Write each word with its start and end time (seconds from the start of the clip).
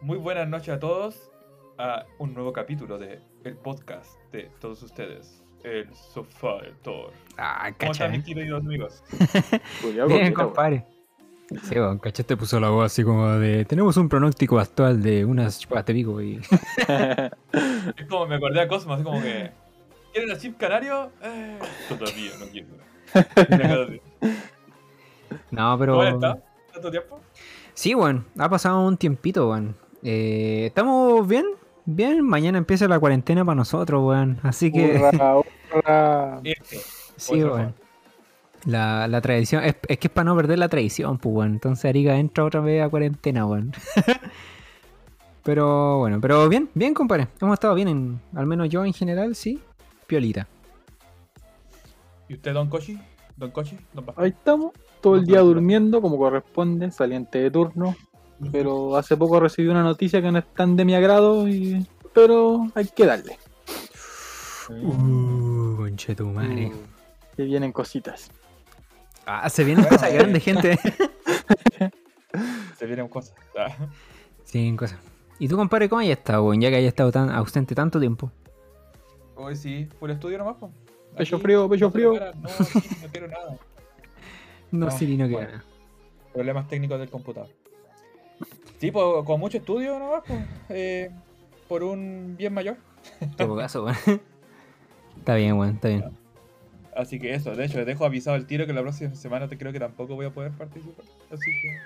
muy 0.00 0.18
buenas 0.18 0.48
noches 0.48 0.74
a 0.74 0.78
todos 0.78 1.30
a 1.78 2.04
un 2.18 2.34
nuevo 2.34 2.52
capítulo 2.52 2.98
de 2.98 3.20
el 3.44 3.56
podcast 3.56 4.18
de 4.32 4.50
todos 4.60 4.82
ustedes, 4.82 5.42
el 5.62 5.92
sofá 5.94 6.62
del 6.62 6.74
Thor. 6.76 7.12
Ah, 7.36 7.70
¿Cómo 7.78 7.92
están 7.92 8.12
mis 8.12 8.24
queridos 8.24 8.62
amigos? 8.62 9.04
Cuidado, 9.82 10.08
Bien, 10.08 10.32
compadre. 10.32 10.86
Sí, 11.62 11.78
bueno, 11.78 12.00
cacha 12.00 12.24
te 12.24 12.36
puso 12.36 12.58
la 12.58 12.70
voz 12.70 12.86
así 12.86 13.04
como 13.04 13.28
de. 13.38 13.64
Tenemos 13.64 13.96
un 13.96 14.08
pronóstico 14.08 14.58
actual 14.58 15.00
de 15.00 15.24
unas 15.24 15.60
chupas 15.60 15.86
de 15.86 15.94
pico 15.94 16.20
y. 16.20 16.40
weón. 16.40 16.42
Es 17.96 18.06
como 18.08 18.26
me 18.26 18.36
acordé 18.36 18.60
a 18.60 18.68
Cosmo, 18.68 18.94
así 18.94 19.04
como 19.04 19.22
que. 19.22 19.52
¿Quieren 20.12 20.30
el 20.30 20.38
chip 20.38 20.56
canario? 20.56 21.12
Eh, 21.22 21.58
todavía 21.88 22.30
no 22.40 22.46
quiero. 22.46 22.68
No, 25.50 25.78
pero. 25.78 25.92
¿Cómo 25.92 26.02
han 26.02 26.14
estado? 26.14 26.42
¿Tanto 26.72 26.90
tiempo? 26.90 27.20
Sí, 27.74 27.94
bueno, 27.94 28.24
ha 28.38 28.48
pasado 28.48 28.80
un 28.80 28.96
tiempito, 28.96 29.50
weón. 29.50 29.76
Eh, 30.08 30.66
Estamos 30.66 31.26
bien, 31.26 31.44
bien. 31.84 32.24
Mañana 32.24 32.58
empieza 32.58 32.86
la 32.86 33.00
cuarentena 33.00 33.44
para 33.44 33.56
nosotros, 33.56 34.04
weón. 34.04 34.38
Así 34.44 34.70
que. 34.70 35.02
Hurra. 35.74 36.40
Este. 36.44 36.78
Sí, 37.16 37.42
weón. 37.42 37.74
La, 38.66 39.08
la 39.08 39.20
tradición, 39.20 39.64
es, 39.64 39.74
es 39.88 39.98
que 39.98 40.06
es 40.06 40.12
para 40.12 40.26
no 40.26 40.36
perder 40.36 40.60
la 40.60 40.68
tradición, 40.68 41.18
pues, 41.18 41.34
weón. 41.34 41.54
Entonces 41.54 41.86
Arica 41.86 42.16
entra 42.16 42.44
otra 42.44 42.60
vez 42.60 42.84
a 42.84 42.88
cuarentena, 42.88 43.46
weón. 43.46 43.72
pero 45.42 45.98
bueno, 45.98 46.20
pero 46.20 46.48
bien, 46.48 46.70
bien, 46.72 46.94
compadre. 46.94 47.26
Hemos 47.40 47.54
estado 47.54 47.74
bien, 47.74 47.88
en, 47.88 48.20
al 48.36 48.46
menos 48.46 48.68
yo 48.68 48.84
en 48.84 48.92
general, 48.92 49.34
sí. 49.34 49.60
Piolita. 50.06 50.46
¿Y 52.28 52.34
usted, 52.34 52.54
Don 52.54 52.68
Cochi? 52.68 52.96
¿Don 53.36 53.50
Cochi? 53.50 53.76
Ahí 54.14 54.30
estamos, 54.30 54.70
todo 55.00 55.16
el 55.16 55.26
día 55.26 55.40
durmiendo 55.40 56.00
como 56.00 56.16
corresponde, 56.16 56.92
saliente 56.92 57.40
de 57.40 57.50
turno. 57.50 57.96
Pero 58.52 58.96
hace 58.96 59.16
poco 59.16 59.40
recibí 59.40 59.68
una 59.68 59.82
noticia 59.82 60.20
que 60.20 60.30
no 60.30 60.38
es 60.38 60.44
tan 60.54 60.76
de 60.76 60.84
mi 60.84 60.94
agrado, 60.94 61.48
y... 61.48 61.86
pero 62.12 62.66
hay 62.74 62.86
que 62.86 63.06
darle. 63.06 63.38
Uh, 64.68 65.76
conche 65.76 66.14
tu 66.14 66.26
madre. 66.26 66.72
Que 67.36 67.44
vienen 67.44 67.72
cositas. 67.72 68.30
Ah, 69.26 69.48
se 69.48 69.64
vienen 69.64 69.84
cosas 69.86 70.12
grandes, 70.12 70.42
gente. 70.42 70.78
Se 72.78 72.86
vienen 72.86 73.08
cosas. 73.08 73.34
Ah. 73.58 73.74
sí, 74.44 74.76
cosas. 74.76 74.98
¿Y 75.38 75.48
tú, 75.48 75.56
compadre, 75.56 75.88
cómo 75.88 76.00
has 76.02 76.08
estado? 76.08 76.52
Ya 76.54 76.68
que 76.68 76.76
hayas 76.76 76.88
estado 76.88 77.10
tan 77.10 77.30
ausente 77.30 77.74
tanto 77.74 77.98
tiempo. 77.98 78.30
Hoy 79.34 79.56
sí, 79.56 79.88
por 79.98 80.10
estudio 80.10 80.36
nomás, 80.36 80.56
po. 80.56 80.70
Pecho 81.16 81.36
Aquí, 81.36 81.42
frío, 81.42 81.68
pecho 81.70 81.86
no 81.86 81.90
frío. 81.90 82.12
prepara- 82.12 82.34
No, 82.34 82.48
no 82.50 83.08
quiero 83.10 83.28
nada. 83.28 83.56
No, 84.72 84.86
No, 84.86 84.90
sí, 84.90 85.16
no 85.16 85.26
bueno. 85.28 85.62
Problemas 86.34 86.68
técnicos 86.68 86.98
del 86.98 87.08
computador. 87.08 87.48
Sí, 88.78 88.90
pues 88.90 89.04
con 89.24 89.40
mucho 89.40 89.58
estudio 89.58 89.98
nomás, 89.98 90.22
pues. 90.26 90.44
eh, 90.68 91.10
por 91.68 91.82
un 91.82 92.34
bien 92.36 92.52
mayor. 92.54 92.76
Todo 93.36 93.56
caso, 93.56 93.84
weón. 93.84 93.96
Está 95.18 95.34
bien, 95.36 95.56
weón, 95.58 95.74
está 95.74 95.88
bien. 95.88 96.04
Así 96.94 97.18
que 97.18 97.34
eso, 97.34 97.54
de 97.54 97.64
hecho, 97.64 97.78
les 97.78 97.86
dejo 97.86 98.04
avisado 98.04 98.36
el 98.36 98.46
tiro 98.46 98.66
que 98.66 98.72
la 98.72 98.80
próxima 98.82 99.14
semana 99.14 99.48
te 99.48 99.58
creo 99.58 99.72
que 99.72 99.78
tampoco 99.80 100.14
voy 100.14 100.26
a 100.26 100.30
poder 100.30 100.52
participar. 100.52 101.04
Así 101.32 101.50
que. 101.62 101.78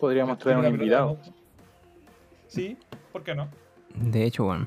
Podríamos 0.00 0.38
traer 0.38 0.58
un 0.58 0.66
invitado. 0.66 1.18
Sí, 2.48 2.76
¿por 3.12 3.22
qué 3.22 3.34
no? 3.34 3.48
De 3.94 4.24
hecho, 4.24 4.46
weón. 4.46 4.66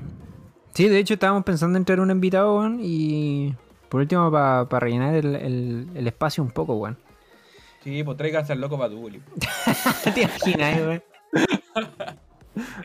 Sí, 0.74 0.88
de 0.88 0.98
hecho 0.98 1.14
estábamos 1.14 1.44
pensando 1.44 1.78
en 1.78 1.84
traer 1.84 2.00
un 2.00 2.10
invitado, 2.10 2.56
weón, 2.58 2.78
y 2.80 3.54
por 3.88 4.00
último 4.00 4.30
para 4.30 4.64
rellenar 4.80 5.14
el, 5.14 5.34
el- 5.36 5.88
el 5.94 6.06
espacio 6.06 6.42
un 6.42 6.50
poco, 6.50 6.74
weón. 6.76 6.96
Sí, 7.82 8.04
pues 8.04 8.16
tráiganse 8.16 8.52
al 8.52 8.60
loco 8.60 8.76
Baduli. 8.76 9.22
¿Qué 10.04 10.10
te 10.14 10.20
imaginas, 10.22 10.76
weón? 10.80 11.02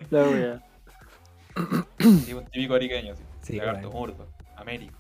La 0.09 0.23
wea. 0.23 0.61
Sí, 1.99 2.33
un 2.33 2.45
típico 2.45 2.75
ariqueño, 2.75 3.16
sí. 3.16 3.23
Sí, 3.41 3.57
Lagarto 3.57 3.89
bueno. 3.91 4.00
murdo. 4.13 4.28
Américo. 4.57 4.94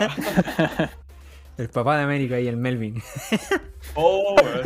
Ah, 0.00 0.88
El 1.56 1.68
papá 1.68 1.96
de 1.98 2.02
América 2.04 2.38
y 2.40 2.48
el 2.48 2.56
Melvin. 2.56 2.94
no. 2.94 3.02
Oh, 3.96 4.34
weón. 4.42 4.64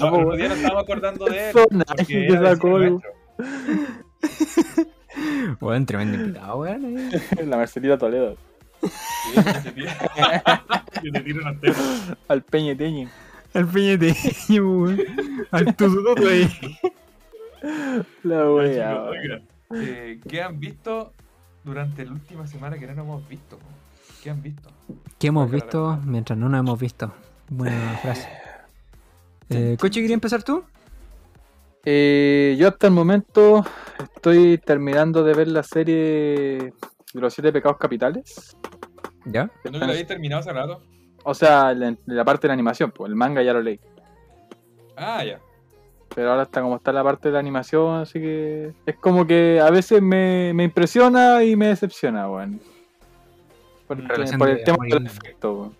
No, 0.00 0.32
el 0.32 0.38
día 0.38 0.48
nos 0.48 0.56
estábamos 0.58 0.82
acordando 0.82 1.24
de 1.26 1.48
él. 1.50 1.52
Porque 1.52 2.04
que 2.06 2.26
era 2.26 2.50
sacó, 2.54 2.68
weón. 2.74 3.02
Weón, 5.60 5.86
tremendo 5.86 6.14
invitado, 6.18 6.58
weón. 6.58 6.98
eh. 6.98 7.44
La 7.46 7.56
Marcelita 7.56 7.96
Toledo. 7.96 8.36
Sí, 8.82 9.34
que 9.34 9.42
te 9.60 9.72
tira- 9.72 10.64
que 11.02 11.10
te 11.10 11.20
tira. 11.20 11.54
Al 12.28 12.42
Peñeteñi. 12.42 13.08
Al 13.56 13.66
peñeteño, 13.66 14.70
weón. 14.82 15.00
Al 15.50 15.74
tuzutoto 15.76 16.28
ahí. 16.28 16.48
La 18.22 18.50
wea. 18.50 19.04
eh, 19.74 20.20
¿Qué 20.28 20.42
han 20.42 20.60
visto 20.60 21.12
durante 21.64 22.04
la 22.04 22.12
última 22.12 22.46
semana 22.46 22.78
que 22.78 22.86
no 22.86 22.94
nos 22.94 23.04
hemos 23.04 23.28
visto? 23.28 23.58
¿Qué 24.22 24.30
han 24.30 24.42
visto? 24.42 24.70
¿Qué 25.18 25.28
hemos 25.28 25.50
visto 25.50 25.98
mientras 26.04 26.38
no 26.38 26.48
nos 26.48 26.60
hemos 26.60 26.78
visto? 26.78 27.12
Buena 27.48 27.96
frase. 28.02 28.28
Eh, 29.48 29.76
Coche, 29.80 30.00
¿querías 30.00 30.14
empezar 30.14 30.42
tú? 30.42 30.62
Eh, 31.84 32.56
yo 32.58 32.68
hasta 32.68 32.88
el 32.88 32.92
momento 32.92 33.64
estoy 34.16 34.58
terminando 34.58 35.22
de 35.24 35.34
ver 35.34 35.48
la 35.48 35.62
serie 35.62 35.94
de 35.96 37.20
los 37.20 37.32
siete 37.32 37.52
pecados 37.52 37.78
capitales. 37.78 38.56
¿Ya? 39.24 39.50
¿No 39.70 39.78
lo 39.78 39.84
habéis 39.86 40.06
terminado 40.06 40.40
hace 40.40 40.52
rato? 40.52 40.82
O 41.28 41.34
sea, 41.34 41.74
la, 41.74 41.94
la 42.06 42.24
parte 42.24 42.42
de 42.42 42.48
la 42.48 42.54
animación, 42.54 42.92
pues 42.92 43.08
el 43.10 43.16
manga 43.16 43.42
ya 43.42 43.52
lo 43.52 43.60
leí. 43.60 43.80
Ah, 44.96 45.24
ya. 45.24 45.40
Pero 46.14 46.30
ahora 46.30 46.44
está 46.44 46.62
como 46.62 46.76
está 46.76 46.92
la 46.92 47.02
parte 47.02 47.28
de 47.28 47.32
la 47.34 47.40
animación, 47.40 47.96
así 47.96 48.20
que 48.20 48.72
es 48.86 48.96
como 48.96 49.26
que 49.26 49.60
a 49.60 49.68
veces 49.70 50.00
me, 50.00 50.52
me 50.54 50.64
impresiona 50.64 51.42
y 51.42 51.56
me 51.56 51.66
decepciona, 51.66 52.30
weón. 52.30 52.60
Por, 53.88 53.98
el- 53.98 54.08
Relación 54.08 54.38
por 54.38 54.48
de 54.48 54.54
el 54.54 54.64
tema 54.64 54.84
del 54.88 55.06
efecto, 55.06 55.52
weón. 55.54 55.74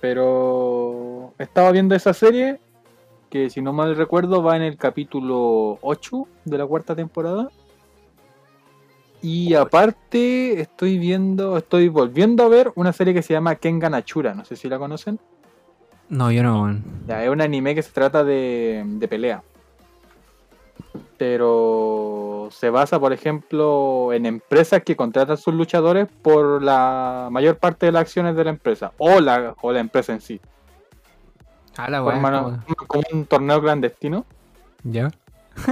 Pero 0.00 1.32
estaba 1.38 1.70
viendo 1.72 1.94
esa 1.94 2.12
serie 2.12 2.58
que 3.30 3.50
si 3.50 3.62
no 3.62 3.72
mal 3.72 3.96
recuerdo 3.96 4.42
va 4.42 4.56
en 4.56 4.62
el 4.62 4.76
capítulo 4.76 5.78
8 5.82 6.26
de 6.44 6.58
la 6.58 6.66
cuarta 6.66 6.94
temporada. 6.94 7.48
Y 9.24 9.54
aparte 9.54 10.60
estoy 10.60 10.98
viendo, 10.98 11.56
estoy 11.56 11.88
volviendo 11.88 12.44
a 12.44 12.48
ver 12.48 12.72
una 12.74 12.92
serie 12.92 13.14
que 13.14 13.22
se 13.22 13.32
llama 13.32 13.54
Kengan 13.54 13.94
Achura, 13.94 14.34
no 14.34 14.44
sé 14.44 14.54
si 14.54 14.68
la 14.68 14.78
conocen. 14.78 15.18
No, 16.10 16.30
yo 16.30 16.42
no. 16.42 16.78
Ya, 17.06 17.24
es 17.24 17.30
un 17.30 17.40
anime 17.40 17.74
que 17.74 17.80
se 17.80 17.90
trata 17.90 18.22
de, 18.22 18.82
de 18.84 19.08
pelea. 19.08 19.42
Pero 21.16 22.50
se 22.50 22.68
basa, 22.68 23.00
por 23.00 23.14
ejemplo, 23.14 24.12
en 24.12 24.26
empresas 24.26 24.82
que 24.82 24.94
contratan 24.94 25.38
sus 25.38 25.54
luchadores 25.54 26.06
por 26.20 26.62
la 26.62 27.28
mayor 27.30 27.56
parte 27.56 27.86
de 27.86 27.92
las 27.92 28.02
acciones 28.02 28.36
de 28.36 28.44
la 28.44 28.50
empresa. 28.50 28.92
O 28.98 29.20
la, 29.20 29.54
o 29.62 29.72
la 29.72 29.80
empresa 29.80 30.12
en 30.12 30.20
sí. 30.20 30.38
Ah, 31.78 31.88
la 31.88 32.04
weón. 32.04 32.20
Forman 32.20 32.62
como 32.86 33.04
un 33.10 33.24
torneo 33.24 33.62
clandestino. 33.62 34.26
¿Ya? 34.82 35.10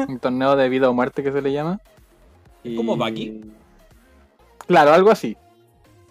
un 0.09 0.19
torneo 0.21 0.57
de 0.57 0.71
vida 0.71 0.89
o 0.89 0.95
muerte 0.95 1.23
que 1.23 1.33
se 1.33 1.43
le 1.43 1.53
llama. 1.53 1.81
¿Es 2.65 2.77
como 2.77 2.97
Baki? 2.97 3.41
Claro, 4.67 4.93
algo 4.93 5.11
así. 5.11 5.37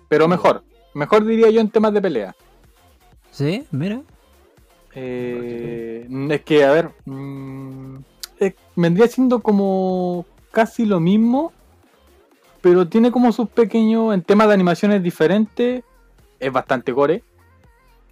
Pero 0.09 0.27
mejor. 0.27 0.63
Mejor 0.93 1.25
diría 1.25 1.49
yo 1.49 1.61
en 1.61 1.69
temas 1.69 1.93
de 1.93 2.01
pelea. 2.01 2.35
¿Sí? 3.31 3.63
Mira. 3.71 4.01
Eh, 4.93 6.05
es 6.29 6.41
que, 6.41 6.65
a 6.65 6.71
ver, 6.71 6.89
mm, 7.05 7.97
eh, 8.41 8.55
vendría 8.75 9.07
siendo 9.07 9.39
como 9.41 10.25
casi 10.51 10.85
lo 10.85 10.99
mismo, 10.99 11.53
pero 12.59 12.87
tiene 12.89 13.09
como 13.09 13.31
sus 13.31 13.47
pequeños, 13.49 14.13
en 14.13 14.21
temas 14.21 14.47
de 14.49 14.53
animaciones 14.53 15.01
diferentes, 15.01 15.83
es 16.39 16.51
bastante 16.51 16.91
gore, 16.91 17.23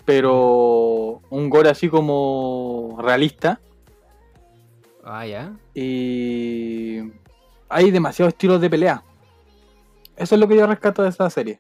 pero 0.06 1.22
un 1.30 1.50
gore 1.50 1.70
así 1.70 1.90
como 1.90 2.98
realista, 3.02 3.60
Ah, 5.04 5.26
ya. 5.26 5.54
y 5.74 7.00
hay 7.70 7.92
demasiados 7.92 8.34
estilos 8.34 8.60
de 8.62 8.70
pelea. 8.70 9.04
Eso 10.18 10.36
es 10.36 10.42
lo 10.42 10.48
que 10.48 10.58
yo 10.58 10.68
rescato 10.68 11.02
de 11.04 11.10
esa 11.10 11.30
serie. 11.30 11.60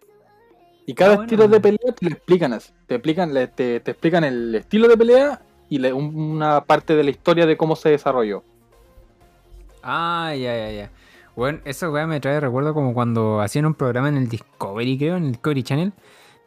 Y 0.85 0.93
cada 0.93 1.11
Ah, 1.11 1.15
bueno. 1.17 1.27
estilo 1.27 1.47
de 1.47 1.59
pelea 1.61 1.95
te 1.97 2.05
lo 2.09 2.11
explican 2.15 2.53
así. 2.53 2.71
Te 2.87 2.95
explican, 2.95 3.31
te, 3.55 3.79
te 3.79 3.91
explican 3.91 4.23
el 4.23 4.55
estilo 4.55 4.87
de 4.87 4.97
pelea 4.97 5.41
y 5.69 5.77
le- 5.77 5.93
una 5.93 6.61
parte 6.65 6.95
de 6.95 7.03
la 7.03 7.11
historia 7.11 7.45
de 7.45 7.55
cómo 7.55 7.75
se 7.75 7.89
desarrolló. 7.89 8.43
Ah, 9.83 10.33
ya, 10.35 10.55
ya, 10.57 10.71
ya. 10.71 10.91
Bueno, 11.35 11.59
eso 11.63 11.91
weón 11.91 12.09
me 12.09 12.19
trae 12.19 12.39
recuerdo 12.39 12.73
como 12.73 12.93
cuando 12.93 13.39
hacían 13.39 13.65
un 13.65 13.73
programa 13.75 14.09
en 14.09 14.17
el 14.17 14.27
Discovery, 14.27 14.97
creo, 14.97 15.15
en 15.15 15.25
el 15.25 15.31
Discovery 15.33 15.63
Channel, 15.63 15.93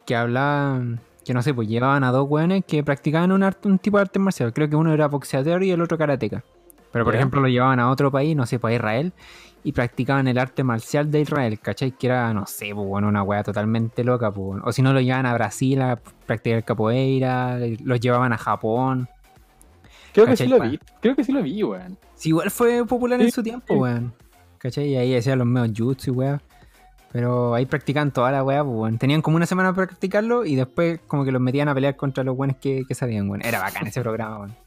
que 0.05 0.15
hablaban, 0.15 0.99
que 1.25 1.33
no 1.33 1.41
sé, 1.41 1.53
pues 1.53 1.67
llevaban 1.67 2.03
a 2.03 2.11
dos 2.11 2.29
weones 2.29 2.63
que 2.65 2.83
practicaban 2.83 3.31
un, 3.31 3.41
arte, 3.43 3.67
un 3.67 3.79
tipo 3.79 3.97
de 3.97 4.01
arte 4.01 4.19
marcial. 4.19 4.53
Creo 4.53 4.69
que 4.69 4.75
uno 4.75 4.93
era 4.93 5.07
boxeador 5.07 5.63
y 5.63 5.71
el 5.71 5.81
otro 5.81 5.97
karateca. 5.97 6.43
Pero 6.91 7.05
por 7.05 7.15
ejemplo 7.15 7.41
lo 7.41 7.47
llevaban 7.47 7.79
a 7.79 7.89
otro 7.89 8.11
país, 8.11 8.35
no 8.35 8.45
sé, 8.45 8.59
pues 8.59 8.73
a 8.73 8.75
Israel, 8.75 9.13
y 9.63 9.71
practicaban 9.71 10.27
el 10.27 10.37
arte 10.37 10.63
marcial 10.63 11.09
de 11.09 11.21
Israel, 11.21 11.59
¿cachai? 11.59 11.91
Que 11.91 12.07
era, 12.07 12.33
no 12.33 12.45
sé, 12.45 12.71
pues 12.73 12.87
bueno, 12.87 13.07
una 13.07 13.23
weá 13.23 13.43
totalmente 13.43 14.03
loca, 14.03 14.31
pues. 14.31 14.61
O 14.63 14.71
si 14.71 14.81
no 14.81 14.93
lo 14.93 14.99
llevaban 14.99 15.25
a 15.25 15.33
Brasil 15.33 15.81
a 15.81 15.99
practicar 16.25 16.63
capoeira, 16.63 17.57
los 17.83 17.99
llevaban 17.99 18.33
a 18.33 18.37
Japón. 18.37 19.07
Creo 20.13 20.25
que 20.25 20.31
¿Cachai, 20.31 20.47
sí 20.47 20.53
lo 20.53 20.59
vi. 20.59 20.79
Creo 21.01 21.15
que 21.15 21.23
sí 21.23 21.31
lo 21.31 21.41
vi, 21.41 21.63
weón. 21.63 21.97
Sí, 22.15 22.29
igual 22.29 22.51
fue 22.51 22.85
popular 22.85 23.21
en 23.21 23.31
su 23.31 23.41
tiempo, 23.41 23.73
sí. 23.73 23.79
weón. 23.79 24.13
¿Cachai? 24.57 24.89
Y 24.89 24.95
ahí 24.95 25.15
hacían 25.15 25.39
los 25.39 25.47
medios 25.47 25.77
jutsu 25.77 26.11
y 26.11 26.13
weón. 26.13 26.41
Pero 27.11 27.53
ahí 27.53 27.65
practicaban 27.65 28.11
toda 28.11 28.31
la 28.31 28.43
weá, 28.43 28.63
pues, 28.63 28.75
weón. 28.75 28.97
Tenían 28.97 29.21
como 29.21 29.37
una 29.37 29.45
semana 29.45 29.73
para 29.73 29.87
practicarlo 29.87 30.45
y 30.45 30.55
después 30.55 30.99
como 31.07 31.23
que 31.23 31.31
los 31.31 31.41
metían 31.41 31.69
a 31.69 31.73
pelear 31.73 31.95
contra 31.95 32.23
los 32.23 32.37
weones 32.37 32.57
que, 32.57 32.83
que 32.87 32.95
sabían, 32.95 33.29
weón. 33.29 33.45
Era 33.45 33.61
bacán 33.61 33.87
ese 33.87 34.01
programa, 34.01 34.39
weón. 34.39 34.62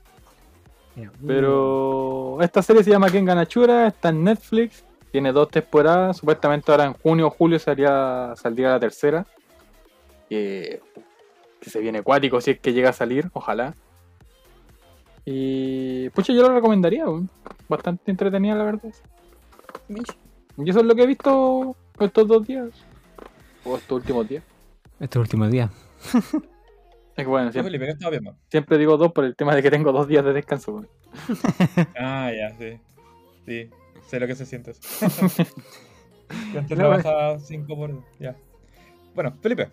Pero 1.27 2.39
esta 2.41 2.63
serie 2.63 2.83
se 2.83 2.91
llama 2.91 3.11
Kengan 3.11 3.39
Achura, 3.39 3.87
está 3.87 4.09
en 4.09 4.25
Netflix, 4.25 4.85
tiene 5.13 5.33
dos 5.33 5.51
temporadas, 5.51 6.17
supuestamente 6.17 6.71
ahora 6.71 6.85
en 6.85 6.95
junio 6.95 7.27
o 7.27 7.31
julio 7.31 7.59
saldría, 7.59 8.33
saldría 8.37 8.71
la 8.71 8.81
tercera. 8.81 9.27
Que, 10.29 10.81
que 11.61 11.71
se 11.71 11.81
viene 11.81 11.99
acuático 11.99 12.41
si 12.41 12.53
es 12.53 12.61
que 12.61 12.73
llega 12.73 12.91
a 12.91 12.93
salir, 12.93 13.29
ojalá. 13.33 13.75
Y 15.25 16.09
pucha, 16.11 16.33
yo 16.33 16.43
lo 16.43 16.55
recomendaría, 16.55 17.05
bastante 17.69 18.11
entretenida 18.11 18.55
la 18.55 18.65
verdad. 18.65 18.91
Y 19.89 20.71
eso 20.71 20.81
es 20.81 20.87
lo 20.87 20.95
que 20.95 21.03
he 21.03 21.07
visto 21.07 21.77
estos 21.99 22.29
dos 22.29 22.47
días. 22.47 22.71
O 23.65 23.77
estos 23.77 23.99
últimos 23.99 24.29
días. 24.29 24.45
Estos 25.01 25.21
últimos 25.21 25.51
días. 25.51 25.71
Es 27.17 27.25
que 27.25 27.27
bueno, 27.27 27.47
¿Tú, 27.49 27.53
siempre, 27.55 27.71
Felipe, 27.71 27.87
qué 27.87 27.93
estaba 27.93 28.11
viendo? 28.11 28.37
siempre 28.51 28.79
digo 28.79 28.97
dos 28.99 29.13
por 29.13 29.25
el 29.25 29.35
tema 29.35 29.55
de 29.55 29.63
que 29.63 29.71
tengo 29.71 29.91
dos 29.93 30.07
días 30.07 30.25
de 30.25 30.33
descanso. 30.33 30.85
Ah, 31.99 32.31
ya, 32.37 32.55
sí. 32.59 32.79
Sí, 33.47 33.71
sé 34.07 34.21
lo 34.21 34.27
que 34.27 34.35
se 34.35 34.45
siente. 34.45 34.73
Yo 36.53 36.59
antes 36.61 36.71
No, 36.71 36.77
trabajaba 36.77 37.39
5 37.39 37.75
por... 37.77 38.03
Ya. 38.19 38.37
Bueno, 39.15 39.33
Felipe. 39.41 39.69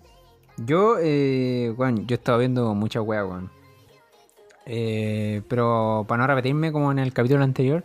Yo, 0.57 0.97
eh, 1.01 1.73
weón, 1.75 2.05
yo 2.07 2.13
he 2.15 2.17
estado 2.17 2.37
viendo 2.37 2.73
mucha 2.75 3.01
weá, 3.01 3.25
weón. 3.25 3.49
Eh, 4.65 5.41
pero 5.49 6.05
para 6.07 6.21
no 6.21 6.27
repetirme 6.27 6.71
como 6.71 6.91
en 6.91 6.99
el 6.99 7.11
capítulo 7.11 7.43
anterior, 7.43 7.83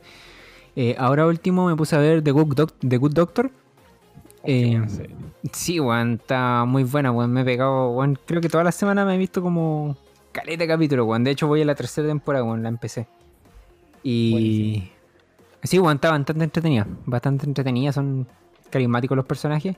eh, 0.76 0.94
ahora 0.98 1.26
último 1.26 1.66
me 1.66 1.74
puse 1.74 1.96
a 1.96 1.98
ver 1.98 2.22
The 2.22 2.30
Good, 2.30 2.54
Doc- 2.54 2.74
The 2.86 2.96
Good 2.98 3.12
Doctor. 3.14 3.50
Eh. 4.44 4.80
Sí, 5.52 5.80
weón, 5.80 6.14
está 6.14 6.64
muy 6.64 6.84
buena, 6.84 7.10
weón. 7.12 7.32
Me 7.32 7.42
he 7.42 7.44
pegado, 7.44 7.90
weón. 7.90 8.18
Creo 8.26 8.40
que 8.40 8.48
toda 8.48 8.64
la 8.64 8.72
semana 8.72 9.04
me 9.04 9.14
he 9.14 9.18
visto 9.18 9.42
como 9.42 9.96
caleta 10.32 10.64
de 10.64 10.68
capítulos, 10.68 11.06
weón. 11.06 11.24
De 11.24 11.30
hecho, 11.30 11.46
voy 11.46 11.62
a 11.62 11.64
la 11.64 11.74
tercera 11.74 12.08
temporada, 12.08 12.44
weón, 12.44 12.62
la 12.62 12.68
empecé. 12.68 13.06
Y. 14.02 14.32
Buenísimo. 14.32 14.98
Sí, 15.62 15.78
weón, 15.78 15.96
está 15.96 16.10
bastante 16.10 16.44
entretenida. 16.44 16.86
Bastante 17.04 17.46
entretenida, 17.46 17.92
son 17.92 18.26
carismáticos 18.70 19.16
los 19.16 19.26
personajes. 19.26 19.76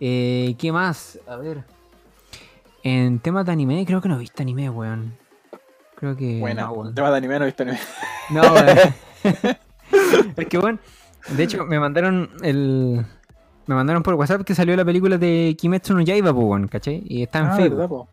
Eh, 0.00 0.54
¿Qué 0.58 0.72
más? 0.72 1.18
A 1.26 1.36
ver. 1.36 1.64
En 2.82 3.18
temas 3.18 3.44
de 3.44 3.52
anime, 3.52 3.84
creo 3.84 4.00
que 4.00 4.08
no 4.08 4.16
he 4.16 4.18
visto 4.18 4.42
anime, 4.42 4.70
weón. 4.70 5.14
Creo 5.96 6.16
que. 6.16 6.38
Buena, 6.38 6.62
no, 6.62 6.72
weón. 6.72 6.94
tema 6.94 7.10
de 7.10 7.16
anime 7.16 7.38
no 7.38 7.44
he 7.44 7.48
visto 7.48 7.62
anime. 7.62 7.78
No, 8.30 8.42
weón. 8.42 8.78
es 10.36 10.46
que, 10.46 10.58
weón. 10.58 10.80
De 11.36 11.42
hecho, 11.42 11.64
me 11.64 11.78
mandaron 11.78 12.30
el 12.42 13.04
me 13.70 13.76
mandaron 13.76 14.02
por 14.02 14.14
WhatsApp 14.14 14.42
que 14.42 14.52
salió 14.52 14.74
la 14.74 14.84
película 14.84 15.16
de 15.16 15.54
Kimetsu 15.56 15.94
no 15.94 16.00
Yaiba, 16.00 16.34
po, 16.34 16.40
bueno, 16.40 16.66
¿cachai? 16.68 17.04
Y 17.06 17.22
está 17.22 17.38
en 17.38 17.44
ah, 17.46 17.56
Facebook. 17.56 17.78
Verdad, 17.78 18.08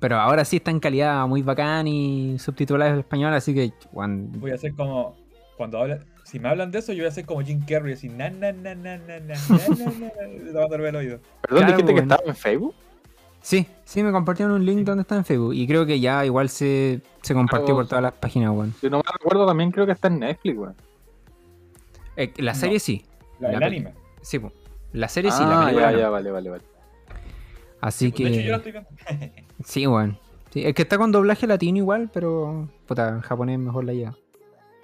Pero 0.00 0.16
ahora 0.16 0.44
sí 0.44 0.56
está 0.56 0.72
en 0.72 0.80
calidad 0.80 1.28
muy 1.28 1.42
bacán 1.42 1.86
y 1.86 2.40
subtitulada 2.40 2.90
en 2.90 2.98
español, 2.98 3.32
así 3.34 3.54
que, 3.54 3.72
bueno. 3.92 4.26
Voy 4.32 4.50
a 4.50 4.56
hacer 4.56 4.74
como. 4.74 5.14
Cuando 5.56 5.78
habla, 5.78 6.00
si 6.24 6.40
me 6.40 6.48
hablan 6.48 6.72
de 6.72 6.80
eso, 6.80 6.92
yo 6.92 6.98
voy 6.98 7.06
a 7.06 7.10
hacer 7.10 7.24
como 7.24 7.40
Jim 7.40 7.64
Carrey, 7.64 7.92
así, 7.92 8.08
na, 8.08 8.30
na, 8.30 8.50
na, 8.50 8.74
na, 8.74 8.98
na, 8.98 9.20
na, 9.20 9.34
el 9.34 10.96
oído. 10.96 11.20
¿Perdón, 11.42 11.66
dijiste 11.66 11.94
que 11.94 12.00
estaba 12.00 12.22
en 12.26 12.34
Facebook? 12.34 12.74
Sí, 13.40 13.64
sí, 13.84 14.02
me 14.02 14.10
compartieron 14.10 14.56
un 14.56 14.66
link 14.66 14.84
donde 14.84 15.02
está 15.02 15.14
en 15.14 15.24
Facebook. 15.24 15.54
Y 15.54 15.68
creo 15.68 15.86
que 15.86 16.00
ya 16.00 16.26
igual 16.26 16.48
se, 16.48 17.00
se 17.22 17.32
compartió 17.32 17.76
por 17.76 17.86
todas 17.86 18.02
las 18.02 18.12
páginas, 18.12 18.50
weón. 18.50 18.74
Si 18.80 18.90
no 18.90 18.98
me 18.98 19.04
recuerdo, 19.12 19.46
también 19.46 19.70
creo 19.70 19.86
que 19.86 19.92
está 19.92 20.08
en 20.08 20.18
Netflix, 20.18 20.58
weón. 20.58 20.74
la 22.38 22.54
serie 22.54 22.80
sí. 22.80 23.04
La, 23.38 23.50
del 23.50 23.62
anime. 23.62 24.07
Sí, 24.28 24.38
po. 24.38 24.52
La 24.92 25.08
serie 25.08 25.30
sí, 25.30 25.40
la 25.40 25.62
Ah, 25.62 25.64
película 25.64 25.90
ya, 25.90 25.96
no. 25.96 25.98
ya, 26.02 26.08
vale, 26.10 26.30
vale, 26.30 26.50
vale. 26.50 26.64
Así 27.80 28.12
que. 28.12 28.24
De 28.24 28.30
hecho, 28.30 28.40
yo 28.42 28.50
la 28.50 28.56
estoy 28.58 28.72
viendo. 28.72 28.88
Sí, 29.64 29.86
weón. 29.86 30.18
Sí, 30.52 30.64
es 30.66 30.74
que 30.74 30.82
está 30.82 30.98
con 30.98 31.10
doblaje 31.12 31.46
latino 31.46 31.78
igual, 31.78 32.10
pero. 32.12 32.68
Puta, 32.86 33.08
en 33.08 33.20
japonés 33.22 33.58
mejor 33.58 33.84
la 33.84 33.94
lleva. 33.94 34.14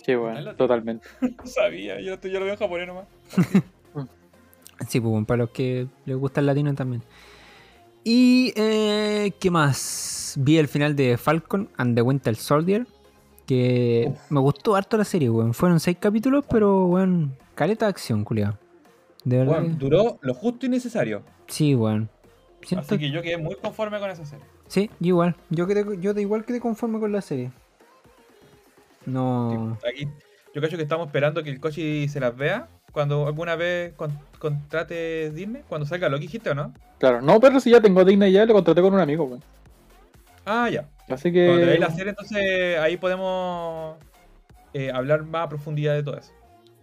Sí, 0.02 0.14
bueno, 0.14 0.54
totalmente. 0.56 1.06
No 1.20 1.46
sabía, 1.46 2.00
yo, 2.00 2.18
yo 2.20 2.38
lo 2.40 2.46
veo 2.46 2.54
en 2.54 2.58
japonés 2.58 2.86
nomás. 2.86 3.04
Sí, 4.88 4.98
pues 5.00 5.10
bueno, 5.10 5.24
para 5.26 5.38
los 5.38 5.50
que 5.50 5.86
les 6.04 6.16
gusta 6.16 6.40
el 6.40 6.46
latino 6.46 6.74
también. 6.74 7.02
Y. 8.02 8.52
Eh, 8.56 9.32
¿Qué 9.38 9.50
más? 9.50 10.34
Vi 10.38 10.56
el 10.58 10.68
final 10.68 10.96
de 10.96 11.16
Falcon 11.18 11.68
and 11.76 11.94
the 11.94 12.02
Winter 12.02 12.34
Soldier. 12.34 12.86
Que 13.46 14.10
me 14.30 14.40
gustó 14.40 14.74
harto 14.74 14.96
la 14.96 15.04
serie, 15.04 15.28
weón. 15.28 15.52
Fueron 15.52 15.78
seis 15.80 15.98
capítulos, 16.00 16.44
pero, 16.50 16.86
weón. 16.86 17.36
Caleta 17.54 17.84
de 17.86 17.90
acción, 17.90 18.24
culiado. 18.24 18.58
De 19.24 19.38
verdad. 19.38 19.60
Bueno, 19.60 19.68
que- 19.68 19.74
duró 19.84 20.18
lo 20.22 20.34
justo 20.34 20.66
y 20.66 20.68
necesario. 20.68 21.22
Sí, 21.46 21.74
weón. 21.74 22.08
Siento 22.62 22.86
Así 22.86 22.98
que 22.98 23.10
yo 23.10 23.20
quedé 23.22 23.36
muy 23.36 23.56
conforme 23.56 23.98
con 23.98 24.10
esa 24.10 24.24
serie. 24.24 24.44
Sí, 24.68 24.90
igual. 25.00 25.36
Yo, 25.50 25.66
quedé, 25.66 25.84
yo 26.00 26.14
de 26.14 26.22
igual 26.22 26.44
quedé 26.44 26.60
conforme 26.60 26.98
con 26.98 27.12
la 27.12 27.20
serie. 27.20 27.50
No. 29.06 29.76
Aquí, 29.86 30.04
yo 30.54 30.60
creo 30.62 30.68
que 30.70 30.82
estamos 30.82 31.06
esperando 31.06 31.42
que 31.42 31.50
el 31.50 31.60
Kochi 31.60 32.08
se 32.08 32.20
las 32.20 32.34
vea 32.36 32.68
cuando 32.92 33.26
alguna 33.26 33.56
vez 33.56 33.92
con- 33.94 34.18
contrate 34.38 35.30
Disney, 35.30 35.62
cuando 35.68 35.86
salga 35.86 36.08
Loki, 36.08 36.22
dijiste 36.22 36.50
o 36.50 36.54
no? 36.54 36.72
Claro, 36.98 37.20
no, 37.20 37.38
pero 37.40 37.60
si 37.60 37.70
ya 37.70 37.80
tengo 37.80 38.04
Disney 38.04 38.32
ya, 38.32 38.46
lo 38.46 38.54
contraté 38.54 38.80
con 38.80 38.94
un 38.94 39.00
amigo, 39.00 39.24
weón. 39.24 39.42
Ah, 40.46 40.68
ya. 40.70 40.88
Así 41.08 41.30
Cuando 41.32 41.56
te 41.58 41.64
veáis 41.66 41.74
que. 41.74 41.78
la 41.80 41.90
serie, 41.90 42.10
entonces 42.10 42.78
ahí 42.78 42.96
podemos 42.96 43.96
eh, 44.72 44.90
hablar 44.90 45.24
más 45.24 45.46
a 45.46 45.48
profundidad 45.48 45.94
de 45.94 46.02
todo 46.02 46.16
eso. 46.16 46.32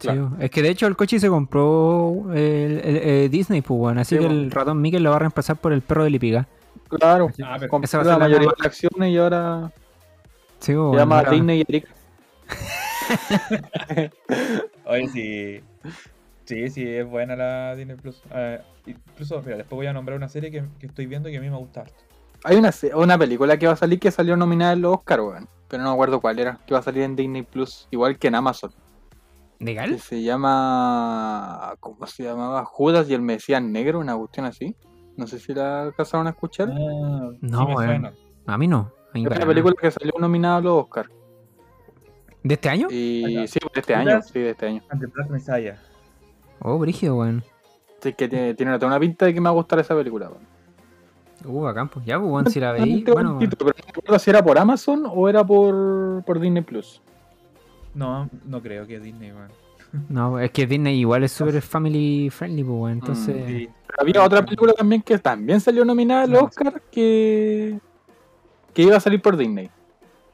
Sí, 0.01 0.09
es 0.39 0.50
que 0.51 0.62
de 0.62 0.69
hecho 0.69 0.88
el 0.88 0.95
coche 0.95 1.19
se 1.19 1.27
compró 1.30 2.25
el, 2.33 2.81
el- 2.83 2.98
eh, 3.03 3.30
Disney, 3.30 3.62
pues, 3.62 3.80
weón. 3.80 3.98
Así 4.00 4.15
Sí, 4.15 4.19
que 4.21 4.27
el 4.27 4.50
ratón 4.51 4.81
Mickey 4.81 5.00
lo 5.00 5.09
va 5.12 5.18
a 5.18 5.19
reemplazar 5.19 5.57
por 5.57 5.74
el 5.74 5.81
perro 5.81 6.03
de 6.03 6.09
Lipiga. 6.09 6.48
Claro, 6.89 7.30
Ah, 7.44 7.53
a 7.56 7.57
la 7.57 7.88
ser 7.88 8.06
la 8.06 8.18
mayoría 8.18 8.48
de 8.50 8.53
las 8.57 8.65
acciones 8.68 9.12
y 9.12 9.18
ahora 9.18 9.71
Sí, 10.59 10.74
se 10.74 10.95
llama 10.98 11.24
Disney 11.24 11.59
y 11.59 11.62
Eric. 11.68 11.88
Oye, 14.86 15.07
sí. 15.09 15.62
Sí, 16.45 16.69
sí, 16.69 16.88
es 16.88 17.07
buena 17.07 17.36
la 17.36 17.75
Disney 17.75 17.95
Plus. 17.95 18.21
Incluso, 18.86 19.42
mira, 19.42 19.57
después 19.57 19.77
voy 19.77 19.88
a 19.88 19.94
nombrar 19.94 20.18
una 20.18 20.27
serie 20.27 20.51
que, 20.51 20.63
que 20.80 20.88
estoy 20.88 21.06
viendo 21.06 21.30
y 21.30 21.31
que 21.31 21.38
a 21.38 21.42
mí 21.42 21.50
me 21.50 21.57
gusta 21.57 21.81
harto. 21.81 21.94
Hay 22.44 22.57
una, 22.57 22.71
una 22.95 23.18
película 23.18 23.57
que 23.57 23.68
va 23.68 23.74
a 23.74 23.77
salir 23.77 24.00
que 24.00 24.09
salió 24.12 24.36
nominada 24.36 24.74
en 24.74 24.81
los 24.81 24.95
Oscar, 24.98 25.21
weón. 25.21 25.48
Pero 25.68 25.83
no 25.83 25.89
me 25.89 25.94
acuerdo 25.94 26.19
cuál 26.19 26.39
era. 26.39 26.59
Que 26.65 26.74
va 26.74 26.80
a 26.80 26.83
salir 26.83 27.03
en 27.03 27.15
Disney 27.15 27.43
Plus, 27.43 27.88
igual 27.91 28.17
que 28.17 28.27
en 28.27 28.36
Amazon. 28.36 28.72
Que 29.62 29.65
¿Legal? 29.65 30.00
se 30.00 30.24
llama. 30.24 31.75
¿Cómo 31.80 32.08
se 32.08 32.24
llamaba? 32.24 32.65
Judas 32.65 33.08
y 33.08 33.13
el 33.13 33.22
Mesías 33.22 33.62
Negro, 33.62 34.00
una 34.00 34.18
cuestión 34.18 34.48
así. 34.48 34.75
No 35.18 35.27
sé 35.27 35.38
si 35.38 35.53
la 35.53 35.84
alcanzaron 35.84 36.25
a 36.25 36.32
escuchar. 36.32 36.70
Ah, 36.72 37.30
No, 37.41 37.68
sí 37.68 37.74
suena. 37.75 38.12
A 38.48 38.58
mí 38.58 38.68
no. 38.68 38.91
A 39.13 39.13
mí 39.13 39.24
Es 39.24 39.38
una 39.38 39.46
película 39.46 39.75
que 39.80 39.91
salió 39.91 40.13
nominada 40.20 40.58
a 40.58 40.62
los 40.62 40.84
Oscar. 40.84 41.06
¿De 42.44 42.56
este 42.56 42.70
año? 42.70 42.88
Y 42.89 43.46
sí, 43.48 43.60
de 43.72 43.80
este 43.80 43.94
año. 43.94 44.20
Sí, 44.24 44.39
de 44.39 44.50
este 44.50 44.65
año. 44.65 44.82
Oh, 46.60 46.80
brígido, 46.80 47.18
weón. 47.18 47.44
Así 48.00 48.13
que 48.13 48.27
tiene, 48.27 48.56
tiene 48.56 48.75
una 48.75 49.00
pinta 49.00 49.27
de 49.27 49.34
que 49.36 49.41
me 49.41 49.44
va 49.46 49.51
a 49.51 49.53
gustar 49.53 49.77
esa 49.77 49.94
película, 49.96 50.27
weón. 50.30 50.48
Uh, 51.46 51.62
bacán, 51.62 51.88
pues. 51.88 52.03
Ya, 52.03 52.20
pues, 52.20 52.32
weón, 52.32 52.50
si 52.50 52.60
la 52.60 52.72
veí. 52.72 53.03
Bueno, 53.03 53.38
pero 53.39 53.65
no 53.65 53.94
recuerdo 53.94 54.18
si 54.18 54.30
era 54.32 54.44
por 54.44 54.58
Amazon 54.58 55.03
o 55.08 55.30
era 55.30 55.46
por, 55.46 56.24
por 56.25 56.39
Disney 56.39 56.63
Plus. 56.63 57.00
No, 57.93 58.29
no 58.45 58.62
creo 58.62 58.88
que 58.88 59.00
Disney, 59.00 59.31
weón. 59.31 59.51
no, 60.10 60.39
es 60.39 60.51
que 60.51 60.65
Disney 60.65 61.00
igual 61.00 61.24
es 61.24 61.31
súper 61.31 61.62
family 61.62 62.29
friendly, 62.29 62.63
pues, 62.63 62.75
weón. 62.79 62.91
Entonces. 62.93 63.36
Mm, 63.36 63.48
Sí. 63.48 63.69
Pero 63.88 64.01
había 64.03 64.24
otra 64.24 64.45
película 64.45 64.71
también 64.74 65.01
que 65.01 65.17
también 65.19 65.60
salió 65.60 65.83
nominada 65.83 66.21
al 66.24 66.31
No. 66.31 66.39
Oscar 66.45 66.81
que, 66.89 67.77
que 68.74 68.81
iba 68.83 68.95
a 68.95 69.00
salir 69.01 69.21
por 69.21 69.36
Disney. 69.36 69.69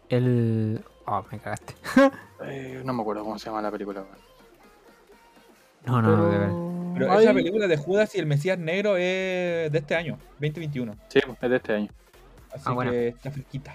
El. 0.10 0.80
Oh, 1.06 1.24
me 1.32 1.40
cagaste. 1.40 1.74
Eh, 2.46 2.84
no 2.86 2.94
me 2.94 3.02
acuerdo 3.02 3.24
cómo 3.24 3.40
se 3.40 3.48
llama 3.48 3.64
la 3.64 3.72
película. 3.72 4.02
weón. 4.02 4.18
No, 5.88 6.02
no, 6.04 6.16
no, 6.18 6.30
de 6.30 6.38
verdad. 6.38 6.94
Pero 6.94 7.12
Ay, 7.12 7.24
esa 7.26 7.34
película 7.34 7.68
de 7.68 7.78
Judas 7.78 8.14
y 8.14 8.20
el 8.20 8.28
Mesías 8.28 8.60
Negro 8.60 8.96
es 8.96 9.72
de 9.72 9.78
este 9.80 9.96
año, 9.96 10.20
2021. 10.40 10.96
Sí, 11.08 11.20
es 11.42 11.50
de 11.50 11.56
este 11.56 11.74
año. 11.74 11.90
Así 12.52 12.64
Ah, 12.66 12.74
bueno. 12.74 12.92
que 12.92 13.08
está 13.08 13.32
fresquita. 13.32 13.74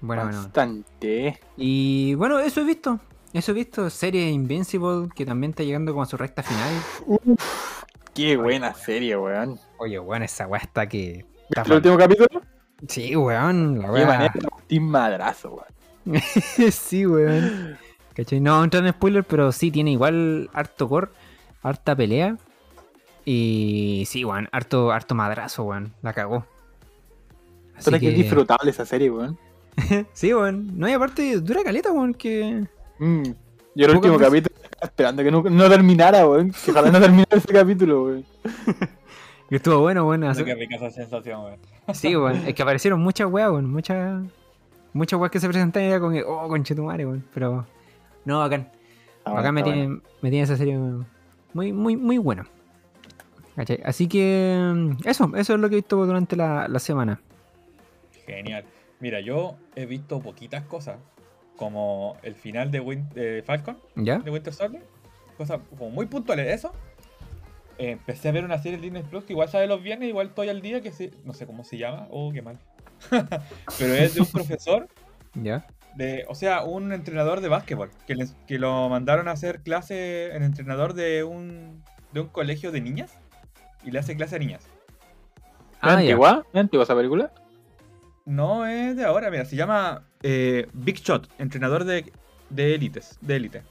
Bueno, 0.00 0.24
bueno. 0.24 0.38
Bastante. 0.38 1.40
Y 1.56 2.14
bueno, 2.14 2.38
eso 2.38 2.60
he 2.60 2.64
visto. 2.64 3.00
Eso 3.32 3.52
he 3.52 3.54
visto. 3.54 3.90
Serie 3.90 4.30
Invincible, 4.30 5.08
que 5.14 5.26
también 5.26 5.50
está 5.50 5.62
llegando 5.62 5.92
como 5.92 6.02
a 6.02 6.06
su 6.06 6.16
recta 6.16 6.42
final. 6.42 6.72
Uf, 7.06 7.82
qué 8.14 8.36
buena 8.36 8.74
serie, 8.74 9.16
weón. 9.16 9.58
Oye, 9.78 9.98
weón, 9.98 10.22
esa 10.22 10.46
weá 10.46 10.60
está 10.60 10.88
que. 10.88 11.24
Está 11.48 11.62
¿Viste 11.62 11.72
el 11.72 11.76
último 11.76 11.98
capítulo? 11.98 12.42
Sí, 12.86 13.16
weón. 13.16 13.80
La 13.80 13.90
weá. 13.90 14.32
madrazo, 14.80 15.62
weón. 16.06 16.22
sí, 16.72 17.06
weón. 17.06 17.78
¿Cachai? 18.14 18.40
No 18.40 18.62
entrar 18.64 18.84
en 18.84 18.92
spoiler, 18.92 19.24
pero 19.24 19.52
sí, 19.52 19.70
tiene 19.70 19.92
igual 19.92 20.50
harto 20.52 20.88
core, 20.88 21.08
harta 21.62 21.94
pelea. 21.94 22.36
Y 23.24 24.04
sí, 24.06 24.24
weón, 24.24 24.48
harto, 24.52 24.90
harto 24.90 25.14
madrazo, 25.14 25.64
weón. 25.64 25.92
La 26.02 26.12
cagó. 26.12 26.46
Así 27.76 27.84
Pero 27.84 27.96
es 27.96 28.00
que 28.00 28.08
es 28.10 28.16
disfrutable 28.16 28.70
esa 28.70 28.86
serie, 28.86 29.10
weón. 29.10 29.38
sí, 30.12 30.32
weón. 30.34 30.78
No, 30.78 30.88
y 30.88 30.92
aparte 30.92 31.40
dura 31.40 31.62
caleta, 31.62 31.92
weón, 31.92 32.14
que. 32.14 32.66
Mm. 32.98 33.22
Y 33.74 33.84
el 33.84 33.90
último 33.90 34.18
capítulo 34.18 34.54
estaba 34.62 34.86
esperando 34.86 35.22
que 35.22 35.30
no, 35.30 35.42
no 35.42 35.68
terminara, 35.68 36.26
weón. 36.26 36.52
Que 36.64 36.70
ojalá 36.70 36.90
no 36.90 37.00
terminara 37.00 37.36
ese 37.36 37.52
capítulo, 37.52 38.04
weón. 38.04 38.24
que 39.48 39.56
estuvo 39.56 39.80
bueno, 39.80 40.06
weón. 40.06 40.24
Hace- 40.24 40.44
qué 40.44 40.54
rica 40.54 40.76
esa 40.76 40.90
sensación, 40.90 41.44
weón. 41.44 41.58
Sí, 41.94 42.14
weón. 42.16 42.36
Es 42.46 42.54
que 42.54 42.62
aparecieron 42.62 43.00
muchas 43.00 43.30
weas, 43.30 43.50
weón. 43.50 43.70
Muchas. 43.70 44.22
Muchas 44.92 45.20
weas 45.20 45.30
que 45.30 45.38
se 45.40 45.48
presentaban 45.48 45.86
y 45.86 45.90
era 45.90 46.00
como 46.00 46.12
que, 46.12 46.22
oh, 46.24 46.48
conchetumare, 46.48 47.06
weón. 47.06 47.24
Pero. 47.32 47.66
No, 48.24 48.40
bacán. 48.40 48.68
Ah, 49.24 49.30
Acá 49.32 49.40
bueno, 49.40 49.52
me 49.52 49.62
tiene, 49.62 49.86
bueno. 49.86 50.02
me 50.22 50.30
tiene 50.30 50.44
esa 50.44 50.56
serie 50.56 50.78
muy, 51.52 51.72
muy, 51.72 51.96
muy 51.96 52.18
buena. 52.18 52.46
¿Cachai? 53.54 53.80
Así 53.84 54.06
que 54.08 54.58
mm, 54.74 55.08
eso, 55.08 55.30
eso 55.36 55.54
es 55.54 55.60
lo 55.60 55.68
que 55.68 55.76
he 55.76 55.78
visto 55.78 56.04
durante 56.04 56.36
la, 56.36 56.68
la 56.68 56.78
semana. 56.78 57.20
Genial. 58.26 58.64
Mira, 59.00 59.20
yo 59.20 59.56
he 59.76 59.86
visto 59.86 60.20
poquitas 60.20 60.64
cosas, 60.64 60.98
como 61.56 62.16
el 62.22 62.34
final 62.34 62.70
de, 62.70 62.80
Win- 62.80 63.08
de 63.10 63.42
Falcon, 63.44 63.78
¿Ya? 63.96 64.18
de 64.18 64.30
Winter 64.30 64.52
Soldier, 64.52 64.82
cosas 65.36 65.60
como 65.70 65.90
muy 65.90 66.06
puntuales. 66.06 66.52
Eso. 66.54 66.72
Eh, 67.78 67.90
empecé 67.92 68.28
a 68.28 68.32
ver 68.32 68.44
una 68.44 68.58
serie 68.58 68.78
de 68.78 68.82
Disney 68.84 69.02
Plus 69.04 69.24
que 69.24 69.32
igual 69.34 69.48
sale 69.48 69.66
los 69.68 69.80
viernes, 69.82 70.08
igual 70.08 70.28
estoy 70.28 70.48
al 70.48 70.60
día, 70.60 70.80
que 70.80 70.90
se, 70.90 71.12
no 71.24 71.32
sé 71.32 71.46
cómo 71.46 71.62
se 71.64 71.78
llama, 71.78 72.08
oh, 72.10 72.32
qué 72.32 72.42
mal. 72.42 72.58
Pero 73.78 73.94
es 73.94 74.14
de 74.14 74.20
un 74.22 74.26
profesor, 74.26 74.88
¿Ya? 75.34 75.64
de, 75.94 76.24
o 76.28 76.34
sea, 76.34 76.64
un 76.64 76.92
entrenador 76.92 77.40
de 77.40 77.46
básquetbol, 77.48 77.90
que, 78.06 78.16
les- 78.16 78.34
que 78.48 78.58
lo 78.58 78.88
mandaron 78.88 79.28
a 79.28 79.32
hacer 79.32 79.60
clase 79.62 80.34
en 80.34 80.42
entrenador 80.42 80.94
de 80.94 81.22
un, 81.22 81.84
de 82.12 82.20
un 82.20 82.28
colegio 82.28 82.72
de 82.72 82.80
niñas, 82.80 83.12
y 83.84 83.92
le 83.92 84.00
hace 84.00 84.16
clase 84.16 84.34
a 84.34 84.38
niñas. 84.40 84.64
¿Es 84.64 85.78
Ah, 85.82 85.92
antigua? 85.98 86.44
¿Es 86.52 86.60
antigua 86.60 86.82
esa 86.82 86.96
película? 86.96 87.30
No 88.28 88.66
es 88.66 88.94
de 88.94 89.06
ahora, 89.06 89.30
mira, 89.30 89.46
se 89.46 89.56
llama 89.56 90.02
eh, 90.22 90.66
Big 90.74 90.96
Shot, 90.96 91.30
entrenador 91.38 91.84
de, 91.84 92.12
de 92.50 92.74
élites, 92.74 93.16
de 93.22 93.36
élite. 93.36 93.62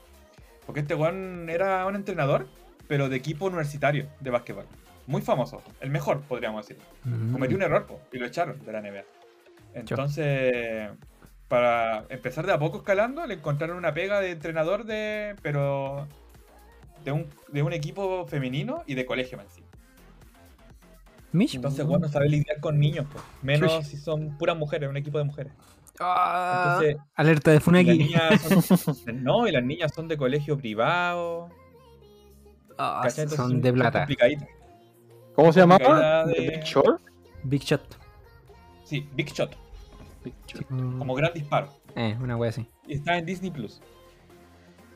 Porque 0.66 0.80
este 0.80 0.96
weón 0.96 1.48
era 1.48 1.86
un 1.86 1.94
entrenador, 1.94 2.48
pero 2.88 3.08
de 3.08 3.14
equipo 3.14 3.46
universitario 3.46 4.08
de 4.18 4.30
básquetbol. 4.30 4.66
Muy 5.06 5.22
famoso, 5.22 5.62
el 5.80 5.90
mejor, 5.90 6.22
podríamos 6.22 6.66
decir. 6.66 6.82
Mm. 7.04 7.34
Cometió 7.34 7.56
un 7.56 7.62
error 7.62 7.86
po, 7.86 8.00
y 8.12 8.18
lo 8.18 8.26
echaron 8.26 8.58
de 8.64 8.72
la 8.72 8.80
NBA. 8.80 9.04
Entonces, 9.74 10.90
para 11.46 12.04
empezar 12.08 12.44
de 12.44 12.52
a 12.52 12.58
poco 12.58 12.78
escalando, 12.78 13.24
le 13.28 13.34
encontraron 13.34 13.76
una 13.76 13.94
pega 13.94 14.20
de 14.20 14.32
entrenador 14.32 14.86
de. 14.86 15.36
pero. 15.40 16.08
de 17.04 17.12
un, 17.12 17.28
de 17.52 17.62
un 17.62 17.72
equipo 17.72 18.26
femenino 18.26 18.82
y 18.88 18.96
de 18.96 19.06
colegio 19.06 19.40
encima. 19.40 19.67
Mish. 21.32 21.54
Entonces, 21.56 21.84
bueno, 21.84 22.06
no 22.06 22.12
sabe 22.12 22.28
lidiar 22.28 22.58
con 22.60 22.78
niños, 22.78 23.06
po. 23.12 23.20
menos 23.42 23.86
si 23.86 23.96
son 23.98 24.36
puras 24.38 24.56
mujeres, 24.56 24.88
un 24.88 24.96
equipo 24.96 25.18
de 25.18 25.24
mujeres. 25.24 25.52
Ah, 26.00 26.78
Entonces, 26.80 27.02
alerta 27.16 27.50
de 27.50 27.60
Funaki. 27.60 28.14
son- 28.66 28.96
no, 29.24 29.46
y 29.48 29.52
las 29.52 29.62
niñas 29.64 29.92
son 29.94 30.08
de 30.08 30.16
colegio 30.16 30.56
privado. 30.56 31.48
Ah, 32.78 33.08
son 33.10 33.60
de 33.60 33.72
plata. 33.72 34.06
¿Cómo 35.34 35.52
se 35.52 35.60
llamaba? 35.60 35.84
Complicada 35.84 36.26
¿The 36.26 36.40
de- 36.40 36.48
Big 36.50 36.62
Short? 36.64 37.02
Big 37.42 37.62
Shot. 37.62 37.82
Sí, 38.84 39.06
Big 39.14 39.28
Shot, 39.32 39.54
Big 40.24 40.34
Short. 40.46 40.70
Mm, 40.70 40.98
como 40.98 41.14
gran 41.14 41.32
disparo. 41.34 41.68
Eh, 41.94 42.16
una 42.20 42.36
wea 42.36 42.50
así. 42.50 42.66
Y 42.86 42.94
está 42.94 43.18
en 43.18 43.26
Disney 43.26 43.50
Plus. 43.50 43.80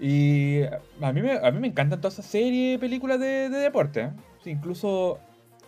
Y 0.00 0.62
a 1.00 1.12
mí 1.12 1.20
me, 1.22 1.32
a 1.32 1.50
mí 1.50 1.60
me 1.60 1.68
encantan 1.68 2.00
todas 2.00 2.14
esas 2.14 2.26
series, 2.26 2.78
películas 2.80 3.20
de, 3.20 3.48
de 3.50 3.58
deporte. 3.58 4.00
¿eh? 4.00 4.10
Sí, 4.42 4.50
incluso 4.50 5.18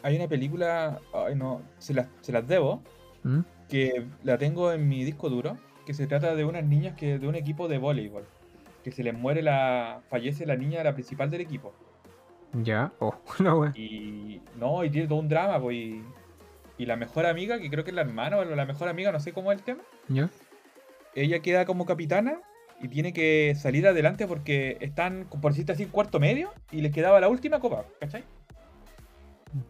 hay 0.04 0.16
una 0.16 0.28
película, 0.28 1.00
ay 1.12 1.34
no, 1.34 1.60
se 1.78 1.94
las, 1.94 2.06
se 2.20 2.30
las 2.30 2.46
debo, 2.46 2.82
¿Mm? 3.24 3.40
que 3.68 4.06
la 4.22 4.38
tengo 4.38 4.70
en 4.72 4.88
mi 4.88 5.02
disco 5.04 5.28
duro, 5.28 5.56
que 5.86 5.94
se 5.94 6.06
trata 6.06 6.34
de 6.36 6.44
unas 6.44 6.64
niñas 6.64 6.94
que 6.96 7.18
de 7.18 7.26
un 7.26 7.34
equipo 7.34 7.66
de 7.68 7.78
voleibol. 7.78 8.24
Que 8.84 8.92
se 8.92 9.02
les 9.02 9.14
muere 9.14 9.40
la. 9.42 10.02
fallece 10.10 10.44
la 10.46 10.56
niña, 10.56 10.84
la 10.84 10.92
principal 10.92 11.30
del 11.30 11.40
equipo. 11.40 11.72
Ya. 12.52 12.92
Oh, 13.00 13.14
la 13.38 13.54
wea. 13.54 13.72
Y 13.74 14.40
no, 14.56 14.84
y 14.84 14.90
tiene 14.90 15.08
todo 15.08 15.18
un 15.18 15.28
drama, 15.28 15.58
pues. 15.60 15.74
Y, 15.76 16.02
y 16.76 16.86
la 16.86 16.96
mejor 16.96 17.24
amiga, 17.26 17.58
que 17.58 17.70
creo 17.70 17.82
que 17.84 17.90
es 17.90 17.94
la 17.96 18.02
hermana 18.02 18.36
o 18.36 18.44
la 18.44 18.66
mejor 18.66 18.88
amiga, 18.88 19.10
no 19.10 19.20
sé 19.20 19.32
cómo 19.32 19.50
es 19.52 19.58
el 19.58 19.64
tema, 19.64 19.82
Ya. 20.08 20.28
ella 21.14 21.40
queda 21.40 21.64
como 21.64 21.86
capitana 21.86 22.40
y 22.80 22.88
tiene 22.88 23.12
que 23.12 23.54
salir 23.56 23.86
adelante 23.86 24.26
porque 24.26 24.76
están, 24.80 25.26
por 25.40 25.52
decirte 25.52 25.72
así, 25.72 25.86
cuarto 25.86 26.18
medio 26.20 26.52
y 26.72 26.80
les 26.82 26.92
quedaba 26.92 27.20
la 27.20 27.28
última 27.28 27.60
copa, 27.60 27.84
¿cachai? 28.00 28.24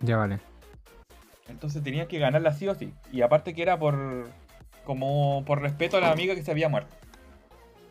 Ya 0.00 0.16
vale. 0.16 0.40
Entonces 1.48 1.82
tenían 1.82 2.08
que 2.08 2.18
ganarla 2.18 2.52
sí 2.52 2.68
o 2.68 2.74
sí. 2.74 2.92
Y 3.12 3.22
aparte 3.22 3.54
que 3.54 3.62
era 3.62 3.78
por. 3.78 4.28
como 4.84 5.44
por 5.46 5.60
respeto 5.60 5.96
a 5.96 6.00
la 6.00 6.10
amiga 6.10 6.34
que 6.34 6.42
se 6.42 6.50
había 6.50 6.68
muerto. 6.68 6.94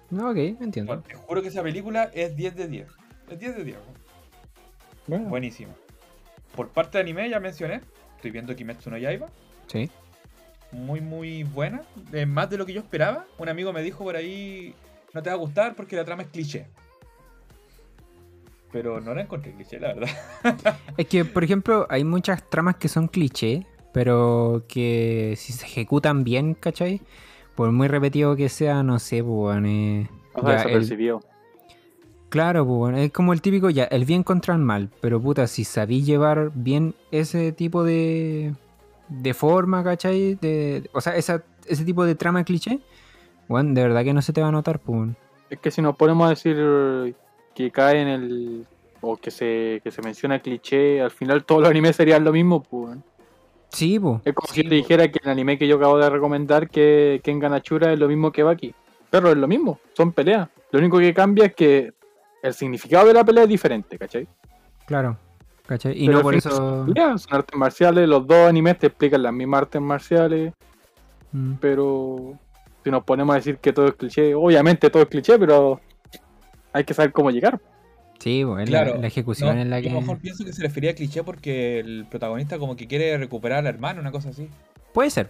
No, 0.09 0.29
ok, 0.29 0.37
entiendo. 0.37 0.93
Bueno, 0.93 1.03
te 1.03 1.15
juro 1.15 1.41
que 1.41 1.47
esa 1.47 1.63
película 1.63 2.09
es 2.13 2.35
10 2.35 2.55
de 2.55 2.67
10. 2.67 2.87
Es 3.29 3.39
10 3.39 3.55
de 3.57 3.63
10. 3.63 3.77
¿no? 3.77 3.83
Bueno, 5.07 5.29
Buenísima. 5.29 5.73
Por 6.55 6.69
parte 6.69 6.97
de 6.97 7.03
anime 7.03 7.29
ya 7.29 7.39
mencioné. 7.39 7.81
Estoy 8.15 8.31
viendo 8.31 8.55
Kimetsu 8.55 8.89
no 8.89 8.97
Yaiba. 8.97 9.27
Sí. 9.67 9.89
muy 10.71 11.01
muy 11.01 11.43
buena, 11.43 11.81
eh, 12.11 12.25
más 12.25 12.49
de 12.49 12.57
lo 12.57 12.65
que 12.65 12.73
yo 12.73 12.81
esperaba. 12.81 13.25
Un 13.37 13.49
amigo 13.49 13.73
me 13.73 13.81
dijo 13.81 14.03
por 14.03 14.15
ahí, 14.15 14.73
no 15.13 15.21
te 15.21 15.29
va 15.29 15.35
a 15.35 15.39
gustar 15.39 15.75
porque 15.75 15.95
la 15.95 16.05
trama 16.05 16.23
es 16.23 16.29
cliché. 16.29 16.67
Pero 18.73 18.99
no 18.99 19.13
la 19.15 19.21
encontré 19.21 19.53
cliché, 19.53 19.79
la 19.79 19.93
verdad. 19.93 20.09
Es 20.97 21.07
que, 21.07 21.23
por 21.23 21.43
ejemplo, 21.43 21.87
hay 21.89 22.03
muchas 22.03 22.49
tramas 22.49 22.75
que 22.75 22.87
son 22.89 23.07
cliché, 23.07 23.65
pero 23.93 24.63
que 24.67 25.35
si 25.37 25.53
se 25.53 25.65
ejecutan 25.65 26.23
bien, 26.23 26.55
¿cachai? 26.55 26.99
Por 27.55 27.71
muy 27.71 27.87
repetido 27.87 28.35
que 28.35 28.49
sea, 28.49 28.83
no 28.83 28.99
sé, 28.99 29.23
pues, 29.23 29.57
eh, 29.63 30.07
el- 30.35 30.45
desapercibido. 30.45 31.21
Claro, 32.29 32.65
pues, 32.65 32.77
bueno, 32.77 32.97
es 32.97 33.11
como 33.11 33.31
el 33.33 33.41
típico 33.41 33.69
ya, 33.69 33.83
el 33.85 34.05
bien 34.05 34.23
contra 34.23 34.55
el 34.55 34.61
mal, 34.61 34.89
pero 35.01 35.21
puta, 35.21 35.45
si 35.45 35.63
sabí 35.63 36.03
llevar 36.03 36.51
bien 36.55 36.95
ese 37.11 37.51
tipo 37.51 37.83
de, 37.83 38.53
de 39.07 39.33
forma, 39.35 39.83
¿cachai? 39.83 40.33
De, 40.35 40.89
o 40.93 41.01
sea, 41.01 41.15
esa, 41.15 41.43
ese 41.67 41.85
tipo 41.85 42.03
de 42.05 42.15
trama 42.15 42.43
cliché, 42.43 42.79
bueno, 43.47 43.73
de 43.75 43.83
verdad 43.83 44.03
que 44.03 44.13
no 44.13 44.23
se 44.23 44.33
te 44.33 44.41
va 44.41 44.47
a 44.47 44.51
notar, 44.51 44.79
pues. 44.79 45.11
Es 45.51 45.59
que 45.59 45.69
si 45.69 45.81
nos 45.83 45.95
ponemos 45.95 46.25
a 46.25 46.29
decir 46.31 46.55
que 47.53 47.71
cae 47.71 48.01
en 48.01 48.07
el. 48.07 48.65
o 49.01 49.17
que 49.17 49.31
se, 49.31 49.81
que 49.83 49.91
se 49.91 50.01
menciona 50.01 50.39
cliché, 50.39 51.01
al 51.01 51.11
final 51.11 51.43
todos 51.43 51.61
los 51.61 51.69
animes 51.69 51.95
serían 51.95 52.23
lo 52.23 52.31
mismo, 52.31 52.63
pues. 52.63 52.97
Sí, 53.69 53.99
pues. 53.99 54.21
Es 54.25 54.33
como 54.33 54.47
Sí, 54.47 54.55
si 54.55 54.63
yo 54.63 54.69
te 54.69 54.75
dijera 54.75 55.07
que 55.11 55.19
el 55.23 55.29
anime 55.29 55.57
que 55.57 55.67
yo 55.67 55.77
acabo 55.77 55.97
de 55.97 56.09
recomendar, 56.09 56.69
que 56.69 57.19
Kengan 57.23 57.53
Achura 57.53 57.91
es 57.91 57.99
lo 57.99 58.07
mismo 58.07 58.31
que 58.31 58.43
Baki. 58.43 58.73
Pero 59.09 59.29
es 59.29 59.37
lo 59.37 59.47
mismo, 59.47 59.79
son 59.93 60.11
peleas. 60.11 60.47
Lo 60.71 60.79
único 60.79 60.97
que 60.99 61.13
cambia 61.13 61.45
es 61.45 61.55
que 61.55 61.93
el 62.41 62.53
significado 62.53 63.07
de 63.07 63.13
la 63.13 63.23
pelea 63.23 63.43
es 63.43 63.49
diferente, 63.49 63.97
¿cachai? 63.97 64.27
Claro, 64.85 65.17
¿cachai? 65.65 65.93
Y 66.01 66.05
Pero 66.07 66.17
no 66.19 66.23
por 66.23 66.35
eso... 66.35 66.49
Son, 66.51 66.85
peleas, 66.87 67.21
son 67.23 67.35
artes 67.35 67.57
marciales, 67.57 68.07
los 68.09 68.25
dos 68.27 68.47
animes 68.49 68.77
te 68.79 68.87
explican 68.87 69.21
las 69.23 69.33
mismas 69.33 69.61
artes 69.63 69.81
marciales, 69.81 70.53
Mm. 71.35 71.53
pero 71.59 72.37
si 72.83 72.91
nos 72.91 73.03
ponemos 73.03 73.33
a 73.33 73.37
decir 73.37 73.57
que 73.57 73.73
todo 73.73 73.87
es 73.87 73.95
cliché, 73.95 74.35
obviamente 74.35 74.91
todo 74.91 75.01
es 75.01 75.09
cliché, 75.09 75.39
pero 75.39 75.81
hay 76.73 76.83
que 76.83 76.93
saber 76.93 77.11
cómo 77.11 77.31
llegar. 77.31 77.59
Sí, 78.19 78.43
pues, 78.45 78.63
es 78.63 78.69
Claro, 78.69 78.95
la, 78.95 79.01
la 79.01 79.07
ejecución 79.07 79.55
No, 79.55 79.61
es 79.61 79.67
la 79.67 79.81
que... 79.81 79.89
a 79.89 79.93
lo 79.93 80.01
mejor 80.01 80.17
pienso 80.19 80.43
que 80.45 80.53
se 80.53 80.61
refería 80.61 80.91
a 80.91 80.93
cliché 80.95 81.23
porque 81.23 81.79
el 81.79 82.05
protagonista 82.09 82.57
como 82.57 82.75
que 82.75 82.87
quiere 82.87 83.17
recuperar 83.17 83.59
al 83.59 83.67
hermano, 83.67 84.01
una 84.01 84.11
cosa 84.11 84.29
así. 84.29 84.49
Puede 84.93 85.09
ser. 85.09 85.29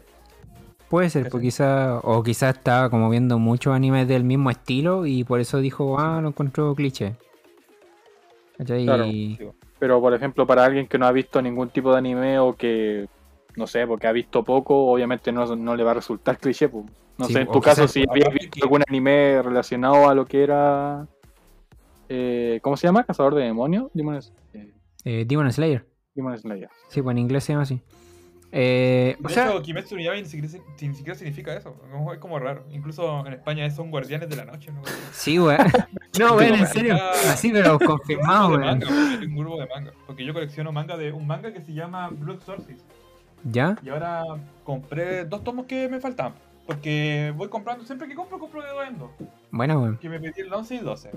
Puede 0.90 1.10
ser, 1.10 1.28
porque 1.30 1.48
quizá, 1.48 1.98
o 2.00 2.22
quizás 2.22 2.56
estaba 2.56 2.90
como 2.92 3.10
viendo 3.10 3.40
muchos 3.40 3.74
animes 3.74 4.08
del 4.08 4.24
mismo 4.24 4.52
estilo 4.52 5.08
y 5.08 5.24
por 5.24 5.40
eso 5.40 5.58
dijo, 5.58 6.00
ah, 6.00 6.20
lo 6.22 6.28
encontró 6.28 6.76
cliché. 6.76 7.16
Claro. 8.64 9.06
Y- 9.06 9.40
Pero 9.80 10.00
por 10.00 10.14
ejemplo, 10.14 10.46
para 10.46 10.64
alguien 10.64 10.88
que 10.88 10.98
no 11.00 11.08
ha 11.08 11.12
visto 11.12 11.42
ningún 11.42 11.70
tipo 11.70 11.92
de 11.92 11.98
anime 11.98 12.38
o 12.40 12.56
que, 12.56 13.08
no 13.56 13.66
sé, 13.66 13.88
porque 13.88 14.06
ha 14.08 14.12
visto 14.12 14.44
poco, 14.44 14.86
obviamente 14.92 15.32
no, 15.32 15.56
no 15.56 15.76
le 15.76 15.84
va 15.84 15.92
a 15.92 15.96
resultar 15.96 16.38
cliché. 16.38 16.70
pues. 16.70 16.86
No 17.18 17.26
Sí, 17.26 17.34
sé, 17.34 17.42
en 17.42 17.48
tu 17.52 17.60
caso, 17.60 17.88
si 17.88 18.06
habías 18.08 18.32
visto 18.32 18.52
que- 18.52 18.62
algún 18.62 18.84
anime 18.88 19.42
relacionado 19.42 20.08
a 20.10 20.14
lo 20.16 20.26
que 20.26 20.44
era... 20.44 21.08
eh, 22.10 22.60
¿Cómo 22.62 22.78
se 22.78 22.88
llama? 22.88 23.04
¿Cazador 23.04 23.36
de 23.36 23.44
demonios? 23.44 23.90
Demon, 23.94 24.20
eh, 24.54 24.74
eh, 25.06 25.26
Demon 25.28 25.52
Slayer. 25.52 25.86
Demon 26.14 26.38
Slayer. 26.38 26.70
Sí, 26.90 27.02
pues 27.02 27.14
en 27.14 27.18
inglés 27.20 27.44
se 27.44 27.54
llama 27.54 27.64
así. 27.64 27.82
Eh, 28.56 29.16
o 29.20 29.28
De 29.28 29.34
sea, 29.34 29.50
hecho, 29.50 29.64
Kimetsu 29.64 29.96
no 29.96 30.02
Yaiba 30.02 30.16
ni 30.16 30.26
siquiera, 30.26 30.64
ni 30.80 30.94
siquiera 30.94 31.18
significa 31.18 31.56
eso. 31.58 31.76
Es 32.14 32.20
como 32.20 32.38
raro. 32.38 32.64
Incluso 32.72 33.26
en 33.26 33.34
España 33.34 33.68
son 33.72 33.90
guardianes 33.90 34.30
de 34.30 34.36
la 34.36 34.46
noche. 34.46 34.72
¿no? 34.72 34.82
sí, 35.12 35.40
weón. 35.40 35.58
No, 36.20 36.36
weón, 36.36 36.54
en 36.54 36.68
serio. 36.68 36.96
Así, 37.32 37.52
pero 37.52 37.80
confirmado, 37.80 38.62
es 38.62 38.86
un 39.26 39.36
grupo 39.36 39.60
de 39.60 39.66
manga. 39.66 39.92
Porque 40.06 40.24
yo 40.24 40.32
colecciono 40.32 40.72
manga 40.72 40.96
de 40.96 41.12
un 41.12 41.26
manga 41.26 41.52
que 41.52 41.62
se 41.62 41.74
llama 41.74 42.10
Blood 42.10 42.42
Sources. 42.42 42.86
¿Ya? 43.44 43.76
Y 43.82 43.90
ahora 43.90 44.22
compré 44.64 45.26
dos 45.26 45.44
tomos 45.44 45.66
que 45.66 45.90
me 45.90 46.00
faltan. 46.00 46.36
Porque 46.68 47.34
voy 47.36 47.50
comprando, 47.50 47.84
siempre 47.84 48.08
que 48.08 48.14
compro, 48.14 48.38
compro 48.38 48.62
de 48.62 48.70
dos 48.70 48.88
en 48.88 49.00
dos. 49.00 49.10
Bueno, 49.50 49.82
weón. 49.82 49.98
Que 49.98 50.10
me 50.10 50.20
pedí 50.20 50.42
el 50.42 50.54
11 50.54 50.76
y 50.76 50.78
12. 50.78 51.12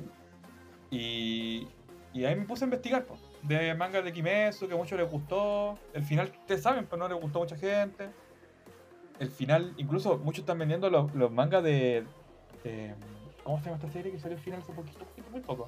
Y, 0.90 1.66
y 2.12 2.24
ahí 2.24 2.36
me 2.36 2.44
puse 2.44 2.64
a 2.64 2.66
investigar, 2.66 3.04
po, 3.04 3.16
de 3.42 3.74
mangas 3.74 4.04
de 4.04 4.12
Kimetsu, 4.12 4.68
que 4.68 4.74
a 4.74 4.76
muchos 4.76 4.98
les 4.98 5.10
gustó. 5.10 5.78
El 5.92 6.02
final, 6.04 6.32
ustedes 6.40 6.62
saben, 6.62 6.86
pero 6.86 6.98
no 6.98 7.08
les 7.08 7.20
gustó 7.20 7.38
a 7.40 7.42
mucha 7.42 7.56
gente. 7.56 8.08
el 9.18 9.30
final, 9.30 9.72
incluso 9.78 10.18
muchos 10.18 10.40
están 10.40 10.58
vendiendo 10.58 10.88
los, 10.90 11.14
los 11.14 11.30
mangas 11.32 11.62
de. 11.64 12.04
eh, 12.64 12.94
¿Cómo 13.44 13.58
se 13.58 13.66
llama 13.66 13.76
esta 13.76 13.90
serie 13.92 14.10
que 14.12 14.18
salió 14.18 14.36
al 14.36 14.42
final 14.42 14.60
hace 14.60 14.72
poquito? 14.72 14.98
poquito, 14.98 15.30
Muy 15.30 15.40
poco. 15.40 15.66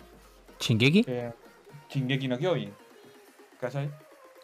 ¿Shingeki? 0.61 1.05
Eh, 1.07 1.31
Shingeki 1.89 2.27
no 2.29 2.37
Kyojin. 2.39 2.73
¿Cachai? 3.61 3.91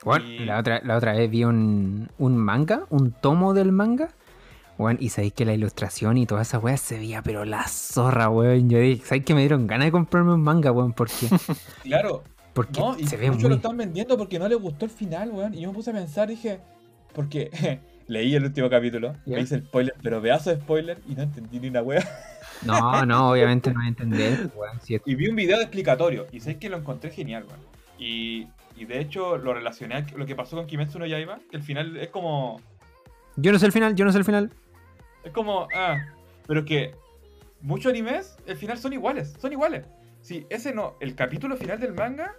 Bueno, 0.05 0.25
y- 0.25 0.39
la, 0.41 0.59
otra, 0.61 0.81
la 0.85 0.97
otra 0.97 1.13
vez 1.15 1.29
vi 1.31 1.45
un, 1.45 2.09
un 2.19 2.37
manga, 2.37 2.85
un 2.91 3.11
tomo 3.13 3.53
del 3.55 3.73
manga. 3.73 4.09
Bueno, 4.77 4.99
y 5.01 5.09
sabéis 5.11 5.33
que 5.35 5.45
la 5.45 5.55
ilustración 5.55 6.17
y 6.19 6.27
toda 6.27 6.43
esa 6.43 6.59
weá 6.59 6.77
se 6.77 6.99
veía, 6.99 7.23
pero 7.23 7.45
la 7.45 7.67
zorra, 7.69 8.29
weón. 8.29 8.69
Yo 8.69 8.79
dije, 8.79 9.05
¿sabéis 9.05 9.25
que 9.25 9.35
me 9.35 9.41
dieron 9.41 9.67
ganas 9.67 9.87
de 9.87 9.93
comprarme 9.93 10.33
un 10.35 10.43
manga, 10.43 10.73
weón? 10.73 10.93
Porque, 10.93 11.29
Claro, 11.85 12.25
porque 12.55 12.81
no, 12.81 12.99
y 12.99 13.07
se 13.07 13.17
ve 13.17 13.31
muchos 13.31 13.49
lo 13.51 13.57
están 13.57 13.77
vendiendo 13.77 14.17
porque 14.19 14.39
no 14.39 14.49
les 14.49 14.59
gustó 14.59 14.85
el 14.85 14.91
final, 14.91 15.31
weón. 15.31 15.55
Y 15.55 15.61
yo 15.61 15.69
me 15.69 15.75
puse 15.75 15.91
a 15.91 15.95
pensar, 15.95 16.29
dije, 16.29 16.59
porque 17.15 17.51
leí 18.09 18.35
el 18.35 18.45
último 18.45 18.69
capítulo, 18.69 19.15
Ya. 19.27 19.37
me 19.37 19.43
hice 19.43 19.55
el 19.57 19.63
spoiler, 19.65 19.95
pero 20.03 20.21
pedazo 20.21 20.51
de 20.51 20.57
spoiler 20.61 20.99
y 21.09 21.15
no 21.15 21.23
entendí 21.23 21.61
ni 21.61 21.69
una 21.69 21.83
wea. 21.83 22.05
No, 22.65 23.05
no, 23.07 23.31
obviamente 23.31 23.71
no 23.71 23.77
voy 23.77 23.87
a 23.87 23.89
entender, 23.89 24.51
weón. 24.57 24.81
si 24.83 24.95
es- 24.97 25.03
Y 25.07 25.15
vi 25.15 25.29
un 25.29 25.37
video 25.37 25.57
de 25.59 25.65
explicatorio 25.65 26.27
y 26.33 26.41
sé 26.41 26.59
que 26.59 26.69
lo 26.69 26.77
encontré 26.79 27.11
genial, 27.11 27.45
weón. 27.47 27.61
Y, 27.97 28.49
y 28.77 28.87
de 28.87 29.01
hecho 29.01 29.37
lo 29.39 29.55
relacioné 29.55 29.95
a 29.95 30.07
lo 30.17 30.27
que 30.27 30.35
pasó 30.35 30.57
con 30.57 30.67
Kimetsu 30.67 30.99
no 30.99 31.07
Yaiba, 31.07 31.39
que 31.49 31.57
el 31.57 31.63
final 31.63 31.97
es 31.97 32.09
como. 32.09 32.61
Yo 33.37 33.53
no 33.53 33.59
sé 33.59 33.67
el 33.67 33.73
final, 33.73 33.95
yo 33.95 34.05
no 34.05 34.13
sé 34.13 34.19
el 34.19 34.25
final. 34.25 34.51
Es 35.25 35.33
como. 35.33 35.69
Ah, 35.75 35.99
pero 36.47 36.65
que 36.65 36.95
muchos 37.61 37.91
animes, 37.91 38.37
el 38.47 38.57
final 38.57 38.79
son 38.79 38.93
iguales, 38.93 39.35
son 39.39 39.53
iguales. 39.53 39.87
Si 40.21 40.47
ese 40.51 40.75
no, 40.75 40.95
el 41.01 41.15
capítulo 41.15 41.57
final 41.57 41.81
del 41.81 41.95
manga 41.95 42.35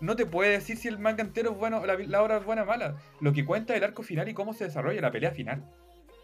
no 0.00 0.16
te 0.16 0.26
puede 0.26 0.50
decir 0.50 0.76
si 0.76 0.88
el 0.88 0.98
manga 0.98 1.22
entero 1.22 1.52
es 1.52 1.58
bueno, 1.58 1.84
la, 1.84 1.96
la 1.96 2.22
obra 2.22 2.38
es 2.38 2.44
buena 2.44 2.62
o 2.62 2.66
mala. 2.66 2.96
Lo 3.20 3.32
que 3.32 3.44
cuenta 3.44 3.74
es 3.74 3.78
el 3.78 3.84
arco 3.84 4.02
final 4.02 4.28
y 4.28 4.34
cómo 4.34 4.54
se 4.54 4.64
desarrolla 4.64 5.00
la 5.00 5.10
pelea 5.10 5.32
final. 5.32 5.62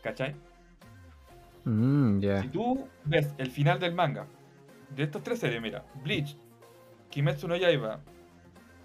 ¿Cachai? 0.02 0.34
Mm. 1.64 2.20
Si 2.42 2.48
tú 2.48 2.88
ves 3.04 3.34
el 3.38 3.50
final 3.50 3.80
del 3.80 3.92
manga 3.92 4.26
de 4.90 5.02
estas 5.02 5.22
tres 5.22 5.40
series, 5.40 5.60
mira, 5.60 5.84
Bleach, 6.02 6.36
Kimetsu 7.10 7.48
no 7.48 7.56
Yaiba 7.56 8.00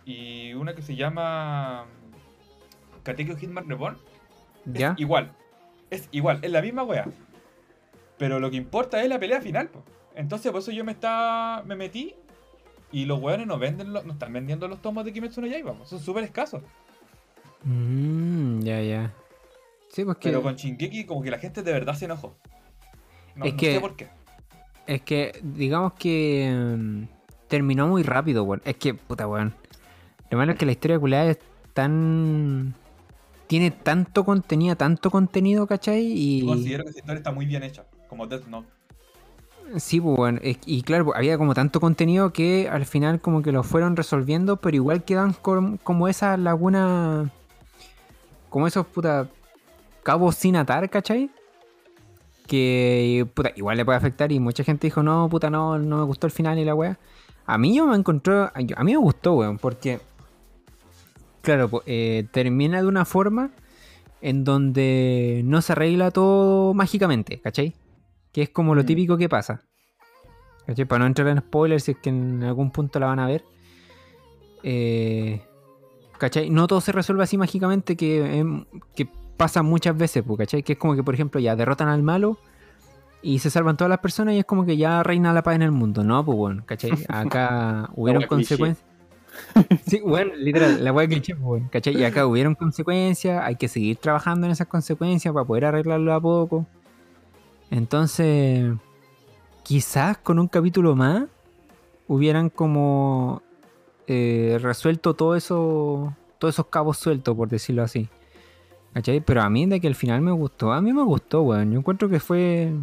y 0.03 0.53
una 0.53 0.73
que 0.73 0.81
se 0.81 0.95
llama 0.95 1.85
Katekyo 3.03 3.37
Hitman 3.37 3.69
Reborn, 3.69 3.97
es 4.73 4.79
¿Ya? 4.79 4.95
igual. 4.97 5.31
Es 5.91 6.09
igual, 6.11 6.39
es 6.41 6.49
la 6.51 6.61
misma 6.63 6.83
wea. 6.83 7.05
Pero 8.17 8.39
lo 8.39 8.49
que 8.49 8.57
importa 8.57 9.01
es 9.03 9.09
la 9.09 9.19
pelea 9.19 9.39
final, 9.41 9.67
po. 9.69 9.83
Entonces 10.15 10.51
por 10.51 10.61
eso 10.61 10.71
yo 10.71 10.83
me 10.83 10.91
está, 10.93 11.61
me 11.65 11.75
metí 11.75 12.15
y 12.91 13.05
los 13.05 13.21
weones 13.21 13.45
no 13.47 13.57
venden 13.59 13.93
no 13.93 13.99
están 14.11 14.33
vendiendo 14.33 14.67
los 14.67 14.81
tomos 14.81 15.05
de 15.05 15.13
Kimetsu 15.13 15.39
no 15.41 15.47
Yaiba, 15.47 15.73
po. 15.73 15.85
son 15.85 15.99
súper 15.99 16.23
escasos. 16.23 16.61
Mm, 17.63 18.61
ya, 18.61 18.81
ya. 18.81 19.13
Sí, 19.89 20.03
pues 20.05 20.17
que. 20.17 20.29
Pero 20.29 20.41
con 20.41 20.55
Shingeki 20.55 21.05
como 21.05 21.21
que 21.21 21.31
la 21.31 21.37
gente 21.37 21.63
de 21.63 21.71
verdad 21.73 21.93
se 21.93 22.05
enojó. 22.05 22.35
No, 23.35 23.45
Es 23.45 23.53
no 23.53 23.57
que- 23.59 23.73
sé 23.73 23.79
por 23.79 23.95
qué. 23.95 24.07
Es 24.87 25.01
que, 25.03 25.39
digamos 25.43 25.93
que 25.93 26.51
mm, 26.77 27.03
terminó 27.47 27.87
muy 27.87 28.03
rápido, 28.03 28.43
weón. 28.43 28.61
Es 28.65 28.75
que, 28.77 28.93
puta, 28.93 29.27
weón. 29.27 29.53
Lo 30.29 30.37
malo 30.37 30.53
es 30.53 30.57
que 30.57 30.65
la 30.65 30.71
historia 30.71 30.97
culada 30.99 31.25
es 31.31 31.39
tan. 31.73 32.73
Tiene 33.51 33.69
tanto 33.69 34.23
contenido, 34.23 34.77
tanto 34.77 35.11
contenido, 35.11 35.67
¿cachai? 35.67 36.07
Yo 36.07 36.45
Y. 36.45 36.45
considero 36.47 36.85
que 36.85 36.91
esa 36.91 36.99
historia 36.99 37.17
está 37.17 37.31
muy 37.33 37.45
bien 37.45 37.63
hecha, 37.63 37.83
como 38.07 38.25
Death 38.25 38.47
Note. 38.47 38.69
Sí, 39.75 39.99
pues, 39.99 40.35
es- 40.41 40.57
Y 40.65 40.83
claro, 40.83 41.03
pues, 41.03 41.17
había 41.17 41.37
como 41.37 41.53
tanto 41.53 41.81
contenido 41.81 42.31
que 42.31 42.69
al 42.71 42.85
final 42.85 43.19
como 43.19 43.41
que 43.41 43.51
lo 43.51 43.63
fueron 43.63 43.97
resolviendo, 43.97 44.55
pero 44.55 44.77
igual 44.77 45.03
quedan 45.03 45.33
com- 45.33 45.77
como 45.83 46.07
esa 46.07 46.37
laguna. 46.37 47.29
Como 48.49 48.67
esos, 48.67 48.85
puta. 48.87 49.27
Cabos 50.03 50.35
sin 50.35 50.55
atar, 50.55 50.89
¿cachai? 50.89 51.29
Que, 52.47 53.27
puta, 53.33 53.51
igual 53.57 53.75
le 53.75 53.83
puede 53.83 53.97
afectar 53.97 54.31
y 54.31 54.39
mucha 54.39 54.63
gente 54.63 54.87
dijo, 54.87 55.03
no, 55.03 55.27
puta, 55.29 55.49
no, 55.49 55.77
no 55.77 55.97
me 55.97 56.03
gustó 56.03 56.25
el 56.25 56.31
final 56.31 56.57
y 56.57 56.63
la 56.63 56.73
weá. 56.73 56.97
A 57.45 57.57
mí 57.57 57.75
yo 57.75 57.85
me 57.85 57.97
encontró, 57.97 58.49
a 58.53 58.83
mí 58.83 58.91
me 58.93 58.97
gustó, 58.97 59.33
weón, 59.33 59.57
porque, 59.57 59.99
claro, 61.41 61.69
po- 61.69 61.83
eh, 61.85 62.27
termina 62.31 62.81
de 62.81 62.87
una 62.87 63.05
forma 63.05 63.51
en 64.21 64.43
donde 64.43 65.41
no 65.45 65.61
se 65.61 65.71
arregla 65.73 66.11
todo 66.11 66.73
mágicamente, 66.73 67.39
¿cachai? 67.39 67.73
Que 68.31 68.43
es 68.43 68.49
como 68.49 68.75
lo 68.75 68.83
Mm. 68.83 68.85
típico 68.85 69.17
que 69.17 69.27
pasa. 69.29 69.61
¿Cachai? 70.67 70.85
Para 70.85 70.99
no 70.99 71.05
entrar 71.07 71.27
en 71.27 71.39
spoilers, 71.39 71.83
si 71.83 71.91
es 71.91 71.97
que 71.97 72.09
en 72.09 72.43
algún 72.43 72.71
punto 72.71 72.99
la 72.99 73.07
van 73.07 73.19
a 73.19 73.25
ver. 73.27 73.43
Eh, 74.63 75.41
¿Cachai? 76.17 76.49
No 76.51 76.67
todo 76.67 76.81
se 76.81 76.91
resuelve 76.91 77.23
así 77.23 77.35
mágicamente 77.37 77.95
que, 77.97 78.37
em, 78.39 78.65
que 78.95 79.07
pasa 79.37 79.63
muchas 79.63 79.97
veces, 79.97 80.23
pues, 80.25 80.37
¿cachai? 80.37 80.61
Que 80.61 80.73
es 80.73 80.77
como 80.79 80.95
que, 80.95 81.01
por 81.03 81.15
ejemplo, 81.15 81.39
ya 81.39 81.55
derrotan 81.55 81.87
al 81.87 82.03
malo 82.03 82.37
y 83.23 83.39
se 83.39 83.49
salvan 83.49 83.75
todas 83.75 83.89
las 83.89 83.99
personas 83.99 84.35
y 84.35 84.39
es 84.39 84.45
como 84.45 84.63
que 84.65 84.77
ya 84.77 85.01
reina 85.01 85.33
la 85.33 85.41
paz 85.41 85.55
en 85.55 85.63
el 85.63 85.71
mundo, 85.71 86.03
¿no? 86.03 86.23
Pues 86.23 86.37
bueno, 86.37 86.63
¿cachai? 86.67 86.91
Acá 87.09 87.89
hubieron 87.95 88.23
consecuencias. 88.27 88.85
Sí, 89.87 89.99
bueno, 89.99 90.33
literal, 90.35 90.83
la 90.83 90.91
wea 90.93 91.07
cliché, 91.07 91.33
pues, 91.35 91.45
bueno, 91.45 91.69
¿cachai? 91.71 91.97
Y 91.97 92.03
acá 92.03 92.25
hubieron 92.25 92.55
consecuencias, 92.55 93.43
hay 93.43 93.55
que 93.55 93.67
seguir 93.67 93.97
trabajando 93.97 94.45
en 94.47 94.51
esas 94.51 94.67
consecuencias 94.67 95.33
para 95.33 95.45
poder 95.45 95.65
arreglarlo 95.65 96.13
a 96.13 96.21
poco. 96.21 96.65
Entonces, 97.69 98.73
quizás 99.63 100.17
con 100.17 100.39
un 100.39 100.47
capítulo 100.47 100.95
más 100.95 101.25
hubieran 102.07 102.49
como 102.49 103.41
eh, 104.07 104.59
resuelto 104.61 105.13
todo 105.13 105.35
eso, 105.35 106.15
todos 106.37 106.55
esos 106.55 106.67
cabos 106.67 106.97
sueltos, 106.97 107.35
por 107.35 107.47
decirlo 107.47 107.83
así. 107.83 108.09
¿Cachai? 108.93 109.21
Pero 109.21 109.41
a 109.41 109.49
mí 109.49 109.65
de 109.67 109.79
que 109.79 109.87
el 109.87 109.95
final 109.95 110.19
me 110.21 110.31
gustó, 110.31 110.73
a 110.73 110.81
mí 110.81 110.91
me 110.91 111.03
gustó, 111.03 111.43
weón. 111.43 111.71
Yo 111.71 111.79
encuentro 111.79 112.09
que 112.09 112.19
fue... 112.19 112.73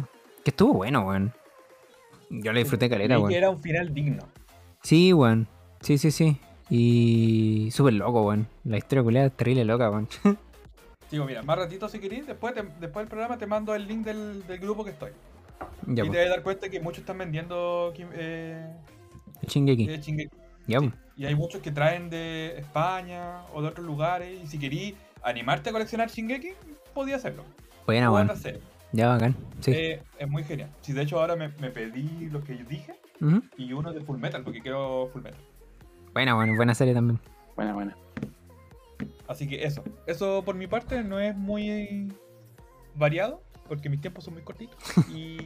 que 0.43 0.49
estuvo 0.49 0.73
bueno, 0.73 1.01
weón. 1.01 1.33
Yo 2.31 2.51
le 2.51 2.61
disfruté 2.61 2.89
caleta, 2.89 3.19
weón. 3.19 3.29
que 3.29 3.37
era 3.37 3.51
un 3.51 3.61
final 3.61 3.93
digno. 3.93 4.23
Sí, 4.81 5.13
weón. 5.13 5.47
Sí, 5.81 5.99
sí, 5.99 6.09
sí. 6.09 6.39
Y 6.69 7.69
súper 7.71 7.93
loco, 7.93 8.21
weón. 8.23 8.47
La 8.63 8.77
historia 8.77 9.03
culiada 9.03 9.27
es 9.27 9.33
terrible 9.33 9.65
loca, 9.65 9.89
weón. 9.89 10.07
Digo, 11.11 11.25
mira, 11.25 11.41
más 11.41 11.57
ratito 11.57 11.89
si 11.89 11.99
querés, 11.99 12.27
después, 12.27 12.53
te- 12.53 12.61
después 12.79 13.03
del 13.03 13.07
programa 13.07 13.37
te 13.37 13.47
mando 13.47 13.73
el 13.73 13.87
link 13.87 14.05
del, 14.05 14.45
del 14.45 14.59
grupo 14.59 14.83
que 14.83 14.91
estoy. 14.91 15.09
ya, 15.87 16.05
y 16.05 16.09
te 16.09 16.17
vas 16.17 16.27
a 16.27 16.29
dar 16.29 16.43
cuenta 16.43 16.69
que 16.69 16.79
muchos 16.79 16.99
están 16.99 17.17
vendiendo 17.17 17.91
eh, 17.97 18.05
eh. 18.13 18.67
Ya, 20.67 20.79
Sí. 20.79 20.89
pues. 20.89 20.93
Y 21.17 21.25
hay 21.25 21.35
muchos 21.35 21.61
que 21.61 21.71
traen 21.71 22.09
de 22.11 22.57
España 22.59 23.41
o 23.53 23.61
de 23.63 23.69
otros 23.69 23.85
lugares. 23.85 24.39
Y 24.43 24.47
si 24.47 24.59
querís 24.59 24.93
animarte 25.23 25.69
a 25.69 25.73
coleccionar 25.73 26.09
Shingeki, 26.09 26.51
podía 26.93 27.15
hacerlo. 27.15 27.43
Buena, 27.87 28.11
weón. 28.11 28.27
Ya, 28.91 29.07
bacán. 29.09 29.35
Sí. 29.61 29.71
Eh, 29.71 30.01
es 30.19 30.29
muy 30.29 30.43
genial. 30.43 30.69
Si 30.81 30.93
de 30.93 31.01
hecho 31.01 31.19
ahora 31.19 31.35
me, 31.35 31.49
me 31.59 31.71
pedí 31.71 32.29
lo 32.31 32.43
que 32.43 32.55
yo 32.57 32.65
dije 32.65 32.93
y 33.57 33.73
uno 33.73 33.91
de 33.91 33.99
Full 34.01 34.17
Metal, 34.19 34.43
porque 34.43 34.61
quiero 34.61 35.09
Full 35.11 35.23
Metal. 35.23 35.39
Buena, 36.13 36.35
weón. 36.37 36.55
Buena 36.55 36.73
serie 36.75 36.93
también. 36.93 37.19
Buena, 37.55 37.73
buena. 37.73 37.95
Así 39.27 39.47
que 39.47 39.63
eso. 39.63 39.83
Eso 40.07 40.43
por 40.43 40.55
mi 40.55 40.67
parte 40.67 41.03
no 41.03 41.19
es 41.19 41.35
muy 41.35 42.11
variado, 42.95 43.41
porque 43.67 43.89
mis 43.89 44.01
tiempos 44.01 44.23
son 44.23 44.33
muy 44.33 44.43
cortitos. 44.43 44.77
Y 45.13 45.37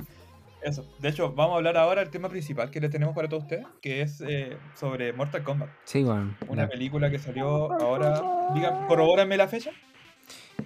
eso. 0.62 0.84
De 0.98 1.08
hecho, 1.10 1.32
vamos 1.34 1.54
a 1.54 1.56
hablar 1.58 1.76
ahora 1.76 2.00
del 2.02 2.10
tema 2.10 2.28
principal 2.28 2.70
que 2.70 2.80
le 2.80 2.88
tenemos 2.88 3.14
para 3.14 3.28
todos 3.28 3.44
ustedes, 3.44 3.66
que 3.82 4.02
es 4.02 4.20
eh, 4.26 4.56
sobre 4.74 5.12
Mortal 5.12 5.42
Kombat. 5.42 5.68
Sí, 5.84 6.02
weón. 6.04 6.36
Una 6.48 6.62
La- 6.62 6.68
película 6.68 7.10
que 7.10 7.18
salió 7.18 7.72
ahora. 7.72 8.20
Diga, 8.54 8.86
corrobórenme 8.86 9.36
la 9.36 9.46
fecha. 9.48 9.70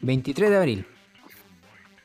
23 0.01 0.51
de 0.51 0.57
abril. 0.57 0.87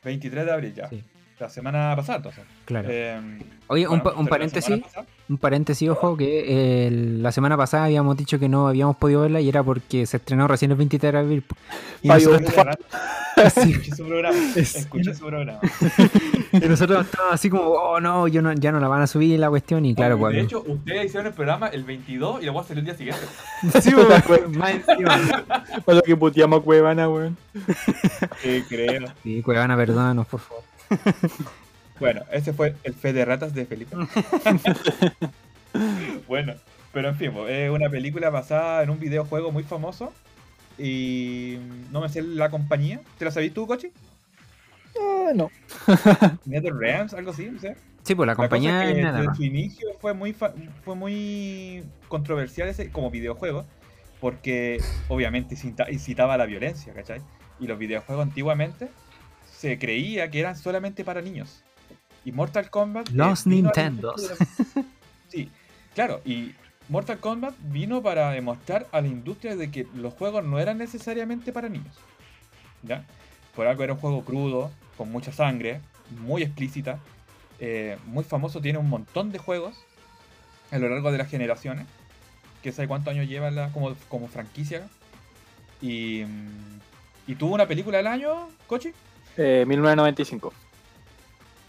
23 0.04 0.45
de 0.45 0.52
abril 0.52 0.73
ya. 0.73 0.89
Sí. 0.89 1.04
La 1.39 1.50
semana 1.50 1.93
pasada, 1.95 2.17
entonces. 2.17 2.43
Claro. 2.65 2.88
Eh, 2.91 3.19
Oye, 3.67 3.88
un, 3.88 4.00
bueno, 4.00 4.26
paréntesis. 4.26 4.82
Un 5.30 5.38
paréntesis, 5.38 5.88
ojo, 5.89 6.17
que 6.17 6.88
eh, 6.88 6.89
la 6.91 7.32
semana 7.32 7.56
pasada 7.56 7.84
habíamos 7.86 8.17
dicho 8.17 8.39
que 8.39 8.50
no 8.50 8.67
habíamos 8.67 8.95
podido 8.97 9.21
verla 9.21 9.39
y 9.39 9.50
era 9.50 9.62
porque 9.62 10.06
se 10.08 10.17
estrenó 10.17 10.47
recién 10.47 10.71
el 10.71 10.78
23 10.78 11.13
de 11.13 11.19
abril. 11.19 11.43
Y 12.02 12.10
Ay, 12.10 12.23
nosotros, 12.26 12.54
Sí. 13.54 13.71
Escuché 13.71 13.95
su 13.95 14.08
programa. 14.08 14.38
Es- 14.56 14.76
Escuché 14.78 15.13
su 15.13 15.26
programa. 15.28 15.60
y 16.54 16.60
nosotros 16.60 17.06
estábamos 17.06 17.34
así 17.36 17.52
como, 17.52 17.65
oh 17.65 18.00
no, 18.00 18.28
yo 18.28 18.41
no, 18.41 18.52
ya 18.54 18.71
no 18.71 18.80
la 18.80 18.88
van 18.88 19.04
a 19.04 19.08
subir 19.08 19.39
la 19.39 19.50
cuestión. 19.50 19.86
Y 19.86 19.93
claro, 19.93 20.17
Bueno, 20.17 20.34
pues. 20.34 20.41
de 20.41 20.45
hecho, 20.45 20.63
ustedes 20.73 21.06
hicieron 21.06 21.28
el 21.28 21.34
programa 21.34 21.67
el 21.67 21.84
22 21.84 22.41
y 22.41 22.45
la 22.47 22.52
voy 22.52 22.62
a 22.62 22.67
salir 22.67 22.80
el 22.80 22.86
día 22.86 22.95
siguiente. 22.95 23.21
sí, 23.82 23.91
pues, 24.26 24.50
más 24.50 24.71
encima. 24.71 25.43
Para 25.86 25.97
lo 25.97 26.02
que 26.02 26.15
puteamos 26.17 26.62
a 26.62 26.63
Cuevana, 26.63 27.08
weón. 27.10 27.38
Sí, 28.41 28.63
creo. 28.67 29.08
Sí, 29.21 29.43
Cuevana, 29.43 29.76
perdónanos, 29.78 30.26
por 30.26 30.39
favor. 30.39 30.63
Bueno, 32.00 32.21
ese 32.32 32.54
fue 32.54 32.76
el 32.84 32.93
fe 32.93 33.12
de 33.12 33.26
ratas 33.26 33.56
de 33.56 33.65
Felipe. 33.65 33.95
bueno, 36.28 36.54
pero 36.93 37.10
en 37.10 37.15
fin, 37.15 37.32
es 37.47 37.71
una 37.71 37.89
película 37.89 38.30
basada 38.30 38.84
en 38.84 38.91
un 38.91 39.00
videojuego 39.00 39.52
muy 39.52 39.63
famoso. 39.63 40.13
Y 40.78 41.58
no 41.91 42.02
me 42.02 42.10
sé 42.10 42.21
la 42.21 42.52
compañía. 42.52 43.02
¿Te 43.17 43.26
la 43.26 43.32
sabís 43.32 43.52
tú, 43.54 43.65
Cochi? 43.65 43.91
Ah, 45.00 45.32
no. 45.34 45.50
NetherRealms, 46.45 47.13
algo 47.15 47.32
así, 47.32 47.50
no 47.50 47.60
sé. 47.60 47.76
Sí, 48.04 48.13
pues 48.13 48.28
la 48.28 48.34
La 48.34 48.36
cosa 48.36 48.50
compañía 48.50 48.84
es 48.84 48.89
es 48.89 48.95
que 48.95 49.02
nada 49.02 49.17
desde 49.17 49.28
más. 49.30 49.38
su 49.38 49.43
inicio 49.43 49.88
fue 50.00 50.13
muy, 50.13 50.34
fa- 50.34 50.54
fue 50.86 50.95
muy 50.95 51.84
controversial 52.08 52.69
ese 52.69 52.91
como 52.91 53.10
videojuego, 53.10 53.65
porque 54.21 54.80
obviamente 55.08 55.56
incita- 55.56 55.91
incitaba 55.91 56.36
a 56.36 56.38
la 56.38 56.45
violencia, 56.45 56.93
¿cachai? 56.93 57.21
Y 57.60 57.65
los 57.67 57.80
videojuegos 57.80 58.23
antiguamente 58.23 58.89
se 59.58 59.78
creía 59.80 60.30
que 60.30 60.39
eran 60.39 60.56
solamente 60.58 61.04
para 61.04 61.22
niños. 61.22 61.63
Y 62.26 62.32
Mortal 62.32 62.70
Kombat. 62.70 63.10
eh, 63.10 63.12
Los 63.30 63.46
la 63.46 63.52
Nintendos. 63.56 64.38
Sí, 65.30 65.50
claro, 65.96 66.22
y 66.26 66.54
Mortal 66.89 67.20
Kombat 67.20 67.56
vino 67.60 68.02
para 68.02 68.32
demostrar 68.32 68.88
a 68.91 69.02
la 69.02 69.08
industria 69.08 69.56
de 69.56 69.72
que 69.72 69.88
los 69.96 70.13
juegos 70.13 70.43
no 70.46 70.60
eran 70.60 70.78
necesariamente 70.78 71.52
para 71.52 71.70
niños. 71.70 71.96
¿Ya? 72.84 73.06
Por 73.56 73.67
algo 73.67 73.84
era 73.84 73.93
un 73.93 74.00
juego 74.00 74.24
crudo, 74.24 74.72
con 74.98 75.12
mucha 75.12 75.32
sangre, 75.32 75.82
muy 76.20 76.43
explícita, 76.43 77.00
eh, 77.60 77.98
muy 78.06 78.24
famoso, 78.24 78.62
tiene 78.62 78.78
un 78.78 78.89
montón 78.89 79.32
de 79.32 79.39
juegos 79.39 79.76
a 80.72 80.78
lo 80.78 80.89
largo 80.89 81.12
de 81.12 81.17
las 81.17 81.30
generaciones. 81.30 81.88
Que 82.62 82.72
sabe 82.72 82.88
cuántos 82.88 83.13
años 83.13 83.28
lleva 83.28 83.50
la- 83.52 83.70
como, 83.72 83.96
como 84.10 84.28
franquicia. 84.28 84.88
Y, 85.82 86.24
mm, 86.26 86.80
y 87.32 87.36
tuvo 87.36 87.54
una 87.56 87.67
película 87.67 88.00
al 88.00 88.08
año, 88.08 88.50
Cochi. 88.67 88.91
Eh, 89.38 89.65
1995. 89.67 90.54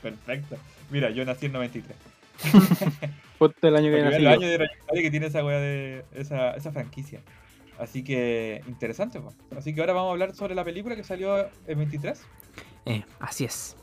Perfecto. 0.02 0.56
Mira, 0.90 1.10
yo 1.10 1.24
nací 1.24 1.46
en 1.46 1.52
93. 1.52 1.96
Justo 3.38 3.68
el 3.68 3.76
año 3.76 3.90
que 3.90 3.98
El 3.98 4.04
nací 4.04 4.22
yo. 4.22 4.30
año 4.30 4.48
de 4.48 4.68
que 5.02 5.10
tiene 5.10 5.26
esa 5.26 5.44
wea 5.44 5.58
de 5.58 6.04
esa, 6.14 6.52
esa 6.52 6.72
franquicia. 6.72 7.20
Así 7.78 8.02
que 8.02 8.62
interesante, 8.66 9.20
po. 9.20 9.32
Así 9.56 9.74
que 9.74 9.80
ahora 9.80 9.92
vamos 9.92 10.08
a 10.08 10.12
hablar 10.12 10.34
sobre 10.34 10.54
la 10.54 10.64
película 10.64 10.96
que 10.96 11.04
salió 11.04 11.48
en 11.66 11.78
23. 11.78 12.20
Eh, 12.86 13.04
así 13.20 13.44
es. 13.44 13.76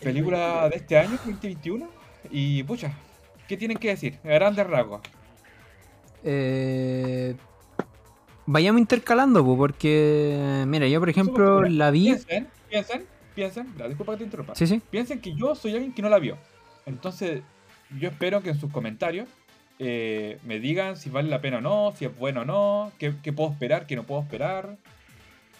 Película 0.00 0.68
de 0.68 0.76
este 0.76 0.96
año, 0.96 1.12
2021. 1.24 1.88
Y 2.30 2.62
pucha, 2.64 2.92
¿qué 3.48 3.56
tienen 3.56 3.78
que 3.78 3.88
decir? 3.88 4.18
A 4.24 4.28
grandes 4.28 4.66
rasgos. 4.66 5.00
Eh, 6.22 7.34
vayamos 8.46 8.80
intercalando, 8.80 9.44
po, 9.44 9.56
porque, 9.56 10.64
mira, 10.66 10.86
yo 10.86 11.00
por 11.00 11.08
ejemplo 11.08 11.62
la 11.62 11.90
vi. 11.90 12.04
Piensen, 12.04 12.48
piensen, 12.70 13.06
piensen. 13.34 13.74
la 13.76 13.88
disculpa 13.88 14.12
que 14.12 14.18
te 14.18 14.24
interrumpa. 14.24 14.54
Sí, 14.54 14.66
sí. 14.66 14.80
Piensen 14.90 15.20
que 15.20 15.34
yo 15.34 15.54
soy 15.54 15.72
alguien 15.72 15.92
que 15.92 16.02
no 16.02 16.08
la 16.08 16.18
vio. 16.18 16.38
Entonces, 16.86 17.42
yo 17.98 18.08
espero 18.08 18.42
que 18.42 18.50
en 18.50 18.60
sus 18.60 18.72
comentarios 18.72 19.28
eh, 19.78 20.38
me 20.44 20.60
digan 20.60 20.96
si 20.96 21.10
vale 21.10 21.28
la 21.28 21.40
pena 21.40 21.58
o 21.58 21.60
no, 21.60 21.92
si 21.96 22.04
es 22.04 22.16
bueno 22.16 22.42
o 22.42 22.44
no, 22.44 22.92
qué, 22.98 23.14
qué 23.22 23.32
puedo 23.32 23.50
esperar, 23.50 23.86
qué 23.86 23.96
no 23.96 24.04
puedo 24.04 24.22
esperar. 24.22 24.76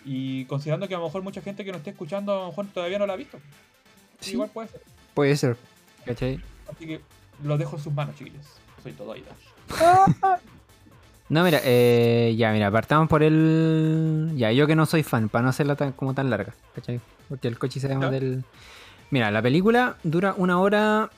Y 0.04 0.44
considerando 0.46 0.88
que 0.88 0.94
a 0.94 0.98
lo 0.98 1.04
mejor 1.04 1.22
mucha 1.22 1.42
gente 1.42 1.64
que 1.64 1.72
nos 1.72 1.80
esté 1.80 1.90
escuchando 1.90 2.32
a 2.32 2.40
lo 2.40 2.46
mejor 2.48 2.66
todavía 2.68 2.98
no 2.98 3.06
la 3.06 3.14
ha 3.14 3.16
visto. 3.16 3.38
Sí. 4.20 4.32
Igual 4.32 4.50
puede 4.50 4.68
ser. 4.68 4.82
Puede 5.14 5.36
ser. 5.36 5.56
¿Cachai? 6.04 6.40
Así 6.70 6.86
que 6.86 7.00
lo 7.42 7.58
dejo 7.58 7.76
en 7.76 7.82
sus 7.82 7.92
manos, 7.92 8.16
chiquillos. 8.16 8.46
Soy 8.82 8.92
todo 8.92 9.10
oídos. 9.10 9.34
No, 11.30 11.44
mira, 11.44 11.60
eh, 11.62 12.34
ya, 12.36 12.50
mira, 12.50 12.72
partamos 12.72 13.08
por 13.08 13.22
el. 13.22 14.32
Ya, 14.34 14.50
yo 14.50 14.66
que 14.66 14.74
no 14.74 14.84
soy 14.84 15.04
fan, 15.04 15.28
para 15.28 15.44
no 15.44 15.50
hacerla 15.50 15.76
tan, 15.76 15.92
como 15.92 16.12
tan 16.12 16.28
larga, 16.28 16.52
¿cachai? 16.74 17.00
Porque 17.28 17.46
el 17.46 17.56
coche 17.56 17.78
se 17.78 17.88
llama 17.88 18.06
¿Ya? 18.06 18.10
del. 18.10 18.44
Mira, 19.10 19.30
la 19.30 19.40
película 19.40 19.96
dura 20.02 20.34
una 20.36 20.58
hora 20.58 21.08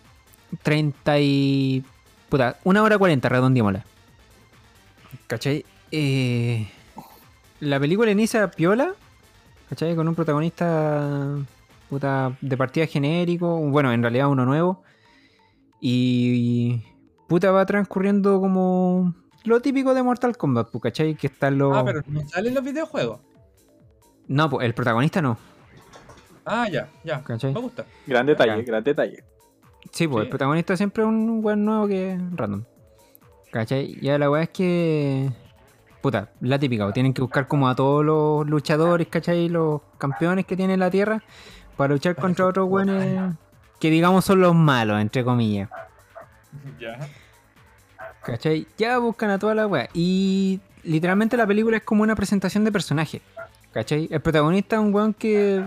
treinta 0.63 1.19
y. 1.19 1.83
Puta, 2.29 2.59
una 2.65 2.83
hora 2.83 2.99
cuarenta, 2.99 3.31
redondiémosla. 3.31 3.87
¿cachai? 5.27 5.65
Eh, 5.91 6.69
la 7.61 7.81
película 7.81 8.11
inicia 8.11 8.51
piola, 8.51 8.93
¿cachai? 9.71 9.97
Con 9.97 10.09
un 10.09 10.15
protagonista. 10.15 11.39
Puta, 11.89 12.37
de 12.43 12.57
partida 12.59 12.87
genérico, 12.87 13.57
bueno, 13.57 13.91
en 13.93 14.03
realidad 14.03 14.29
uno 14.29 14.45
nuevo. 14.45 14.83
Y. 15.81 16.83
Puta, 17.29 17.51
va 17.51 17.65
transcurriendo 17.65 18.43
como 18.43 19.15
lo 19.45 19.61
típico 19.61 19.95
de 19.95 20.03
Mortal 20.03 20.37
Kombat, 20.37 20.71
pues, 20.71 20.83
¿cachai? 20.83 21.15
Que 21.15 21.27
están 21.29 21.59
los. 21.59 21.77
Ah, 21.77 21.85
pero 21.85 22.03
no 22.07 22.27
salen 22.29 22.55
los 22.55 22.65
videojuegos. 22.65 23.21
No, 24.29 24.49
pues 24.49 24.65
el 24.67 24.75
protagonista 24.75 25.21
no. 25.21 25.37
Ah, 26.45 26.69
ya, 26.69 26.89
ya. 27.05 27.23
¿Cachai? 27.23 27.53
Me 27.53 27.61
gusta. 27.61 27.85
Gran 28.07 28.27
detalle, 28.27 28.57
Ya. 28.57 28.63
gran 28.63 28.83
detalle. 28.85 29.25
Sí, 29.93 30.07
pues 30.09 30.23
Sí. 30.23 30.27
el 30.27 30.29
protagonista 30.31 30.77
siempre 30.77 31.03
es 31.03 31.09
un 31.09 31.43
buen 31.43 31.65
nuevo 31.65 31.87
que 31.87 32.19
random. 32.35 32.65
¿Cachai? 33.51 33.99
Ya 34.01 34.19
la 34.19 34.31
weá 34.31 34.43
es 34.45 34.51
que. 34.51 35.31
Puta, 36.01 36.31
la 36.41 36.59
típica, 36.59 36.85
pues, 36.85 36.95
tienen 36.95 37.15
que 37.15 37.23
buscar 37.23 37.47
como 37.47 37.69
a 37.69 37.77
todos 37.77 38.05
los 38.05 38.49
luchadores, 38.49 39.07
¿cachai? 39.09 39.49
Los 39.49 39.83
campeones 39.99 40.47
que 40.47 40.57
tiene 40.57 40.77
la 40.77 40.91
tierra 40.91 41.23
para 41.77 41.95
luchar 41.95 42.17
contra 42.17 42.47
otros 42.47 42.69
buenos 42.69 43.37
que 43.79 43.91
digamos 43.91 44.25
son 44.25 44.41
los 44.41 44.55
malos, 44.55 45.01
entre 45.01 45.25
comillas. 45.25 45.69
Ya. 46.81 46.99
¿Cachai? 48.25 48.67
Ya 48.79 48.99
buscan 48.99 49.31
a 49.31 49.39
toda 49.39 49.55
la 49.55 49.67
weá. 49.67 49.89
Y 49.95 50.61
literalmente 50.85 51.37
la 51.37 51.47
película 51.47 51.79
es 51.79 51.83
como 51.83 52.03
una 52.03 52.15
presentación 52.15 52.65
de 52.65 52.73
personaje. 52.73 53.21
¿Cachai? 53.73 54.09
El 54.11 54.21
protagonista 54.21 54.77
es 54.77 54.83
un 54.83 54.95
weón 54.95 55.15
que. 55.15 55.65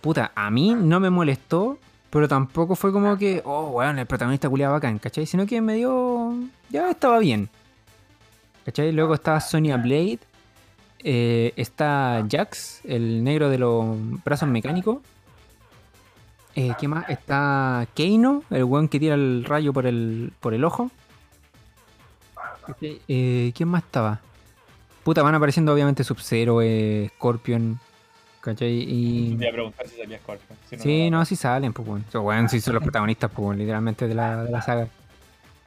Puta, 0.00 0.32
a 0.34 0.50
mí 0.50 0.74
no 0.74 1.00
me 1.00 1.10
molestó. 1.10 1.78
Pero 2.10 2.26
tampoco 2.26 2.74
fue 2.74 2.90
como 2.90 3.18
que, 3.18 3.42
oh, 3.44 3.68
weón, 3.68 3.98
el 3.98 4.06
protagonista 4.06 4.48
culiado 4.48 4.72
bacán, 4.72 4.98
¿cachai? 4.98 5.26
Sino 5.26 5.44
que 5.46 5.60
me 5.60 5.74
dio. 5.74 6.34
Ya 6.70 6.90
estaba 6.90 7.18
bien. 7.18 7.50
¿Cachai? 8.64 8.92
Luego 8.92 9.12
está 9.12 9.38
Sonya 9.40 9.76
Blade. 9.76 10.20
eh, 11.00 11.52
está 11.56 12.26
Jax, 12.30 12.80
el 12.84 13.22
negro 13.22 13.50
de 13.50 13.58
los 13.58 13.96
brazos 14.24 14.48
mecánicos. 14.48 14.98
Eh, 16.54 16.72
¿Qué 16.80 16.88
más? 16.88 17.08
Está 17.08 17.86
Keino, 17.94 18.42
el 18.50 18.64
weón 18.64 18.88
que 18.88 18.98
tira 18.98 19.14
el 19.14 19.44
rayo 19.44 19.72
por 19.72 19.86
el, 19.86 20.32
por 20.40 20.54
el 20.54 20.64
ojo. 20.64 20.90
Eh, 22.80 23.52
¿Quién 23.54 23.68
más 23.68 23.82
estaba? 23.84 24.20
Puta, 25.04 25.22
van 25.22 25.34
apareciendo 25.34 25.72
obviamente 25.72 26.04
Sub-Zero, 26.04 26.60
eh, 26.62 27.10
Scorpion. 27.16 27.78
¿Cachai? 28.40 28.68
Te 28.84 28.90
Y. 28.92 29.32
iba 29.32 29.48
a 29.48 29.52
preguntar 29.52 29.86
si 29.88 29.96
salía 29.96 30.18
Scorpion. 30.18 30.58
Si 30.70 30.76
Sí, 30.78 31.10
no, 31.10 31.18
no, 31.18 31.24
sí 31.24 31.36
salen, 31.36 31.72
pues, 31.72 31.88
weón. 31.88 32.04
So, 32.10 32.26
sí 32.48 32.60
son 32.60 32.74
los 32.74 32.82
protagonistas, 32.82 33.30
pues, 33.34 33.58
literalmente 33.58 34.06
de 34.06 34.14
la, 34.14 34.44
de 34.44 34.50
la 34.50 34.62
saga. 34.62 34.88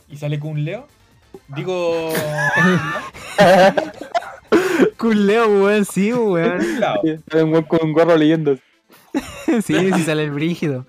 ¿Y 0.10 0.18
sale 0.18 0.40
con 0.40 0.64
Leo? 0.64 0.88
Digo. 1.50 2.12
Culeo, 4.98 5.48
weón, 5.64 5.86
sí, 5.86 6.14
weón. 6.14 6.80
Lado. 6.80 7.02
Hay 7.04 7.42
un 7.42 7.52
weón 7.52 7.64
con 7.64 7.80
un 7.84 7.94
gorro 7.94 8.16
leyendo. 8.18 8.56
sí, 9.64 9.92
sí 9.94 10.04
sale 10.04 10.24
el 10.24 10.32
brígido. 10.32 10.86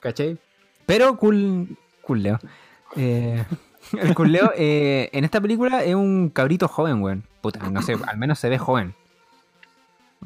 ¿Cachai? 0.00 0.38
Pero 0.86 1.16
cool, 1.16 1.76
cool 2.02 2.22
Leo. 2.22 2.38
Eh, 2.96 3.44
el 4.00 4.14
cool 4.14 4.32
Leo 4.32 4.52
eh, 4.56 5.10
en 5.12 5.24
esta 5.24 5.40
película 5.40 5.82
es 5.82 5.94
un 5.94 6.30
cabrito 6.30 6.68
joven, 6.68 7.02
weón. 7.02 7.24
Puta, 7.40 7.68
no 7.70 7.82
sé, 7.82 7.96
al 8.06 8.18
menos 8.18 8.38
se 8.38 8.48
ve 8.48 8.58
joven. 8.58 8.94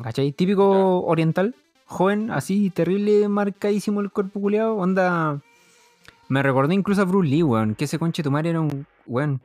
¿Cachai? 0.03 0.33
Típico 0.33 1.05
oriental, 1.05 1.55
joven, 1.87 2.31
así, 2.31 2.71
terrible, 2.71 3.29
marcadísimo 3.29 4.01
el 4.01 4.11
cuerpo 4.11 4.41
culeado. 4.41 4.77
Onda. 4.77 5.41
Me 6.29 6.43
recordé 6.43 6.75
incluso 6.75 7.03
a 7.03 7.05
Bruce 7.05 7.29
Lee, 7.29 7.43
weón. 7.43 7.75
Que 7.75 7.85
ese 7.85 7.99
conche 7.99 8.23
tu 8.23 8.31
madre 8.31 8.51
era 8.51 8.61
un. 8.61 8.87
Weón. 9.07 9.41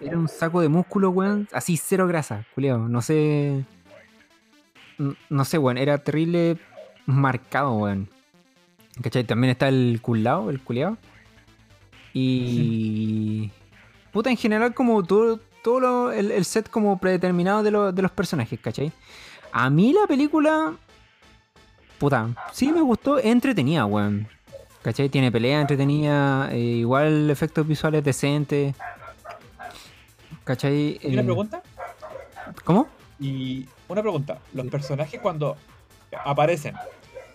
Era 0.00 0.16
un 0.16 0.28
saco 0.28 0.60
de 0.60 0.68
músculo, 0.68 1.10
weón. 1.10 1.48
Así, 1.52 1.76
cero 1.76 2.06
grasa, 2.06 2.46
culeado. 2.54 2.88
No 2.88 3.02
sé. 3.02 3.64
No 5.28 5.44
sé, 5.44 5.58
weón. 5.58 5.78
Era 5.78 5.98
terrible 5.98 6.58
marcado, 7.06 7.72
weón. 7.72 8.08
¿Cachai? 9.02 9.24
También 9.24 9.50
está 9.50 9.68
el 9.68 9.98
culao, 10.00 10.50
el 10.50 10.60
culeado. 10.60 10.98
Y. 12.12 13.50
Puta, 14.12 14.30
en 14.30 14.36
general, 14.36 14.74
como 14.74 15.02
todo, 15.04 15.38
todo 15.62 15.78
lo- 15.80 16.12
el, 16.12 16.30
el 16.32 16.44
set 16.44 16.68
como 16.68 16.98
predeterminado 16.98 17.62
de, 17.62 17.70
lo- 17.70 17.92
de 17.92 18.02
los 18.02 18.10
personajes, 18.10 18.58
¿cachai? 18.60 18.90
A 19.52 19.70
mí 19.70 19.92
la 19.92 20.06
película. 20.06 20.74
Puta, 21.98 22.28
sí 22.52 22.72
me 22.72 22.80
gustó, 22.80 23.18
es 23.18 23.26
entretenida, 23.26 23.84
weón. 23.86 24.26
¿Cachai? 24.82 25.10
Tiene 25.10 25.30
pelea 25.30 25.60
entretenida, 25.60 26.48
eh, 26.52 26.58
igual 26.58 27.28
efectos 27.30 27.66
visuales 27.66 28.02
decentes. 28.02 28.74
¿Cachai? 30.44 30.98
¿Y 31.02 31.12
una 31.12 31.20
Eh, 31.20 31.24
pregunta? 31.24 31.62
¿Cómo? 32.64 32.88
Y 33.18 33.66
una 33.88 34.00
pregunta. 34.00 34.38
Los 34.54 34.66
personajes 34.68 35.20
cuando 35.20 35.56
aparecen, 36.24 36.74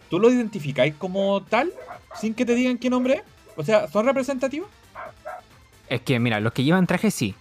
¿tú 0.09 0.19
los 0.19 0.33
identificáis 0.33 0.95
como 0.95 1.43
tal? 1.43 1.71
Sin 2.19 2.33
que 2.33 2.45
te 2.45 2.55
digan 2.55 2.77
qué 2.79 2.89
nombre 2.89 3.13
es? 3.15 3.21
O 3.55 3.63
sea, 3.63 3.87
¿son 3.87 4.05
representativos? 4.05 4.69
Es 5.89 6.01
que, 6.01 6.19
mira, 6.19 6.39
los 6.39 6.51
que 6.53 6.63
llevan 6.63 6.87
traje 6.87 7.11
sí. 7.11 7.35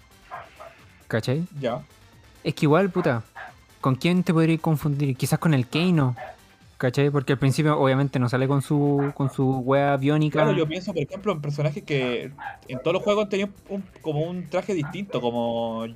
¿Cachai? 1.09 1.45
Ya. 1.61 1.81
Es 2.43 2.55
que 2.55 2.67
igual, 2.67 2.91
puta, 2.91 3.23
¿con 3.81 3.95
quién 3.95 4.23
te 4.23 4.33
podría 4.33 4.59
confundir? 4.59 5.17
Quizás 5.17 5.39
con 5.39 5.55
el 5.55 5.67
Keino. 5.67 6.15
¿Cachai? 6.77 7.09
Porque 7.11 7.33
al 7.33 7.39
principio 7.39 7.79
obviamente 7.79 8.19
no 8.19 8.29
sale 8.29 8.47
con 8.49 8.61
su 8.61 9.13
con 9.15 9.31
su 9.33 9.61
wea 9.61 9.97
biónica. 9.97 10.41
Claro, 10.43 10.53
yo 10.53 10.67
pienso, 10.67 10.93
por 10.93 11.03
ejemplo, 11.03 11.33
en 11.33 11.41
personajes 11.41 11.83
que 11.85 12.33
en 12.69 12.79
todos 12.81 12.93
los 12.95 13.03
juegos 13.03 13.25
han 13.25 13.31
tenido 13.31 13.49
un- 13.69 13.85
como 14.03 14.23
un 14.23 14.49
traje 14.51 14.75
distinto, 14.75 15.21
como, 15.21 15.87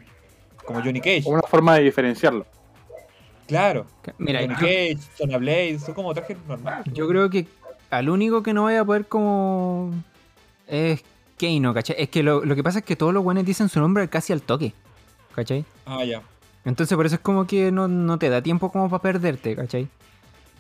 como 0.64 0.80
Johnny 0.80 1.00
Cage. 1.00 1.24
Una 1.26 1.42
forma 1.42 1.74
de 1.74 1.82
diferenciarlo. 1.82 2.46
Claro. 3.48 3.86
Mira, 4.18 4.40
Johnny 4.40 4.54
yo, 4.54 4.60
Cage, 4.60 4.98
Sonya 5.16 5.38
Blade, 5.38 5.78
son 5.80 5.94
como 5.94 6.14
trajes 6.14 6.36
normales. 6.46 6.86
yo 6.92 7.08
creo 7.08 7.28
que 7.28 7.46
al 7.90 8.08
único 8.08 8.42
que 8.42 8.54
no 8.54 8.62
voy 8.62 8.74
a 8.74 8.84
poder 8.84 9.06
como 9.06 9.92
es 10.66 11.02
Keino, 11.36 11.72
¿cachai? 11.72 11.96
Es 11.98 12.08
que 12.08 12.22
lo, 12.22 12.44
lo 12.44 12.54
que 12.54 12.62
pasa 12.62 12.80
es 12.80 12.84
que 12.84 12.96
todos 12.96 13.14
los 13.14 13.22
buenos 13.22 13.44
dicen 13.44 13.68
su 13.68 13.80
nombre 13.80 14.08
casi 14.08 14.32
al 14.32 14.42
toque. 14.42 14.72
¿Cachai? 15.34 15.64
Ah, 15.86 16.04
ya. 16.04 16.22
Entonces 16.64 16.96
por 16.96 17.06
eso 17.06 17.14
es 17.14 17.20
como 17.20 17.46
que 17.46 17.72
no, 17.72 17.88
no 17.88 18.18
te 18.18 18.28
da 18.28 18.42
tiempo 18.42 18.70
como 18.70 18.90
para 18.90 19.02
perderte, 19.02 19.56
¿cachai? 19.56 19.88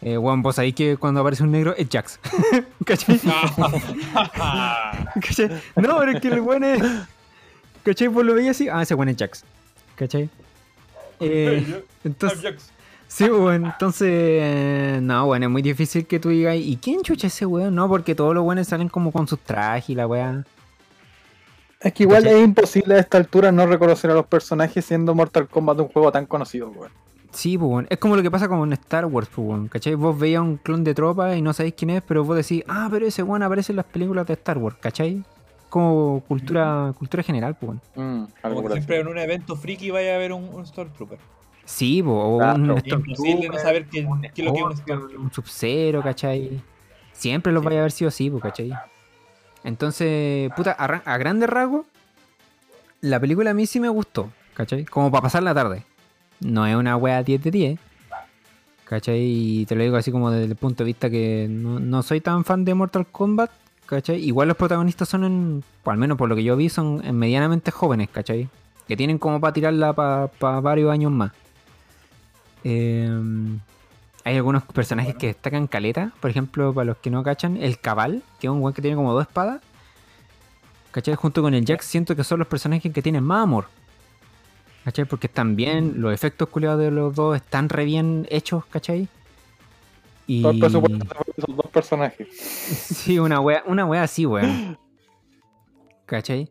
Eh, 0.00 0.16
weón, 0.16 0.42
vos 0.42 0.54
sabéis 0.54 0.74
que 0.74 0.96
cuando 0.96 1.20
aparece 1.20 1.42
un 1.42 1.50
negro 1.50 1.74
es 1.76 1.88
Jax. 1.90 2.20
¿Cachai? 2.84 3.18
¿Cachai? 5.20 5.48
No, 5.76 5.98
pero 5.98 6.12
es 6.12 6.20
que 6.20 6.28
el 6.28 6.40
weón 6.40 6.64
es. 6.64 6.82
¿Cachai? 7.82 8.08
Vos 8.08 8.24
lo 8.24 8.34
veías 8.34 8.56
así. 8.56 8.68
Ah, 8.68 8.82
ese 8.82 8.94
weón 8.94 9.08
es 9.08 9.16
Jax. 9.16 9.44
¿Cachai? 9.96 10.30
Eh, 11.20 11.84
entonces, 12.04 12.70
sí, 13.08 13.24
weón. 13.28 13.66
Entonces, 13.66 14.08
eh, 14.10 15.00
no, 15.02 15.26
weón, 15.26 15.42
es 15.42 15.50
muy 15.50 15.62
difícil 15.62 16.06
que 16.06 16.20
tú 16.20 16.28
digas, 16.28 16.56
¿y 16.56 16.76
quién 16.80 17.02
chucha 17.02 17.26
ese 17.26 17.46
weón? 17.46 17.74
No, 17.74 17.88
porque 17.88 18.14
todos 18.14 18.34
los 18.34 18.44
weones 18.44 18.68
salen 18.68 18.88
como 18.88 19.10
con 19.12 19.26
sus 19.26 19.40
trajes 19.40 19.90
y 19.90 19.94
la 19.96 20.06
weá. 20.06 20.44
Es 21.80 21.92
que 21.92 22.04
igual 22.04 22.24
¿Cachai? 22.24 22.40
es 22.40 22.44
imposible 22.44 22.94
a 22.96 22.98
esta 22.98 23.18
altura 23.18 23.52
no 23.52 23.66
reconocer 23.66 24.10
a 24.10 24.14
los 24.14 24.26
personajes 24.26 24.84
siendo 24.84 25.14
Mortal 25.14 25.48
Kombat 25.48 25.78
un 25.80 25.88
juego 25.88 26.10
tan 26.12 26.26
conocido, 26.26 26.70
weón. 26.70 26.92
Sí, 27.32 27.56
pues, 27.58 27.70
weón. 27.70 27.86
Es 27.90 27.98
como 27.98 28.16
lo 28.16 28.22
que 28.22 28.30
pasa 28.30 28.48
con 28.48 28.72
Star 28.72 29.06
Wars, 29.06 29.28
pues, 29.34 29.46
weón. 29.48 29.68
¿Cachai? 29.68 29.94
Vos 29.94 30.18
veías 30.18 30.42
un 30.42 30.56
clon 30.58 30.84
de 30.84 30.94
tropa 30.94 31.36
y 31.36 31.42
no 31.42 31.52
sabéis 31.52 31.74
quién 31.76 31.90
es, 31.90 32.02
pero 32.02 32.24
vos 32.24 32.36
decís, 32.36 32.64
ah, 32.68 32.88
pero 32.90 33.06
ese 33.06 33.22
weón 33.22 33.42
aparece 33.42 33.72
en 33.72 33.76
las 33.76 33.86
películas 33.86 34.26
de 34.26 34.34
Star 34.34 34.58
Wars, 34.58 34.76
¿cachai? 34.80 35.24
Como 35.68 36.22
cultura, 36.26 36.92
cultura 36.98 37.22
general, 37.22 37.56
pues. 37.60 37.78
Mm, 37.94 38.24
Como 38.52 38.68
así. 38.68 38.72
siempre 38.72 39.00
en 39.00 39.08
un 39.08 39.18
evento 39.18 39.54
friki 39.56 39.90
vaya 39.90 40.12
a 40.12 40.16
haber 40.16 40.32
un, 40.32 40.44
un 40.44 40.66
Stormtrooper. 40.66 41.18
Sí, 41.68 42.02
pues, 42.02 42.16
o 42.18 42.38
Claro. 42.38 42.74
un 42.74 42.82
imposible 42.82 43.48
no 43.50 43.58
saber 43.58 43.84
qué, 43.88 44.02
un 44.02 44.22
qué 44.22 44.28
es 44.36 44.38
lo 44.46 44.54
que 44.54 44.60
es 44.92 44.98
un 45.18 45.30
Sub-Zero, 45.30 46.02
¿cachai? 46.02 46.62
Siempre 47.12 47.52
los 47.52 47.60
Sí. 47.62 47.66
vaya 47.66 47.78
a 47.78 47.80
haber 47.82 47.92
sido 47.92 48.08
así, 48.08 48.32
¿cachai? 48.40 48.72
Entonces, 49.64 50.50
puta, 50.56 50.74
a, 50.78 50.84
a 50.86 51.18
grandes 51.18 51.48
rasgos, 51.50 51.84
la 53.02 53.20
película 53.20 53.50
a 53.50 53.54
mí 53.54 53.66
sí 53.66 53.80
me 53.80 53.88
gustó, 53.90 54.30
¿cachai? 54.54 54.86
Como 54.86 55.10
para 55.10 55.22
pasar 55.22 55.42
la 55.42 55.54
tarde. 55.54 55.82
No 56.40 56.66
es 56.66 56.74
una 56.74 56.96
wea 56.96 57.22
10 57.22 57.42
de 57.42 57.50
10, 57.50 57.80
¿cachai? 58.86 59.20
Y 59.20 59.66
te 59.66 59.74
lo 59.74 59.82
digo 59.82 59.96
así 59.96 60.10
como 60.10 60.30
desde 60.30 60.46
el 60.46 60.56
punto 60.56 60.84
de 60.84 60.86
vista 60.86 61.10
que 61.10 61.48
no, 61.50 61.78
no 61.80 62.02
soy 62.02 62.22
tan 62.22 62.44
fan 62.46 62.64
de 62.64 62.72
Mortal 62.74 63.06
Kombat, 63.06 63.50
¿cachai? 63.84 64.24
Igual 64.24 64.48
los 64.48 64.56
protagonistas 64.56 65.06
son, 65.08 65.24
en, 65.24 65.64
al 65.84 65.98
menos 65.98 66.16
por 66.16 66.30
lo 66.30 66.36
que 66.36 66.44
yo 66.44 66.56
vi, 66.56 66.70
son 66.70 67.02
en 67.04 67.14
medianamente 67.18 67.70
jóvenes, 67.70 68.08
¿cachai? 68.10 68.48
Que 68.86 68.96
tienen 68.96 69.18
como 69.18 69.38
para 69.38 69.52
tirarla 69.52 69.92
para 69.92 70.60
varios 70.60 70.90
años 70.90 71.12
más. 71.12 71.32
Eh, 72.64 73.08
hay 74.24 74.36
algunos 74.36 74.62
personajes 74.64 75.14
que 75.14 75.28
destacan 75.28 75.66
caleta. 75.66 76.12
Por 76.20 76.30
ejemplo, 76.30 76.74
para 76.74 76.84
los 76.84 76.98
que 76.98 77.10
no 77.10 77.22
cachan, 77.22 77.56
el 77.56 77.78
Cabal, 77.78 78.22
que 78.38 78.46
es 78.46 78.50
un 78.50 78.60
weón 78.60 78.74
que 78.74 78.82
tiene 78.82 78.96
como 78.96 79.12
dos 79.12 79.22
espadas. 79.22 79.62
¿Cachai? 80.90 81.14
Junto 81.14 81.42
con 81.42 81.54
el 81.54 81.64
Jax, 81.64 81.84
siento 81.84 82.16
que 82.16 82.24
son 82.24 82.38
los 82.38 82.48
personajes 82.48 82.92
que 82.92 83.02
tienen 83.02 83.24
más 83.24 83.42
amor. 83.42 83.66
¿Cachai? 84.84 85.04
Porque 85.04 85.26
están 85.26 85.56
bien, 85.56 86.00
los 86.00 86.12
efectos 86.12 86.48
culiados 86.48 86.80
de 86.80 86.90
los 86.90 87.14
dos 87.14 87.36
están 87.36 87.68
re 87.68 87.84
bien 87.84 88.26
hechos, 88.30 88.64
¿cachai? 88.66 89.08
Y... 90.26 90.42
Todo 90.42 90.52
el 90.52 90.58
presupuesto 90.58 91.04
de 91.04 91.32
esos 91.36 91.56
dos 91.56 91.66
personajes. 91.66 92.28
Sí, 92.98 93.18
una 93.18 93.40
wea, 93.40 93.62
una 93.66 93.86
wea 93.86 94.02
así, 94.02 94.26
weón. 94.26 94.78
¿Cachai? 96.06 96.50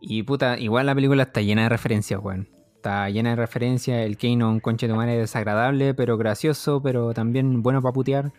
Y 0.00 0.22
puta, 0.24 0.58
igual 0.58 0.86
la 0.86 0.94
película 0.94 1.22
está 1.22 1.40
llena 1.40 1.62
de 1.62 1.68
referencias, 1.68 2.20
weón. 2.22 2.48
Está 2.82 3.08
llena 3.10 3.30
de 3.30 3.36
referencias. 3.36 4.04
El 4.04 4.18
Kano, 4.18 4.50
un 4.50 4.58
conche 4.58 4.88
de 4.88 4.92
madre 4.92 5.16
desagradable, 5.16 5.94
pero 5.94 6.18
gracioso, 6.18 6.82
pero 6.82 7.14
también 7.14 7.62
bueno 7.62 7.80
para 7.80 7.92
putear. 7.92 8.32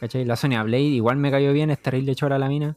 ¿Cachai? 0.00 0.24
La 0.24 0.34
Sonya 0.34 0.64
Blade 0.64 0.82
igual 0.82 1.16
me 1.18 1.30
cayó 1.30 1.52
bien, 1.52 1.70
es 1.70 1.80
terrible 1.80 2.16
chora 2.16 2.40
la 2.40 2.48
mina. 2.48 2.76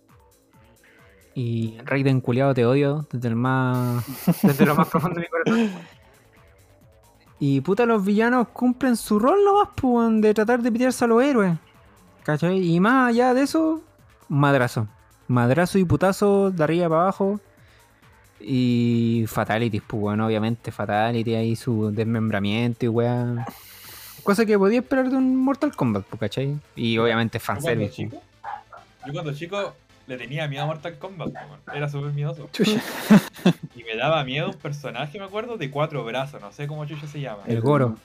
Y 1.33 1.75
Raiden 1.85 2.21
culiado 2.21 2.53
te 2.53 2.67
odio 2.67 3.07
desde 3.11 3.29
el 3.29 3.35
más. 3.35 4.05
desde 4.43 4.63
lo 4.63 4.75
más 4.75 4.87
profundo 4.87 5.15
de 5.15 5.21
mi 5.21 5.27
corazón. 5.27 5.71
Y 7.39 7.61
puta, 7.61 7.87
los 7.87 8.05
villanos 8.05 8.49
cumplen 8.49 8.95
su 8.95 9.17
rol 9.17 9.43
nomás, 9.43 9.69
pues, 9.75 10.21
de 10.21 10.35
tratar 10.35 10.61
de 10.61 10.71
pitearse 10.71 11.03
a 11.03 11.07
los 11.07 11.23
héroes. 11.23 11.57
¿Cachai? 12.21 12.59
Y 12.59 12.79
más 12.79 13.09
allá 13.09 13.33
de 13.33 13.41
eso, 13.41 13.81
madrazo. 14.27 14.87
Madrazo 15.27 15.79
y 15.79 15.83
putazo 15.83 16.51
de 16.51 16.63
arriba 16.63 16.87
para 16.89 17.01
abajo. 17.01 17.39
Y 18.47 19.25
fatalities, 19.27 19.81
pues 19.87 19.99
bueno, 19.99 20.27
obviamente, 20.27 20.71
fatality 20.71 21.33
ahí 21.33 21.55
su 21.55 21.89
desmembramiento 21.91 22.85
y 22.85 22.89
weá. 22.89 23.43
Cosa 24.21 24.45
que 24.45 24.55
podía 24.57 24.79
esperar 24.79 25.09
de 25.09 25.15
un 25.15 25.35
Mortal 25.35 25.75
Kombat, 25.75 26.05
pues, 26.05 26.19
¿cachai? 26.19 26.55
Y 26.75 26.97
obviamente 26.99 27.39
Yo 27.39 27.45
cuando 27.45 27.61
fanservice. 27.63 27.93
chico, 27.95 28.21
yo 29.07 29.13
cuando 29.13 29.33
chico 29.33 29.73
le 30.05 30.17
tenía 30.17 30.47
miedo 30.47 30.63
a 30.63 30.67
Mortal 30.67 30.95
Kombat, 30.99 31.33
man. 31.33 31.75
era 31.75 31.89
súper 31.89 32.11
miedoso. 32.13 32.47
Chucha. 32.53 32.79
Y 33.75 33.83
me 33.83 33.95
daba 33.95 34.23
miedo 34.23 34.49
un 34.49 34.57
personaje, 34.57 35.17
me 35.17 35.25
acuerdo, 35.25 35.57
de 35.57 35.71
cuatro 35.71 36.03
brazos, 36.05 36.39
no 36.39 36.51
sé 36.51 36.67
cómo 36.67 36.85
chucha 36.85 37.07
se 37.07 37.21
llama. 37.21 37.41
El 37.47 37.61
Goro. 37.61 37.95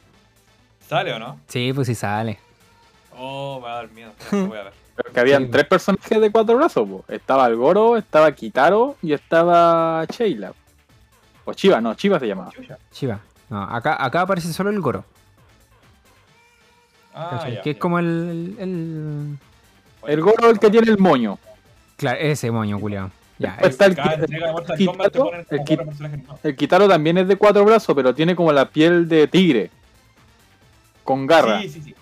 ¿Sale 0.88 1.12
o 1.12 1.18
no? 1.18 1.38
Sí, 1.48 1.72
pues 1.74 1.86
sí 1.86 1.94
sale. 1.94 2.38
Oh, 3.14 3.58
me 3.60 3.66
va 3.66 3.72
a 3.72 3.76
dar 3.76 3.90
miedo. 3.90 4.12
Voy 4.30 4.56
a 4.58 4.62
ver. 4.64 4.72
Pero 5.02 5.14
que 5.14 5.20
habían 5.20 5.44
Sí. 5.46 5.50
tres 5.50 5.66
personajes 5.66 6.20
de 6.20 6.30
cuatro 6.30 6.56
brazos, 6.56 6.88
po. 6.88 7.04
Estaba 7.08 7.46
el 7.46 7.56
Goro, 7.56 7.96
estaba 7.96 8.32
Kitaro 8.32 8.96
y 9.02 9.12
estaba 9.12 10.04
Sheila. 10.06 10.52
O 11.44 11.54
Chiva, 11.54 11.80
no, 11.80 11.94
Chiva 11.94 12.18
se 12.20 12.26
llamaba. 12.26 12.50
Chiva. 12.92 13.20
No, 13.48 13.62
acá, 13.62 14.02
acá 14.04 14.22
aparece 14.22 14.52
solo 14.52 14.70
el 14.70 14.80
Goro. 14.80 15.04
Ah, 17.14 17.44
que 17.62 17.70
es 17.70 17.76
como 17.76 17.98
el, 17.98 18.06
el, 18.06 18.56
el- 18.60 19.38
El 20.06 20.20
Goro 20.20 20.46
es 20.46 20.52
el 20.52 20.58
que 20.60 20.70
tiene 20.70 20.90
el 20.90 20.98
moño. 20.98 21.38
Claro, 21.96 22.18
ese 22.20 22.50
moño, 22.50 22.78
culiao. 22.78 23.10
Ya, 23.38 23.56
Después 23.60 23.70
está 23.72 23.86
el, 23.86 23.92
el 23.92 23.96
Kitaro, 24.76 25.32
el 25.32 26.24
el 26.42 26.56
Kitaro 26.56 26.88
también 26.88 27.16
es 27.18 27.26
de 27.26 27.36
cuatro 27.36 27.64
brazos, 27.64 27.94
pero 27.96 28.14
tiene 28.14 28.36
como 28.36 28.52
la 28.52 28.66
piel 28.68 29.08
de 29.08 29.26
tigre. 29.26 29.70
Con 31.04 31.26
garra. 31.26 31.60
Sí, 31.62 31.68
sí, 31.70 31.82
sí. 31.82 31.94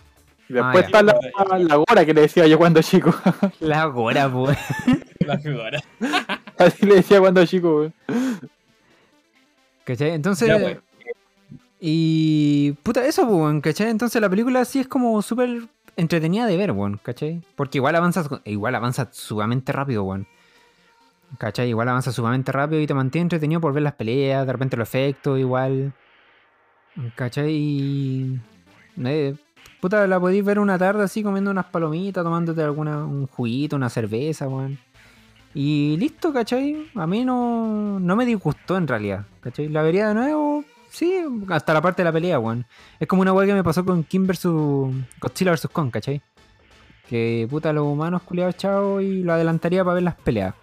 Y 0.48 0.54
después 0.54 0.84
Ah, 0.84 0.86
está 0.86 1.02
la, 1.02 1.14
la 1.58 1.76
Gora 1.76 2.06
que 2.06 2.14
le 2.14 2.22
decía 2.22 2.46
yo 2.46 2.58
cuando 2.58 2.80
chico. 2.82 3.14
la 3.60 3.84
Gora, 3.86 4.30
pues. 4.32 4.58
La 5.20 5.38
figura. 5.38 5.80
Así 6.58 6.86
le 6.86 6.96
decía 6.96 7.20
cuando 7.20 7.44
chico, 7.46 7.76
weón. 7.78 7.94
¿Cachai? 9.84 10.10
Entonces. 10.10 10.48
Ya, 10.48 10.58
pues. 10.58 10.78
Y. 11.80 12.72
Puta, 12.82 13.04
eso, 13.06 13.22
pues, 13.26 13.36
weón, 13.36 13.60
¿cachai? 13.60 13.90
Entonces 13.90 14.20
la 14.20 14.28
película 14.30 14.64
sí 14.64 14.80
es 14.80 14.88
como 14.88 15.20
súper 15.22 15.68
entretenida 15.96 16.46
de 16.46 16.56
ver, 16.56 16.72
weón, 16.72 16.98
¿cachai? 17.02 17.42
Porque 17.56 17.78
igual 17.78 17.94
avanza, 17.96 18.24
igual 18.44 18.74
avanza 18.74 19.08
sumamente 19.12 19.72
rápido, 19.72 20.04
weón. 20.04 20.26
¿Cachai? 21.36 21.68
Igual 21.68 21.88
avanza 21.88 22.10
sumamente 22.10 22.52
rápido 22.52 22.80
y 22.80 22.86
te 22.86 22.94
mantiene 22.94 23.24
entretenido 23.24 23.60
por 23.60 23.74
ver 23.74 23.82
las 23.82 23.94
peleas, 23.94 24.46
de 24.46 24.52
repente 24.52 24.76
los 24.78 24.88
efectos, 24.88 25.38
igual. 25.38 25.92
¿Cachai? 27.14 27.50
Y. 27.52 28.40
eh, 29.04 29.34
puta, 29.80 30.06
la 30.06 30.20
podéis 30.20 30.44
ver 30.44 30.58
una 30.58 30.78
tarde 30.78 31.04
así 31.04 31.22
comiendo 31.22 31.50
unas 31.50 31.66
palomitas, 31.66 32.24
tomándote 32.24 32.62
alguna, 32.62 33.04
un 33.04 33.26
juguito, 33.26 33.76
una 33.76 33.88
cerveza, 33.88 34.48
weón. 34.48 34.78
Y 35.54 35.96
listo, 35.98 36.32
¿cachai? 36.32 36.88
A 36.94 37.06
mí 37.06 37.24
no, 37.24 37.98
no 37.98 38.16
me 38.16 38.26
disgustó 38.26 38.76
en 38.76 38.86
realidad, 38.86 39.26
¿cachai? 39.40 39.68
La 39.68 39.82
vería 39.82 40.08
de 40.08 40.14
nuevo, 40.14 40.64
sí, 40.90 41.20
hasta 41.48 41.74
la 41.74 41.80
parte 41.80 42.02
de 42.02 42.04
la 42.04 42.12
pelea, 42.12 42.38
weón. 42.38 42.66
Es 43.00 43.08
como 43.08 43.22
una 43.22 43.32
weá 43.32 43.46
que 43.46 43.54
me 43.54 43.64
pasó 43.64 43.84
con 43.84 44.04
King 44.04 44.26
vs. 44.26 44.44
Godzilla 45.20 45.52
vs. 45.52 45.68
Kong, 45.72 45.90
¿cachai? 45.90 46.20
Que 47.08 47.46
puta, 47.48 47.72
los 47.72 47.86
humanos 47.86 48.22
culiados 48.22 48.56
chao 48.56 49.00
y 49.00 49.22
lo 49.22 49.32
adelantaría 49.32 49.82
para 49.82 49.94
ver 49.94 50.02
las 50.02 50.14
peleas. 50.16 50.54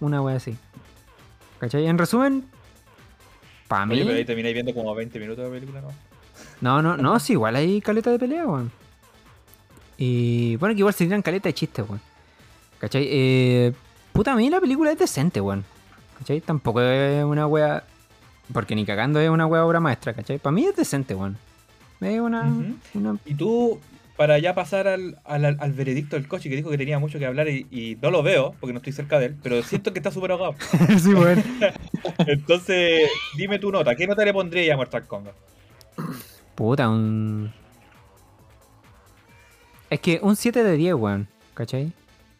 Una 0.00 0.22
weá 0.22 0.36
así. 0.36 0.56
¿Cachai? 1.58 1.86
En 1.86 1.98
resumen, 1.98 2.44
para 3.68 3.86
mí. 3.86 3.94
Oye, 3.94 4.04
pero 4.04 4.16
ahí 4.16 4.24
termináis 4.24 4.54
viendo 4.54 4.74
como 4.74 4.94
20 4.94 5.18
minutos 5.18 5.44
de 5.44 5.50
película, 5.50 5.80
¿no? 5.82 6.13
No, 6.64 6.80
no, 6.80 6.96
no, 6.96 7.20
sí, 7.20 7.34
igual 7.34 7.56
hay 7.56 7.80
caleta 7.82 8.10
de 8.10 8.18
pelea, 8.18 8.46
weón. 8.46 8.72
Y 9.98 10.56
bueno, 10.56 10.74
que 10.74 10.78
igual 10.78 10.94
se 10.94 11.04
tiran 11.04 11.20
caleta 11.20 11.48
de 11.50 11.52
chistes, 11.54 11.84
weón. 11.86 12.00
¿Cachai? 12.78 13.06
Eh, 13.06 13.72
puta, 14.14 14.32
a 14.32 14.36
mí 14.36 14.48
la 14.48 14.60
película 14.60 14.90
es 14.90 14.98
decente, 14.98 15.42
weón. 15.42 15.62
¿Cachai? 16.18 16.40
Tampoco 16.40 16.80
es 16.80 17.22
una 17.22 17.46
wea. 17.46 17.84
Porque 18.52 18.74
ni 18.74 18.86
cagando 18.86 19.20
es 19.20 19.28
una 19.28 19.44
wea 19.46 19.64
obra 19.66 19.78
maestra, 19.80 20.14
¿cachai? 20.14 20.38
Para 20.38 20.52
mí 20.52 20.64
es 20.64 20.74
decente, 20.74 21.14
weón. 21.14 21.36
Es 22.00 22.18
una. 22.18 22.42
Una- 22.94 23.18
Y 23.26 23.34
tú, 23.34 23.78
para 24.16 24.38
ya 24.38 24.54
pasar 24.54 24.88
al, 24.88 25.18
al, 25.24 25.44
al 25.44 25.72
veredicto 25.74 26.16
del 26.16 26.28
coche, 26.28 26.48
que 26.48 26.56
dijo 26.56 26.70
que 26.70 26.78
tenía 26.78 26.98
mucho 26.98 27.18
que 27.18 27.26
hablar 27.26 27.48
y, 27.50 27.66
y 27.70 27.98
no 28.00 28.10
lo 28.10 28.22
veo, 28.22 28.54
porque 28.58 28.72
no 28.72 28.78
estoy 28.78 28.94
cerca 28.94 29.18
de 29.18 29.26
él, 29.26 29.36
pero 29.42 29.62
siento 29.62 29.92
que 29.92 29.98
está 29.98 30.10
súper 30.10 30.32
ahogado. 30.32 30.54
sí, 30.98 31.12
weón. 31.12 31.42
Entonces, 32.26 33.10
dime 33.36 33.58
tu 33.58 33.70
nota. 33.70 33.94
¿Qué 33.94 34.06
nota 34.06 34.24
le 34.24 34.32
pondría 34.32 34.72
a 34.72 34.76
Mortal 34.78 35.06
Kombat? 35.06 35.34
Puta, 36.54 36.88
un. 36.88 37.52
Es 39.90 40.00
que 40.00 40.20
un 40.22 40.36
7 40.36 40.62
de 40.64 40.76
10, 40.76 40.94
weón. 40.94 41.28
¿Cachai? 41.54 41.92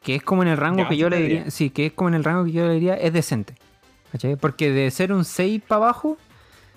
Que 0.03 0.16
es 0.16 0.22
como 0.22 0.42
en 0.42 0.48
el 0.48 0.57
rango 0.57 0.83
Ya, 0.83 0.88
que 0.88 0.96
yo 0.96 1.09
7 1.09 1.16
le 1.16 1.22
diría. 1.22 1.42
10. 1.42 1.55
Sí, 1.55 1.70
que 1.70 1.87
es 1.87 1.92
como 1.92 2.09
en 2.09 2.14
el 2.14 2.24
rango 2.24 2.44
que 2.44 2.53
yo 2.53 2.66
le 2.66 2.74
diría 2.74 2.94
es 2.94 3.12
decente. 3.12 3.55
¿Cachai? 4.12 4.37
Porque 4.37 4.70
de 4.70 4.90
ser 4.90 5.12
un 5.12 5.24
6 5.24 5.62
para 5.66 5.85
abajo, 5.85 6.16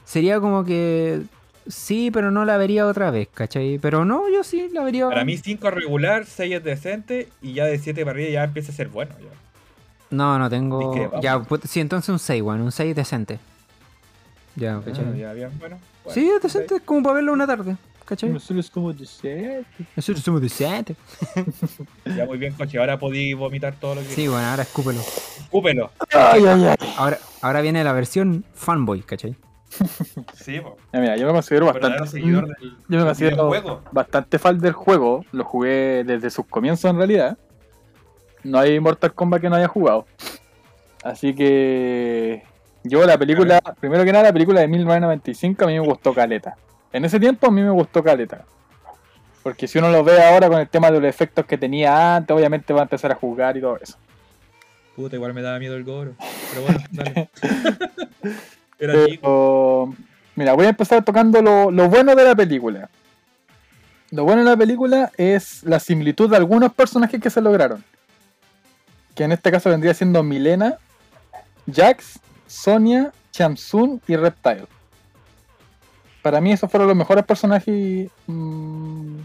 sería 0.05 0.39
como 0.39 0.63
que. 0.63 1.21
Sí, 1.67 2.11
pero 2.11 2.31
no 2.31 2.45
la 2.45 2.55
vería 2.55 2.87
otra 2.87 3.11
vez, 3.11 3.27
¿cachai? 3.33 3.77
Pero 3.77 4.05
no, 4.05 4.29
yo 4.29 4.43
sí 4.43 4.69
la 4.71 4.83
vería. 4.83 5.09
Para 5.09 5.25
mí 5.25 5.37
5 5.37 5.67
es 5.67 5.73
regular, 5.73 6.25
6 6.25 6.55
es 6.55 6.63
decente 6.63 7.27
y 7.41 7.53
ya 7.53 7.65
de 7.65 7.77
7 7.77 8.05
para 8.05 8.11
arriba 8.11 8.29
ya 8.29 8.43
empieza 8.45 8.71
a 8.71 8.75
ser 8.75 8.87
bueno. 8.87 9.13
ya. 9.19 9.27
No, 10.09 10.39
no 10.39 10.49
tengo. 10.49 11.19
Ya, 11.21 11.39
pues, 11.41 11.61
sí, 11.65 11.81
entonces 11.81 12.09
un 12.09 12.19
6, 12.19 12.41
weón. 12.41 12.61
Un 12.61 12.71
6 12.71 12.95
decente. 12.95 13.39
Ya, 14.55 14.79
¿cachai? 14.83 15.05
Ah, 15.05 15.15
ya, 15.15 15.33
bien, 15.33 15.51
bueno. 15.59 15.77
Bueno, 16.07 16.13
sí, 16.13 16.29
es 16.35 16.41
decente, 16.41 16.75
es 16.75 16.81
como 16.81 17.03
para 17.03 17.15
verlo 17.15 17.33
una 17.33 17.47
tarde. 17.47 17.77
¿cachai? 18.05 18.29
Nosotros 18.29 18.69
como 18.69 18.93
de 18.93 19.05
set. 19.05 19.65
Nosotros 19.95 20.23
somos 20.23 20.41
de 20.41 20.49
set. 20.49 20.95
Ya 22.15 22.25
muy 22.25 22.37
bien, 22.37 22.53
coche. 22.53 22.77
Ahora 22.79 22.97
podí 22.97 23.33
vomitar 23.33 23.75
todo 23.79 23.95
lo 23.95 24.01
que. 24.01 24.07
Sí, 24.07 24.27
bueno, 24.27 24.47
ahora 24.47 24.63
escúpelo. 24.63 25.01
Escúpelo. 25.01 25.91
Ay, 26.13 26.45
ay, 26.45 26.65
ay. 26.65 26.75
Ahora, 26.97 27.19
ahora 27.41 27.61
viene 27.61 27.83
la 27.83 27.91
versión 27.91 28.45
fanboy, 28.53 29.01
¿cachai? 29.01 29.35
Sí, 30.35 30.61
po. 30.61 30.77
Ya, 30.93 31.01
Mira, 31.01 31.17
yo 31.17 31.27
me 31.27 31.33
considero 31.33 31.65
bastante. 31.65 32.07
seguidor 32.07 32.47
del, 32.47 32.55
Yo 32.71 32.75
me 32.87 32.97
del 32.97 33.05
considero 33.07 33.35
videojuego. 33.49 33.81
bastante 33.91 34.39
fan 34.39 34.57
del 34.59 34.71
juego. 34.73 35.25
Lo 35.33 35.43
jugué 35.43 36.03
desde 36.05 36.29
sus 36.29 36.45
comienzos 36.45 36.89
en 36.89 36.97
realidad. 36.97 37.37
No 38.43 38.59
hay 38.59 38.79
Mortal 38.79 39.13
Kombat 39.13 39.41
que 39.41 39.49
no 39.49 39.57
haya 39.57 39.67
jugado. 39.67 40.05
Así 41.03 41.35
que 41.35 42.43
yo 42.89 43.05
la 43.05 43.17
película, 43.17 43.59
primero 43.79 44.03
que 44.03 44.11
nada 44.11 44.25
la 44.25 44.33
película 44.33 44.61
de 44.61 44.67
1995 44.67 45.63
a 45.63 45.67
mí 45.67 45.73
me 45.73 45.85
gustó 45.85 46.13
caleta. 46.13 46.55
En 46.91 47.05
ese 47.05 47.19
tiempo 47.19 47.47
a 47.47 47.51
mí 47.51 47.61
me 47.61 47.69
gustó 47.69 48.03
caleta. 48.03 48.45
Porque 49.43 49.67
si 49.67 49.77
uno 49.79 49.89
lo 49.89 50.03
ve 50.03 50.21
ahora 50.21 50.49
con 50.49 50.59
el 50.59 50.67
tema 50.67 50.91
de 50.91 50.99
los 50.99 51.09
efectos 51.09 51.45
que 51.45 51.57
tenía 51.57 52.17
antes, 52.17 52.35
obviamente 52.35 52.73
va 52.73 52.81
a 52.81 52.83
empezar 52.83 53.11
a 53.11 53.15
jugar 53.15 53.55
y 53.55 53.61
todo 53.61 53.77
eso. 53.81 53.97
Puta, 54.95 55.15
igual 55.15 55.33
me 55.33 55.41
daba 55.41 55.59
miedo 55.59 55.75
el 55.75 55.83
goro. 55.83 56.15
Pero 56.49 56.61
bueno, 56.63 56.79
dale. 56.91 57.29
Era. 58.79 58.93
Pero, 58.93 59.93
mira, 60.35 60.53
voy 60.53 60.65
a 60.65 60.69
empezar 60.69 61.03
tocando 61.05 61.41
lo, 61.41 61.71
lo 61.71 61.87
bueno 61.87 62.15
de 62.15 62.23
la 62.23 62.35
película. 62.35 62.89
Lo 64.11 64.23
bueno 64.23 64.43
de 64.43 64.49
la 64.49 64.57
película 64.57 65.11
es 65.17 65.63
la 65.63 65.79
similitud 65.79 66.29
de 66.29 66.37
algunos 66.37 66.73
personajes 66.73 67.21
que 67.21 67.29
se 67.29 67.41
lograron. 67.41 67.83
Que 69.15 69.25
en 69.25 69.31
este 69.31 69.51
caso 69.51 69.69
vendría 69.69 69.93
siendo 69.93 70.23
Milena, 70.23 70.77
Jax, 71.71 72.19
Sonia, 72.47 73.11
Chamsun 73.31 74.01
y 74.07 74.15
Reptile. 74.15 74.67
Para 76.21 76.41
mí 76.41 76.51
esos 76.51 76.69
fueron 76.69 76.87
los 76.87 76.97
mejores 76.97 77.23
personajes 77.25 78.09
mm, 78.25 79.17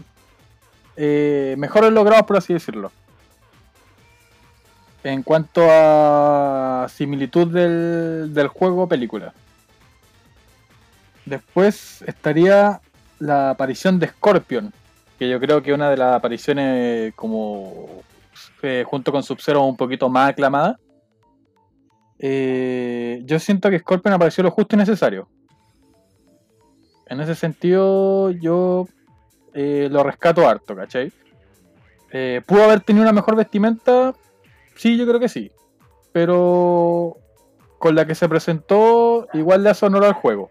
eh, 0.95 1.55
mejores 1.57 1.91
logrados, 1.91 2.25
por 2.25 2.37
así 2.37 2.53
decirlo. 2.53 2.91
En 5.03 5.23
cuanto 5.23 5.65
a 5.69 6.87
similitud 6.89 7.47
del, 7.47 8.33
del 8.33 8.47
juego 8.47 8.87
película. 8.87 9.33
Después 11.25 12.03
estaría 12.03 12.79
la 13.19 13.49
aparición 13.49 13.99
de 13.99 14.07
Scorpion, 14.07 14.73
que 15.17 15.29
yo 15.29 15.39
creo 15.39 15.61
que 15.61 15.73
una 15.73 15.89
de 15.89 15.97
las 15.97 16.15
apariciones 16.15 17.13
como 17.15 18.03
eh, 18.61 18.83
junto 18.87 19.11
con 19.11 19.23
Sub-Zero 19.23 19.63
un 19.63 19.77
poquito 19.77 20.09
más 20.09 20.29
aclamada. 20.29 20.79
Eh, 22.25 23.21
yo 23.25 23.37
siento 23.37 23.69
que 23.69 23.79
Scorpion 23.79 24.13
apareció 24.13 24.45
lo 24.45 24.51
justo 24.51 24.77
y 24.77 24.79
necesario. 24.79 25.27
En 27.05 27.19
ese 27.19 27.35
sentido, 27.35 28.31
yo 28.31 28.87
eh, 29.53 29.89
lo 29.91 30.03
rescato 30.03 30.47
harto, 30.47 30.73
¿cachai? 30.73 31.11
Eh, 32.13 32.41
¿Pudo 32.45 32.63
haber 32.63 32.79
tenido 32.79 33.03
una 33.03 33.11
mejor 33.11 33.35
vestimenta? 33.35 34.13
Sí, 34.75 34.95
yo 34.95 35.05
creo 35.05 35.19
que 35.19 35.27
sí. 35.27 35.51
Pero 36.13 37.17
con 37.77 37.93
la 37.93 38.07
que 38.07 38.15
se 38.15 38.29
presentó, 38.29 39.27
igual 39.33 39.61
le 39.61 39.71
hace 39.71 39.85
honor 39.85 40.05
al 40.05 40.13
juego. 40.13 40.49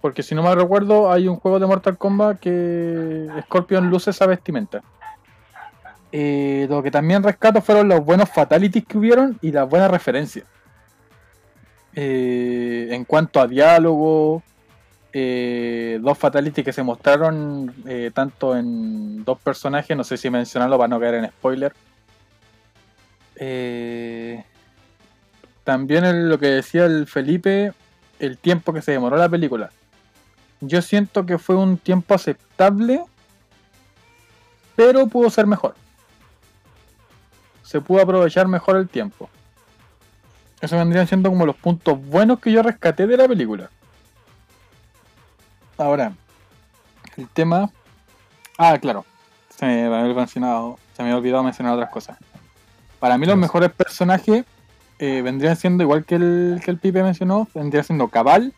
Porque 0.00 0.24
si 0.24 0.34
no 0.34 0.42
me 0.42 0.52
recuerdo, 0.52 1.12
hay 1.12 1.28
un 1.28 1.36
juego 1.36 1.60
de 1.60 1.66
Mortal 1.66 1.96
Kombat 1.96 2.40
que 2.40 3.28
Scorpion 3.42 3.88
luce 3.88 4.10
esa 4.10 4.26
vestimenta. 4.26 4.82
Eh, 6.12 6.66
lo 6.68 6.82
que 6.82 6.90
también 6.90 7.22
rescato 7.22 7.62
fueron 7.62 7.88
los 7.88 8.04
buenos 8.04 8.28
fatalities 8.28 8.84
que 8.84 8.98
hubieron 8.98 9.38
y 9.40 9.52
las 9.52 9.68
buenas 9.68 9.90
referencias. 9.90 10.44
Eh, 11.94 12.88
en 12.90 13.04
cuanto 13.04 13.40
a 13.40 13.46
diálogo, 13.46 14.42
eh, 15.12 15.98
dos 16.00 16.16
fatalities 16.16 16.64
que 16.64 16.72
se 16.72 16.82
mostraron 16.82 17.74
eh, 17.86 18.10
tanto 18.14 18.56
en 18.56 19.24
dos 19.24 19.38
personajes, 19.40 19.96
no 19.96 20.04
sé 20.04 20.16
si 20.16 20.30
mencionarlo 20.30 20.78
para 20.78 20.88
no 20.88 21.00
caer 21.00 21.14
en 21.14 21.28
spoiler. 21.28 21.72
También 25.64 26.28
lo 26.28 26.38
que 26.38 26.46
decía 26.46 26.84
el 26.84 27.06
Felipe, 27.06 27.72
el 28.18 28.38
tiempo 28.38 28.72
que 28.72 28.82
se 28.82 28.92
demoró 28.92 29.16
la 29.16 29.28
película. 29.28 29.70
Yo 30.60 30.82
siento 30.82 31.24
que 31.24 31.38
fue 31.38 31.56
un 31.56 31.78
tiempo 31.78 32.14
aceptable, 32.14 33.02
pero 34.76 35.06
pudo 35.06 35.30
ser 35.30 35.46
mejor. 35.46 35.74
Se 37.70 37.80
pudo 37.80 38.02
aprovechar 38.02 38.48
mejor 38.48 38.78
el 38.78 38.88
tiempo. 38.88 39.30
Eso 40.60 40.76
vendrían 40.76 41.06
siendo 41.06 41.30
como 41.30 41.46
los 41.46 41.54
puntos 41.54 42.04
buenos 42.04 42.40
que 42.40 42.50
yo 42.50 42.64
rescaté 42.64 43.06
de 43.06 43.16
la 43.16 43.28
película. 43.28 43.70
Ahora, 45.78 46.12
el 47.16 47.28
tema. 47.28 47.70
Ah, 48.58 48.76
claro. 48.76 49.06
Se 49.56 49.66
me 49.66 49.84
había 49.84 50.12
mencionado. 50.14 50.80
Se 50.96 51.04
me 51.04 51.10
había 51.10 51.18
olvidado 51.18 51.44
mencionar 51.44 51.74
otras 51.74 51.90
cosas. 51.90 52.18
Para 52.98 53.16
mí, 53.16 53.24
los 53.24 53.36
mejores 53.36 53.70
personajes 53.70 54.44
eh, 54.98 55.22
vendrían 55.22 55.54
siendo 55.54 55.84
igual 55.84 56.04
que 56.04 56.16
el, 56.16 56.60
que 56.64 56.72
el 56.72 56.78
Pipe 56.78 57.04
mencionó. 57.04 57.46
Vendrían 57.54 57.84
siendo 57.84 58.08
Cabal, 58.08 58.52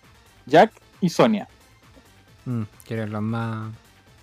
Jack 0.47 0.73
y 1.03 1.11
Sonia. 1.11 1.49
Mm, 2.47 2.63
que 2.87 2.95
eran 2.95 3.13
los 3.13 3.21
más. 3.21 3.75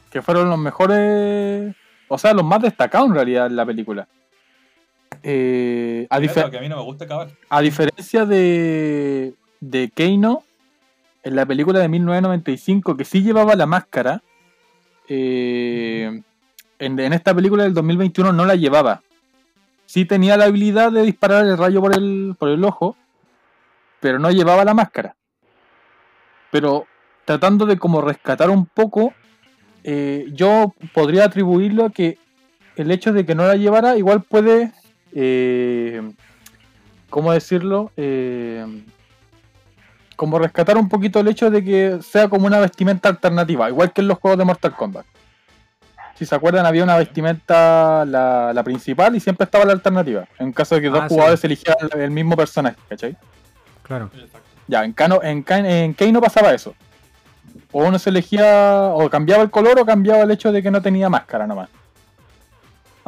Que 0.10 0.24
fueron 0.24 0.50
los 0.50 0.58
mejores. 0.58 1.76
O 2.08 2.18
sea, 2.18 2.34
los 2.34 2.44
más 2.44 2.64
destacados 2.64 3.08
en 3.08 3.14
realidad 3.14 3.46
en 3.46 3.56
la 3.56 3.68
película. 3.68 4.08
Eh, 5.24 6.08
a, 6.10 6.18
Primero, 6.18 6.42
difer- 6.42 6.50
que 6.52 6.58
a 6.58 6.62
mí 6.62 6.70
no 6.70 6.78
me 6.78 6.84
gusta 6.84 7.06
acabar. 7.06 7.30
a 7.50 7.62
diferencia 7.62 8.26
de, 8.26 9.34
de 9.60 9.90
Keino, 9.94 10.44
en 11.24 11.36
la 11.36 11.46
película 11.46 11.80
de 11.80 11.90
1995, 11.90 12.96
que 12.96 13.06
sí 13.06 13.22
llevaba 13.22 13.56
la 13.56 13.66
máscara, 13.66 14.22
eh, 15.08 16.22
en, 16.80 17.00
en 17.00 17.14
esta 17.14 17.34
película 17.34 17.64
del 17.64 17.74
2021 17.74 18.32
no 18.32 18.46
la 18.46 18.56
llevaba. 18.56 19.02
Sí 19.86 20.06
tenía 20.06 20.38
la 20.38 20.46
habilidad 20.46 20.92
de 20.92 21.02
disparar 21.02 21.46
el 21.46 21.58
rayo 21.58 21.82
por 21.82 21.96
el, 21.98 22.36
por 22.38 22.50
el 22.50 22.64
ojo, 22.64 22.96
pero 24.00 24.20
no 24.20 24.32
llevaba 24.32 24.64
la 24.64 24.74
máscara. 24.74 25.16
Pero 26.52 26.86
tratando 27.26 27.66
de 27.66 27.78
como 27.78 28.02
rescatar 28.02 28.50
un 28.50 28.66
poco, 28.68 29.14
eh, 29.84 30.28
yo 30.32 30.74
podría 30.94 31.26
atribuirlo 31.26 31.86
a 31.86 31.90
que 31.92 32.18
el 32.76 32.92
hecho 32.92 33.12
de 33.14 33.26
que 33.26 33.36
no 33.36 33.46
la 33.46 33.56
llevara 33.56 33.98
igual 33.98 34.22
puede... 34.24 34.72
eh, 35.14 36.02
¿cómo 37.10 37.32
decirlo? 37.32 37.92
Eh, 37.98 38.66
como 40.16 40.38
rescatar 40.38 40.78
un 40.78 40.90
poquito 40.90 41.20
el 41.22 41.28
hecho 41.30 41.50
de 41.50 41.64
que 41.64 42.00
sea 42.02 42.28
como 42.28 42.46
una 42.46 42.60
vestimenta 42.60 43.08
alternativa, 43.10 43.70
igual 43.70 43.94
que 43.94 44.02
en 44.02 44.08
los 44.10 44.18
juegos 44.20 44.38
de 44.38 44.46
Mortal 44.46 44.76
Kombat. 44.76 45.06
Si 46.16 46.26
se 46.26 46.36
acuerdan, 46.36 46.66
había 46.66 46.84
una 46.84 46.98
vestimenta, 46.98 48.04
la, 48.06 48.52
la 48.54 48.64
principal, 48.64 49.16
y 49.16 49.22
siempre 49.22 49.46
estaba 49.46 49.64
la 49.64 49.72
alternativa. 49.72 50.28
En 50.38 50.52
caso 50.52 50.76
de 50.76 50.82
que 50.82 50.90
dos 50.90 51.00
Ah, 51.04 51.08
sí. 51.08 51.14
jugadores 51.16 51.44
eligieran 51.46 51.78
el 51.98 52.12
mismo 52.12 52.36
personaje, 52.36 52.76
¿cachai? 52.90 53.16
Claro. 53.84 54.12
Ya, 54.68 54.84
en 54.84 54.92
Kano, 54.92 55.22
en, 55.24 55.46
en 55.48 55.96
no 56.14 56.20
pasaba 56.20 56.54
eso. 56.54 56.76
O 57.72 57.86
uno 57.86 57.98
se 57.98 58.10
elegía, 58.10 58.92
o 58.94 59.10
cambiaba 59.10 59.42
el 59.44 59.50
color, 59.50 59.80
o 59.80 59.86
cambiaba 59.86 60.24
el 60.24 60.32
hecho 60.32 60.52
de 60.52 60.62
que 60.62 60.70
no 60.70 60.82
tenía 60.82 61.08
máscara 61.08 61.48
nomás. 61.48 61.70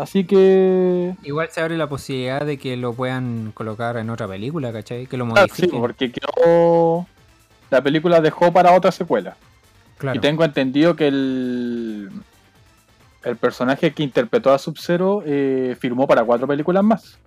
Así 0.02 0.24
que 0.24 1.14
Igual 1.24 1.50
se 1.52 1.62
abre 1.62 1.78
la 1.78 1.88
posibilidad 1.88 2.44
de 2.44 2.58
que 2.58 2.76
lo 2.76 2.92
puedan 2.94 3.52
colocar 3.52 3.98
en 3.98 4.10
otra 4.10 4.28
película, 4.28 4.74
¿cachai? 4.74 5.06
Que 5.06 5.16
lo 5.16 5.26
Ah, 5.26 5.28
sí, 5.28 5.34
modifiquen. 5.68 5.80
porque 5.80 6.12
quedó. 6.12 7.06
La 7.70 7.84
película 7.84 8.20
dejó 8.20 8.52
para 8.52 8.72
otra 8.74 8.92
secuela. 8.92 9.38
Claro. 10.00 10.18
Y 10.18 10.20
tengo 10.22 10.44
entendido 10.44 10.96
que 10.96 11.08
el. 11.08 12.10
El 13.24 13.36
personaje 13.38 13.92
que 13.94 14.02
interpretó 14.02 14.52
a 14.52 14.58
Sub-Zero 14.58 15.22
eh, 15.24 15.76
firmó 15.80 16.08
para 16.08 16.24
cuatro 16.24 16.48
películas 16.48 16.84
más. 16.84 17.20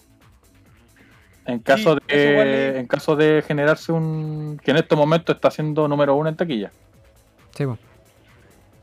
En 1.47 1.61
caso, 1.61 1.95
Sí, 2.09 2.17
de, 2.17 2.79
en 2.81 2.87
caso 2.89 3.15
de 3.15 3.45
generarse 3.47 3.93
un. 3.93 4.61
que 4.65 4.73
en 4.73 4.79
este 4.79 4.97
momento 4.97 5.31
está 5.31 5.53
siendo 5.53 5.87
número 5.87 6.17
uno 6.17 6.29
en 6.29 6.35
taquilla. 6.35 6.73
Sí, 7.57 7.65
po. 7.67 7.79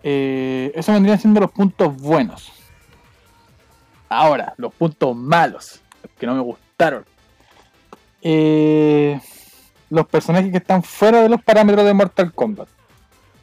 Eh, 0.03 0.71
eso 0.75 0.93
vendrían 0.93 1.19
siendo 1.19 1.41
los 1.41 1.51
puntos 1.51 1.93
buenos. 1.97 2.53
Ahora, 4.13 4.53
los 4.57 4.73
puntos 4.73 5.15
malos, 5.15 5.79
los 6.03 6.11
que 6.19 6.27
no 6.27 6.35
me 6.35 6.41
gustaron. 6.41 7.05
Eh, 8.21 9.17
los 9.89 10.05
personajes 10.05 10.51
que 10.51 10.57
están 10.57 10.83
fuera 10.83 11.21
de 11.21 11.29
los 11.29 11.41
parámetros 11.41 11.85
de 11.85 11.93
Mortal 11.93 12.33
Kombat. 12.33 12.67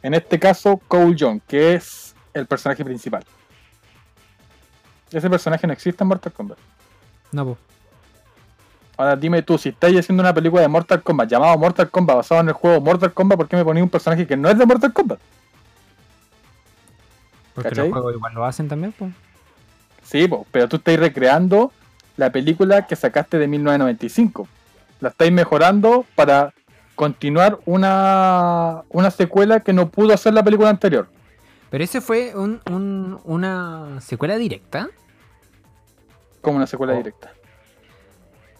En 0.02 0.12
este 0.12 0.38
caso, 0.38 0.78
Cole 0.86 1.16
Young, 1.16 1.40
que 1.48 1.72
es 1.72 2.14
el 2.34 2.46
personaje 2.46 2.84
principal. 2.84 3.24
Ese 5.10 5.30
personaje 5.30 5.66
no 5.66 5.72
existe 5.72 6.04
en 6.04 6.08
Mortal 6.08 6.34
Kombat. 6.34 6.58
No, 7.32 7.46
po. 7.46 7.58
Ahora 8.98 9.16
dime 9.16 9.40
tú, 9.40 9.56
si 9.56 9.70
estáis 9.70 9.98
haciendo 9.98 10.22
una 10.22 10.34
película 10.34 10.60
de 10.60 10.68
Mortal 10.68 11.02
Kombat 11.02 11.30
llamado 11.30 11.56
Mortal 11.56 11.90
Kombat 11.90 12.16
basado 12.16 12.42
en 12.42 12.48
el 12.48 12.54
juego 12.54 12.78
Mortal 12.82 13.14
Kombat, 13.14 13.38
¿por 13.38 13.48
qué 13.48 13.56
me 13.56 13.64
ponéis 13.64 13.84
un 13.84 13.90
personaje 13.90 14.26
que 14.26 14.36
no 14.36 14.50
es 14.50 14.58
de 14.58 14.66
Mortal 14.66 14.92
Kombat? 14.92 15.18
Porque 17.54 17.70
¿Cachai? 17.70 17.84
los 17.84 17.92
juegos 17.94 18.14
igual 18.14 18.34
lo 18.34 18.44
hacen 18.44 18.68
también, 18.68 18.92
pues. 18.92 19.14
Sí, 20.08 20.26
po, 20.26 20.46
pero 20.50 20.68
tú 20.68 20.76
estáis 20.76 20.98
recreando 20.98 21.70
la 22.16 22.30
película 22.32 22.86
que 22.86 22.96
sacaste 22.96 23.38
de 23.38 23.46
1995. 23.46 24.48
La 25.00 25.10
estáis 25.10 25.30
mejorando 25.32 26.06
para 26.14 26.54
continuar 26.94 27.58
una, 27.66 28.82
una 28.88 29.10
secuela 29.10 29.60
que 29.60 29.72
no 29.72 29.88
pudo 29.90 30.14
hacer 30.14 30.32
la 30.34 30.42
película 30.42 30.70
anterior. 30.70 31.08
Pero 31.70 31.84
ese 31.84 32.00
fue 32.00 32.34
un, 32.34 32.60
un- 32.70 33.20
una 33.24 34.00
secuela 34.00 34.36
directa. 34.38 34.88
Como 36.40 36.56
una 36.56 36.66
secuela 36.66 36.94
Oh. 36.94 36.96
directa. 36.96 37.32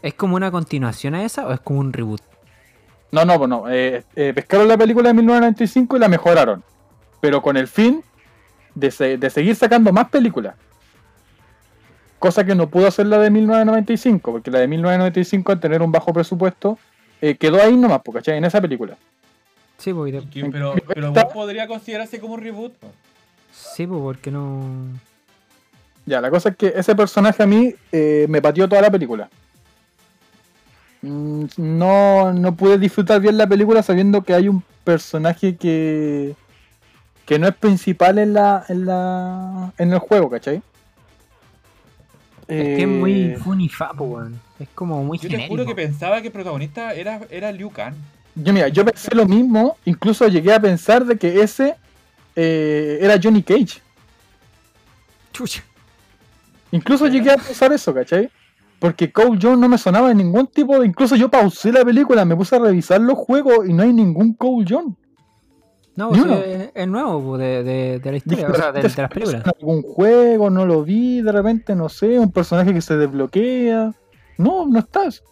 ¿Es 0.03 0.15
como 0.15 0.37
una 0.37 0.51
continuación 0.51 1.15
a 1.15 1.25
esa 1.25 1.47
o 1.47 1.53
es 1.53 1.61
como 1.61 1.81
un 1.81 1.93
reboot? 1.93 2.21
No, 3.11 3.25
no, 3.25 3.47
no. 3.47 3.69
eh, 3.71 4.05
eh, 4.15 4.33
pescaron 4.35 4.69
la 4.69 4.77
película 4.77 5.09
de 5.09 5.15
1995 5.15 5.97
y 5.97 6.01
la 6.01 6.09
mejoraron. 6.09 6.63
Pero 7.21 7.41
con 7.41 7.57
el 7.57 7.67
fin 7.67 8.05
de, 8.75 8.91
se- 8.91 9.17
de 9.17 9.31
seguir 9.31 9.57
sacando 9.57 9.93
más 9.93 10.11
películas. 10.11 10.55
Cosa 12.19 12.45
que 12.45 12.55
no 12.55 12.69
pudo 12.69 12.89
hacer 12.89 13.07
la 13.07 13.19
de 13.19 13.31
1995, 13.31 14.33
porque 14.33 14.51
la 14.51 14.59
de 14.61 14.69
1995, 14.69 15.53
al 15.53 15.61
tener 15.61 15.83
un 15.83 15.93
bajo 15.93 16.13
presupuesto, 16.13 16.79
eh, 17.21 17.37
quedó 17.37 17.63
ahí 17.63 17.77
nomás, 17.77 18.01
¿cachai? 18.13 18.39
En 18.39 18.45
esa 18.45 18.61
película. 18.61 18.97
Sí, 19.77 19.93
pues, 19.95 20.13
de- 20.13 20.29
Que- 20.29 20.45
pero, 20.51 20.75
pero 20.89 21.09
Esta- 21.09 21.21
igual 21.21 21.33
podría 21.33 21.67
considerarse 21.69 22.19
como 22.19 22.35
un 22.35 22.41
reboot. 22.43 22.73
sí, 23.53 23.87
pues, 23.87 24.01
porque 24.01 24.31
no. 24.33 24.63
Ya, 26.07 26.21
la 26.21 26.31
cosa 26.31 26.49
es 26.49 26.57
que 26.57 26.73
ese 26.75 26.95
personaje 26.97 27.43
a 27.43 27.47
mí 27.47 27.75
eh, 27.93 28.27
me 28.29 28.41
pateó 28.43 28.69
toda 28.69 28.83
la 28.83 28.91
película. 28.91 29.29
Mm, 31.03 31.45
No, 31.57 32.33
no 32.33 32.57
pude 32.57 32.79
disfrutar 32.79 33.21
bien 33.21 33.37
la 33.39 33.47
película 33.47 33.83
sabiendo 33.83 34.23
que 34.23 34.35
hay 34.35 34.49
un 34.49 34.63
personaje 34.85 35.57
que 35.57 36.35
que 37.27 37.39
no 37.39 37.47
es 37.47 37.55
principal 37.55 38.19
en 38.19 38.33
la 38.33 38.65
en 38.69 38.87
la 38.87 39.73
en 39.79 39.93
el 39.93 39.99
juego, 39.99 40.31
¿cachai? 40.31 40.63
Es 42.49 42.77
que 42.77 42.83
es 42.83 42.89
muy 42.89 43.13
Eh, 43.13 43.37
funny 43.37 43.69
fa, 43.69 43.91
pues, 43.97 44.11
weón. 44.11 44.41
Es 44.59 44.69
como 44.75 45.03
muy 45.05 45.19
Yo 45.19 45.29
te 45.29 45.47
juro 45.49 45.67
que 45.67 45.75
pensaba 45.75 46.21
que 46.21 46.29
el 46.29 46.33
protagonista 46.33 46.93
era, 46.95 47.21
era 47.31 47.53
Liu 47.53 47.71
Kang. 47.71 47.95
yo 48.35 48.53
mira, 48.53 48.69
yo 48.69 48.85
pensé 48.85 49.15
lo 49.15 49.27
mismo, 49.27 49.77
incluso 49.85 50.27
llegué 50.29 50.53
a 50.55 50.61
pensar 50.61 51.05
de 51.05 51.17
que 51.19 51.43
ese 51.43 51.77
eh, 52.35 52.99
era 53.01 53.19
Johnny 53.23 53.43
Cage. 53.43 53.81
Chucha. 55.33 55.63
Incluso 56.71 57.07
llegué 57.07 57.31
a 57.33 57.37
pensar 57.37 57.73
eso, 57.73 57.93
¿cachai? 57.95 58.31
Porque 58.79 59.11
Cole 59.11 59.39
Jones 59.41 59.59
no 59.59 59.69
me 59.69 59.79
sonaba 59.79 60.11
en 60.11 60.19
ningún 60.19 60.47
tipo 60.47 60.79
de... 60.79 60.87
Incluso 60.87 61.17
yo 61.17 61.29
pausé 61.29 61.73
la 61.73 61.85
película, 61.85 62.25
me 62.25 62.37
puse 62.37 62.57
a 62.57 62.61
revisar 62.61 63.01
los 63.01 63.19
juegos 63.19 63.69
y 63.69 63.73
no 63.73 63.83
hay 63.83 63.93
ningún 63.93 64.35
Cole 64.35 64.65
Jones. 64.69 64.95
No, 65.99 66.13
Ni 66.13 66.21
pues, 66.21 66.23
uno. 66.23 66.37
es, 66.37 66.71
es 66.75 66.87
nuevo 66.87 67.21
pues, 67.21 67.41
de, 67.41 67.65
de, 67.65 67.99
de 67.99 68.11
la 68.13 68.17
historia, 68.19 68.47
Dije, 68.47 68.53
o 68.53 68.55
sea, 68.55 68.71
de, 68.71 68.87
¿este 68.87 68.95
de 68.95 69.03
las 69.03 69.11
películas. 69.11 69.43
algún 69.59 69.83
juego, 69.83 70.49
no 70.49 70.65
lo 70.65 70.85
vi, 70.85 71.23
de 71.23 71.33
repente, 71.33 71.75
no 71.75 71.89
sé, 71.89 72.21
un 72.21 72.31
personaje 72.31 72.73
que 72.73 72.81
se 72.81 72.97
desbloquea. 72.97 73.91
No, 74.37 74.65
no 74.67 74.79
estás. 74.79 75.25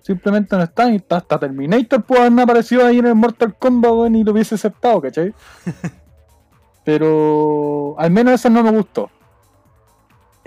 Simplemente 0.00 0.56
no 0.56 0.62
está. 0.62 0.88
Y 0.90 1.04
hasta 1.06 1.38
Terminator 1.38 2.02
puede 2.02 2.22
haberme 2.22 2.40
aparecido 2.40 2.86
ahí 2.86 2.98
en 2.98 3.08
el 3.08 3.14
Mortal 3.14 3.54
Kombat 3.58 4.10
y 4.14 4.24
lo 4.24 4.32
hubiese 4.32 4.54
aceptado, 4.54 5.02
¿cachai? 5.02 5.34
Pero 6.84 7.94
al 7.98 8.10
menos 8.10 8.32
eso 8.32 8.48
no 8.48 8.62
me 8.62 8.70
gustó. 8.70 9.10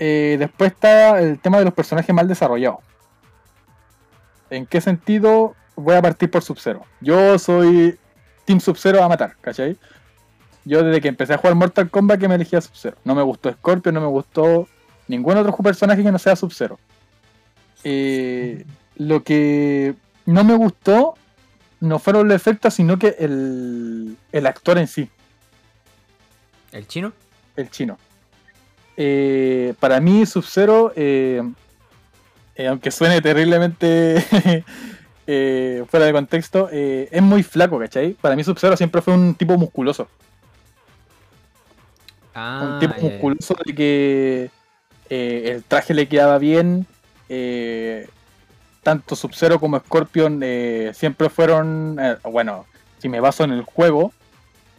Eh, 0.00 0.34
después 0.36 0.72
está 0.72 1.20
el 1.20 1.38
tema 1.38 1.58
de 1.60 1.64
los 1.66 1.74
personajes 1.74 2.12
mal 2.12 2.26
desarrollados. 2.26 2.80
¿En 4.50 4.66
qué 4.66 4.80
sentido? 4.80 5.54
Voy 5.76 5.94
a 5.94 6.02
partir 6.02 6.28
por 6.28 6.42
Sub-Zero. 6.42 6.82
Yo 7.00 7.38
soy 7.38 7.96
Team 8.48 8.60
Sub-Zero 8.60 9.02
a 9.04 9.08
matar, 9.10 9.36
¿cachai? 9.42 9.76
Yo 10.64 10.82
desde 10.82 11.02
que 11.02 11.08
empecé 11.08 11.34
a 11.34 11.36
jugar 11.36 11.54
Mortal 11.54 11.90
Kombat 11.90 12.18
que 12.18 12.28
me 12.28 12.34
elegí 12.36 12.56
a 12.56 12.62
Sub-Zero. 12.62 12.96
No 13.04 13.14
me 13.14 13.20
gustó 13.20 13.52
Scorpion, 13.52 13.94
no 13.94 14.00
me 14.00 14.06
gustó 14.06 14.66
ningún 15.06 15.36
otro 15.36 15.54
personaje 15.58 16.02
que 16.02 16.10
no 16.10 16.18
sea 16.18 16.34
Sub-Zero. 16.34 16.78
Eh, 17.84 18.64
lo 18.96 19.22
que 19.22 19.96
no 20.24 20.44
me 20.44 20.54
gustó 20.54 21.14
no 21.80 21.98
fueron 21.98 22.26
los 22.26 22.36
efectos, 22.36 22.72
sino 22.72 22.98
que 22.98 23.16
el, 23.18 24.16
el 24.32 24.46
actor 24.46 24.78
en 24.78 24.86
sí, 24.86 25.10
¿El 26.72 26.86
chino? 26.86 27.12
el 27.54 27.68
chino. 27.70 27.98
Eh, 28.96 29.74
para 29.78 30.00
mí, 30.00 30.24
Sub-Zero, 30.24 30.94
eh, 30.96 31.42
aunque 32.66 32.90
suene 32.90 33.20
terriblemente 33.20 34.24
eh, 35.30 35.84
fuera 35.86 36.06
de 36.06 36.12
contexto, 36.12 36.70
eh, 36.72 37.06
es 37.12 37.20
muy 37.20 37.42
flaco, 37.42 37.78
¿cachai? 37.78 38.14
Para 38.14 38.34
mí, 38.34 38.42
Sub-Zero 38.42 38.78
siempre 38.78 39.02
fue 39.02 39.12
un 39.12 39.34
tipo 39.34 39.58
musculoso. 39.58 40.08
Ah, 42.34 42.66
un 42.72 42.78
tipo 42.80 42.94
musculoso 42.98 43.54
de 43.62 43.74
que 43.74 44.50
eh, 45.10 45.52
el 45.52 45.64
traje 45.64 45.92
le 45.92 46.08
quedaba 46.08 46.38
bien. 46.38 46.86
tanto 48.82 49.14
Sub-Zero 49.14 49.60
como 49.60 49.78
Scorpion 49.80 50.42
siempre 50.94 51.28
fueron. 51.28 52.00
bueno, 52.24 52.64
si 52.96 53.10
me 53.10 53.20
baso 53.20 53.44
en 53.44 53.52
el 53.52 53.64
juego 53.64 54.14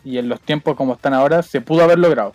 y 0.04 0.18
en 0.18 0.30
los 0.30 0.42
tiempos 0.42 0.76
como 0.76 0.94
están 0.94 1.14
ahora, 1.14 1.44
se 1.44 1.62
pudo 1.62 1.84
haber 1.84 2.00
logrado. 2.00 2.34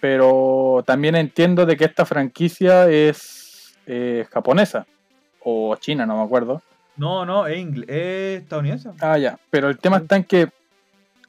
Pero 0.00 0.84
también 0.86 1.16
entiendo 1.16 1.66
de 1.66 1.76
que 1.76 1.86
esta 1.86 2.04
franquicia 2.04 2.88
es 2.88 3.74
eh, 3.86 4.26
japonesa 4.30 4.86
o 5.50 5.76
china, 5.76 6.04
no 6.04 6.18
me 6.18 6.24
acuerdo. 6.24 6.62
No, 6.96 7.24
no, 7.24 7.46
es, 7.46 7.66
es 7.86 8.42
estadounidense. 8.42 8.90
Ah, 9.00 9.16
ya. 9.18 9.38
Pero 9.50 9.68
el 9.68 9.78
tema 9.78 9.98
está 9.98 10.16
en 10.16 10.24
que 10.24 10.50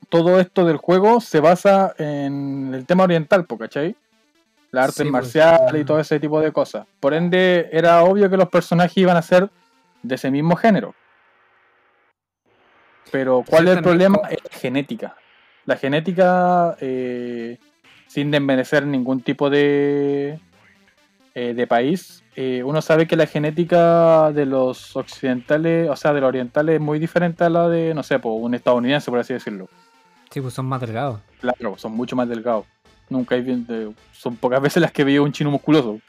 todo 0.09 0.39
esto 0.39 0.65
del 0.65 0.77
juego 0.77 1.21
se 1.21 1.39
basa 1.39 1.93
en 1.97 2.73
el 2.73 2.85
tema 2.85 3.03
oriental, 3.03 3.45
¿cachai? 3.47 3.95
Las 4.71 4.85
artes 4.85 4.97
Sí, 4.97 5.03
pues, 5.03 5.11
marciales 5.11 5.81
y 5.81 5.85
todo 5.85 5.99
ese 5.99 6.19
tipo 6.19 6.41
de 6.41 6.51
cosas. 6.51 6.85
Por 6.99 7.13
ende, 7.13 7.69
era 7.71 8.03
obvio 8.03 8.29
que 8.29 8.37
los 8.37 8.49
personajes 8.49 8.97
iban 8.97 9.17
a 9.17 9.21
ser 9.21 9.49
de 10.03 10.15
ese 10.15 10.31
mismo 10.31 10.55
género. 10.55 10.93
Pero, 13.11 13.43
¿cuál 13.47 13.67
es 13.67 13.77
el 13.77 13.83
problema? 13.83 14.19
Es 14.29 14.39
la 14.43 14.59
genética. 14.59 15.15
La 15.65 15.77
genética, 15.77 16.75
eh, 16.79 17.57
sin 18.07 18.31
desmerecer 18.31 18.85
ningún 18.85 19.21
tipo 19.21 19.49
de, 19.49 20.39
eh, 21.35 21.53
de 21.53 21.67
país, 21.67 22.23
eh, 22.41 22.63
uno 22.63 22.81
sabe 22.81 23.05
que 23.05 23.17
la 23.17 23.25
genética 23.25 24.31
de 24.31 24.45
los 24.45 24.95
occidentales, 24.95 25.89
o 25.89 25.95
sea, 25.97 26.13
de 26.13 26.21
los 26.21 26.29
orientales, 26.29 26.75
es 26.75 26.81
muy 26.81 26.97
diferente 26.97 27.43
a 27.43 27.49
la 27.49 27.67
de, 27.67 27.93
no 27.93 28.01
sé, 28.01 28.17
po, 28.17 28.29
un 28.35 28.53
estadounidense, 28.55 29.11
por 29.11 29.19
así 29.19 29.33
decirlo. 29.33 29.67
Sí, 30.31 30.39
pues 30.39 30.53
son 30.53 30.65
más 30.65 30.79
delgados. 30.79 31.19
Claro, 31.41 31.77
son 31.77 31.91
mucho 31.91 32.15
más 32.15 32.29
delgados. 32.29 32.65
Nunca 33.09 33.35
hay 33.35 33.41
bien, 33.41 33.65
de- 33.67 33.91
son 34.13 34.37
pocas 34.37 34.61
veces 34.61 34.81
las 34.81 34.93
que 34.93 35.03
veo 35.03 35.23
un 35.23 35.33
chino 35.33 35.51
musculoso. 35.51 35.99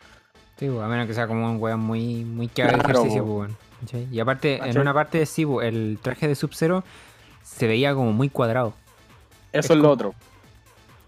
Sí, 0.57 0.68
pues, 0.68 0.81
a 0.81 0.87
menos 0.87 1.09
que 1.09 1.14
sea 1.14 1.26
como 1.26 1.51
un 1.51 1.57
weón 1.61 1.81
muy, 1.81 2.24
muy 2.24 2.47
que 2.47 2.62
haga 2.62 2.74
Claro, 2.78 3.01
ejercicio, 3.01 3.24
pues. 3.26 3.51
¿Cachai? 3.81 4.07
Y 4.12 4.20
aparte, 4.20 4.61
en 4.62 4.78
una 4.78 4.95
parte 4.95 5.26
sí, 5.26 5.45
pues, 5.45 5.66
el 5.66 5.99
traje 6.01 6.28
de 6.28 6.37
Sub-Zero 6.37 6.85
se 7.43 7.66
veía 7.66 7.93
como 7.95 8.12
muy 8.12 8.28
cuadrado. 8.28 8.74
Eso 9.53 9.59
Es 9.61 9.70
es, 9.70 9.76
lo 9.78 9.91
otro. 9.91 10.14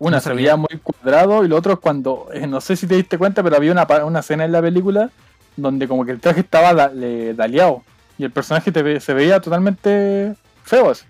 Una 0.05 0.21
se 0.21 0.33
veía 0.35 0.57
muy 0.57 0.81
cuadrado 0.83 1.45
y 1.45 1.49
lo 1.49 1.57
otro 1.57 1.75
es 1.75 1.79
cuando, 1.79 2.29
eh, 2.33 2.47
no 2.47 2.61
sé 2.61 2.75
si 2.77 2.87
te 2.87 2.97
diste 2.97 3.19
cuenta, 3.19 3.43
pero 3.43 3.57
había 3.57 3.73
una, 3.73 3.87
una 4.05 4.21
escena 4.21 4.45
en 4.45 4.53
la 4.53 4.61
película 4.61 5.11
donde 5.57 5.87
como 5.87 6.05
que 6.05 6.13
el 6.13 6.21
traje 6.21 6.41
estaba 6.41 6.75
da- 6.75 6.89
le- 6.89 7.35
daleado 7.35 7.83
y 8.19 8.25
el 8.25 8.31
personaje 8.31 8.73
te 8.73 9.01
se 9.01 9.15
veía 9.15 9.41
totalmente 9.41 10.35
feo. 10.65 10.91
así. 10.91 11.05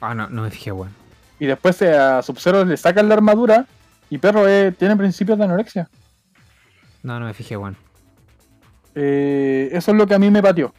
Ah, 0.00 0.14
no, 0.14 0.28
no 0.28 0.42
me 0.42 0.50
fijé, 0.50 0.70
weón. 0.72 0.90
Y 1.40 1.46
después 1.46 1.80
eh, 1.82 1.96
a 1.96 2.22
Sub-Zero 2.22 2.64
le 2.64 2.76
sacan 2.76 3.08
la 3.08 3.14
armadura 3.14 3.66
y 4.08 4.18
perro 4.18 4.46
eh, 4.48 4.72
tiene 4.78 4.94
principios 4.96 5.36
de 5.38 5.44
anorexia. 5.44 5.88
No, 7.02 7.18
no 7.18 7.26
me 7.26 7.34
fijé, 7.34 7.56
weón. 7.56 7.76
Eh, 8.94 9.70
eso 9.72 9.90
es 9.90 9.96
lo 9.96 10.06
que 10.06 10.14
a 10.14 10.18
mí 10.18 10.30
me 10.30 10.42
pateó. 10.42 10.72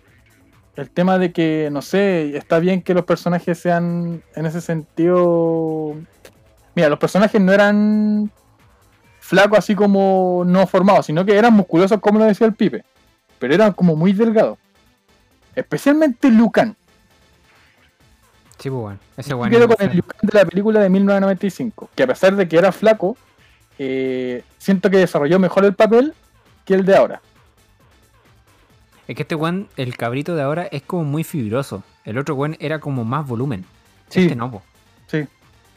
El 0.76 0.90
tema 0.90 1.18
de 1.20 1.32
que, 1.32 1.70
no 1.72 1.82
sé, 1.82 2.38
está 2.38 2.60
bien 2.60 2.82
que 2.82 2.94
los 2.94 3.06
personajes 3.06 3.60
sean 3.60 4.24
en 4.36 4.46
ese 4.46 4.62
sentido. 4.62 5.96
Mira, 6.76 6.90
los 6.90 7.00
personajes 7.00 7.40
no 7.40 7.52
eran 7.54 8.32
flacos 9.20 9.60
así 9.60 9.76
como 9.76 10.44
no 10.46 10.68
formados, 10.68 11.06
sino 11.06 11.26
que 11.26 11.38
eran 11.38 11.54
musculosos 11.54 12.00
como 12.00 12.20
lo 12.20 12.26
decía 12.26 12.48
el 12.48 12.54
Pipe. 12.54 12.84
Pero 13.40 13.54
eran 13.54 13.74
como 13.74 13.96
muy 13.96 14.14
delgados. 14.14 14.58
Especialmente 15.56 16.30
Lucan. 16.30 16.76
Sí, 18.58 18.70
pues, 18.70 18.84
weón. 18.84 19.00
Ese 19.18 19.30
Yo 19.30 19.38
weón. 19.38 19.52
quedo 19.52 19.68
con 19.68 19.78
el 19.80 19.98
Lucan 19.98 20.20
de 20.22 20.40
la 20.40 20.46
película 20.46 20.80
de 20.80 20.90
1995. 20.90 21.90
Que 21.96 22.04
a 22.04 22.08
pesar 22.08 22.36
de 22.36 22.48
que 22.48 22.58
era 22.58 22.72
flaco, 22.72 23.18
eh, 23.78 24.44
siento 24.58 24.90
que 24.90 24.98
desarrolló 24.98 25.40
mejor 25.40 25.66
el 25.66 25.74
papel 25.74 26.14
que 26.66 26.74
el 26.74 26.86
de 26.86 26.96
ahora. 26.96 27.22
Es 29.08 29.16
que 29.16 29.24
este 29.24 29.36
weón, 29.36 29.68
el 29.76 29.98
cabrito 29.98 30.36
de 30.36 30.42
ahora, 30.42 30.64
es 30.72 30.82
como 30.82 31.04
muy 31.04 31.24
fibroso. 31.24 31.84
El 32.06 32.18
otro 32.18 32.36
weón 32.36 32.56
era 32.60 32.80
como 32.80 33.04
más 33.04 33.28
volumen. 33.28 33.66
Sí. 34.10 34.24
Este 34.24 34.36
no, 34.36 34.50
po. 34.50 34.62
Sí. 35.08 35.28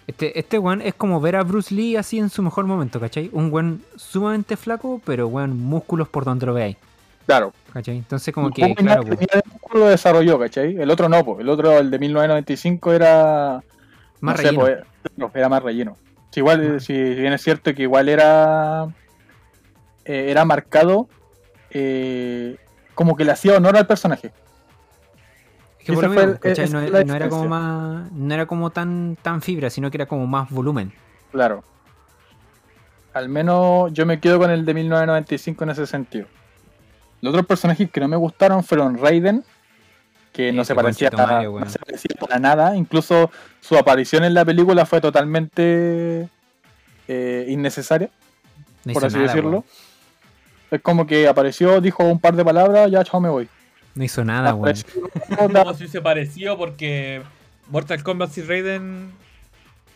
Este, 0.07 0.39
este 0.39 0.59
weón 0.59 0.83
es 0.83 0.95
como 0.95 1.21
ver 1.21 1.35
a 1.37 1.43
Bruce 1.43 1.75
Lee 1.75 1.97
así 1.97 2.19
en 2.19 2.31
su 2.31 2.43
mejor 2.43 2.65
momento, 2.67 3.01
¿cachai? 3.01 3.29
Un 3.33 3.53
weón 3.53 3.83
sumamente 3.97 4.57
flaco, 4.57 5.01
pero 5.05 5.27
weón, 5.27 5.59
músculos 5.59 6.09
por 6.09 6.25
donde 6.25 6.47
lo 6.47 6.55
veáis, 6.55 6.77
Claro. 7.27 7.53
¿cachai? 7.73 7.97
Entonces 7.97 8.33
como 8.33 8.51
que, 8.53 8.73
claro, 8.77 9.03
músculo 9.05 9.85
lo 9.85 9.87
desarrolló, 9.87 10.39
¿cachai? 10.39 10.77
El 10.77 10.91
otro 10.91 11.09
no, 11.09 11.25
pues. 11.25 11.41
El 11.41 11.49
otro, 11.49 11.79
el 11.79 11.91
de 11.91 11.99
1995, 11.99 12.93
era. 12.93 13.63
más 14.21 14.37
no 14.37 14.43
sé, 14.43 14.43
relleno. 14.53 14.65
po, 15.29 15.31
era, 15.35 15.49
más 15.49 15.63
relleno. 15.63 15.97
Si 16.31 16.39
igual, 16.41 16.77
Ah. 16.77 16.81
si 16.81 16.93
bien 16.93 17.33
es 17.33 17.43
cierto 17.43 17.75
que 17.75 17.83
igual 17.83 18.09
era. 18.09 18.87
eh, 20.05 20.27
era 20.31 20.45
marcado. 20.45 21.09
eh, 21.71 22.57
como 22.95 23.17
que 23.17 23.25
le 23.25 23.33
hacía 23.33 23.57
honor 23.57 23.77
al 23.77 23.87
personaje. 23.89 24.33
Que 25.87 25.93
por 25.93 26.05
Ese 26.05 26.09
lo 26.09 26.15
fue 26.15 26.23
mismo, 26.27 26.33
el- 26.35 26.41
¿cachai? 26.41 26.65
esa 26.65 26.81
No, 26.81 27.05
no 27.05 27.15
era 27.15 27.29
como 27.29 27.49
más. 27.49 28.13
No 28.13 28.35
era 28.35 28.47
como 28.47 28.71
tan, 28.71 29.17
tan 29.23 29.41
fibra, 29.41 29.71
sino 29.71 29.91
que 29.91 29.97
era 29.99 30.07
como 30.07 30.27
más 30.27 30.51
volumen. 30.51 30.93
Claro. 31.31 31.63
Al 33.15 33.29
menos 33.29 33.93
yo 33.93 34.05
me 34.05 34.21
quedo 34.21 34.39
con 34.39 34.51
el 34.51 34.65
de 34.65 34.75
1995 34.75 35.65
en 35.65 35.71
ese 35.71 35.87
sentido. 35.87 36.27
Los 37.23 37.31
otros 37.33 37.47
personajes 37.47 37.91
que 37.91 38.01
no 38.01 38.09
me 38.09 38.17
gustaron 38.17 38.63
fueron 38.63 38.99
Raiden, 38.99 39.43
que 40.33 40.53
no 40.53 40.63
Ese 40.63 40.69
se 40.69 40.75
parecía, 40.75 41.11
Mario, 41.11 41.51
no 41.51 41.57
weón. 41.57 41.71
se 41.71 41.79
parecía 41.79 42.15
para 42.21 42.39
nada. 42.39 42.77
Incluso 42.77 43.31
su 43.61 43.77
aparición 43.79 44.25
en 44.25 44.35
la 44.35 44.45
película 44.45 44.85
fue 44.85 45.01
totalmente 45.01 46.29
eh, 47.09 47.47
innecesaria, 47.49 48.11
No 48.85 48.93
por 48.93 49.05
así 49.07 49.15
nada, 49.17 49.29
decirlo. 49.29 49.65
Es 50.71 50.83
como 50.83 51.07
que 51.07 51.27
apareció, 51.29 51.81
dijo 51.81 52.03
un 52.05 52.19
par 52.19 52.35
de 52.35 52.45
palabras, 52.45 52.91
ya 52.91 53.03
chao 53.05 53.21
me 53.21 53.29
voy. 53.31 53.49
No 53.97 54.05
hizo 54.05 54.25
nada, 54.25 54.55
weón. 54.55 54.77
Como 55.37 55.75
si 55.75 55.89
se 55.89 56.01
pareció 56.01 56.57
porque 56.57 57.23
Mortal 57.69 58.03
Kombat 58.03 58.31
sin 58.31 58.47
Raiden 58.47 59.13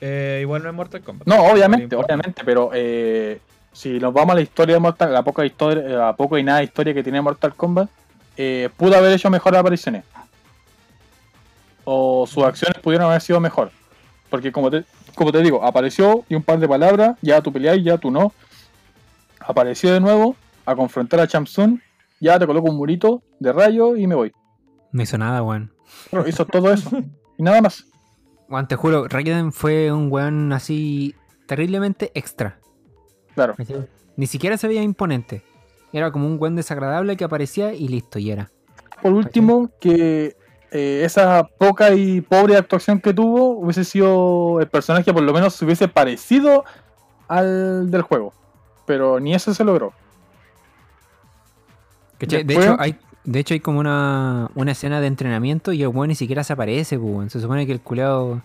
eh, 0.01 0.39
igual 0.41 0.63
no 0.63 0.71
es 0.71 0.75
Mortal 0.75 1.03
Kombat. 1.03 1.29
No, 1.29 1.45
obviamente, 1.45 1.95
No 1.95 2.03
obviamente, 2.03 2.43
pero 2.45 2.71
eh, 2.73 3.41
si 3.73 3.99
nos 4.01 4.13
vamos 4.13 4.33
a 4.33 4.37
la 4.37 4.41
historia 4.41 4.75
de 4.75 4.81
Mortal 4.81 5.13
la 5.13 5.23
poca 5.23 5.45
historia, 5.45 5.83
la 5.83 6.17
poco 6.17 6.39
y 6.39 6.43
nada 6.43 6.59
de 6.59 6.65
historia 6.65 6.95
que 6.95 7.03
tiene 7.03 7.21
Mortal 7.21 7.55
Kombat, 7.55 7.91
eh, 8.37 8.71
pudo 8.77 8.97
haber 8.97 9.13
hecho 9.13 9.29
mejores 9.31 9.61
apariciones. 9.61 10.05
O 11.85 12.27
sus 12.27 12.45
acciones 12.45 12.81
pudieron 12.81 13.09
haber 13.09 13.21
sido 13.21 13.41
mejor. 13.41 13.71
Porque 14.31 14.51
como 14.51 14.71
te, 14.71 14.85
como 15.15 15.33
te 15.33 15.43
digo, 15.43 15.63
apareció 15.63 16.25
y 16.29 16.35
un 16.35 16.43
par 16.43 16.59
de 16.59 16.69
palabras, 16.69 17.17
ya 17.21 17.43
tú 17.43 17.53
peleáis, 17.53 17.85
ya 17.85 17.99
tú 17.99 18.11
no. 18.11 18.33
Apareció 19.41 19.93
de 19.93 20.01
nuevo 20.01 20.37
a 20.65 20.75
confrontar 20.75 21.21
a 21.21 21.27
Chamsun, 21.27 21.83
ya 22.21 22.39
te 22.39 22.47
coloco 22.47 22.71
un 22.71 22.77
murito 22.77 23.23
de 23.39 23.53
rayo 23.53 23.97
y 23.97 24.07
me 24.07 24.15
voy. 24.15 24.33
No 24.93 25.03
hizo 25.03 25.19
nada, 25.19 25.43
weón. 25.43 25.73
Pero 26.11 26.29
hizo 26.29 26.45
todo 26.45 26.73
eso. 26.73 26.91
y 27.39 27.43
nada 27.43 27.61
más. 27.61 27.87
Weón, 28.49 28.69
te 28.69 28.77
juro, 28.77 29.09
Raiden 29.09 29.53
fue 29.53 29.93
un 29.93 30.11
weón 30.11 30.53
así 30.53 31.15
terriblemente 31.47 32.11
extra. 32.15 32.61
Claro. 33.35 33.55
Ni 34.17 34.27
siquiera 34.27 34.57
se 34.57 34.69
veía 34.69 34.83
imponente. 34.83 35.43
Era 35.93 36.13
como 36.13 36.27
un 36.27 36.37
weón 36.39 36.57
desagradable 36.57 37.17
que 37.17 37.25
aparecía 37.25 37.73
y 37.73 37.89
listo, 37.89 38.19
y 38.19 38.31
era. 38.31 38.51
por 39.03 39.13
último, 39.13 39.71
que 39.81 40.37
eh, 40.73 41.03
esa 41.05 41.45
poca 41.59 41.95
y 41.95 42.21
pobre 42.21 42.57
actuación 42.57 43.01
que 43.01 43.13
tuvo 43.13 43.59
hubiese 43.59 43.85
sido 43.85 44.61
el 44.61 44.69
personaje 44.69 45.05
que 45.05 45.13
por 45.13 45.23
lo 45.23 45.33
menos 45.33 45.55
se 45.55 45.65
hubiese 45.65 45.89
parecido 45.89 46.65
al 47.27 47.91
del 47.91 48.03
juego. 48.03 48.33
Pero 48.87 49.21
ni 49.21 49.35
eso 49.35 49.55
se 49.55 49.65
logró. 49.65 49.93
De, 52.21 52.55
hecho, 52.55 52.77
hay, 52.79 52.97
de 53.25 53.39
hecho, 53.41 53.55
hay 53.55 53.61
como 53.61 53.81
una, 53.81 54.51
una 54.55 54.73
escena 54.73 55.01
de 55.01 55.07
entrenamiento 55.07 55.73
y 55.73 55.83
el 55.83 55.89
weón 55.89 56.09
ni 56.09 56.15
siquiera 56.15 56.45
se 56.45 56.53
aparece, 56.53 56.99
pues, 56.99 57.13
weón. 57.13 57.31
Se 57.31 57.41
supone 57.41 57.67
que 57.67 57.73
el 57.73 57.81
culeado 57.81 58.43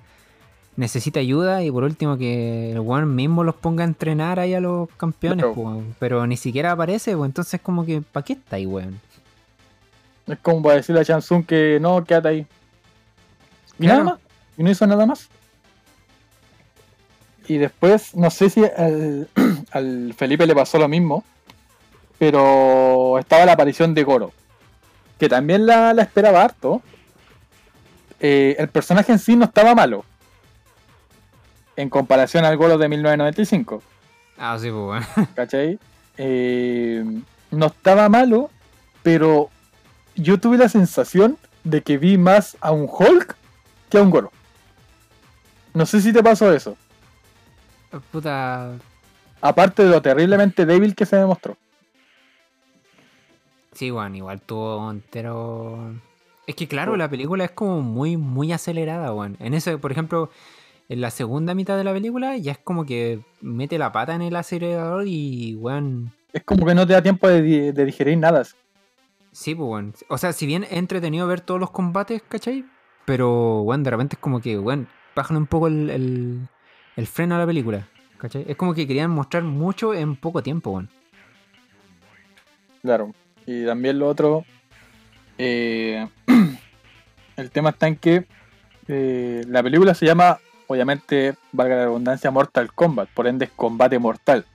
necesita 0.78 1.20
ayuda 1.20 1.64
y 1.64 1.72
por 1.72 1.84
último 1.84 2.18
que 2.18 2.72
el 2.72 2.80
weón 2.80 3.16
mismo 3.16 3.44
los 3.44 3.56
ponga 3.56 3.84
a 3.84 3.88
entrenar 3.88 4.40
ahí 4.40 4.54
a 4.54 4.60
los 4.60 4.90
campeones, 4.98 5.44
Claro. 5.44 5.54
pues, 5.54 5.66
weón. 5.68 5.96
Pero 6.00 6.26
ni 6.28 6.38
siquiera 6.38 6.72
aparece, 6.72 7.16
pues. 7.16 7.28
Entonces, 7.28 7.60
como 7.62 7.86
que, 7.86 8.02
¿para 8.02 8.24
qué 8.26 8.34
está 8.34 8.56
ahí, 8.58 8.66
weón? 8.66 9.00
Es 10.28 10.40
como 10.40 10.62
para 10.64 10.76
decirle 10.76 11.02
a 11.02 11.06
Chansun 11.06 11.44
que 11.44 11.78
no, 11.82 12.04
quédate 12.04 12.28
ahí. 12.28 12.48
Y 13.80 13.84
Claro. 13.86 14.04
nada 14.04 14.12
más. 14.16 14.20
Y 14.58 14.64
no 14.64 14.72
hizo 14.72 14.88
nada 14.88 15.06
más. 15.06 15.30
Y 17.48 17.58
después, 17.58 18.16
no 18.16 18.30
sé 18.32 18.50
si 18.50 18.64
al, 18.64 19.28
al 19.72 20.14
Felipe 20.18 20.48
le 20.48 20.56
pasó 20.56 20.80
lo 20.80 20.88
mismo, 20.88 21.24
pero 22.18 23.18
estaba 23.20 23.46
la 23.46 23.54
aparición 23.54 23.94
de 23.94 24.04
Goro, 24.04 24.32
que 25.20 25.30
también 25.30 25.66
la, 25.66 25.94
la 25.94 26.04
esperaba 26.04 26.44
harto. 26.44 26.82
Eh, 28.20 28.56
el 28.58 28.70
personaje 28.70 29.12
en 29.12 29.20
sí 29.20 29.36
no 29.36 29.46
estaba 29.46 29.76
malo, 29.76 30.06
en 31.76 31.90
comparación 31.90 32.46
al 32.46 32.58
Goro 32.58 32.78
de 32.78 32.90
1995. 32.90 33.82
Ah, 34.38 34.58
sí, 34.60 34.70
pues, 34.70 35.04
weón. 35.16 35.28
¿cachai? 35.36 35.80
Eh, 36.18 37.04
no 37.52 37.66
estaba 37.68 38.10
malo, 38.10 38.50
pero 39.04 39.50
yo 40.16 40.40
tuve 40.40 40.58
la 40.58 40.70
sensación 40.70 41.38
de 41.64 41.82
que 41.82 41.98
vi 41.98 42.18
más 42.18 42.58
a 42.62 42.72
un 42.72 42.88
Hulk 42.90 43.36
que 43.90 43.98
a 43.98 44.02
un 44.02 44.10
Goro. 44.10 44.32
No 45.74 45.86
sé 45.86 46.02
si 46.02 46.14
te 46.14 46.24
pasó 46.24 46.54
eso. 46.54 46.78
Puta. 48.12 48.72
Aparte 49.42 49.84
de 49.84 49.90
lo 49.90 50.02
terriblemente 50.02 50.66
débil 50.66 50.96
que 50.96 51.06
se 51.06 51.18
demostró. 51.18 51.58
Sí, 53.76 53.92
weón, 53.92 54.16
igual 54.16 54.42
tuvo 54.42 54.90
entero. 54.90 55.94
Es 56.48 56.56
que 56.56 56.68
claro, 56.68 56.96
la 56.96 57.10
película 57.10 57.44
es 57.44 57.52
como 57.52 57.82
muy, 57.82 58.16
muy 58.16 58.54
acelerada, 58.54 59.14
weón. 59.14 59.36
En 59.40 59.54
eso, 59.54 59.78
por 59.80 59.92
ejemplo, 59.92 60.30
en 60.88 61.02
la 61.02 61.12
segunda 61.12 61.54
mitad 61.54 61.78
de 61.78 61.84
la 61.84 61.92
película 61.92 62.38
ya 62.38 62.54
es 62.54 62.58
como 62.58 62.86
que 62.86 63.20
mete 63.42 63.78
la 63.78 63.92
pata 63.92 64.16
en 64.16 64.22
el 64.22 64.36
acelerador 64.36 65.06
y, 65.06 65.56
weón. 65.56 66.14
Es 66.32 66.44
como 66.44 66.66
que 66.66 66.74
no 66.74 66.88
te 66.88 66.94
da 66.94 67.02
tiempo 67.02 67.28
de 67.28 67.74
digerir 67.74 68.18
nada. 68.18 68.44
Sí, 69.34 69.54
pues, 69.54 69.70
weón. 69.70 69.94
O 70.08 70.18
sea, 70.18 70.32
si 70.32 70.46
bien 70.46 70.64
es 70.64 70.72
entretenido 70.72 71.28
ver 71.28 71.42
todos 71.42 71.60
los 71.60 71.72
combates, 71.72 72.22
¿cachai? 72.22 72.64
Pero, 73.04 73.62
weón, 73.62 73.84
de 73.84 73.92
repente 73.92 74.16
es 74.16 74.22
como 74.22 74.40
que, 74.40 74.58
weón, 74.58 74.88
bajan 75.18 75.36
un 75.36 75.48
poco 75.48 75.68
el, 75.68 75.90
el, 75.90 76.48
el 76.96 77.08
freno 77.08 77.36
a 77.36 77.40
la 77.40 77.46
película, 77.46 77.90
¿cachai? 78.20 78.46
Es 78.48 78.56
como 78.56 78.74
que 78.74 78.88
querían 78.88 79.12
mostrar 79.12 79.44
mucho 79.44 79.94
en 79.94 80.16
poco 80.16 80.42
tiempo, 80.42 80.72
weón. 80.72 80.90
Claro. 82.82 83.12
Y 83.46 83.66
también 83.66 84.00
lo 84.00 84.08
otro. 84.08 84.46
eh, 85.38 86.08
el 87.38 87.52
tema 87.52 87.70
está 87.72 87.88
en 87.88 87.98
que 87.98 88.26
eh, 88.88 89.44
la 89.48 89.64
película 89.64 89.94
se 89.94 90.06
llama, 90.06 90.40
obviamente, 90.68 91.36
valga 91.52 91.76
la 91.76 91.86
redundancia, 91.86 92.32
Mortal 92.32 92.72
Kombat, 92.74 93.10
por 93.10 93.28
ende 93.28 93.46
es 93.46 93.52
combate 93.56 94.00
mortal. 94.00 94.46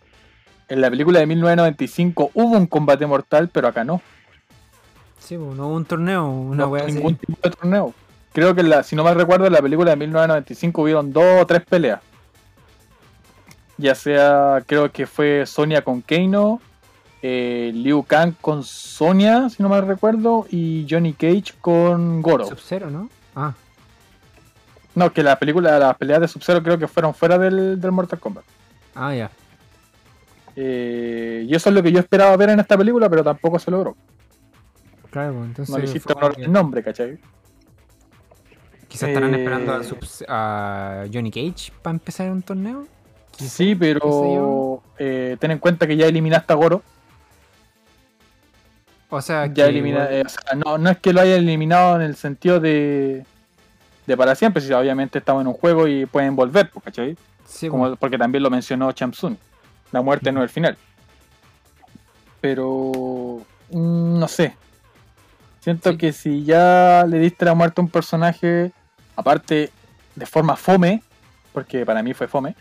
En 0.69 0.81
la 0.81 0.89
película 0.91 1.19
de 1.19 1.27
1995 1.27 2.31
hubo 2.35 2.57
un 2.57 2.67
combate 2.67 3.07
mortal, 3.07 3.49
pero 3.53 3.69
acá 3.69 3.85
no. 3.85 4.01
Sí, 5.19 5.37
pues, 5.37 5.57
no 5.57 5.69
hubo 5.69 5.77
un 5.77 5.85
torneo, 5.85 6.29
una 6.29 6.65
no 6.67 6.75
así. 6.77 6.93
ningún 6.93 7.17
tipo 7.17 7.37
de 7.43 7.51
torneo. 7.51 7.95
Creo 8.33 8.55
que, 8.55 8.63
la, 8.63 8.85
si 8.85 8.95
no 8.95 9.03
mal 9.03 9.17
recuerdo, 9.17 9.47
en 9.47 9.53
la 9.53 9.61
película 9.61 9.91
de 9.91 9.97
1995 9.97 10.83
hubieron 10.83 11.13
dos 11.13 11.43
o 11.43 11.47
tres 11.47 11.63
peleas. 11.65 12.01
Ya 13.77 13.95
sea, 13.95 14.63
creo 14.67 14.93
que 14.93 15.07
fue 15.07 15.45
Sonia 15.47 15.83
con 15.83 16.03
Keino, 16.03 16.61
eh, 17.23 17.71
Liu 17.75 18.03
Kang 18.05 18.35
con 18.41 18.63
Sonia, 18.65 19.49
si 19.51 19.63
no 19.63 19.69
mal 19.69 19.87
recuerdo, 19.87 20.47
y 20.51 20.87
Johnny 20.89 21.13
Cage 21.13 21.55
con 21.61 22.23
Goro. 22.23 22.45
Sub-Zero, 22.47 22.91
¿no? 22.91 23.09
Ah, 23.35 23.55
No, 24.95 25.13
que 25.13 25.23
la 25.23 25.39
película, 25.39 25.79
las 25.79 25.97
peleas 25.97 26.21
de 26.21 26.29
Sub-Zero 26.29 26.63
creo 26.63 26.79
que 26.79 26.89
fueron 26.89 27.15
fuera 27.15 27.39
del, 27.39 27.81
del 27.81 27.93
Mortal 27.93 28.19
Kombat. 28.19 28.45
ah, 28.95 29.15
ya. 29.15 29.31
Eh, 30.57 31.47
y 31.49 31.55
eso 31.55 31.69
es 31.71 31.75
lo 31.75 31.83
que 31.83 31.93
yo 31.93 32.01
esperaba 32.01 32.37
ver 32.37 32.51
en 32.51 32.61
esta 32.61 32.77
película, 32.77 33.09
pero 33.09 33.23
tampoco 33.23 33.59
se 33.59 33.71
logró. 33.71 33.97
Claro, 35.11 35.35
pues, 35.35 35.47
entonces. 35.47 35.73
No 35.73 35.79
le 35.79 35.85
hiciste 35.85 36.13
honor 36.13 36.35
al 36.37 36.53
nombre, 36.53 36.83
¿cachai? 36.83 37.19
Quizás 38.89 39.11
estarán 39.11 39.33
Eh, 39.35 39.39
esperando 39.39 39.81
a, 40.29 41.05
Johnny 41.13 41.31
Cage 41.31 41.73
para 41.81 41.93
empezar 41.95 42.31
un 42.31 42.43
torneo. 42.43 42.87
Sí, 43.39 43.75
pero 43.77 44.83
eh, 44.99 45.37
ten 45.39 45.53
en 45.53 45.59
cuenta 45.59 45.87
que 45.87 45.97
ya 45.97 46.07
eliminaste 46.07 46.53
a 46.53 46.57
Goro. 46.57 46.83
O 49.11 49.21
sea, 49.21 49.47
Ya 49.47 49.65
que 49.65 49.71
elimina, 49.71 50.09
eh, 50.11 50.23
o 50.25 50.29
sea, 50.29 50.55
no, 50.55 50.79
no 50.79 50.89
es 50.91 50.99
que 50.99 51.13
lo 51.13 51.21
haya 51.21 51.37
eliminado 51.37 51.97
en 51.97 52.03
el 52.03 52.15
sentido 52.17 52.61
de, 52.61 53.25
de 54.07 54.17
para 54.17 54.35
siempre, 54.37 54.63
si 54.63 54.73
obviamente 54.73 55.19
estamos 55.19 55.43
en 55.43 55.49
un 55.49 55.55
juego 55.55 55.89
y 55.89 56.07
pueden 56.07 56.37
volver, 56.37 56.71
pues, 56.71 56.85
¿cachai? 56.85 57.17
sí, 57.47 57.69
Como- 57.69 57.87
pues, 57.89 57.99
porque 57.99 58.17
también 58.19 58.43
lo 58.45 58.51
mencionó 58.51 58.91
Chamsun. 58.93 59.37
La 59.93 60.01
muerte 60.03 60.31
no 60.31 60.41
es 60.41 60.45
el 60.45 60.49
final. 60.51 60.79
Pero 62.41 63.43
mm, 63.71 64.19
no 64.19 64.29
sé. 64.29 64.57
Siento 65.61 65.91
Sí. 65.91 65.99
que 65.99 66.13
si 66.13 66.45
ya 66.45 67.05
le 67.09 67.19
diste 67.19 67.45
la 67.45 67.55
muerte 67.55 67.81
a 67.81 67.85
un 67.85 67.91
personaje, 67.91 68.73
aparte 69.17 69.71
de 70.15 70.27
forma 70.27 70.57
fome, 70.57 71.03
porque 71.53 71.85
para 71.85 72.03
mí 72.03 72.15
fue 72.15 72.29
fome, 72.29 72.55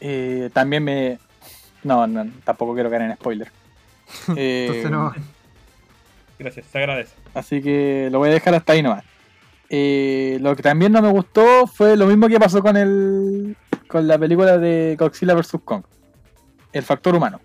eh, 0.00 0.50
también 0.52 0.84
me. 0.84 1.18
No, 1.82 2.06
no, 2.06 2.26
tampoco 2.44 2.74
quiero 2.74 2.90
caer 2.90 3.02
en 3.02 3.14
spoiler. 3.14 3.50
Eh, 4.36 4.66
entonces 4.68 4.90
no. 4.90 5.14
Gracias, 6.40 6.64
se 6.66 6.78
agradece. 6.78 7.14
Así 7.34 7.60
que 7.60 8.08
lo 8.10 8.18
voy 8.18 8.30
a 8.30 8.32
dejar 8.32 8.54
hasta 8.54 8.72
ahí 8.72 8.82
nomás. 8.82 9.04
Eh, 9.68 10.38
lo 10.40 10.56
que 10.56 10.62
también 10.62 10.90
no 10.90 11.02
me 11.02 11.10
gustó 11.10 11.66
fue 11.66 11.96
lo 11.98 12.06
mismo 12.06 12.28
que 12.28 12.40
pasó 12.40 12.62
con 12.62 12.76
el 12.78 13.56
con 13.86 14.08
la 14.08 14.18
película 14.18 14.56
de 14.56 14.96
Godzilla 14.98 15.34
vs. 15.34 15.58
Kong. 15.64 15.82
El 16.72 16.82
factor 16.82 17.14
humano. 17.14 17.40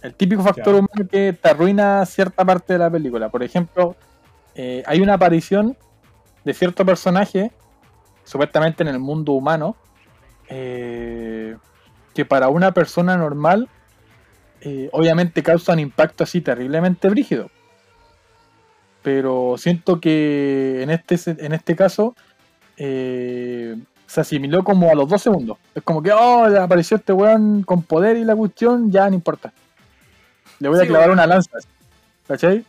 El 0.00 0.14
típico 0.14 0.42
factor 0.42 0.74
Ya. 0.74 0.78
humano 0.80 1.08
que 1.10 1.32
te 1.34 1.48
arruina 1.48 2.06
cierta 2.06 2.44
parte 2.44 2.72
de 2.72 2.78
la 2.78 2.90
película. 2.90 3.28
Por 3.28 3.42
ejemplo, 3.42 3.94
eh, 4.54 4.82
hay 4.86 5.00
una 5.00 5.14
aparición 5.14 5.76
de 6.44 6.54
cierto 6.54 6.86
personaje, 6.86 7.50
supuestamente 8.24 8.82
en 8.82 8.88
el 8.88 8.98
mundo 8.98 9.32
humano, 9.32 9.76
eh, 10.48 11.56
que 12.14 12.24
para 12.24 12.48
una 12.48 12.72
persona 12.72 13.16
normal 13.16 13.68
eh, 14.60 14.88
obviamente 14.92 15.42
causa 15.42 15.72
un 15.72 15.80
impacto 15.80 16.24
así 16.24 16.40
terriblemente 16.40 17.08
brígido. 17.08 17.50
pero 19.02 19.56
siento 19.58 20.00
que 20.00 20.82
en 20.82 20.90
este, 20.90 21.16
en 21.44 21.52
este 21.52 21.74
caso 21.76 22.14
eh, 22.76 23.76
se 24.06 24.20
asimiló 24.20 24.64
como 24.64 24.90
a 24.90 24.94
los 24.94 25.08
dos 25.08 25.22
segundos. 25.22 25.58
Es 25.74 25.82
como 25.82 26.02
que, 26.02 26.12
oh, 26.12 26.44
apareció 26.60 26.96
este 26.96 27.12
weón 27.12 27.62
con 27.62 27.82
poder 27.82 28.16
y 28.16 28.24
la 28.24 28.36
cuestión, 28.36 28.90
ya 28.90 29.08
no 29.08 29.14
importa. 29.14 29.52
Le 30.60 30.68
voy 30.68 30.80
a 30.80 30.86
clavar 30.86 31.10
una 31.10 31.26
lanza. 31.26 31.58
¿Cachai? 32.26 32.64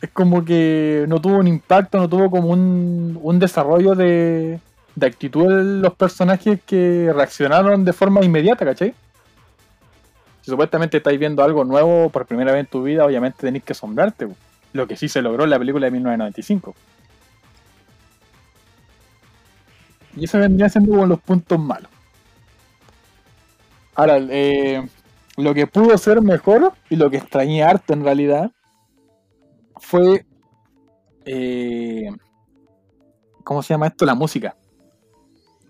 Es 0.00 0.10
como 0.10 0.44
que 0.44 1.04
no 1.08 1.20
tuvo 1.20 1.38
un 1.38 1.48
impacto, 1.48 1.98
no 1.98 2.08
tuvo 2.08 2.30
como 2.30 2.50
un, 2.50 3.18
un 3.22 3.38
desarrollo 3.38 3.94
de, 3.94 4.60
de 4.94 5.06
actitud 5.06 5.48
de 5.48 5.80
los 5.80 5.94
personajes 5.94 6.60
que 6.66 7.12
reaccionaron 7.14 7.84
de 7.84 7.92
forma 7.92 8.24
inmediata, 8.24 8.64
¿cachai? 8.64 8.94
Si 10.46 10.52
supuestamente 10.52 10.98
estáis 10.98 11.18
viendo 11.18 11.42
algo 11.42 11.64
nuevo 11.64 12.08
por 12.08 12.24
primera 12.24 12.52
vez 12.52 12.60
en 12.60 12.66
tu 12.66 12.84
vida, 12.84 13.04
obviamente 13.04 13.38
tenéis 13.40 13.64
que 13.64 13.72
asombrarte. 13.72 14.28
Lo 14.74 14.86
que 14.86 14.94
sí 14.96 15.08
se 15.08 15.20
logró 15.20 15.42
en 15.42 15.50
la 15.50 15.58
película 15.58 15.86
de 15.86 15.90
1995. 15.90 16.72
Y 20.16 20.24
eso 20.24 20.38
vendría 20.38 20.68
siendo 20.68 20.90
como 20.90 21.06
los 21.06 21.20
puntos 21.20 21.58
malos. 21.60 21.90
Ahora, 23.94 24.18
eh, 24.18 24.86
lo 25.36 25.54
que 25.54 25.66
pudo 25.66 25.96
ser 25.98 26.20
mejor 26.22 26.72
y 26.90 26.96
lo 26.96 27.10
que 27.10 27.16
extrañé 27.16 27.62
harto 27.64 27.92
en 27.92 28.04
realidad 28.04 28.50
fue. 29.76 30.26
eh, 31.24 32.08
¿Cómo 33.44 33.62
se 33.62 33.72
llama 33.72 33.86
esto? 33.86 34.04
La 34.04 34.14
música. 34.14 34.56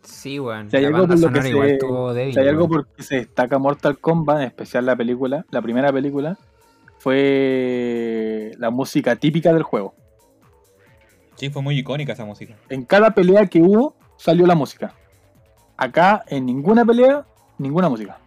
Sí, 0.06 0.38
weón. 0.40 0.70
Si 0.70 0.76
hay 0.76 0.84
algo 0.86 1.06
por 1.06 1.18
lo 1.18 1.32
que 1.32 1.42
se- 1.42 1.72
estuvo 1.72 2.14
débil. 2.14 2.34
Si 2.34 2.40
hay 2.40 2.48
algo 2.48 2.64
weón. 2.66 2.84
por 2.84 2.86
que 2.96 3.02
se 3.02 3.16
destaca 3.16 3.58
Mortal 3.58 3.98
Kombat, 3.98 4.38
en 4.38 4.44
especial 4.46 4.86
la 4.86 4.96
película, 4.96 5.44
la 5.50 5.60
primera 5.60 5.92
película, 5.92 6.38
fue 6.98 8.52
la 8.58 8.70
música 8.70 9.16
típica 9.16 9.52
del 9.52 9.62
juego. 9.62 9.94
Sí, 11.36 11.50
fue 11.50 11.60
muy 11.62 11.78
icónica 11.78 12.12
esa 12.12 12.24
música. 12.24 12.54
En 12.68 12.84
cada 12.84 13.10
pelea 13.10 13.46
que 13.46 13.60
hubo, 13.60 13.94
salió 14.16 14.46
la 14.46 14.54
música. 14.54 14.94
Acá, 15.76 16.24
en 16.28 16.46
ninguna 16.46 16.84
pelea, 16.84 17.26
ninguna 17.58 17.88
música. 17.88 18.18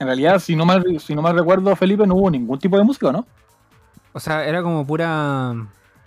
En 0.00 0.06
realidad, 0.06 0.38
si 0.40 0.56
no 0.56 0.64
mal, 0.64 0.84
si 0.98 1.14
no 1.14 1.22
mal 1.22 1.36
recuerdo, 1.36 1.76
Felipe, 1.76 2.06
no 2.06 2.16
hubo 2.16 2.30
ningún 2.30 2.58
tipo 2.58 2.76
de 2.76 2.84
música, 2.84 3.12
¿no? 3.12 3.26
O 4.12 4.18
sea, 4.18 4.44
era 4.46 4.62
como 4.62 4.84
pura. 4.86 5.54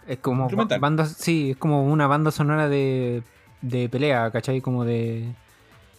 Es 0.08 0.18
como. 0.18 0.44
Instrumental. 0.44 0.80
Banda, 0.80 1.06
sí, 1.06 1.52
es 1.52 1.58
como 1.58 1.84
una 1.86 2.08
banda 2.08 2.32
sonora 2.32 2.68
de, 2.68 3.24
de 3.64 3.90
pelea, 3.90 4.30
¿cachai? 4.30 4.62
Como 4.62 4.86
de. 4.86 5.26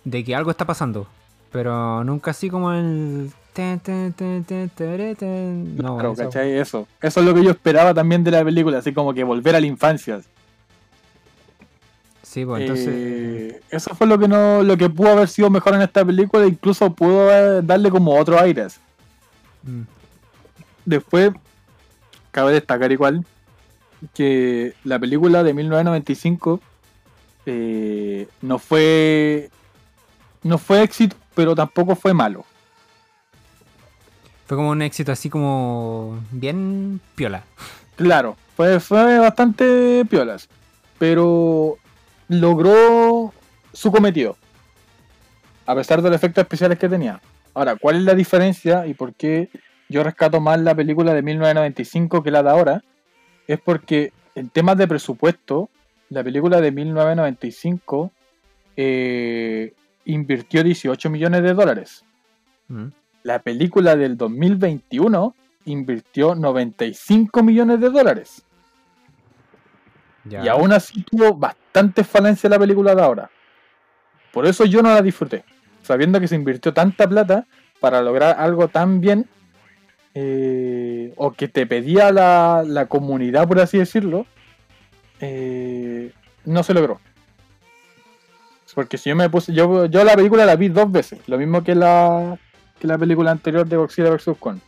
De 0.05 0.23
que 0.23 0.35
algo 0.37 0.51
está 0.53 0.65
pasando. 0.65 1.09
Pero 1.51 2.05
nunca 2.05 2.31
así 2.31 2.49
como 2.51 2.73
el. 2.73 3.33
No, 5.77 5.95
Claro, 5.97 6.13
eso- 6.13 6.23
¿cachai? 6.25 6.53
Eso. 6.59 6.87
Eso 7.01 7.21
es 7.21 7.27
lo 7.27 7.35
que 7.35 7.43
yo 7.45 7.51
esperaba 7.51 7.95
también 7.95 8.23
de 8.25 8.31
la 8.33 8.45
película, 8.45 8.79
así 8.79 8.93
como 8.93 9.15
que 9.15 9.25
volver 9.25 9.55
a 9.57 9.61
la 9.61 9.67
infancia. 9.67 10.21
Sí, 12.23 12.45
pues 12.45 12.63
entonces. 12.63 12.89
Eh, 12.89 13.61
eso 13.71 13.95
fue 13.95 14.07
lo 14.09 14.19
que 14.19 14.27
no, 14.27 14.63
lo 14.63 14.77
que 14.77 14.91
pudo 14.91 15.11
haber 15.11 15.29
sido 15.29 15.51
mejor 15.51 15.75
en 15.75 15.83
esta 15.83 16.05
película, 16.05 16.45
incluso 16.47 16.93
pudo 16.93 17.31
eh, 17.31 17.63
darle 17.63 17.91
como 17.91 18.19
otro 18.19 18.39
aires. 18.41 18.81
mm, 19.63 19.83
Después, 20.85 21.31
cabe 22.33 22.53
destacar 22.53 22.91
igual 22.93 23.25
que 24.13 24.75
la 24.85 24.99
película 24.99 25.43
de 25.45 25.55
1995 25.55 26.61
eh, 27.47 28.29
no 28.43 28.59
fue 28.59 29.51
no 30.45 30.59
fue 30.59 30.83
éxito, 30.83 31.17
pero 31.35 31.55
tampoco 31.55 31.97
fue 31.97 32.15
malo. 32.15 32.45
Fue 34.47 34.57
como 34.57 34.71
un 34.71 34.83
éxito 34.83 35.11
así 35.11 35.31
como. 35.31 36.21
Bien 36.31 37.01
piola. 37.15 37.45
Claro, 37.97 38.37
fue, 38.57 38.79
fue 38.79 39.19
bastante 39.19 40.05
piolas, 40.09 40.49
pero 40.99 41.79
logró 42.29 43.33
su 43.73 43.91
cometido, 43.91 44.37
a 45.65 45.75
pesar 45.75 46.03
de 46.03 46.11
los 46.11 46.17
efectos 46.17 46.43
especiales 46.43 46.79
que 46.79 46.89
tenía. 46.89 47.21
Ahora, 47.55 47.77
¿cuál 47.77 47.97
es 47.97 48.03
la 48.03 48.15
diferencia 48.15 48.87
y 48.87 48.95
por 48.95 49.15
qué 49.15 49.49
yo 49.89 50.03
rescato 50.03 50.41
más 50.41 50.61
la 50.61 50.75
película 50.75 51.15
de 51.15 51.23
1995 51.23 52.23
que 52.23 52.31
la 52.31 52.43
de 52.43 52.51
ahora? 52.51 52.83
Es 53.47 53.61
porque 53.61 54.13
en 54.35 54.51
temas 54.51 54.77
de 54.77 54.89
presupuesto, 54.89 55.71
la 56.15 56.23
película 56.23 56.61
de 56.61 56.71
1995 56.71 58.13
eh, 58.77 59.75
invirtió 60.05 60.63
18 60.63 61.11
millones 61.11 61.43
de 61.43 61.55
dólares. 61.55 62.05
Mm. 62.69 62.87
La 63.25 63.41
película 63.41 63.97
del 63.97 64.17
2021 64.17 65.35
invirtió 65.65 66.35
95 66.37 67.43
millones 67.43 67.81
de 67.81 67.91
dólares. 67.91 68.45
Ya. 70.25 70.45
Y 70.45 70.49
aún 70.49 70.73
así 70.73 71.03
tuvo 71.03 71.35
bastante 71.35 72.05
falencia 72.05 72.49
la 72.49 72.59
película 72.59 72.95
de 72.95 73.03
ahora. 73.03 73.31
Por 74.33 74.47
eso 74.47 74.65
yo 74.65 74.83
no 74.83 74.91
la 74.95 75.03
disfruté. 75.03 75.45
Sabiendo 75.83 76.21
que 76.21 76.29
se 76.29 76.37
invirtió 76.37 76.73
tanta 76.73 77.09
plata 77.09 77.47
para 77.81 78.01
lograr 78.03 78.37
algo 78.39 78.69
tan 78.69 79.01
bien. 79.01 79.27
eh, 80.17 81.13
o 81.17 81.33
que 81.33 81.49
te 81.49 81.67
pedía 81.67 82.13
la, 82.13 82.63
la 82.65 82.87
comunidad, 82.87 83.49
por 83.49 83.59
así 83.59 83.79
decirlo. 83.79 84.27
Eh, 85.21 86.13
no 86.45 86.63
se 86.63 86.75
logró. 86.75 87.01
Porque 88.75 88.99
si 88.99 89.09
yo 89.09 89.17
me 89.17 89.31
puse. 89.31 89.53
Yo, 89.53 89.87
yo 89.87 90.05
la 90.05 90.17
película 90.17 90.45
la 90.45 90.57
vi 90.57 90.69
dos 90.69 90.91
veces. 90.91 91.21
Lo 91.29 91.39
mismo 91.39 91.63
que 91.63 91.75
la, 91.75 92.37
que 92.81 92.87
la 92.87 92.99
película 92.99 93.31
anterior 93.31 93.67
de 93.67 93.77
Godzilla 93.77 94.11
vs. 94.11 94.31
Kong. 94.39 94.59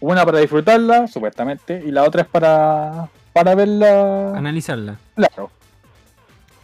Una 0.00 0.24
para 0.24 0.38
disfrutarla, 0.38 1.06
supuestamente. 1.06 1.82
Y 1.84 1.90
la 1.90 2.04
otra 2.04 2.22
es 2.22 2.28
para. 2.28 3.10
Para 3.32 3.54
verla. 3.54 4.36
Analizarla. 4.36 4.98
Claro. 5.14 5.50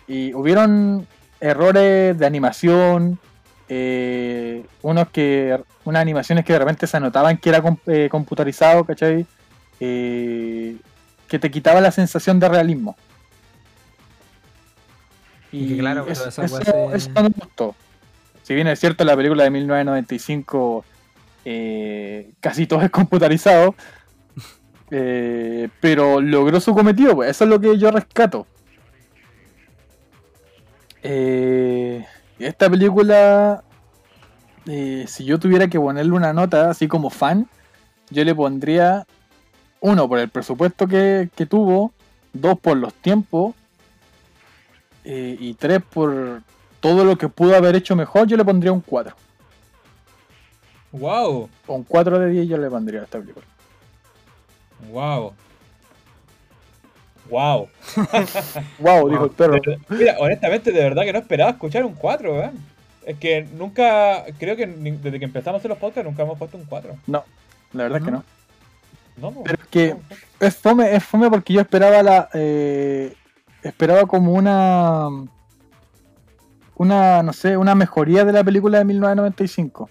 Y 0.06 0.32
hubieron 0.32 1.06
errores 1.40 2.18
de 2.18 2.26
animación, 2.26 3.18
eh, 3.68 4.64
unos 4.82 5.08
que, 5.10 5.60
unas 5.84 6.02
animaciones 6.02 6.44
que 6.44 6.54
de 6.54 6.58
repente 6.58 6.86
se 6.86 6.96
anotaban 6.96 7.36
que 7.36 7.50
era 7.50 7.62
eh, 7.86 8.08
computarizado, 8.10 8.84
¿cachai? 8.84 9.26
Eh, 9.80 10.76
que 11.28 11.38
te 11.38 11.50
quitaba 11.50 11.80
la 11.80 11.90
sensación 11.90 12.40
de 12.40 12.48
realismo. 12.48 12.96
Y 15.52 15.78
claro, 15.78 16.02
pero 16.06 16.12
eso, 16.12 16.28
esa 16.28 16.44
eso- 16.44 16.54
weá 16.54 16.64
se- 16.64 16.96
eso 16.96 17.10
no 17.14 17.22
me 17.22 17.28
gustó. 17.30 17.74
Si 18.42 18.54
bien 18.54 18.66
es 18.68 18.78
cierto, 18.80 19.04
la 19.04 19.16
película 19.16 19.44
de 19.44 19.50
1995 19.50 20.84
eh, 21.44 22.32
casi 22.40 22.66
todo 22.66 22.82
es 22.82 22.90
computarizado, 22.90 23.74
eh, 24.90 25.68
pero 25.80 26.20
logró 26.20 26.60
su 26.60 26.74
cometido, 26.74 27.14
pues 27.14 27.30
eso 27.30 27.44
es 27.44 27.50
lo 27.50 27.60
que 27.60 27.78
yo 27.78 27.90
rescato. 27.90 28.46
Eh, 31.02 32.04
esta 32.38 32.68
película, 32.68 33.62
eh, 34.66 35.04
si 35.06 35.24
yo 35.24 35.38
tuviera 35.38 35.68
que 35.68 35.78
ponerle 35.78 36.12
una 36.12 36.32
nota 36.32 36.70
así 36.70 36.88
como 36.88 37.10
fan, 37.10 37.48
yo 38.10 38.24
le 38.24 38.34
pondría 38.34 39.06
uno 39.80 40.08
por 40.08 40.18
el 40.18 40.28
presupuesto 40.28 40.86
que, 40.86 41.28
que 41.36 41.46
tuvo, 41.46 41.92
dos 42.32 42.58
por 42.58 42.76
los 42.76 42.92
tiempos 42.94 43.54
eh, 45.10 45.36
y 45.40 45.54
tres 45.54 45.80
por 45.82 46.42
todo 46.80 47.02
lo 47.04 47.16
que 47.16 47.28
pudo 47.28 47.56
haber 47.56 47.74
hecho 47.76 47.96
mejor, 47.96 48.26
yo 48.28 48.36
le 48.36 48.44
pondría 48.44 48.72
un 48.72 48.82
4. 48.82 49.14
¡Wow! 50.92 51.48
Un 51.66 51.82
4 51.84 52.18
de 52.18 52.30
10 52.30 52.48
yo 52.48 52.58
le 52.58 52.68
pondría 52.70 53.00
a 53.00 53.04
esta 53.04 53.18
película. 53.18 53.46
¡Wow! 54.90 55.32
¡Wow! 57.30 57.68
Wow, 58.78 59.08
dijo 59.10 59.24
el 59.24 59.30
perro. 59.30 59.58
Mira, 59.90 60.16
honestamente, 60.18 60.72
de 60.72 60.82
verdad 60.82 61.02
que 61.04 61.12
no 61.12 61.18
esperaba 61.18 61.50
escuchar 61.50 61.84
un 61.84 61.94
4, 61.94 62.32
¿verdad? 62.32 62.52
Es 63.04 63.18
que 63.18 63.46
nunca, 63.56 64.24
creo 64.38 64.56
que 64.56 64.66
desde 64.66 65.18
que 65.18 65.24
empezamos 65.24 65.56
a 65.56 65.60
hacer 65.60 65.68
los 65.70 65.78
podcasts 65.78 66.04
nunca 66.08 66.22
hemos 66.22 66.38
puesto 66.38 66.56
un 66.56 66.64
4. 66.64 66.96
La 67.06 67.24
verdad 67.72 67.98
es 67.98 68.04
que 68.04 68.10
no. 68.10 68.24
No, 69.16 69.30
po. 69.32 69.42
Pero 69.44 69.58
es 69.62 69.68
que- 69.68 69.94
No, 69.94 70.00
Es 70.46 70.56
fome, 70.56 70.94
es 70.94 71.04
fome 71.04 71.28
porque 71.28 71.52
yo 71.52 71.60
esperaba 71.60 72.02
la. 72.02 72.28
eh, 72.34 73.14
esperaba 73.68 74.06
como 74.06 74.32
una. 74.32 75.08
Una, 76.76 77.22
no 77.22 77.32
sé, 77.32 77.56
una 77.56 77.74
mejoría 77.74 78.24
de 78.24 78.32
la 78.32 78.44
película 78.44 78.78
de 78.78 78.84
1995. 78.84 79.90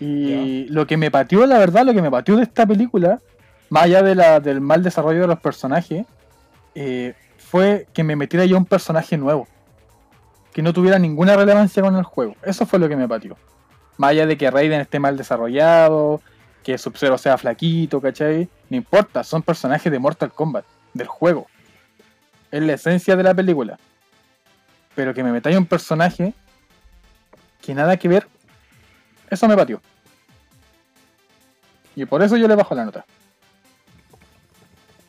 Y 0.00 0.66
lo 0.66 0.86
que 0.86 0.96
me 0.96 1.10
pateó, 1.10 1.46
la 1.46 1.58
verdad, 1.58 1.84
lo 1.84 1.94
que 1.94 2.02
me 2.02 2.10
pateó 2.10 2.36
de 2.36 2.42
esta 2.42 2.66
película, 2.66 3.20
más 3.70 3.84
allá 3.84 4.02
de 4.02 4.16
la, 4.16 4.40
del 4.40 4.60
mal 4.60 4.82
desarrollo 4.82 5.20
de 5.20 5.26
los 5.28 5.38
personajes, 5.38 6.04
eh, 6.74 7.14
fue 7.38 7.86
que 7.92 8.02
me 8.02 8.16
metiera 8.16 8.44
yo 8.44 8.56
un 8.56 8.64
personaje 8.64 9.16
nuevo. 9.16 9.46
Que 10.52 10.62
no 10.62 10.72
tuviera 10.72 10.98
ninguna 10.98 11.36
relevancia 11.36 11.80
con 11.80 11.94
el 11.96 12.02
juego. 12.02 12.34
Eso 12.42 12.66
fue 12.66 12.80
lo 12.80 12.88
que 12.88 12.96
me 12.96 13.06
pateó. 13.06 13.36
Más 13.96 14.10
allá 14.10 14.26
de 14.26 14.36
que 14.36 14.50
Raiden 14.50 14.80
esté 14.80 14.98
mal 14.98 15.16
desarrollado, 15.16 16.20
que 16.64 16.76
Sub-Zero 16.76 17.16
sea 17.18 17.38
flaquito, 17.38 18.00
¿cachai? 18.00 18.48
No 18.68 18.76
importa, 18.76 19.22
son 19.22 19.42
personajes 19.42 19.92
de 19.92 19.98
Mortal 20.00 20.32
Kombat, 20.32 20.64
del 20.92 21.06
juego. 21.06 21.46
Es 22.54 22.62
la 22.62 22.74
esencia 22.74 23.16
de 23.16 23.24
la 23.24 23.34
película. 23.34 23.80
Pero 24.94 25.12
que 25.12 25.24
me 25.24 25.32
metáis 25.32 25.56
un 25.56 25.66
personaje 25.66 26.34
que 27.60 27.74
nada 27.74 27.96
que 27.96 28.06
ver, 28.06 28.28
eso 29.28 29.48
me 29.48 29.56
pateó. 29.56 29.80
Y 31.96 32.04
por 32.04 32.22
eso 32.22 32.36
yo 32.36 32.46
le 32.46 32.54
bajo 32.54 32.76
la 32.76 32.84
nota. 32.84 33.04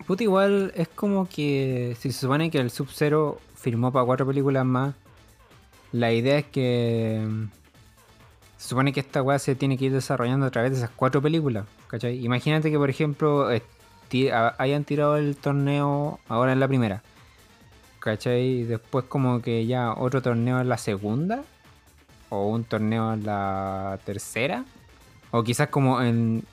Puta, 0.07 0.23
igual 0.23 0.71
es 0.75 0.87
como 0.87 1.29
que 1.29 1.95
si 1.99 2.11
se 2.11 2.21
supone 2.21 2.49
que 2.49 2.57
el 2.57 2.71
Sub-Zero 2.71 3.39
firmó 3.53 3.91
para 3.91 4.05
cuatro 4.07 4.25
películas 4.25 4.65
más, 4.65 4.95
la 5.91 6.11
idea 6.11 6.39
es 6.39 6.45
que 6.45 7.23
mm, 7.29 7.43
se 8.57 8.69
supone 8.69 8.91
que 8.91 9.01
esta 9.01 9.21
weá 9.21 9.37
se 9.37 9.53
tiene 9.53 9.77
que 9.77 9.85
ir 9.85 9.93
desarrollando 9.93 10.47
a 10.47 10.49
través 10.49 10.71
de 10.71 10.77
esas 10.77 10.89
cuatro 10.89 11.21
películas, 11.21 11.67
¿cachai? 11.85 12.25
Imagínate 12.25 12.71
que, 12.71 12.79
por 12.79 12.89
ejemplo, 12.89 13.51
eh, 13.51 13.61
hayan 14.57 14.83
tirado 14.83 15.17
el 15.17 15.35
torneo 15.35 16.19
ahora 16.27 16.51
en 16.51 16.59
la 16.59 16.67
primera, 16.67 17.03
¿cachai? 18.05 18.59
Y 18.59 18.63
después 18.63 19.05
como 19.05 19.41
que 19.41 19.65
ya 19.65 19.91
otro 19.93 20.21
torneo 20.21 20.61
en 20.61 20.69
la 20.69 20.77
segunda, 20.77 21.41
o 22.29 22.47
un 22.47 22.63
torneo 22.63 23.13
en 23.13 23.25
la 23.25 23.97
tercera, 24.05 24.63
o 25.31 25.43
quizás 25.43 25.69
como 25.69 26.01
en 26.01 26.43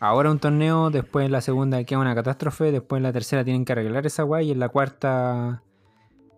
ahora 0.00 0.32
un 0.32 0.40
torneo, 0.40 0.90
después 0.90 1.24
en 1.24 1.32
la 1.32 1.40
segunda 1.40 1.82
queda 1.84 2.00
una 2.00 2.14
catástrofe, 2.16 2.72
después 2.72 2.98
en 2.98 3.04
la 3.04 3.12
tercera 3.12 3.44
tienen 3.44 3.64
que 3.64 3.72
arreglar 3.72 4.04
esa 4.04 4.24
weá 4.24 4.42
y 4.42 4.50
en 4.50 4.58
la 4.58 4.68
cuarta... 4.68 5.62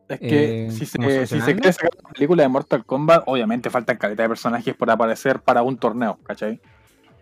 Es 0.07 0.21
que 0.21 0.67
Eh, 0.67 0.71
si, 0.71 0.85
se, 0.87 0.99
¿cómo 0.99 1.09
si 1.11 1.41
se 1.41 1.55
quiere 1.55 1.73
sacar 1.73 1.91
una 2.03 2.13
película 2.13 2.43
de 2.43 2.49
Mortal 2.49 2.85
Kombat, 2.85 3.25
obviamente 3.27 3.71
faltan 3.71 3.97
calidad 3.97 4.25
de 4.25 4.29
personajes 4.29 4.75
por 4.75 4.91
aparecer 4.91 5.41
para 5.41 5.63
un 5.63 5.77
torneo, 5.79 6.19
¿cachai? 6.25 6.61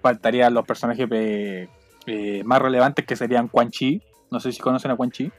Faltarían 0.03 0.53
los 0.53 0.64
personajes 0.66 1.09
eh, 1.11 1.68
eh, 2.07 2.42
más 2.44 2.61
relevantes 2.61 3.05
que 3.07 3.16
serían 3.16 3.49
Quan 3.49 3.70
Chi. 3.70 4.03
No 4.30 4.40
sé 4.40 4.53
si 4.53 4.61
conocen 4.61 4.90
a 4.90 4.97
Quan 4.97 5.11
Chi. 5.11 5.32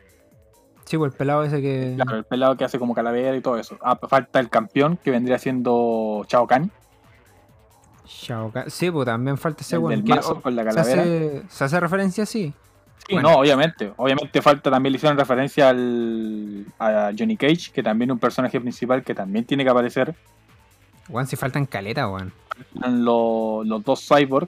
Sí, 0.88 0.98
pues 0.98 1.12
el 1.12 1.18
pelado 1.18 1.44
ese 1.44 1.62
que... 1.62 1.94
Claro, 1.96 2.18
el 2.18 2.24
pelado 2.24 2.56
que 2.56 2.64
hace 2.64 2.80
como 2.80 2.96
calavera 2.96 3.36
y 3.36 3.42
todo 3.42 3.58
eso. 3.58 3.78
Ah, 3.82 4.00
falta 4.08 4.40
el 4.40 4.50
campeón 4.50 4.98
que 5.04 5.12
vendría 5.12 5.38
siendo 5.38 6.24
Chao 6.28 6.48
Kahn, 6.48 6.72
Shao 8.08 8.52
Kahn. 8.52 8.70
Sí, 8.70 8.90
pues 8.90 9.06
también 9.06 9.38
falta 9.38 9.62
ese 9.62 9.76
el 9.76 9.82
weón 9.82 10.04
mazo 10.06 10.42
con 10.42 10.56
la 10.56 10.64
se, 10.64 10.70
calavera. 10.70 11.02
hace, 11.02 11.44
se 11.50 11.64
hace 11.64 11.80
referencia, 11.80 12.26
sí. 12.26 12.54
Sí, 13.06 13.14
Bueno. 13.14 13.32
no, 13.32 13.38
obviamente. 13.40 13.94
Obviamente 13.98 14.42
falta 14.42 14.72
también 14.72 14.94
le 14.94 14.98
hicieron 14.98 15.18
referencia 15.18 15.70
al, 15.70 16.66
a 16.80 17.12
Johnny 17.18 17.38
Cage, 17.38 17.72
que 17.74 17.84
también 17.84 18.10
es 18.10 18.14
un 18.14 18.20
personaje 18.20 18.60
principal 18.60 19.04
que 19.04 19.14
también 19.14 19.46
tiene 19.46 19.64
que 19.64 19.70
aparecer. 19.70 20.16
Weón, 21.10 21.28
si 21.28 21.36
faltan 21.36 21.66
caleta, 21.66 22.10
weón. 22.10 22.34
Están 22.74 23.04
los, 23.06 23.66
los 23.68 23.84
dos 23.84 24.08
cyborg. 24.08 24.48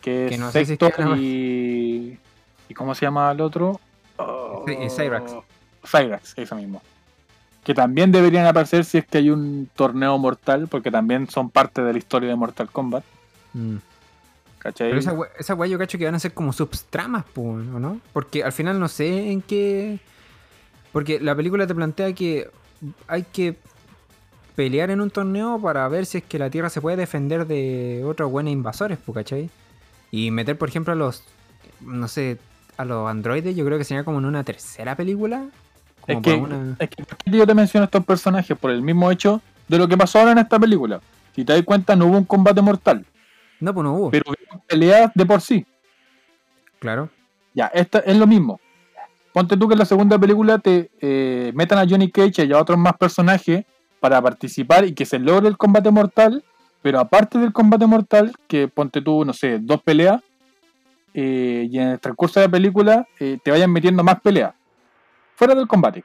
Que 0.00 0.26
es 0.26 0.32
Que 0.32 0.38
no 0.38 0.50
sé 0.50 0.64
si 0.64 0.78
y. 1.18 2.18
¿Y 2.70 2.74
cómo 2.74 2.94
se 2.94 3.06
llama 3.06 3.32
el 3.32 3.40
otro? 3.40 3.80
Y 4.66 4.90
Cyrax. 4.90 5.32
Cyrax, 5.84 6.34
eso 6.36 6.56
mismo. 6.56 6.82
Que 7.64 7.74
también 7.74 8.12
deberían 8.12 8.46
aparecer 8.46 8.84
si 8.84 8.98
es 8.98 9.06
que 9.06 9.18
hay 9.18 9.30
un 9.30 9.68
torneo 9.74 10.16
mortal, 10.18 10.68
porque 10.68 10.90
también 10.90 11.28
son 11.28 11.50
parte 11.50 11.82
de 11.82 11.92
la 11.92 11.98
historia 11.98 12.28
de 12.28 12.36
Mortal 12.36 12.70
Kombat. 12.70 13.04
Mm. 13.52 13.76
¿Cachai? 14.58 14.88
Pero 14.88 15.00
esa 15.00 15.16
esa 15.38 15.54
weá 15.54 15.68
yo 15.68 15.78
cacho 15.78 15.98
que 15.98 16.04
van 16.04 16.14
a 16.14 16.18
ser 16.18 16.32
como 16.32 16.52
subtramas, 16.52 17.24
pues, 17.32 17.46
¿o 17.46 17.78
no? 17.78 18.00
Porque 18.12 18.42
al 18.42 18.52
final 18.52 18.80
no 18.80 18.88
sé 18.88 19.30
en 19.30 19.42
qué... 19.42 20.00
Porque 20.92 21.20
la 21.20 21.34
película 21.36 21.66
te 21.66 21.74
plantea 21.74 22.12
que 22.12 22.50
hay 23.06 23.22
que 23.24 23.56
pelear 24.56 24.90
en 24.90 25.00
un 25.00 25.10
torneo 25.10 25.60
para 25.60 25.86
ver 25.88 26.06
si 26.06 26.18
es 26.18 26.24
que 26.24 26.38
la 26.38 26.50
Tierra 26.50 26.70
se 26.70 26.80
puede 26.80 26.96
defender 26.96 27.46
de 27.46 28.02
otros 28.04 28.30
buenos 28.30 28.52
invasores, 28.52 28.98
¿cachai? 29.14 29.50
Y 30.10 30.30
meter, 30.30 30.58
por 30.58 30.68
ejemplo, 30.68 30.92
a 30.92 30.96
los, 30.96 31.22
no 31.80 32.08
sé, 32.08 32.38
a 32.78 32.84
los 32.84 33.08
androides, 33.10 33.54
yo 33.54 33.64
creo 33.64 33.76
que 33.76 33.84
sería 33.84 34.04
como 34.04 34.18
en 34.18 34.24
una 34.24 34.42
tercera 34.44 34.96
película. 34.96 35.44
Como 36.00 36.18
Es 36.18 36.24
que, 36.24 36.34
una... 36.34 36.76
es 36.78 36.88
que 36.88 37.04
¿por 37.04 37.16
qué 37.18 37.30
yo 37.30 37.46
te 37.46 37.54
menciono 37.54 37.84
estos 37.84 38.04
personajes 38.04 38.56
por 38.56 38.70
el 38.70 38.80
mismo 38.80 39.10
hecho 39.10 39.42
de 39.68 39.76
lo 39.78 39.86
que 39.86 39.96
pasó 39.98 40.20
ahora 40.20 40.32
en 40.32 40.38
esta 40.38 40.58
película. 40.58 41.00
Si 41.34 41.44
te 41.44 41.52
das 41.52 41.62
cuenta, 41.64 41.94
no 41.94 42.06
hubo 42.06 42.16
un 42.16 42.24
combate 42.24 42.62
mortal, 42.62 43.04
No, 43.60 43.74
pues 43.74 43.84
no 43.84 43.94
hubo. 43.94 44.10
pero 44.10 44.24
hubo 44.30 44.62
peleas 44.66 45.10
de 45.14 45.26
por 45.26 45.40
sí. 45.40 45.66
Claro. 46.78 47.10
Ya, 47.54 47.66
esta 47.66 47.98
es 48.00 48.16
lo 48.16 48.26
mismo. 48.26 48.60
Ponte 49.32 49.56
tú 49.56 49.68
que 49.68 49.74
en 49.74 49.80
la 49.80 49.84
segunda 49.84 50.18
película 50.18 50.58
te 50.58 50.90
eh, 51.00 51.52
metan 51.54 51.78
a 51.78 51.86
Johnny 51.88 52.10
Cage 52.10 52.44
y 52.46 52.52
a 52.52 52.58
otros 52.58 52.78
más 52.78 52.96
personajes 52.96 53.64
para 54.00 54.22
participar 54.22 54.84
y 54.84 54.94
que 54.94 55.04
se 55.04 55.18
logre 55.18 55.48
el 55.48 55.56
combate 55.56 55.90
mortal, 55.90 56.44
pero 56.82 57.00
aparte 57.00 57.38
del 57.38 57.52
combate 57.52 57.86
mortal, 57.86 58.32
que 58.46 58.68
ponte 58.68 59.02
tú, 59.02 59.24
no 59.24 59.32
sé, 59.32 59.58
dos 59.60 59.82
peleas, 59.82 60.22
eh, 61.14 61.66
y 61.70 61.78
en 61.78 61.88
el 61.88 62.00
transcurso 62.00 62.40
de 62.40 62.46
la 62.46 62.50
película 62.52 63.06
eh, 63.18 63.38
te 63.42 63.50
vayan 63.50 63.72
metiendo 63.72 64.02
más 64.04 64.20
peleas. 64.20 64.54
Fuera 65.34 65.54
del 65.54 65.66
combate. 65.66 66.04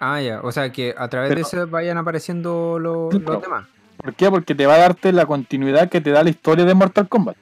Ah, 0.00 0.20
ya. 0.20 0.40
O 0.42 0.50
sea, 0.50 0.70
que 0.72 0.94
a 0.96 1.08
través 1.08 1.34
de 1.34 1.40
eso 1.40 1.66
vayan 1.68 1.96
apareciendo 1.96 2.78
los, 2.78 3.10
Claro. 3.10 3.34
los 3.34 3.42
demás. 3.42 3.66
¿Por 3.96 4.14
qué? 4.14 4.30
Porque 4.30 4.54
te 4.54 4.66
va 4.66 4.74
a 4.74 4.78
darte 4.78 5.12
la 5.12 5.26
continuidad 5.26 5.88
que 5.88 6.00
te 6.00 6.10
da 6.10 6.24
la 6.24 6.30
historia 6.30 6.64
de 6.64 6.74
Mortal 6.74 7.08
Kombat. 7.08 7.36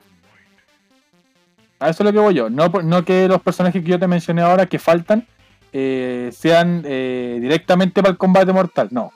A 1.79 1.89
eso 1.89 2.03
es 2.03 2.07
lo 2.07 2.13
que 2.13 2.19
voy 2.19 2.35
yo. 2.35 2.51
No, 2.51 2.69
no 2.69 3.05
que 3.05 3.27
los 3.27 3.41
personajes 3.41 3.83
que 3.83 3.89
yo 3.89 3.99
te 3.99 4.07
mencioné 4.07 4.43
ahora 4.43 4.67
que 4.67 4.79
faltan 4.79 5.27
eh, 5.73 6.29
sean 6.33 6.83
directamente 6.83 8.03
para 8.03 8.13
el 8.13 8.19
combate 8.19 8.53
mortal. 8.53 8.89
No. 8.91 9.13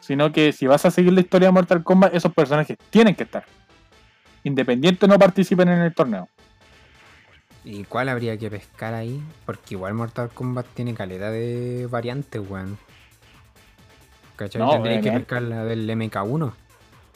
Sino 0.00 0.30
que 0.30 0.52
si 0.52 0.66
vas 0.66 0.84
a 0.84 0.90
seguir 0.90 1.14
la 1.14 1.20
historia 1.20 1.48
de 1.48 1.52
Mortal 1.52 1.82
Kombat, 1.82 2.14
esos 2.14 2.34
personajes 2.34 2.76
tienen 2.90 3.14
que 3.14 3.22
estar. 3.22 3.46
Independiente 4.42 5.08
no 5.08 5.18
participen 5.18 5.68
en 5.70 5.78
el 5.78 5.94
torneo. 5.94 6.28
¿Y 7.64 7.84
cuál 7.84 8.08
habría 8.10 8.36
que 8.36 8.50
pescar 8.50 8.92
ahí? 8.94 9.22
Porque 9.46 9.74
igual 9.74 9.94
Mortal 9.94 10.28
Kombat 10.28 10.66
tiene 10.74 10.92
calidad 10.94 11.30
de 11.32 11.88
variantes, 11.90 12.42
weón. 12.48 12.76
¿Cachai? 14.36 14.60
No, 14.60 14.82
que 14.82 15.10
pescar 15.12 15.42
la 15.42 15.64
del 15.64 15.88
MK1. 15.88 16.52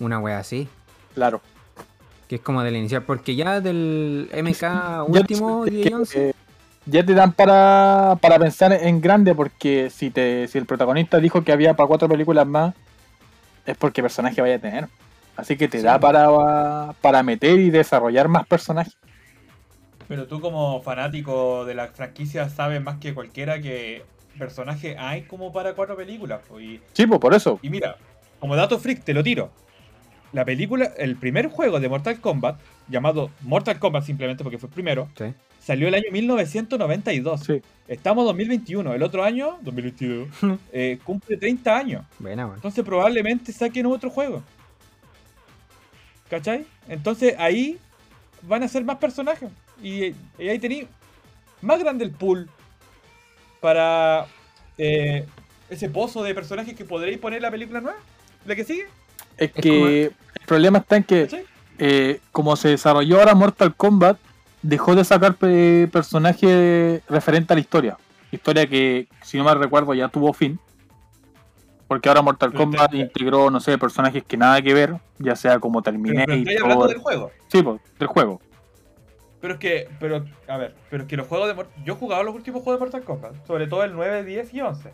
Una 0.00 0.18
wea 0.20 0.38
así. 0.38 0.68
Claro. 1.14 1.40
Que 2.28 2.36
es 2.36 2.40
como 2.40 2.62
del 2.62 2.76
inicial. 2.76 3.02
Porque 3.02 3.34
ya 3.34 3.60
del 3.60 4.30
MK 4.32 4.60
Ya- 4.62 5.02
último 5.04 5.66
es 5.66 5.72
y 5.72 5.80
que, 5.82 5.94
11. 5.94 6.28
eh, 6.30 6.34
ya 6.86 7.04
te 7.04 7.12
dan 7.12 7.32
para, 7.32 8.16
para 8.20 8.38
pensar 8.38 8.72
en 8.72 9.00
grande 9.02 9.34
porque 9.34 9.90
si 9.90 10.10
te 10.10 10.48
si 10.48 10.56
el 10.56 10.64
protagonista 10.64 11.18
dijo 11.18 11.42
que 11.44 11.52
había 11.52 11.74
para 11.74 11.86
cuatro 11.88 12.08
películas 12.08 12.46
más 12.46 12.74
es 13.66 13.76
porque 13.76 14.00
personaje 14.00 14.40
vaya 14.40 14.54
a 14.54 14.58
tener 14.58 14.88
así 15.36 15.58
que 15.58 15.68
te 15.68 15.78
Sí. 15.80 15.84
da 15.84 15.98
para 16.00 16.94
para 17.02 17.22
meter 17.22 17.58
y 17.58 17.68
desarrollar 17.68 18.28
más 18.28 18.46
personajes 18.46 18.96
Pero 20.08 20.26
tú 20.26 20.40
como 20.40 20.82
fanático 20.82 21.64
de 21.66 21.74
la 21.74 21.88
franquicia 21.88 22.48
sabes 22.48 22.82
más 22.82 22.98
que 22.98 23.14
cualquiera 23.14 23.60
que 23.60 24.02
personaje 24.38 24.96
hay 24.98 25.22
como 25.22 25.52
para 25.52 25.74
cuatro 25.74 25.96
películas. 25.96 26.40
Y, 26.58 26.80
sí 26.92 27.06
pues 27.06 27.20
por 27.20 27.34
eso 27.34 27.58
y 27.62 27.68
mira, 27.68 27.96
como 28.40 28.56
dato 28.56 28.78
freak 28.78 29.04
te 29.04 29.12
lo 29.12 29.22
tiro. 29.22 29.50
La 30.32 30.44
película, 30.44 30.92
el 30.98 31.16
primer 31.16 31.48
juego 31.48 31.80
de 31.80 31.88
Mortal 31.88 32.20
Kombat, 32.20 32.60
llamado 32.88 33.30
Mortal 33.42 33.78
Kombat 33.78 34.04
simplemente 34.04 34.44
porque 34.44 34.58
fue 34.58 34.68
el 34.68 34.74
primero, 34.74 35.08
Sí. 35.16 35.32
salió 35.58 35.88
el 35.88 35.94
año 35.94 36.10
1992. 36.12 37.40
sí 37.40 37.62
Estamos 37.86 38.22
en 38.22 38.26
2021. 38.28 38.92
El 38.94 39.02
otro 39.02 39.24
año, 39.24 39.58
2022, 39.62 40.28
eh, 40.72 40.98
cumple 41.02 41.36
30 41.38 41.76
años. 41.76 42.04
Weón. 42.20 42.52
Entonces 42.54 42.84
probablemente 42.84 43.52
saquen 43.52 43.86
otro 43.86 44.10
juego. 44.10 44.42
¿Cachai? 46.28 46.66
Entonces 46.88 47.34
ahí 47.38 47.78
van 48.42 48.62
a 48.62 48.68
ser 48.68 48.84
más 48.84 48.98
personajes. 48.98 49.50
Y, 49.82 50.14
y 50.38 50.48
ahí 50.48 50.58
tenéis 50.58 50.86
más 51.62 51.78
grande 51.80 52.04
el 52.04 52.10
pool 52.10 52.48
para 53.60 54.26
eh, 54.76 55.26
ese 55.70 55.88
pozo 55.90 56.22
de 56.22 56.34
personajes 56.34 56.74
que 56.74 56.84
podréis 56.84 57.18
poner 57.18 57.38
en 57.38 57.42
la 57.42 57.50
película 57.50 57.80
nueva. 57.80 57.98
¿La 58.46 58.54
que 58.54 58.64
sigue? 58.64 58.86
es 59.36 59.50
Es 59.54 59.62
que 59.62 60.04
el 60.04 60.46
problema 60.46 60.78
está 60.78 60.96
en 60.96 61.04
que 61.04 61.44
eh, 61.78 62.20
como 62.32 62.56
se 62.56 62.68
desarrolló 62.68 63.18
ahora 63.20 63.34
Mortal 63.34 63.74
Kombat 63.74 64.18
dejó 64.62 64.94
de 64.96 65.04
sacar 65.04 65.34
pe- 65.34 65.88
personajes 65.92 67.02
referente 67.08 67.52
a 67.52 67.56
la 67.56 67.60
historia 67.60 67.96
historia 68.32 68.66
que 68.66 69.06
si 69.22 69.38
no 69.38 69.44
mal 69.44 69.58
recuerdo 69.58 69.94
ya 69.94 70.08
tuvo 70.08 70.32
fin 70.32 70.58
porque 71.86 72.08
ahora 72.08 72.20
Mortal 72.22 72.50
Pero 72.50 72.64
Kombat 72.64 72.90
te- 72.90 72.96
integró 72.98 73.50
no 73.50 73.60
sé 73.60 73.78
personajes 73.78 74.24
que 74.24 74.36
nada 74.36 74.60
que 74.60 74.74
ver 74.74 74.96
ya 75.18 75.36
sea 75.36 75.60
como 75.60 75.80
Pero, 75.82 75.96
pero 76.02 76.12
Terminator 76.14 76.34
estoy 76.36 76.56
hablando 76.56 76.86
del 76.88 76.98
juego. 76.98 77.30
Sí, 77.46 77.62
pues, 77.62 77.80
del 77.98 78.08
juego. 78.08 78.40
Pero 79.40 79.54
es 79.54 79.60
que, 79.60 79.88
pero, 80.00 80.24
a 80.48 80.56
ver, 80.56 80.74
pero 80.90 81.04
es 81.04 81.08
que 81.08 81.16
los 81.16 81.26
juegos 81.28 81.56
de 81.56 81.64
Yo 81.84 81.94
he 81.94 81.96
jugado 81.96 82.22
los 82.24 82.34
últimos 82.34 82.62
juegos 82.62 82.80
de 82.80 82.84
Mortal 82.84 83.04
Kombat. 83.04 83.46
Sobre 83.46 83.66
todo 83.66 83.84
el 83.84 83.92
9, 83.92 84.24
10 84.24 84.54
y 84.54 84.60
11. 84.60 84.90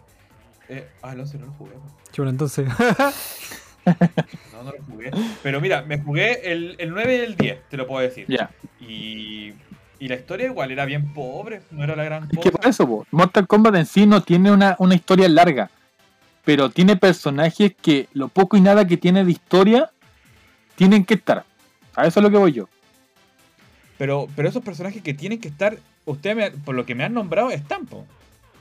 Eh, 0.68 0.88
ah, 1.02 1.12
el 1.12 1.20
11 1.20 1.38
no 1.38 1.46
lo 1.46 1.52
jugué. 1.52 1.72
Chulo, 2.12 2.30
entonces. 2.30 2.68
No, 4.52 4.62
no 4.62 4.72
lo 4.72 4.82
jugué. 4.84 5.10
Pero 5.42 5.60
mira, 5.60 5.82
me 5.82 5.98
jugué 6.00 6.50
el, 6.50 6.74
el 6.78 6.88
9 6.90 7.16
y 7.16 7.20
el 7.20 7.36
10, 7.36 7.68
te 7.68 7.76
lo 7.76 7.86
puedo 7.86 8.00
decir. 8.00 8.24
Ya. 8.28 8.50
Y, 8.80 9.52
y 9.98 10.08
la 10.08 10.14
historia 10.14 10.46
igual 10.46 10.70
era 10.70 10.86
bien 10.86 11.12
pobre, 11.12 11.60
no 11.70 11.84
era 11.84 11.94
la 11.94 12.04
gran 12.04 12.22
Es 12.24 12.30
cosa. 12.30 12.40
que 12.40 12.50
por 12.50 12.66
eso, 12.66 12.86
po, 12.86 13.06
Mortal 13.10 13.46
Kombat 13.46 13.74
en 13.74 13.84
sí 13.84 14.06
no 14.06 14.22
tiene 14.22 14.50
una, 14.50 14.74
una 14.78 14.94
historia 14.94 15.28
larga. 15.28 15.70
Pero 16.46 16.70
tiene 16.70 16.96
personajes 16.96 17.74
que 17.80 18.08
lo 18.14 18.28
poco 18.28 18.56
y 18.56 18.62
nada 18.62 18.86
que 18.86 18.96
tiene 18.96 19.22
de 19.24 19.32
historia 19.32 19.90
tienen 20.76 21.04
que 21.04 21.14
estar. 21.14 21.44
A 21.94 22.06
eso 22.06 22.20
es 22.20 22.24
lo 22.24 22.30
que 22.30 22.38
voy 22.38 22.52
yo. 22.52 22.68
Pero, 23.98 24.28
pero 24.34 24.48
esos 24.48 24.62
personajes 24.62 25.02
que 25.02 25.14
tienen 25.14 25.40
que 25.40 25.48
estar, 25.48 25.76
ustedes 26.04 26.36
me- 26.36 26.50
por 26.50 26.74
lo 26.74 26.84
que 26.84 26.94
me 26.94 27.04
han 27.04 27.14
nombrado, 27.14 27.50
están, 27.50 27.86
po. 27.86 28.04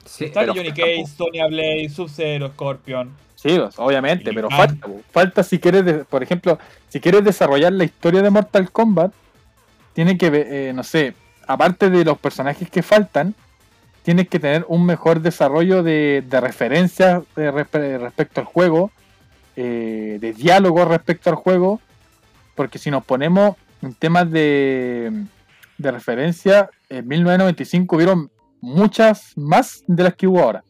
Sí, 0.05 0.25
Está 0.25 0.41
pero 0.41 0.53
Johnny 0.53 0.71
Cage. 0.71 1.05
Sonya 1.07 1.47
Blade, 1.47 1.89
Sub-Zero, 1.89 2.49
Scorpion. 2.49 3.11
Sí, 3.36 3.57
pues, 3.57 3.75
obviamente, 3.77 4.31
pero 4.34 4.49
falta. 4.49 4.88
po. 4.88 5.01
Falta 5.11 5.43
si 5.43 5.59
quieres, 5.59 6.05
por 6.07 6.21
ejemplo, 6.23 6.59
si 6.89 6.99
quieres 6.99 7.23
desarrollar 7.23 7.71
la 7.73 7.84
historia 7.86 8.21
de 8.21 8.29
Mortal 8.29 8.71
Kombat, 8.71 9.11
tiene 9.93 10.17
que, 10.17 10.27
eh, 10.34 10.73
no 10.73 10.84
sé, 10.84 11.13
aparte 11.47 11.89
de 11.89 12.03
los 12.05 12.17
personajes 12.17 12.69
que 12.69 12.81
faltan, 12.84 13.34
tienes 14.03 14.27
que 14.27 14.39
tener 14.39 14.65
un 14.67 14.86
mejor 14.86 15.21
desarrollo 15.21 15.84
de, 15.84 16.23
de 16.27 16.41
referencias 16.41 17.23
de 17.36 17.51
respe- 17.51 17.97
respecto 17.99 18.41
al 18.41 18.45
juego, 18.45 18.91
eh, 19.55 20.17
de 20.19 20.34
diálogo 20.34 20.84
respecto 20.86 21.29
al 21.29 21.36
juego, 21.38 21.79
porque 22.55 22.77
si 22.79 22.91
nos 22.91 23.05
ponemos 23.05 23.55
en 23.84 23.93
temas 23.93 24.31
de, 24.31 25.25
de 25.77 25.91
referencia, 25.91 26.69
en 26.89 27.07
1995 27.07 27.95
hubieron 27.95 28.31
muchas 28.61 29.34
más 29.36 29.84
de 29.88 30.03
las 30.03 30.15
que 30.15 30.27
hubo 30.27 30.39
ahora. 30.39 30.63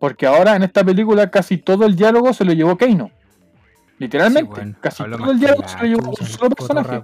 Porque 0.00 0.26
ahora 0.26 0.56
en 0.56 0.64
esta 0.64 0.82
película 0.82 1.30
casi 1.30 1.58
todo 1.58 1.86
el 1.86 1.94
diálogo 1.94 2.32
se 2.32 2.44
lo 2.44 2.52
llevó 2.52 2.76
Keino. 2.76 3.10
Literalmente, 3.98 4.64
Sí, 4.64 4.74
casi 4.80 5.04
todo 5.04 5.30
el 5.30 5.38
diálogo 5.38 5.68
se 5.68 5.78
lo 5.78 5.84
llevó 5.84 6.10
un 6.10 6.26
solo 6.26 6.50
personaje 6.50 7.00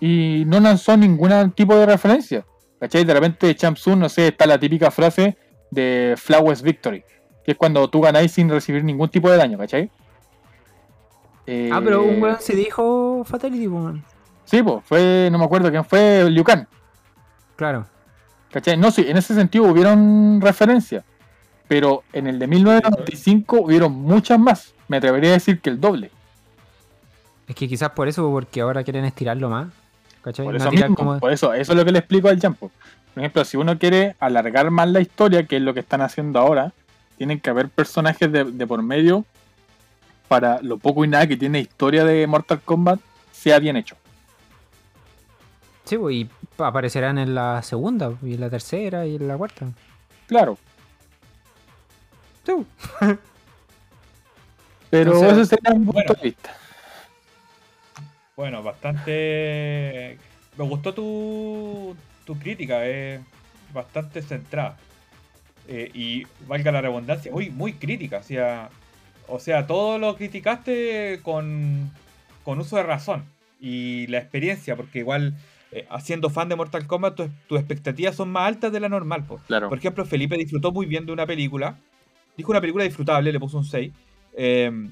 y 0.00 0.44
no 0.46 0.60
lanzó 0.60 0.98
ningún 0.98 1.50
tipo 1.52 1.74
de 1.76 1.86
referencia. 1.86 2.44
¿Cachai? 2.78 3.04
De 3.04 3.14
repente 3.14 3.54
Champ 3.54 3.78
Sun, 3.78 4.00
no 4.00 4.10
sé, 4.10 4.28
está 4.28 4.44
la 4.46 4.58
típica 4.58 4.90
frase 4.90 5.38
de 5.70 6.14
Flawless 6.18 6.60
Victory, 6.60 7.02
que 7.42 7.52
es 7.52 7.56
cuando 7.56 7.88
tú 7.88 8.02
ganáis 8.02 8.32
sin 8.32 8.50
recibir 8.50 8.84
ningún 8.84 9.08
tipo 9.08 9.30
de 9.30 9.38
daño, 9.38 9.56
¿cachai? 9.56 9.90
Eh, 11.46 11.70
Ah, 11.72 11.80
pero 11.84 12.02
un 12.02 12.22
weón 12.22 12.36
se 12.40 12.54
dijo 12.54 13.22
Fatality, 13.24 13.66
weón. 13.68 14.02
Sí, 14.44 14.62
pues, 14.62 14.84
fue, 14.84 15.28
no 15.32 15.38
me 15.38 15.44
acuerdo 15.44 15.70
quién 15.70 15.84
fue, 15.84 16.28
Liu 16.30 16.44
Kang, 16.44 16.66
Claro. 17.56 17.86
¿cachai? 18.50 18.76
No, 18.76 18.90
sí, 18.90 19.04
en 19.08 19.16
ese 19.16 19.34
sentido 19.34 19.64
hubieron 19.64 20.40
referencias, 20.40 21.04
pero 21.68 22.02
en 22.12 22.26
el 22.26 22.38
de 22.38 22.46
1995 22.46 23.60
hubieron 23.62 23.92
muchas 23.92 24.38
más, 24.38 24.74
me 24.88 24.98
atrevería 24.98 25.30
a 25.30 25.34
decir 25.34 25.60
que 25.60 25.70
el 25.70 25.80
doble. 25.80 26.10
Es 27.48 27.54
que 27.54 27.68
quizás 27.68 27.90
por 27.90 28.08
eso, 28.08 28.28
porque 28.30 28.60
ahora 28.62 28.82
quieren 28.84 29.04
estirarlo 29.04 29.48
más. 29.50 29.68
¿Cachai? 30.22 30.46
Por 30.46 30.56
eso, 30.56 30.70
mismo, 30.70 30.94
como- 30.94 31.18
por 31.18 31.32
eso, 31.32 31.52
eso 31.52 31.72
es 31.72 31.78
lo 31.78 31.84
que 31.84 31.92
le 31.92 31.98
explico 31.98 32.28
al 32.28 32.40
Jampo. 32.40 32.70
Por 33.12 33.22
ejemplo, 33.22 33.44
si 33.44 33.56
uno 33.58 33.78
quiere 33.78 34.16
alargar 34.18 34.70
más 34.70 34.88
la 34.88 35.00
historia, 35.00 35.44
que 35.46 35.56
es 35.56 35.62
lo 35.62 35.74
que 35.74 35.80
están 35.80 36.00
haciendo 36.00 36.38
ahora, 36.40 36.72
tienen 37.18 37.38
que 37.40 37.50
haber 37.50 37.68
personajes 37.68 38.32
de, 38.32 38.44
de 38.44 38.66
por 38.66 38.82
medio 38.82 39.24
para 40.28 40.60
lo 40.62 40.78
poco 40.78 41.04
y 41.04 41.08
nada 41.08 41.26
que 41.26 41.36
tiene 41.36 41.60
historia 41.60 42.04
de 42.04 42.26
Mortal 42.26 42.60
Kombat 42.62 43.00
sea 43.32 43.58
bien 43.58 43.76
hecho. 43.76 43.96
Sí, 45.84 45.98
pues, 45.98 46.16
y 46.16 46.30
aparecerán 46.58 47.18
en 47.18 47.34
la 47.34 47.62
segunda, 47.62 48.14
y 48.22 48.34
en 48.34 48.40
la 48.40 48.48
tercera, 48.48 49.06
y 49.06 49.16
en 49.16 49.28
la 49.28 49.36
cuarta. 49.36 49.66
Claro. 50.26 50.56
Sí. 52.44 52.52
Pero 54.90 55.12
Entonces, 55.12 55.38
ese 55.38 55.56
sería 55.56 55.78
mi 55.78 55.84
punto 55.84 55.92
bueno. 55.92 56.14
de 56.14 56.22
vista. 56.22 56.56
Bueno, 58.36 58.62
bastante. 58.62 60.18
Me 60.56 60.64
gustó 60.64 60.94
tu, 60.94 61.96
tu 62.24 62.38
crítica, 62.38 62.86
es 62.86 63.20
bastante 63.72 64.22
centrada. 64.22 64.76
Eh, 65.66 65.90
y 65.94 66.26
valga 66.46 66.72
la 66.72 66.80
redundancia, 66.80 67.32
muy, 67.32 67.50
muy 67.50 67.74
crítica. 67.74 68.18
O 68.18 68.22
sea, 68.22 68.70
o 69.28 69.38
sea, 69.38 69.66
todo 69.66 69.98
lo 69.98 70.16
criticaste 70.16 71.20
con, 71.22 71.90
con 72.44 72.58
uso 72.60 72.76
de 72.76 72.82
razón 72.82 73.24
y 73.60 74.06
la 74.08 74.18
experiencia, 74.18 74.76
porque 74.76 74.98
igual, 75.00 75.34
eh, 75.72 75.86
siendo 76.02 76.30
fan 76.30 76.48
de 76.48 76.56
Mortal 76.56 76.86
Kombat, 76.86 77.14
tus 77.16 77.28
tus 77.48 77.58
expectativas 77.58 78.14
son 78.14 78.30
más 78.30 78.48
altas 78.48 78.72
de 78.72 78.80
la 78.80 78.88
normal. 78.88 79.24
po. 79.24 79.40
Claro. 79.46 79.68
Por 79.68 79.78
ejemplo, 79.78 80.04
Felipe 80.04 80.36
disfrutó 80.36 80.72
muy 80.72 80.86
bien 80.86 81.06
de 81.06 81.12
una 81.12 81.26
película. 81.26 81.76
Dijo 82.36 82.50
una 82.50 82.60
película 82.60 82.84
disfrutable, 82.84 83.32
le 83.32 83.40
puso 83.40 83.58
un 83.58 83.64
6. 83.64 83.92
Eh, 84.36 84.90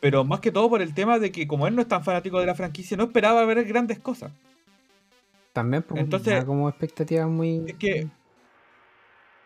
pero 0.00 0.22
más 0.22 0.40
que 0.40 0.50
todo 0.52 0.68
por 0.68 0.82
el 0.82 0.92
tema 0.92 1.18
de 1.18 1.32
que 1.32 1.46
como 1.46 1.66
él 1.66 1.74
no 1.74 1.80
es 1.80 1.88
tan 1.88 2.04
fanático 2.04 2.38
de 2.38 2.46
la 2.46 2.54
franquicia, 2.54 2.94
no 2.96 3.04
esperaba 3.04 3.44
ver 3.46 3.64
grandes 3.64 3.98
cosas. 3.98 4.32
También, 5.54 5.82
pues, 5.82 6.00
Entonces- 6.00 6.44
como 6.44 6.68
expectativas 6.68 7.28
muy. 7.28 7.62
Es 7.66 7.76
que 7.76 8.06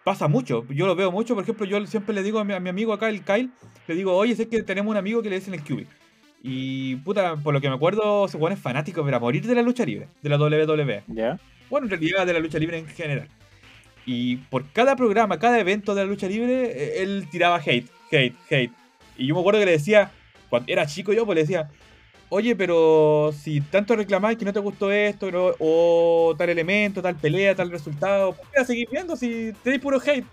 pasa 0.08 0.26
mucho. 0.26 0.64
Yo 0.70 0.86
lo 0.86 0.96
veo 0.96 1.12
mucho. 1.12 1.34
Por 1.34 1.44
ejemplo, 1.44 1.66
yo 1.66 1.86
siempre 1.86 2.14
le 2.14 2.22
digo 2.22 2.38
a 2.38 2.44
mi, 2.44 2.54
a 2.54 2.60
mi 2.60 2.70
amigo 2.70 2.94
acá, 2.94 3.10
el 3.10 3.22
Kyle, 3.22 3.50
le 3.86 3.94
digo, 3.94 4.14
oye, 4.16 4.34
sé 4.34 4.48
que 4.48 4.62
tenemos 4.62 4.90
un 4.90 4.96
amigo 4.96 5.22
que 5.22 5.28
le 5.28 5.36
dicen 5.36 5.52
el 5.52 5.62
QB. 5.62 5.84
Y 6.42 6.96
puta, 6.96 7.36
por 7.36 7.52
lo 7.52 7.60
que 7.60 7.68
me 7.68 7.74
acuerdo, 7.74 8.24
ese 8.24 8.38
weón 8.38 8.52
es 8.52 8.58
fanático, 8.58 9.04
pero 9.04 9.18
a 9.18 9.20
morir 9.20 9.46
de 9.46 9.54
la 9.54 9.60
lucha 9.60 9.84
libre, 9.84 10.08
de 10.22 10.28
la 10.30 10.38
WWE. 10.38 11.02
Bueno, 11.68 11.86
en 11.86 11.90
realidad 11.90 12.26
de 12.26 12.32
la 12.32 12.38
lucha 12.38 12.58
libre 12.58 12.78
en 12.78 12.86
general. 12.86 13.28
Y 14.06 14.36
por 14.36 14.70
cada 14.72 14.96
programa, 14.96 15.38
cada 15.38 15.60
evento 15.60 15.94
de 15.94 16.04
la 16.04 16.08
lucha 16.08 16.26
libre, 16.26 16.72
eh, 16.72 17.02
él 17.02 17.28
tiraba 17.30 17.58
hate, 17.58 17.90
hate, 18.10 18.34
hate. 18.50 18.72
Y 19.18 19.26
yo 19.26 19.34
me 19.34 19.40
acuerdo 19.40 19.60
que 19.60 19.66
le 19.66 19.72
decía, 19.72 20.10
cuando 20.48 20.72
era 20.72 20.86
chico 20.86 21.12
yo, 21.12 21.26
pues 21.26 21.36
le 21.36 21.42
decía, 21.42 21.68
oye, 22.30 22.54
pero 22.56 23.32
si 23.38 23.60
tanto 23.60 23.96
reclamáis 23.96 24.38
que 24.38 24.44
no 24.44 24.52
te 24.52 24.60
gustó 24.60 24.90
esto, 24.90 25.28
o 25.58 26.34
tal 26.38 26.48
elemento, 26.50 27.02
tal 27.02 27.16
pelea, 27.16 27.54
tal 27.54 27.70
resultado, 27.70 28.34
¿por 28.34 28.46
qué 28.50 28.58
la 28.60 28.64
seguís 28.64 28.90
viendo 28.90 29.16
si 29.16 29.52
tenéis 29.62 29.82
puro 29.82 30.00
hate? 30.04 30.26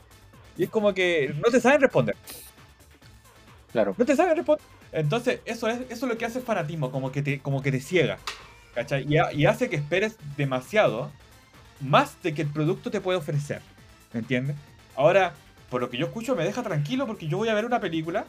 Y 0.58 0.64
es 0.64 0.70
como 0.70 0.94
que 0.94 1.34
no 1.44 1.52
te 1.52 1.60
saben 1.62 1.82
responder. 1.82 2.16
Claro. 3.72 3.96
No 3.98 4.06
te 4.06 4.16
saben 4.16 4.36
responder. 4.38 4.66
Entonces, 4.92 5.42
eso 5.46 5.68
es, 5.68 5.80
eso 5.90 6.06
es 6.06 6.12
lo 6.12 6.18
que 6.18 6.26
hace 6.26 6.40
el 6.40 6.46
fanatismo, 6.46 6.92
como 6.92 7.12
que 7.12 7.22
te, 7.22 7.40
como 7.40 7.62
que 7.62 7.72
te 7.72 7.82
ciega. 7.82 8.18
¿Cachai? 8.74 9.06
Y, 9.08 9.18
ha- 9.18 9.34
y 9.34 9.46
hace 9.46 9.70
que 9.70 9.76
esperes 9.76 10.16
demasiado 10.38 11.12
más 11.82 12.22
de 12.24 12.34
que 12.34 12.42
el 12.44 12.50
producto 12.50 12.92
te 12.92 13.02
puede 13.02 13.18
ofrecer. 13.18 13.62
¿Me 14.14 14.20
entiendes? 14.22 14.56
Ahora, 14.96 15.34
por 15.70 15.82
lo 15.82 15.90
que 15.90 15.98
yo 15.98 16.06
escucho, 16.08 16.36
me 16.36 16.46
deja 16.46 16.64
tranquilo 16.64 17.06
porque 17.08 17.28
yo 17.28 17.38
voy 17.38 17.50
a 17.50 17.54
ver 17.54 17.66
una 17.66 17.80
película, 17.82 18.26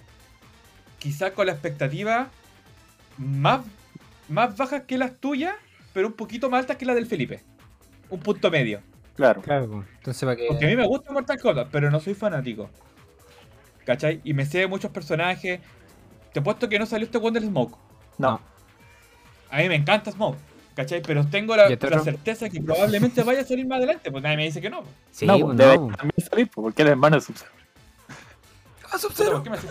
quizás 0.98 1.32
con 1.32 1.46
la 1.46 1.52
expectativa 1.52 2.28
más, 3.18 3.60
más 4.28 4.56
bajas 4.56 4.82
que 4.82 4.98
las 4.98 5.16
tuyas, 5.18 5.54
pero 5.92 6.08
un 6.08 6.14
poquito 6.14 6.50
más 6.50 6.60
altas 6.60 6.76
que 6.76 6.84
la 6.84 6.94
del 6.94 7.06
Felipe. 7.06 7.42
Un 8.10 8.20
punto 8.20 8.50
medio. 8.50 8.80
Claro. 9.16 9.40
Claro. 9.42 9.84
Entonces, 9.96 10.22
para 10.22 10.36
que. 10.36 10.46
Porque 10.48 10.64
a 10.66 10.68
mí 10.68 10.76
me 10.76 10.86
gusta 10.86 11.12
Mortal 11.12 11.40
Kombat, 11.40 11.68
pero 11.70 11.90
no 11.90 12.00
soy 12.00 12.14
fanático. 12.14 12.70
¿Cachai? 13.84 14.20
Y 14.24 14.34
me 14.34 14.44
sé 14.44 14.58
de 14.58 14.66
muchos 14.66 14.90
personajes. 14.90 15.60
Te 16.32 16.40
he 16.40 16.42
puesto 16.42 16.68
que 16.68 16.78
no 16.78 16.86
salió 16.86 17.06
este 17.06 17.18
Wonder 17.18 17.42
Smoke. 17.42 17.78
No. 18.18 18.40
A 19.50 19.58
mí 19.58 19.68
me 19.68 19.76
encanta 19.76 20.10
Smoke. 20.10 20.36
¿Cachai? 20.74 21.00
Pero 21.00 21.26
tengo 21.26 21.56
la, 21.56 21.70
¿Y 21.70 21.72
este 21.72 21.88
la 21.88 22.00
certeza 22.00 22.50
que 22.50 22.60
probablemente 22.60 23.22
vaya 23.22 23.40
a 23.40 23.44
salir 23.44 23.66
más 23.66 23.78
adelante. 23.78 24.10
Pues 24.10 24.22
nadie 24.22 24.36
me 24.36 24.44
dice 24.44 24.60
que 24.60 24.68
no. 24.68 24.82
Sí, 25.10 25.24
no, 25.24 25.54
debe 25.54 25.76
no, 25.76 25.86
pues. 25.86 25.96
también 25.96 26.28
salir, 26.28 26.50
porque 26.54 26.82
él 26.82 26.88
es 26.88 26.92
hermano 26.92 27.16
de 27.16 27.22
Sub-Zero. 27.22 27.50
¡Ah, 28.92 28.98
Puta, 29.00 29.30
¿Por 29.30 29.42
qué 29.42 29.50
me 29.50 29.56
haces? 29.56 29.70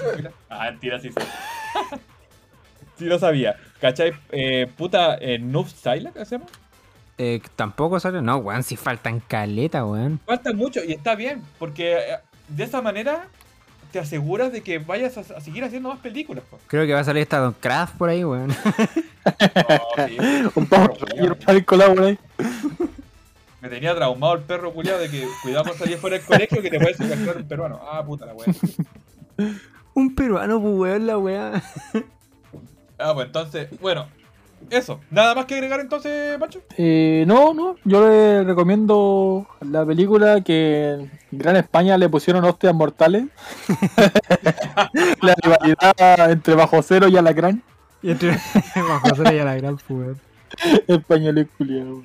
Ah, 0.50 0.72
mentira, 0.72 1.00
sí. 1.00 1.10
Sí 2.98 3.06
lo 3.06 3.20
sabía. 3.20 3.56
¿Cachai? 3.82 4.14
Eh, 4.32 4.68
puta, 4.78 5.18
eh, 5.20 5.40
Noob 5.40 5.68
Styler, 5.70 6.14
¿qué 6.14 6.26
se 6.26 6.38
llama? 6.38 6.50
Eh, 7.18 7.42
tampoco 7.56 8.00
salió. 8.00 8.22
No, 8.22 8.38
weón, 8.38 8.64
si 8.64 8.76
faltan 8.76 9.20
caleta, 9.22 9.86
weón. 9.86 10.20
Falta 10.26 10.54
mucho 10.54 10.84
y 10.84 10.94
está 10.94 11.16
bien, 11.16 11.42
porque 11.60 11.94
eh, 11.94 12.18
de 12.50 12.64
esa 12.64 12.82
manera 12.82 13.28
te 13.92 14.00
aseguras 14.00 14.52
de 14.52 14.62
que 14.62 14.80
vayas 14.80 15.18
a, 15.18 15.22
a 15.22 15.40
seguir 15.42 15.64
haciendo 15.64 15.90
más 15.90 16.00
películas. 16.00 16.44
po. 16.50 16.60
Creo 16.68 16.86
que 16.86 16.94
va 16.94 17.00
a 17.00 17.04
salir 17.06 17.22
esta 17.22 17.38
Don 17.40 17.54
Craft 17.54 17.96
por 17.98 18.10
ahí, 18.10 18.24
weón. 18.24 18.54
No, 19.26 20.06
sí, 20.08 20.18
Un 20.56 20.68
perro 20.68 20.94
por 21.96 22.04
ahí. 22.04 22.20
Me 23.60 23.70
tenía 23.70 23.96
traumado 23.96 24.36
el 24.36 24.42
perro 24.42 24.72
culiado 24.72 25.00
de 25.00 25.10
que 25.10 25.26
cuidado 25.42 25.66
por 25.66 25.78
salir 25.78 25.98
fuera 25.98 26.18
del 26.18 26.26
colegio 26.26 26.62
que 26.62 26.70
te 26.70 26.80
puede 26.80 26.94
secuestrar 26.94 27.38
un 27.38 27.48
peruano. 27.48 27.80
Ah, 27.92 28.06
puta 28.06 28.28
la 28.28 28.34
wea. 28.34 28.46
Un 29.96 30.14
peruano, 30.14 30.62
pues, 30.62 30.74
weón, 30.76 31.08
la 31.08 31.18
weá. 31.18 31.64
Ah, 32.98 33.14
pues 33.14 33.28
entonces, 33.28 33.68
bueno, 33.80 34.08
eso. 34.70 35.00
¿Nada 35.12 35.36
más 35.36 35.46
que 35.46 35.56
agregar 35.56 35.80
entonces, 35.80 36.38
Pancho? 36.38 36.62
Eh, 36.78 37.24
no, 37.28 37.54
no, 37.54 37.76
yo 37.84 38.08
le 38.08 38.44
recomiendo 38.44 39.48
la 39.62 39.86
película 39.86 40.42
que 40.42 40.94
en 40.94 41.12
Gran 41.32 41.56
España 41.56 41.98
le 41.98 42.10
pusieron 42.10 42.44
hostias 42.46 42.74
mortales. 42.74 43.26
la 45.22 45.36
rivalidad 45.36 46.32
entre 46.32 46.56
Bajo 46.56 46.82
Cero 46.82 47.08
y 47.08 47.18
Alacrán. 47.18 47.62
Y 48.06 48.12
entre 48.12 48.30
bajo 48.76 49.16
cero 49.16 49.32
y 49.34 49.40
a 49.40 49.46
la 49.46 49.56
gran, 49.56 49.78
pues, 49.78 49.90
weón. 49.90 50.22
Español 50.88 51.50
culiado. 51.58 52.04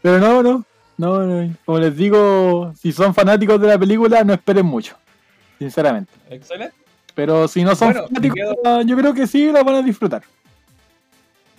Pero 0.00 0.18
no, 0.18 0.42
no, 0.42 0.64
no, 0.96 1.26
no. 1.26 1.56
Como 1.66 1.78
les 1.78 1.94
digo, 1.94 2.72
si 2.74 2.90
son 2.90 3.14
fanáticos 3.14 3.60
de 3.60 3.68
la 3.68 3.78
película, 3.78 4.24
no 4.24 4.32
esperen 4.32 4.64
mucho. 4.64 4.96
Sinceramente. 5.58 6.10
Excelente. 6.30 6.74
Pero 7.14 7.46
si 7.48 7.62
no 7.62 7.74
son 7.76 7.92
Bueno, 7.92 8.08
fanáticos, 8.08 8.34
quedo- 8.36 8.82
yo 8.82 8.96
creo 8.96 9.14
que 9.14 9.26
sí 9.26 9.50
la 9.52 9.62
van 9.62 9.76
a 9.76 9.82
disfrutar. 9.82 10.22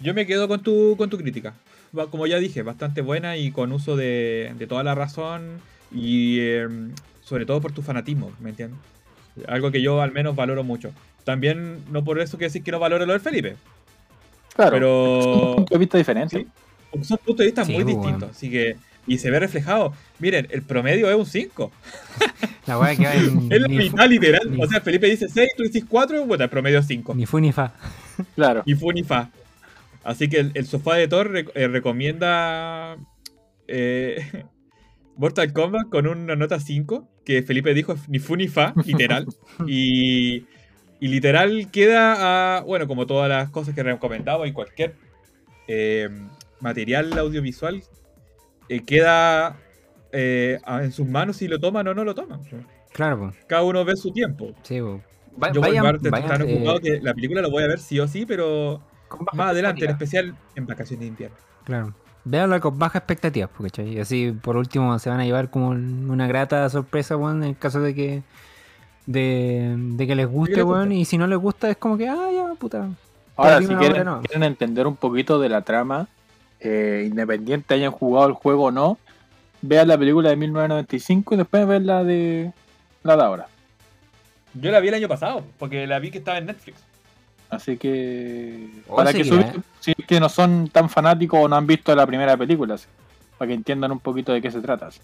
Yo 0.02 0.14
me 0.14 0.26
quedo 0.26 0.48
con 0.48 0.62
tu, 0.62 0.96
con 0.98 1.10
tu 1.10 1.18
crítica. 1.18 1.54
Va- 1.98 2.08
Como 2.10 2.28
ya 2.28 2.38
dije, 2.40 2.62
bastante 2.62 3.02
buena 3.02 3.38
y 3.38 3.52
con 3.52 3.72
uso 3.72 3.96
de, 3.96 4.54
de 4.58 4.68
toda 4.68 4.84
la 4.84 4.96
razón 4.96 5.62
y 5.94 6.40
eh, 6.42 6.68
sobre 7.24 7.46
todo 7.46 7.62
por 7.62 7.72
tu 7.72 7.82
fanatismo, 7.82 8.32
¿me 8.42 8.50
entiendes? 8.50 8.78
Algo 9.48 9.72
que 9.72 9.82
yo 9.82 10.02
al 10.02 10.12
menos 10.12 10.36
valoro 10.36 10.64
mucho. 10.64 10.92
También, 11.24 11.80
no 11.92 12.04
por 12.04 12.20
eso 12.20 12.38
que 12.38 12.46
decir 12.46 12.64
que 12.64 12.72
no 12.72 12.80
valoro 12.80 13.06
lo 13.06 13.14
del 13.14 13.22
Felipe, 13.22 13.56
Claro. 14.56 14.72
pero... 14.72 15.20
Es 15.20 15.26
un 15.26 15.56
punto 15.56 15.74
de 15.74 15.80
vista 15.80 15.98
diferente. 15.98 16.38
Sí. 16.40 16.48
Porque 16.92 17.06
son 17.06 17.18
puntos 17.18 17.38
de 17.40 17.46
vista 17.46 17.66
Sí, 17.66 17.74
muy 17.74 17.84
pues, 17.84 17.96
distintos. 17.96 18.30
Así 18.30 18.50
que, 18.52 18.76
y 19.08 19.18
se 19.20 19.30
ve 19.32 19.40
reflejado. 19.40 19.94
Miren, 20.20 20.48
el 20.50 20.62
promedio 20.64 21.10
es 21.10 21.16
un 21.16 21.26
5. 21.26 21.72
La 22.68 22.80
weá 22.80 22.96
que 22.96 23.04
va 23.06 23.14
en. 23.14 23.52
Es 23.52 23.62
la 23.62 23.68
ni, 23.68 23.78
mitad 23.78 24.10
literal. 24.10 24.52
ni- 24.52 24.64
O 24.64 24.68
sea, 24.68 24.82
Felipe 24.82 25.08
dice 25.08 25.28
6, 25.30 25.50
tú 25.58 25.64
dices 25.64 25.84
4, 25.88 26.26
bueno, 26.26 26.44
el 26.44 26.50
promedio 26.50 26.80
es 26.80 26.88
5. 26.88 27.14
ni 27.16 27.26
fu 27.26 27.40
ni 27.40 27.52
fa. 27.52 27.74
Claro. 28.36 28.64
Y 28.66 28.74
fu 28.76 28.92
ni 28.92 29.04
fa. 29.04 29.30
Así 30.04 30.28
que 30.30 30.40
el, 30.40 30.52
el 30.54 30.66
sofá 30.66 30.96
de 30.96 31.08
Thor 31.08 31.36
eh, 31.56 31.68
recomienda 31.68 32.98
eh, 33.68 34.44
Mortal 35.18 35.52
Kombat 35.54 35.90
con 35.90 36.08
una 36.08 36.36
nota 36.36 36.60
5, 36.60 37.08
que 37.26 37.42
Felipe 37.44 37.74
dijo 37.74 37.96
ni 38.08 38.20
fu 38.20 38.36
ni 38.36 38.48
fa, 38.48 38.74
literal. 38.86 39.26
y, 39.68 40.46
y 41.00 41.08
literal 41.08 41.70
queda 41.72 42.58
a, 42.58 42.62
bueno, 42.62 42.88
como 42.88 43.06
todas 43.06 43.30
las 43.30 43.50
cosas 43.50 43.76
que 43.76 43.84
recomendaba 43.84 44.48
y 44.48 44.52
cualquier 44.52 44.96
eh, 45.68 46.10
material 46.62 47.18
audiovisual, 47.18 47.82
eh, 48.70 48.82
queda 48.84 49.58
eh, 50.12 50.60
a- 50.66 50.84
en 50.84 50.92
sus 50.92 51.08
manos 51.08 51.38
si 51.38 51.48
lo 51.48 51.60
toman 51.60 51.88
o 51.88 51.94
no 51.94 52.04
lo 52.04 52.16
toman. 52.16 52.40
Claro, 52.94 53.20
pues. 53.20 53.36
Cada 53.48 53.64
uno 53.64 53.84
ve 53.84 53.96
su 53.98 54.12
tiempo. 54.12 54.52
Sí, 54.64 54.80
po. 54.80 55.02
Va- 55.42 55.52
Yo 55.52 55.60
por 55.62 55.70
mi 55.72 55.78
vayan- 55.78 56.28
tan 56.28 56.42
eh, 56.48 56.56
ocupado 56.56 56.80
que 56.80 57.00
la 57.02 57.14
película 57.14 57.42
la 57.42 57.50
voy 57.50 57.64
a 57.64 57.68
ver 57.68 57.80
sí 57.80 58.00
o 58.00 58.08
sí, 58.08 58.26
pero 58.26 58.82
baja 59.10 59.26
más 59.34 59.50
adelante, 59.52 59.84
en 59.84 59.92
expectativa. 59.92 60.32
especial 60.32 60.52
en 60.56 60.66
vacaciones 60.66 61.00
de 61.02 61.08
invierno. 61.08 61.36
Claro. 61.66 61.94
Véanla 62.24 62.60
con 62.60 62.80
bajas 62.80 63.02
expectativas, 63.02 63.50
porque 63.56 64.00
así 64.02 64.32
por 64.32 64.56
último 64.58 64.98
se 64.98 65.10
van 65.10 65.20
a 65.20 65.26
llevar 65.26 65.50
como 65.52 65.70
una 65.70 66.26
grata 66.28 66.68
sorpresa, 66.70 67.18
weón, 67.18 67.44
en 67.44 67.50
el 67.50 67.58
caso 67.58 67.82
de 67.82 67.94
que 67.94 68.24
de, 69.06 69.76
de 69.78 70.08
que 70.08 70.16
les 70.16 70.28
guste, 70.28 70.56
les 70.56 70.64
weón, 70.66 70.92
y 70.92 71.06
si 71.06 71.18
no 71.18 71.28
les 71.28 71.38
gusta 71.38 71.70
es 71.70 71.78
como 71.78 71.98
que, 71.98 72.08
ah, 72.10 72.30
ya, 72.34 72.54
puta. 72.56 72.90
Ahora, 73.36 73.62
si 73.62 73.68
quieren, 73.76 74.06
no. 74.06 74.22
quieren 74.22 74.44
entender 74.44 74.88
un 74.88 74.96
poquito 74.96 75.40
de 75.40 75.50
la 75.50 75.62
trama, 75.62 76.08
eh, 76.66 77.06
independiente 77.08 77.74
hayan 77.74 77.92
jugado 77.92 78.28
el 78.28 78.34
juego 78.34 78.66
o 78.66 78.72
no, 78.72 78.98
vean 79.62 79.88
la 79.88 79.98
película 79.98 80.30
de 80.30 80.36
1995 80.36 81.34
y 81.34 81.38
después 81.38 81.68
vean 81.68 81.86
la 81.86 82.04
de 82.04 82.52
la 83.04 83.16
de 83.18 83.24
ahora. 83.24 83.48
Yo 84.54 84.72
la 84.72 84.80
vi 84.80 84.88
el 84.88 84.94
año 84.94 85.08
pasado, 85.08 85.44
porque 85.60 85.86
la 85.86 86.00
vi 86.00 86.12
que 86.12 86.20
estaba 86.20 86.38
en 86.38 86.46
Netflix. 86.48 86.78
Así 87.50 87.78
que 87.78 88.68
Oh, 88.88 88.96
para 88.96 89.12
que 89.14 89.24
seguirá, 89.24 89.54
su- 89.54 89.62
si 89.80 89.94
es 89.98 90.06
que 90.08 90.20
no 90.20 90.30
son 90.30 90.70
tan 90.70 90.90
fanáticos 90.90 91.40
o 91.44 91.48
no 91.48 91.56
han 91.56 91.68
visto 91.68 91.94
la 91.96 92.06
primera 92.08 92.36
película, 92.38 92.76
así, 92.76 92.88
para 93.38 93.50
que 93.50 93.54
entiendan 93.54 93.92
un 93.92 94.00
poquito 94.00 94.34
de 94.34 94.42
qué 94.42 94.50
se 94.50 94.62
trata. 94.62 94.88
así. 94.88 95.00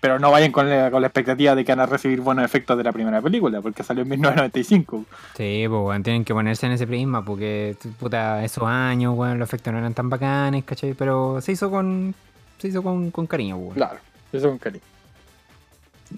Pero 0.00 0.18
no 0.20 0.30
vayan 0.30 0.52
con 0.52 0.70
la, 0.70 0.90
con 0.92 1.00
la 1.00 1.08
expectativa 1.08 1.54
de 1.56 1.64
que 1.64 1.72
van 1.72 1.80
a 1.80 1.86
recibir 1.86 2.20
buenos 2.20 2.44
efectos 2.44 2.78
de 2.78 2.84
la 2.84 2.92
primera 2.92 3.20
película, 3.20 3.60
porque 3.60 3.82
salió 3.82 4.02
en 4.04 4.08
1995. 4.10 5.04
Sí, 5.36 5.64
pues, 5.68 5.80
weón, 5.82 6.02
tienen 6.04 6.24
que 6.24 6.32
ponerse 6.34 6.66
en 6.66 6.72
ese 6.72 6.86
prisma, 6.86 7.24
porque, 7.24 7.76
puta, 7.98 8.44
esos 8.44 8.62
años, 8.64 9.14
weón, 9.16 9.38
los 9.40 9.48
efectos 9.48 9.72
no 9.72 9.80
eran 9.80 9.94
tan 9.94 10.08
bacanes, 10.08 10.62
¿cachai? 10.64 10.94
Pero 10.94 11.40
se 11.40 11.50
hizo 11.52 11.68
con, 11.70 12.14
se 12.58 12.68
hizo 12.68 12.82
con, 12.82 13.10
con 13.10 13.26
cariño, 13.26 13.56
weón. 13.56 13.74
Claro, 13.74 13.98
eso 14.32 14.46
es 14.46 14.52
un 14.52 14.58
cariño. 14.58 14.84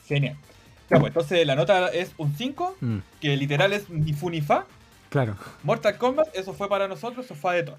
Genial. 0.06 0.36
Ya, 0.90 0.98
pues, 0.98 1.08
entonces 1.10 1.46
la 1.46 1.54
nota 1.54 1.88
es 1.88 2.12
un 2.18 2.34
5, 2.34 2.76
Mm, 2.80 2.98
que 3.20 3.36
literal 3.36 3.72
es 3.72 3.88
ni 3.88 4.12
fu 4.12 4.28
ni 4.28 4.40
fa. 4.40 4.66
claro. 5.08 5.36
Mortal 5.62 5.96
Kombat, 5.96 6.28
eso 6.34 6.52
fue 6.52 6.68
para 6.68 6.86
nosotros, 6.88 7.26
sofá 7.26 7.52
de 7.52 7.62
Thor. 7.62 7.78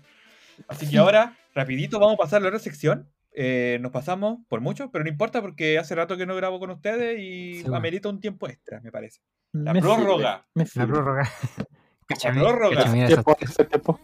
Así 0.68 0.90
que 0.90 0.98
ahora, 0.98 1.36
rapidito, 1.54 2.00
vamos 2.00 2.16
a 2.16 2.18
pasar 2.18 2.40
a 2.40 2.42
la 2.44 2.48
otra 2.50 2.60
sección. 2.60 3.08
Eh, 3.34 3.78
nos 3.82 3.92
pasamos 3.92 4.40
por 4.50 4.60
mucho, 4.62 4.92
pero 4.92 5.04
no 5.04 5.10
importa 5.10 5.42
porque 5.42 5.80
hace 5.80 5.96
rato 5.96 6.18
que 6.18 6.26
no 6.26 6.36
grabo 6.36 6.60
con 6.60 6.70
ustedes 6.70 7.18
y 7.20 7.62
Sí, 7.64 7.74
amerita 7.74 8.10
un 8.10 8.20
tiempo 8.20 8.48
extra, 8.50 8.82
me 8.82 8.92
parece. 8.92 9.22
La 9.54 9.74
Me 9.74 9.82
prórroga. 9.82 10.46
sirve, 10.54 10.66
me 10.76 10.86
La 10.86 10.88
prórroga. 10.94 11.30
La 12.24 12.34
prórroga. 12.34 12.94
Tiempo, 13.08 13.38
esos, 13.40 13.52
ese 13.52 13.66
tiempo. 13.66 14.00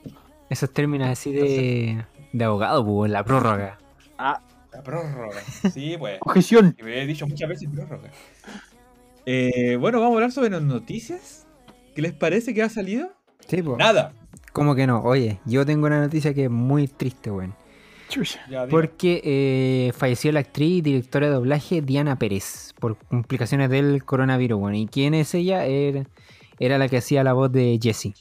esos 0.50 0.72
términos 0.74 1.10
así 1.10 1.34
de, 1.34 2.06
de 2.32 2.44
abogado, 2.46 2.86
pues, 2.86 3.12
la 3.12 3.24
prórroga. 3.26 3.78
La 4.18 4.84
prórroga. 4.84 5.42
Sí, 5.74 5.96
pues. 6.00 6.18
Objeción. 6.22 6.76
Me 6.82 7.02
he 7.02 7.06
dicho 7.06 7.28
muchas 7.28 7.50
veces 7.50 7.68
prórroga. 7.70 8.10
Eh, 9.26 9.76
bueno, 9.78 10.00
vamos 10.00 10.14
a 10.14 10.16
hablar 10.18 10.32
sobre 10.32 10.52
las 10.52 10.62
noticias. 10.62 11.48
¿Qué 11.96 12.02
les 12.02 12.14
parece 12.14 12.54
que 12.54 12.64
ha 12.64 12.70
salido? 12.70 13.10
Sí, 13.48 13.62
pues. 13.62 13.78
Nada. 13.78 14.14
¿Cómo 14.54 14.74
que 14.76 14.88
no? 14.88 15.02
Oye, 15.02 15.40
yo 15.46 15.66
tengo 15.66 15.88
una 15.88 16.00
noticia 16.00 16.34
que 16.34 16.46
es 16.46 16.50
muy 16.50 16.88
triste, 16.88 17.30
weón. 17.30 17.54
Ya. 18.50 18.68
Porque 18.68 19.22
eh, 19.24 19.92
falleció 19.94 20.32
la 20.32 20.40
actriz 20.40 20.78
y 20.78 20.82
directora 20.82 21.28
de 21.28 21.34
doblaje 21.34 21.82
Diana 21.82 22.18
Pérez 22.18 22.74
por 22.80 22.98
complicaciones 22.98 23.70
del 23.70 24.04
coronavirus. 24.04 24.74
¿Y 24.76 24.88
quién 24.88 25.14
es 25.14 25.34
ella? 25.36 25.66
Era, 25.66 26.06
era 26.60 26.78
la 26.78 26.88
que 26.88 26.98
hacía 26.98 27.24
la 27.24 27.34
voz 27.34 27.52
de 27.52 27.80
Jessie. 27.82 28.14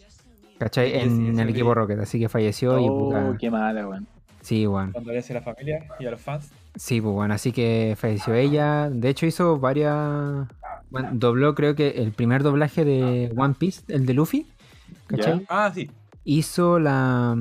¿Cachai? 0.59 0.91
Jessie, 0.93 1.29
en 1.29 1.39
el 1.39 1.49
equipo 1.51 1.75
Rocket. 1.75 2.01
Así 2.01 2.19
que 2.19 2.29
falleció 2.29 2.79
y 2.79 2.87
Oh, 2.89 2.99
puta. 2.99 3.37
qué 3.39 3.51
mala, 3.51 3.87
weón. 3.87 4.07
Sí, 4.41 4.67
weón. 4.67 4.93
Cuando 4.93 5.13
le 5.13 5.19
a 5.19 5.33
la 5.33 5.41
familia 5.43 5.87
y 5.99 6.07
a 6.07 6.11
los 6.11 6.21
fans. 6.21 6.51
Sí, 6.77 7.01
pues 7.01 7.15
bueno, 7.15 7.35
así 7.35 7.53
que 7.53 7.97
falleció 7.99 8.35
ella. 8.35 8.89
De 8.91 9.09
hecho, 9.09 9.27
hizo 9.27 9.59
varias. 9.59 10.47
Bueno, 10.91 11.11
dobló, 11.13 11.55
creo 11.55 11.75
que 11.75 11.89
el 11.89 12.13
primer 12.13 12.43
doblaje 12.43 12.85
de 12.85 13.33
One 13.37 13.55
Piece, 13.59 13.83
el 13.89 14.07
de 14.07 14.15
Luffy. 14.15 14.47
¿Cachai? 15.09 15.41
Ya. 15.41 15.45
Ah, 15.49 15.73
sí. 15.75 15.91
Hizo 16.25 16.79
la. 16.79 17.37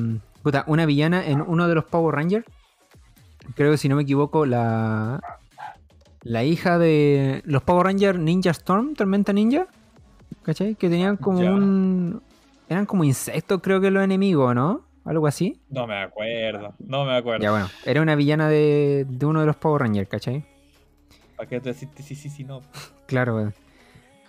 Puta, 0.45 0.63
una 0.67 0.85
villana 0.85 1.25
en 1.25 1.41
uno 1.41 1.67
de 1.67 1.73
los 1.73 1.85
Power 1.85 2.13
Rangers. 2.13 2.45
Creo 3.55 3.71
que 3.71 3.79
si 3.79 3.89
no 3.89 3.95
me 3.95 4.03
equivoco, 4.03 4.45
la. 4.45 5.19
La 6.21 6.43
hija 6.43 6.77
de 6.77 7.41
los 7.45 7.63
Power 7.63 7.87
Rangers 7.87 8.19
Ninja 8.19 8.51
Storm, 8.51 8.93
Tormenta 8.93 9.33
Ninja. 9.33 9.65
¿Cachai? 10.43 10.75
Que 10.75 10.87
tenían 10.87 11.17
como 11.17 11.41
Ya. 11.41 11.51
un. 11.51 12.21
Eran 12.69 12.85
como 12.85 13.03
insectos, 13.03 13.59
creo 13.63 13.81
que 13.81 13.89
los 13.89 14.03
enemigos, 14.03 14.53
¿no? 14.53 14.85
Algo 15.03 15.25
así. 15.25 15.59
No 15.71 15.87
me 15.87 15.99
acuerdo. 15.99 16.75
No 16.77 17.05
me 17.05 17.15
acuerdo. 17.17 17.41
Ya 17.41 17.49
bueno, 17.49 17.67
era 17.83 18.03
una 18.03 18.13
villana 18.13 18.47
de, 18.47 19.07
de 19.09 19.25
uno 19.25 19.39
de 19.39 19.47
los 19.47 19.55
Power 19.55 19.81
Rangers, 19.81 20.07
¿cachai? 20.07 20.45
¿Para 21.35 21.49
qué 21.49 21.59
te 21.59 21.69
deciste 21.69 22.03
sí, 22.03 22.13
sí, 22.13 22.29
sí, 22.29 22.43
no? 22.43 22.61
Claro, 23.07 23.35
weón. 23.37 23.53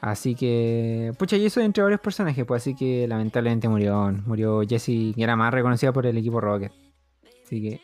Así 0.01 0.35
que. 0.35 1.13
Pucha, 1.19 1.37
y 1.37 1.47
eso 1.47 1.61
entre 1.61 1.83
varios 1.83 2.01
personajes, 2.01 2.45
pues 2.45 2.63
así 2.63 2.75
que 2.75 3.07
lamentablemente 3.09 3.69
murió. 3.69 4.13
Murió 4.27 4.63
Jessie, 4.67 5.15
que 5.15 5.23
era 5.23 5.37
más 5.37 5.53
reconocida 5.53 5.93
por 5.93 6.07
el 6.07 6.17
equipo 6.17 6.41
Rocket. 6.41 6.73
Así 7.45 7.63
que. 7.63 7.81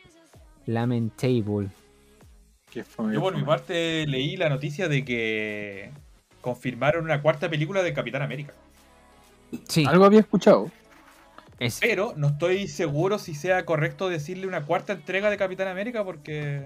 Lamentable. 0.67 1.71
Qué 2.71 2.85
Yo 3.13 3.21
por 3.21 3.37
mi 3.37 3.43
parte 3.43 4.07
leí 4.07 4.37
la 4.37 4.49
noticia 4.49 4.89
de 4.89 5.05
que 5.05 5.91
confirmaron 6.41 7.05
una 7.05 7.21
cuarta 7.21 7.51
película 7.51 7.83
de 7.83 7.93
Capitán 7.93 8.23
América. 8.23 8.55
Sí, 9.69 9.85
Algo 9.87 10.05
había 10.05 10.21
escuchado. 10.21 10.71
es, 11.59 11.81
Pero 11.81 12.15
no 12.17 12.29
estoy 12.29 12.69
seguro 12.69 13.19
si 13.19 13.35
sea 13.35 13.67
correcto 13.67 14.09
decirle 14.09 14.47
una 14.47 14.65
cuarta 14.65 14.95
entrega 14.95 15.29
de 15.29 15.37
Capitán 15.37 15.69
América 15.69 16.05
porque 16.05 16.65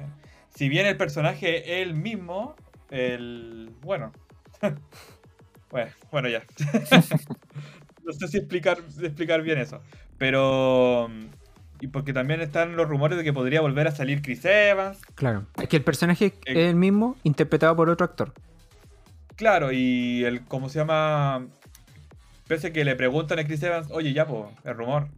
si 0.54 0.68
bien 0.68 0.86
el 0.86 0.96
personaje 0.96 1.80
es 1.80 1.86
el 1.86 1.94
mismo, 1.94 2.54
el... 2.90 3.70
Bueno. 3.82 4.12
bueno, 5.70 5.90
bueno, 6.10 6.28
ya. 6.28 6.42
no 8.04 8.12
sé 8.12 8.28
si 8.28 8.38
explicar, 8.38 8.78
explicar 9.02 9.42
bien 9.42 9.58
eso. 9.58 9.80
Pero... 10.18 11.08
Y 11.80 11.88
porque 11.88 12.14
también 12.14 12.40
están 12.40 12.74
los 12.74 12.88
rumores 12.88 13.18
de 13.18 13.24
que 13.24 13.34
podría 13.34 13.60
volver 13.60 13.86
a 13.86 13.90
salir 13.90 14.22
Chris 14.22 14.42
Evans. 14.46 14.98
claro. 15.14 15.44
Es 15.60 15.68
que 15.68 15.76
el 15.76 15.84
personaje 15.84 16.26
Eh. 16.26 16.40
es 16.46 16.56
el 16.70 16.74
mismo, 16.76 17.16
interpretado 17.22 17.76
por 17.76 17.90
otro 17.90 18.06
actor. 18.06 18.32
Claro, 19.36 19.70
y 19.72 20.24
el, 20.24 20.42
¿cómo 20.46 20.70
se 20.70 20.78
llama? 20.78 21.46
Pese 22.48 22.68
a 22.68 22.72
que 22.72 22.82
le 22.86 22.96
preguntan 22.96 23.38
a 23.40 23.44
Chris 23.44 23.62
Evans, 23.62 23.88
oye, 23.90 24.14
ya, 24.14 24.26
pues, 24.26 24.44
el 24.64 24.74
rumor. 24.74 25.08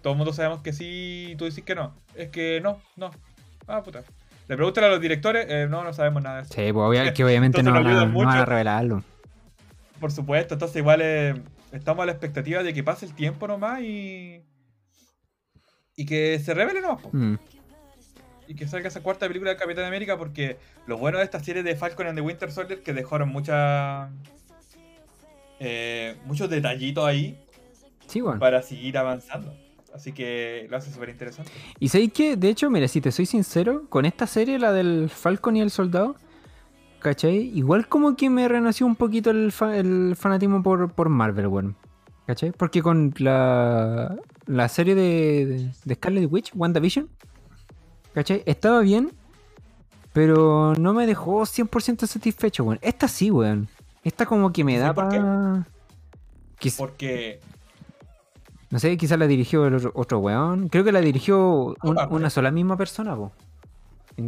Todo 0.00 0.14
el 0.14 0.16
mundo 0.16 0.32
sabemos 0.32 0.62
que 0.62 0.72
sí, 0.72 1.32
y 1.32 1.36
tú 1.36 1.44
dices 1.44 1.62
que 1.62 1.74
no. 1.74 1.94
Es 2.14 2.28
que 2.30 2.60
no, 2.62 2.80
no. 2.96 3.10
Ah, 3.66 3.82
puta. 3.82 4.02
Le 4.48 4.56
preguntan 4.56 4.84
a 4.84 4.88
los 4.88 5.00
directores, 5.02 5.44
eh, 5.50 5.66
no, 5.68 5.84
no 5.84 5.92
sabemos 5.92 6.22
nada 6.22 6.36
de 6.36 6.42
eso. 6.44 6.54
Sí, 6.54 6.72
pues 6.72 6.84
obvia- 6.86 7.12
que 7.12 7.22
obviamente 7.24 7.62
no, 7.62 7.72
no 7.72 7.84
van 7.84 7.96
a- 7.98 8.06
no 8.06 8.18
van 8.24 8.28
a 8.38 8.44
revelarlo. 8.46 9.02
Por 10.00 10.12
supuesto, 10.12 10.54
entonces 10.54 10.76
igual 10.78 11.00
eh, 11.02 11.34
estamos 11.72 12.02
a 12.02 12.06
la 12.06 12.12
expectativa 12.12 12.62
de 12.62 12.74
que 12.74 12.82
pase 12.84 13.06
el 13.06 13.14
tiempo 13.14 13.46
nomás 13.48 13.80
y. 13.80 14.42
Y 15.96 16.04
que 16.04 16.38
se 16.38 16.52
revele 16.52 16.80
nomás. 16.82 17.02
Mm, 17.12 17.34
Y 18.48 18.54
que 18.54 18.68
salga 18.68 18.88
esa 18.88 19.02
cuarta 19.02 19.26
película 19.26 19.50
de 19.52 19.56
Capitán 19.56 19.84
América 19.86 20.18
porque 20.18 20.58
lo 20.86 20.98
bueno 20.98 21.18
de 21.18 21.24
esta 21.24 21.42
serie 21.42 21.62
de 21.62 21.74
Falcon 21.74 22.06
and 22.06 22.16
the 22.16 22.20
Winter 22.22 22.52
Soldier 22.52 22.82
que 22.82 22.92
dejaron 22.92 23.28
muchas. 23.30 24.10
eh, 25.58 26.16
muchos 26.26 26.50
detallitos 26.50 27.04
ahí 27.06 27.38
Sí, 28.06 28.20
bueno. 28.20 28.38
para 28.38 28.62
seguir 28.62 28.98
avanzando. 28.98 29.54
Así 29.94 30.12
que 30.12 30.66
lo 30.68 30.76
hace 30.76 30.92
súper 30.92 31.08
interesante. 31.08 31.50
Y 31.80 31.88
sabéis 31.88 32.12
que, 32.12 32.36
de 32.36 32.50
hecho, 32.50 32.68
mira, 32.68 32.86
si 32.86 33.00
te 33.00 33.10
soy 33.10 33.24
sincero, 33.24 33.86
con 33.88 34.04
esta 34.04 34.26
serie, 34.26 34.58
la 34.58 34.70
del 34.72 35.08
Falcon 35.08 35.56
y 35.56 35.62
el 35.62 35.70
Soldado, 35.70 36.16
¿cachai? 37.00 37.36
Igual 37.56 37.88
como 37.88 38.16
que 38.16 38.28
me 38.30 38.46
renació 38.48 38.86
un 38.86 38.96
poquito 38.96 39.30
el, 39.30 39.52
fa- 39.52 39.76
el 39.76 40.14
fanatismo 40.16 40.62
por, 40.62 40.92
por 40.92 41.08
Marvel, 41.08 41.46
weón. 41.48 41.76
¿Cachai? 42.26 42.50
Porque 42.52 42.82
con 42.82 43.14
la, 43.18 44.16
la 44.46 44.68
serie 44.68 44.94
de, 44.96 45.70
de 45.84 45.94
Scarlet 45.94 46.28
Witch, 46.30 46.50
WandaVision, 46.56 47.08
¿cachai? 48.14 48.42
Estaba 48.46 48.80
bien, 48.80 49.12
pero 50.12 50.74
no 50.78 50.92
me 50.92 51.06
dejó 51.06 51.42
100% 51.42 52.06
satisfecho, 52.06 52.64
weón. 52.64 52.78
Esta 52.82 53.06
sí, 53.06 53.30
weón. 53.30 53.68
Esta 54.02 54.26
como 54.26 54.52
que 54.52 54.64
me 54.64 54.78
da 54.78 54.92
para... 54.94 55.66
Porque 56.78 57.38
No 58.70 58.78
sé, 58.80 58.96
quizás 58.96 59.18
la 59.18 59.26
dirigió 59.26 59.66
el 59.66 59.74
otro, 59.74 59.92
otro 59.94 60.18
weón. 60.18 60.68
Creo 60.68 60.82
que 60.84 60.90
la 60.92 61.00
dirigió 61.00 61.76
un- 61.82 61.98
una 62.10 62.30
sola 62.30 62.50
misma 62.50 62.76
persona, 62.76 63.14
po. 63.14 63.30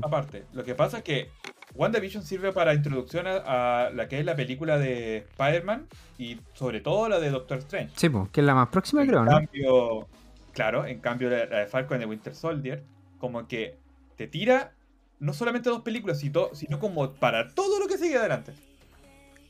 Aparte, 0.02 0.44
lo 0.52 0.62
que 0.64 0.74
pasa 0.74 0.98
es 0.98 1.02
que 1.04 1.30
WandaVision 1.74 2.22
sirve 2.24 2.52
para 2.52 2.74
introducción 2.74 3.26
a, 3.26 3.86
a 3.86 3.90
la 3.90 4.08
que 4.08 4.18
es 4.18 4.24
la 4.24 4.36
película 4.36 4.78
de 4.78 5.18
Spider-Man 5.18 5.86
y 6.18 6.40
sobre 6.54 6.80
todo 6.80 7.08
la 7.08 7.20
de 7.20 7.30
Doctor 7.30 7.58
Strange. 7.58 7.92
Sí, 7.96 8.08
po, 8.08 8.28
que 8.32 8.40
es 8.40 8.46
la 8.46 8.54
más 8.54 8.68
próxima, 8.68 9.02
En 9.02 9.08
creo, 9.08 9.24
¿no? 9.24 9.30
cambio, 9.30 10.08
Claro, 10.52 10.86
en 10.86 11.00
cambio 11.00 11.30
la, 11.30 11.46
la 11.46 11.58
de 11.60 11.66
Falcon 11.66 12.00
de 12.00 12.06
Winter 12.06 12.34
Soldier, 12.34 12.82
como 13.18 13.46
que 13.46 13.78
te 14.16 14.26
tira 14.26 14.72
no 15.20 15.32
solamente 15.32 15.68
dos 15.70 15.82
películas, 15.82 16.18
sino, 16.20 16.48
sino 16.54 16.78
como 16.80 17.12
para 17.14 17.48
todo 17.54 17.78
lo 17.78 17.86
que 17.86 17.98
sigue 17.98 18.16
adelante. 18.18 18.54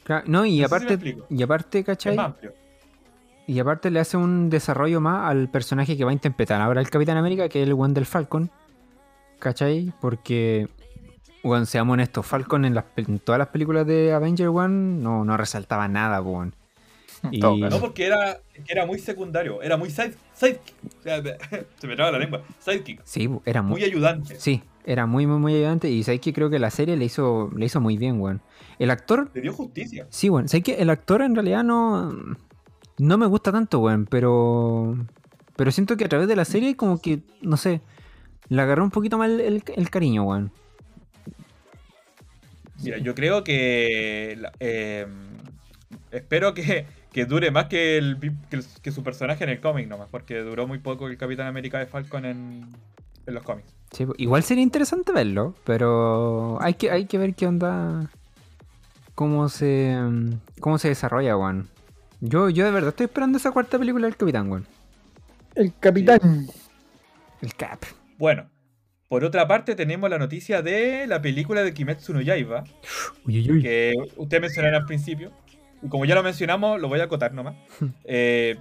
Claro, 0.04 0.24
no, 0.26 0.44
y 0.46 0.60
No 0.60 0.68
si 0.68 0.74
aparte, 0.74 0.98
y 1.30 1.42
aparte, 1.42 1.78
Es 1.80 1.84
¿cachai? 1.84 2.16
más 2.16 2.26
amplio. 2.26 2.54
Y 3.46 3.58
aparte 3.60 3.90
le 3.90 4.00
hace 4.00 4.16
un 4.16 4.50
desarrollo 4.50 5.00
más 5.00 5.30
al 5.30 5.48
personaje 5.50 5.96
que 5.96 6.04
va 6.04 6.10
a 6.10 6.14
interpretar 6.14 6.60
ahora 6.60 6.80
el 6.82 6.90
Capitán 6.90 7.16
América, 7.16 7.48
que 7.48 7.62
es 7.62 7.68
el 7.68 7.74
del 7.94 8.04
Falcon. 8.06 8.50
¿Cachai? 9.38 9.92
Porque, 10.00 10.68
bueno, 11.42 11.66
seamos 11.66 11.94
honestos, 11.94 12.26
Falcon 12.26 12.64
en, 12.64 12.74
las 12.74 12.84
pe- 12.84 13.02
en 13.08 13.18
todas 13.18 13.38
las 13.38 13.48
películas 13.48 13.86
de 13.86 14.12
Avenger 14.12 14.48
One 14.48 15.02
no, 15.02 15.24
no 15.24 15.36
resaltaba 15.36 15.88
nada, 15.88 16.20
weón. 16.20 16.54
Y. 17.32 17.40
No, 17.40 17.56
porque 17.80 18.06
era, 18.06 18.38
era 18.68 18.86
muy 18.86 18.98
secundario, 19.00 19.60
era 19.62 19.76
muy 19.76 19.90
side, 19.90 20.14
sidekick. 20.34 20.74
O 21.00 21.02
sea, 21.02 21.22
se 21.78 21.86
me 21.86 21.96
traba 21.96 22.12
la 22.12 22.18
lengua. 22.18 22.42
Sidekick. 22.60 23.00
sí, 23.04 23.28
era 23.44 23.60
muy, 23.62 23.80
Muy 23.80 23.84
ayudante. 23.84 24.36
sí, 24.38 24.62
era 24.84 25.06
muy, 25.06 25.26
muy, 25.26 25.38
muy 25.38 25.54
ayudante. 25.56 25.90
Y 25.90 26.04
que 26.20 26.32
creo 26.32 26.48
que 26.48 26.58
la 26.60 26.70
serie 26.70 26.96
le 26.96 27.04
hizo, 27.04 27.50
le 27.56 27.66
hizo 27.66 27.80
muy 27.80 27.96
bien, 27.98 28.20
weón. 28.20 28.40
El 28.78 28.90
actor, 28.90 29.30
Le 29.34 29.40
dio 29.40 29.52
justicia. 29.52 30.06
sí, 30.10 30.30
weón. 30.30 30.48
Sabéis 30.48 30.64
que 30.64 30.74
el 30.74 30.90
actor 30.90 31.22
en 31.22 31.34
realidad 31.34 31.64
no, 31.64 32.12
no 32.98 33.18
me 33.18 33.26
gusta 33.26 33.50
tanto, 33.50 33.80
weón, 33.80 34.06
pero, 34.08 34.96
pero 35.56 35.72
siento 35.72 35.96
que 35.96 36.04
a 36.04 36.08
través 36.08 36.28
de 36.28 36.36
la 36.36 36.44
serie 36.44 36.76
como 36.76 37.00
que, 37.00 37.20
no 37.42 37.56
sé, 37.56 37.80
le 38.48 38.62
agarró 38.62 38.84
un 38.84 38.90
poquito 38.92 39.18
más 39.18 39.28
el, 39.30 39.40
el- 39.40 39.64
el 39.74 39.90
cariño, 39.90 40.22
weón. 40.22 40.52
Mira, 42.82 42.98
yo 42.98 43.14
creo 43.14 43.42
que. 43.44 44.40
eh, 44.60 45.06
espero 46.10 46.54
que, 46.54 46.86
que 47.12 47.24
dure 47.24 47.50
más 47.50 47.66
que, 47.66 47.98
el, 47.98 48.18
que, 48.50 48.56
el- 48.56 48.64
que 48.82 48.92
su 48.92 49.02
personaje 49.02 49.44
en 49.44 49.50
el 49.50 49.60
cómic 49.60 49.88
nomás, 49.88 50.08
porque 50.10 50.38
duró 50.40 50.66
muy 50.66 50.78
poco 50.78 51.06
el 51.08 51.16
Capitán 51.16 51.46
América 51.46 51.78
de 51.78 51.86
Falcon 51.86 52.24
en, 52.24 52.66
en 53.26 53.34
los 53.34 53.42
cómics. 53.42 53.74
Sí, 53.92 54.06
po- 54.06 54.14
igual 54.18 54.42
sería 54.42 54.62
interesante 54.62 55.12
verlo, 55.12 55.54
pero 55.64 56.58
hay 56.60 56.74
que, 56.74 56.90
hay 56.90 57.06
que 57.06 57.18
ver 57.18 57.34
qué 57.34 57.46
onda. 57.46 58.10
Cómo 59.14 59.48
se. 59.48 59.96
mm, 60.00 60.34
cómo 60.60 60.78
se 60.78 60.88
desarrolla, 60.88 61.36
weón. 61.36 61.68
Yo, 62.20 62.50
yo 62.50 62.64
de 62.64 62.70
verdad 62.70 62.90
estoy 62.90 63.06
esperando 63.06 63.38
esa 63.38 63.50
cuarta 63.52 63.78
película 63.78 64.06
del 64.06 64.16
Capitán, 64.16 64.50
weón. 64.50 64.66
El 65.54 65.72
capitán. 65.80 66.46
El 67.42 67.54
Cap. 67.54 67.80
Bueno, 68.18 68.48
por 69.08 69.24
otra 69.24 69.48
parte, 69.48 69.74
tenemos 69.74 70.08
la 70.10 70.18
noticia 70.18 70.60
de 70.62 71.06
la 71.06 71.20
película 71.22 71.62
de 71.62 71.72
Kimetsu 71.72 72.12
no 72.12 72.20
Yaiba, 72.20 72.64
Uy, 73.26 73.40
uy, 73.40 73.50
uy. 73.52 73.62
que 73.62 73.94
ustedes 74.16 74.40
mencionaron 74.42 74.80
al 74.82 74.86
principio. 74.86 75.32
Y 75.82 75.88
como 75.88 76.04
ya 76.04 76.14
lo 76.14 76.22
mencionamos, 76.22 76.80
lo 76.80 76.88
voy 76.88 77.00
a 77.00 77.04
acotar 77.04 77.32
nomás. 77.32 77.54
Eh, 78.04 78.56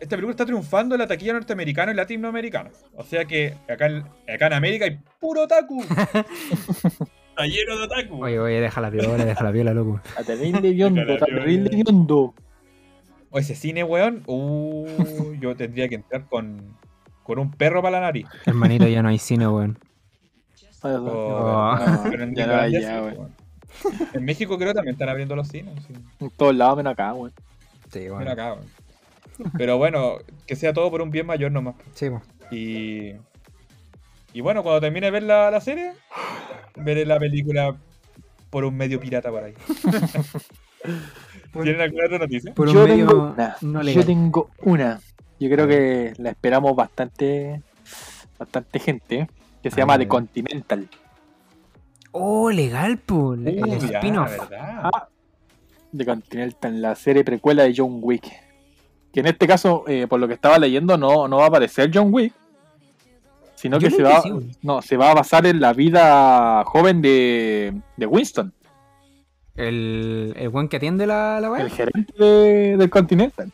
esta 0.00 0.16
película 0.16 0.32
está 0.32 0.44
triunfando 0.44 0.96
en 0.96 1.00
la 1.00 1.06
taquilla 1.06 1.34
norteamericana 1.34 1.92
y 1.92 1.94
latinoamericana. 1.94 2.70
O 2.96 3.04
sea 3.04 3.24
que 3.24 3.54
acá 3.68 3.86
en, 3.86 4.04
acá 4.34 4.48
en 4.48 4.52
América 4.54 4.84
hay 4.84 4.98
puro 5.20 5.42
otaku. 5.44 5.80
está 7.30 7.46
lleno 7.46 7.78
de 7.78 7.84
otaku. 7.84 8.24
Oye, 8.24 8.40
oye, 8.40 8.60
deja 8.60 8.80
la 8.80 8.90
viola, 8.90 9.24
deja 9.24 9.44
la 9.44 9.52
viola, 9.52 9.72
loco. 9.72 10.00
A 10.18 10.24
terrible 10.24 10.72
biondo, 10.72 11.02
a 11.02 11.18
terrible 11.18 11.70
biondo. 11.70 12.34
O 13.30 13.38
ese 13.38 13.54
cine, 13.54 13.84
weón. 13.84 14.24
Uh, 14.26 15.34
yo 15.40 15.54
tendría 15.54 15.88
que 15.88 15.94
entrar 15.94 16.26
con, 16.26 16.76
con 17.22 17.38
un 17.38 17.52
perro 17.52 17.80
para 17.80 18.00
la 18.00 18.06
nariz. 18.06 18.26
Hermanito, 18.44 18.88
ya 18.88 19.02
no 19.02 19.08
hay 19.08 19.18
cine, 19.18 19.46
weón. 19.46 19.78
Oh. 20.84 21.76
pero 22.10 22.24
en 22.24 24.24
México 24.24 24.56
creo 24.58 24.70
que 24.70 24.74
también 24.74 24.94
están 24.94 25.08
abriendo 25.08 25.36
los 25.36 25.48
cines. 25.48 25.74
sí. 25.86 25.94
En 26.20 26.30
todos 26.30 26.54
lados 26.54 26.76
menos 26.76 26.92
acá, 26.92 27.14
weón. 27.14 27.32
Sí, 27.92 28.08
bueno. 28.08 28.30
acá, 28.30 28.54
weón. 28.54 28.66
Pero 29.56 29.78
bueno, 29.78 30.16
que 30.46 30.56
sea 30.56 30.72
todo 30.72 30.90
por 30.90 31.02
un 31.02 31.10
bien 31.10 31.26
mayor 31.26 31.50
nomás. 31.52 31.74
Sí. 31.94 32.08
Y, 32.50 33.12
y 34.32 34.40
bueno, 34.40 34.62
cuando 34.62 34.80
termine 34.80 35.06
de 35.06 35.10
ver 35.10 35.22
la, 35.22 35.50
la 35.50 35.60
serie, 35.60 35.92
veré 36.76 37.06
la 37.06 37.18
película 37.18 37.76
por 38.50 38.64
un 38.64 38.76
medio 38.76 39.00
pirata 39.00 39.30
por 39.30 39.44
ahí. 39.44 39.54
¿Tienen 41.52 41.80
alguna 41.80 42.06
otra 42.06 42.18
noticia? 42.18 42.52
Por 42.54 42.68
un 42.68 42.74
Yo 42.74 42.86
medio 42.86 43.06
tengo 43.06 43.32
una. 43.32 43.56
no 43.62 43.82
Yo 43.82 44.04
tengo 44.04 44.50
una. 44.62 45.00
Yo 45.38 45.50
creo 45.50 45.66
que 45.66 46.12
la 46.18 46.30
esperamos 46.30 46.74
bastante. 46.76 47.62
Bastante 48.38 48.78
gente. 48.78 49.28
Que 49.62 49.70
se 49.70 49.76
Ah, 49.80 49.82
llama 49.82 49.94
ya, 49.94 49.98
The. 50.00 50.08
Continental. 50.08 50.88
Oh, 52.12 52.50
legal, 52.50 52.98
po. 52.98 53.34
El 53.34 53.62
Uh, 53.64 53.74
spin-off. 53.84 54.38
Ah, 54.58 55.08
The 55.96 56.04
Continental, 56.04 56.82
la 56.82 56.94
serie 56.94 57.24
precuela 57.24 57.62
de 57.64 57.74
John 57.76 57.98
Wick. 58.02 58.24
Que 59.12 59.20
en 59.20 59.26
este 59.26 59.46
caso, 59.46 59.84
eh, 59.86 60.06
por 60.08 60.18
lo 60.20 60.26
que 60.28 60.34
estaba 60.34 60.58
leyendo, 60.58 60.96
no, 60.96 61.28
no 61.28 61.36
va 61.36 61.44
a 61.44 61.48
aparecer 61.48 61.90
John 61.92 62.08
Wick. 62.12 62.32
Sino 63.54 63.78
Yo 63.78 63.86
que 63.88 63.90
se 63.92 63.96
que 63.98 64.02
va, 64.02 64.20
sí, 64.22 64.30
güey. 64.30 64.50
no, 64.62 64.82
se 64.82 64.96
va 64.96 65.10
a 65.12 65.14
basar 65.14 65.46
en 65.46 65.60
la 65.60 65.72
vida 65.72 66.64
joven 66.64 67.00
de, 67.00 67.72
de 67.96 68.06
Winston, 68.06 68.52
El, 69.54 70.34
el 70.36 70.48
buen 70.48 70.68
que 70.68 70.78
atiende 70.78 71.06
la, 71.06 71.38
la 71.40 71.50
weá. 71.50 71.62
el 71.62 71.70
gerente 71.70 72.12
de- 72.18 72.76
del 72.76 72.90
Continental. 72.90 73.52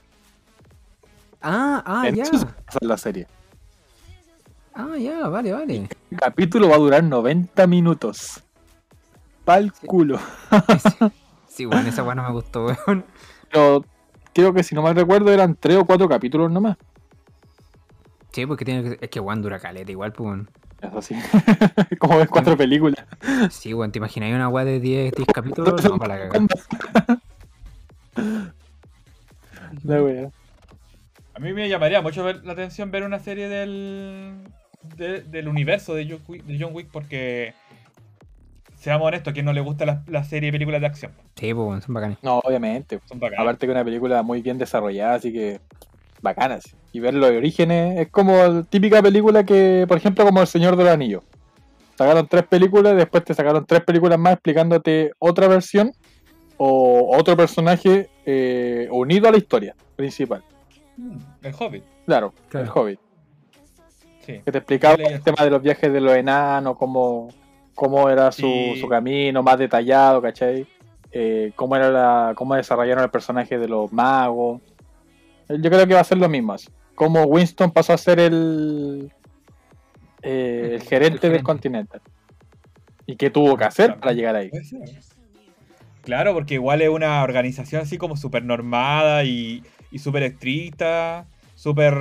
Ah, 1.43 1.83
ah, 1.85 2.09
En 2.09 2.15
ya. 2.15 2.23
eso 2.23 2.39
se 2.39 2.45
basa 2.47 2.79
la 2.81 2.97
serie. 2.97 3.27
Ah, 4.81 4.97
ya, 4.97 5.27
vale, 5.29 5.53
vale. 5.53 5.89
El 6.11 6.19
capítulo 6.19 6.69
va 6.69 6.77
a 6.77 6.79
durar 6.79 7.03
90 7.03 7.67
minutos. 7.67 8.41
Pa'l 9.45 9.73
culo. 9.73 10.19
Sí, 10.19 11.11
sí, 11.49 11.65
bueno, 11.65 11.89
esa 11.89 12.05
weá 12.05 12.15
no 12.15 12.23
me 12.23 12.31
gustó, 12.31 12.67
weón. 12.67 13.05
Pero 13.51 13.85
creo 14.33 14.53
que 14.55 14.63
si 14.63 14.77
no 14.77 14.83
mal 14.83 14.95
recuerdo 14.95 15.33
eran 15.33 15.57
3 15.59 15.79
o 15.79 15.85
4 15.85 16.09
capítulos 16.09 16.51
nomás. 16.53 16.77
Sí, 18.31 18.47
porque 18.47 18.65
tiene 18.65 18.83
que, 18.85 18.99
es 19.05 19.11
que 19.11 19.19
weón 19.19 19.43
dura 19.43 19.59
caleta 19.59 19.91
igual, 19.91 20.13
pues 20.13 20.27
weón. 20.29 20.51
Eso 20.81 21.03
sí. 21.03 21.17
Como 21.99 22.19
ves 22.19 22.29
cuatro 22.29 22.57
películas. 22.57 23.05
Sí, 23.51 23.75
weón, 23.75 23.91
¿te 23.91 23.99
imaginas 23.99 24.31
una 24.33 24.49
weá 24.49 24.65
de 24.65 24.79
10, 24.79 25.13
10 25.13 25.27
capítulos? 25.35 25.83
No, 25.91 25.99
para 25.99 26.19
la 26.19 26.29
cagada. 26.29 26.47
La 29.83 30.03
wea. 30.03 30.31
A 31.35 31.41
mí 31.41 31.53
me 31.53 31.69
llamaría 31.69 32.01
mucho 32.01 32.23
ver- 32.23 32.45
la 32.45 32.53
atención 32.53 32.91
ver 32.93 33.03
una 33.05 33.19
serie 33.19 33.49
del, 33.49 34.35
de- 34.99 35.23
del 35.23 35.49
universo 35.49 35.95
de 35.95 36.07
John, 36.09 36.21
Wick, 36.29 36.45
de 36.45 36.59
John 36.61 36.75
Wick 36.75 36.89
porque, 36.93 37.55
seamos 38.77 39.07
honestos, 39.09 39.31
a 39.31 39.35
quien 39.35 39.45
no 39.47 39.53
le 39.53 39.61
gusta 39.61 39.87
la, 39.87 40.03
la 40.07 40.25
serie 40.25 40.49
de 40.49 40.53
películas 40.53 40.81
de 40.81 40.87
acción. 40.87 41.13
Sí, 41.37 41.55
pues 41.55 41.85
son 41.85 41.95
bacanes. 41.95 42.19
No, 42.23 42.39
obviamente. 42.41 43.01
Son 43.07 43.19
bacanas. 43.19 43.43
Aparte 43.43 43.67
que 43.67 43.73
una 43.73 43.85
película 43.85 44.23
muy 44.23 44.43
bien 44.43 44.59
desarrollada, 44.59 45.15
así 45.15 45.33
que 45.33 45.61
bacanas. 46.23 46.65
Y 46.93 47.01
ver 47.01 47.15
los 47.15 47.31
orígenes 47.31 48.01
es 48.01 48.09
como 48.09 48.37
la 48.37 48.63
típica 48.65 49.01
película 49.03 49.45
que, 49.45 49.85
por 49.89 49.97
ejemplo, 49.97 50.25
como 50.25 50.41
El 50.41 50.47
Señor 50.47 50.77
del 50.77 50.89
Anillo. 50.89 51.23
Sacaron 51.97 52.27
tres 52.29 52.45
películas, 52.47 52.97
después 52.97 53.25
te 53.25 53.35
sacaron 53.35 53.65
tres 53.67 53.81
películas 53.83 54.19
más 54.19 54.35
explicándote 54.35 55.13
otra 55.19 55.49
versión 55.49 55.93
o 56.57 57.17
otro 57.17 57.37
personaje 57.37 58.09
eh, 58.25 58.89
unido 58.91 59.29
a 59.29 59.33
la 59.33 59.39
historia 59.39 59.75
principal. 59.97 60.43
El 61.43 61.55
Hobbit. 61.59 61.83
Claro, 62.07 62.33
Claro. 62.49 62.67
el 62.67 62.73
Hobbit. 62.73 63.01
Sí. 64.29 64.43
Que 64.45 64.53
te 64.53 64.59
explicaba 64.59 64.95
el 64.95 65.23
tema 65.23 65.43
de 65.43 65.51
los 65.51 65.63
viajes 65.63 65.91
de 65.91 66.01
los 66.03 66.15
enanos, 66.15 66.77
cómo, 66.77 67.29
cómo 67.75 68.11
era 68.11 68.31
su, 68.31 68.43
Sí. 68.43 68.77
su 68.79 68.87
camino 68.89 69.43
más 69.43 69.59
detallado, 69.59 70.21
¿cachai? 70.21 70.67
Eh, 71.11 71.53
cómo 71.57 71.75
era 71.77 71.91
la, 71.91 72.35
cómo 72.37 72.55
desarrollaron 72.55 73.03
el 73.05 73.11
personaje 73.11 73.59
de 73.59 73.67
los 73.67 73.91
magos. 73.91 74.61
Yo 75.49 75.71
creo 75.71 75.87
que 75.87 75.95
va 75.95 76.01
a 76.01 76.05
ser 76.05 76.19
lo 76.19 76.29
mismo. 76.29 76.53
así. 76.53 76.69
Cómo 76.95 77.23
Winston 77.25 77.71
pasó 77.71 77.95
a 77.95 77.97
ser 77.97 78.21
el, 78.21 79.11
eh, 80.21 80.73
el 80.75 80.83
gerente 80.83 81.21
del 81.29 81.39
gerente. 81.39 81.43
Continental. 81.45 82.03
Y 83.07 83.17
qué 83.17 83.31
tuvo 83.31 83.57
que 83.57 83.65
hacer 83.65 83.97
para 83.99 84.13
llegar 84.13 84.37
ahí. 84.37 84.51
Claro, 86.03 86.35
porque 86.35 86.55
igual 86.55 86.83
es 86.83 86.91
una 86.91 87.23
organización 87.23 87.81
así 87.83 87.97
como 87.97 88.17
súper 88.19 88.45
normada 88.45 89.25
y, 89.25 89.63
y 89.91 89.99
súper 90.01 90.25
estricta, 90.25 91.27
súper 91.55 91.95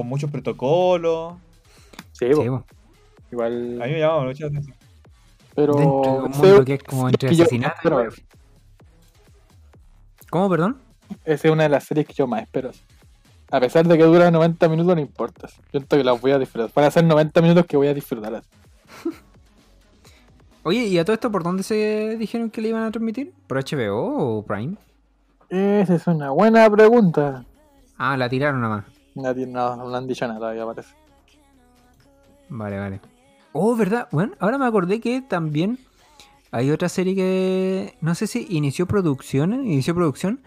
con 0.00 0.08
muchos 0.08 0.30
protocolos. 0.30 1.34
Sí, 2.12 2.26
Sí, 2.26 2.48
bo, 2.48 2.60
po. 2.60 2.64
igual. 3.32 3.80
A 3.82 3.86
mí 3.86 3.92
me 3.92 3.98
llama 4.00 4.24
mucho 4.24 4.44
la 4.44 4.48
atención. 4.48 4.76
pero 5.54 5.74
Dentro 5.74 6.12
de 6.12 6.18
un 6.20 6.30
ese- 6.30 6.42
mundo 6.42 6.64
que 6.64 6.74
es 6.74 6.82
como 6.84 7.08
entre 7.08 7.34
yo- 7.34 7.42
asesinatos. 7.44 8.22
¿Cómo, 10.30 10.48
perdón? 10.48 10.78
Esa 11.24 11.48
es 11.48 11.52
una 11.52 11.64
de 11.64 11.68
las 11.70 11.84
series 11.84 12.06
que 12.06 12.12
yo 12.14 12.26
más 12.26 12.42
espero. 12.42 12.70
A 13.50 13.58
pesar 13.60 13.84
de 13.86 13.98
que 13.98 14.04
dura 14.04 14.30
90 14.30 14.68
minutos, 14.68 14.94
no 14.94 15.00
importa. 15.00 15.48
Siento 15.72 15.96
que 15.96 16.04
las 16.04 16.20
voy 16.20 16.30
a 16.30 16.38
disfrutar. 16.38 16.70
Van 16.72 16.84
a 16.84 16.90
ser 16.90 17.04
90 17.04 17.42
minutos 17.42 17.66
que 17.66 17.76
voy 17.76 17.88
a 17.88 17.94
disfrutar. 17.94 18.42
Oye, 20.62 20.84
¿y 20.84 20.98
a 20.98 21.04
todo 21.04 21.14
esto 21.14 21.32
por 21.32 21.42
dónde 21.42 21.62
se 21.62 22.16
dijeron 22.18 22.48
que 22.50 22.60
le 22.60 22.68
iban 22.68 22.84
a 22.84 22.90
transmitir? 22.90 23.32
¿Por 23.48 23.58
HBO 23.58 24.38
o 24.38 24.44
Prime? 24.44 24.76
Esa 25.48 25.94
es 25.96 26.06
una 26.06 26.30
buena 26.30 26.70
pregunta. 26.70 27.44
Ah, 27.98 28.16
la 28.16 28.28
tiraron 28.28 28.60
nada 28.60 28.76
más. 28.76 28.84
Nadie, 29.14 29.46
no, 29.46 29.76
no 29.76 29.94
han 29.94 30.06
dicho 30.06 30.26
nada 30.26 30.38
todavía, 30.38 30.64
parece. 30.66 30.94
Vale, 32.48 32.78
vale. 32.78 33.00
Oh, 33.52 33.74
¿verdad? 33.76 34.08
Bueno, 34.12 34.32
ahora 34.38 34.58
me 34.58 34.66
acordé 34.66 35.00
que 35.00 35.20
también 35.22 35.78
hay 36.50 36.70
otra 36.70 36.88
serie 36.88 37.14
que 37.14 37.96
no 38.00 38.14
sé 38.14 38.26
si 38.26 38.46
inició 38.50 38.86
producción, 38.86 39.52
inició 39.66 39.94
producción, 39.94 40.40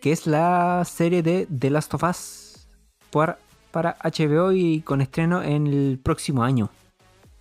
que 0.00 0.12
es 0.12 0.26
la 0.26 0.84
serie 0.84 1.22
de 1.22 1.46
The 1.46 1.70
Last 1.70 1.94
of 1.94 2.02
Us 2.02 2.68
por- 3.10 3.38
para 3.70 3.96
HBO 4.02 4.52
y 4.52 4.80
con 4.80 5.00
estreno 5.00 5.42
en 5.42 5.66
el 5.66 5.98
próximo 6.02 6.42
año. 6.42 6.70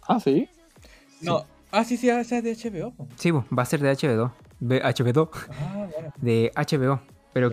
Ah, 0.08 0.20
sí. 0.20 0.50
No. 1.22 1.46
Ah, 1.72 1.84
sí, 1.84 1.98
sí, 1.98 2.10
esa 2.10 2.38
es 2.38 2.44
de 2.44 2.52
HBO. 2.56 2.94
Sí, 3.16 3.32
va 3.32 3.44
a 3.64 3.66
ser 3.66 3.82
de 3.82 3.90
HBO. 3.92 4.32
De 4.60 4.82
HBO. 4.82 5.30
Ah, 5.52 5.88
bueno. 5.94 6.14
De 6.18 6.52
HBO. 6.56 7.00
Pero 7.34 7.52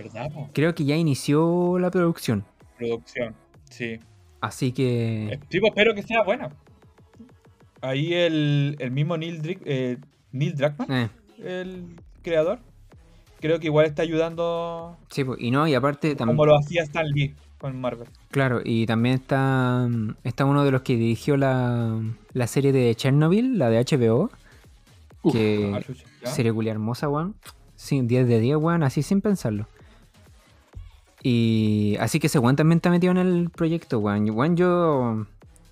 creo 0.53 0.75
que 0.77 0.85
ya 0.85 0.95
inició 0.97 1.77
la 1.81 1.91
producción. 1.91 2.45
Producción. 2.89 3.35
Sí. 3.71 3.99
Así 4.41 4.69
Eh, 4.69 4.73
que. 4.75 5.41
Sí, 5.51 5.61
pues, 5.61 5.71
espero 5.71 5.95
que 5.95 6.03
sea 6.03 6.23
buena. 6.23 6.51
Ahí 7.81 8.15
el, 8.15 8.77
el 8.79 8.91
mismo 8.93 9.17
Neil, 9.17 9.43
Drick- 9.43 9.63
eh, 9.65 9.99
Neil 10.31 10.55
Druckmann, 10.55 10.91
eh, 10.93 11.09
el 11.43 11.97
creador, 12.23 12.61
creo 13.41 13.59
que 13.59 13.67
igual 13.67 13.87
está 13.87 14.03
ayudando 14.03 14.97
sí, 15.11 15.25
po, 15.25 15.35
y 15.37 15.51
no, 15.51 15.67
y 15.67 15.75
aparte 15.75 16.15
también. 16.15 16.37
como 16.37 16.47
lo 16.47 16.57
hacía 16.57 16.83
Stan 16.85 17.07
Lee 17.09 17.35
con 17.59 17.81
Marvel. 17.81 18.07
Claro, 18.31 18.61
y 18.65 18.87
también 18.87 19.17
está, 19.17 19.89
está 20.23 20.45
uno 20.45 20.65
de 20.65 20.71
los 20.71 20.83
que 20.83 20.97
dirigió 20.97 21.37
la, 21.37 22.01
la 22.33 22.47
serie 22.47 22.73
de 22.73 22.95
Chernobyl, 22.95 23.59
la 23.59 23.69
de 23.69 23.85
HBO. 23.85 24.31
Uf, 25.25 25.33
que 25.33 25.73
Ah, 26.25 26.31
serie 26.31 26.53
culia 26.53 26.73
hermosa, 26.73 27.09
weón. 27.09 27.35
Sí, 27.75 28.01
10 28.01 28.29
de 28.29 28.39
10, 28.39 28.57
weón, 28.59 28.85
así 28.85 29.03
sin 29.03 29.21
pensarlo. 29.21 29.67
Y 31.23 31.97
así 32.01 32.19
que 32.19 32.27
ese 32.27 32.39
weón 32.39 32.57
también 32.57 32.79
está 32.79 32.91
metido 32.91 33.13
en 33.13 33.19
el 33.19 33.51
proyecto, 33.51 33.99
weón. 34.01 34.29
Weón, 34.31 34.57
yo. 34.57 35.27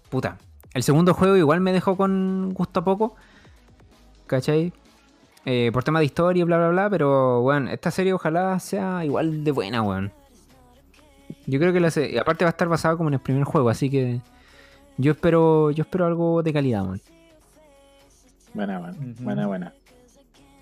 Puta. 0.08 0.38
El 0.74 0.82
segundo 0.84 1.14
juego 1.14 1.36
igual 1.36 1.60
me 1.60 1.72
dejó 1.72 1.96
con 1.96 2.52
gusto 2.54 2.80
a 2.80 2.84
poco. 2.84 3.16
¿Cachai? 4.26 4.72
Eh, 5.44 5.70
por 5.72 5.82
tema 5.82 5.98
de 5.98 6.04
historia 6.04 6.42
y 6.42 6.44
bla, 6.44 6.58
bla, 6.58 6.68
bla. 6.68 6.90
Pero, 6.90 7.40
weón, 7.40 7.66
esta 7.68 7.90
serie 7.90 8.12
ojalá 8.12 8.58
sea 8.60 9.04
igual 9.04 9.42
de 9.42 9.50
buena, 9.50 9.82
weón. 9.82 10.12
Yo 11.46 11.58
creo 11.58 11.72
que 11.72 11.80
la 11.80 11.90
se- 11.90 12.18
aparte 12.18 12.44
va 12.44 12.50
a 12.50 12.52
estar 12.52 12.68
basado 12.68 12.96
como 12.96 13.08
en 13.08 13.14
el 13.14 13.20
primer 13.20 13.44
juego, 13.44 13.68
así 13.70 13.90
que. 13.90 14.20
Yo 14.98 15.12
espero. 15.12 15.70
Yo 15.72 15.82
espero 15.82 16.06
algo 16.06 16.42
de 16.44 16.52
calidad, 16.52 16.82
weón. 16.84 17.00
Buena, 18.54 18.78
buena, 18.78 18.96
buena, 19.20 19.46
buena. 19.46 19.72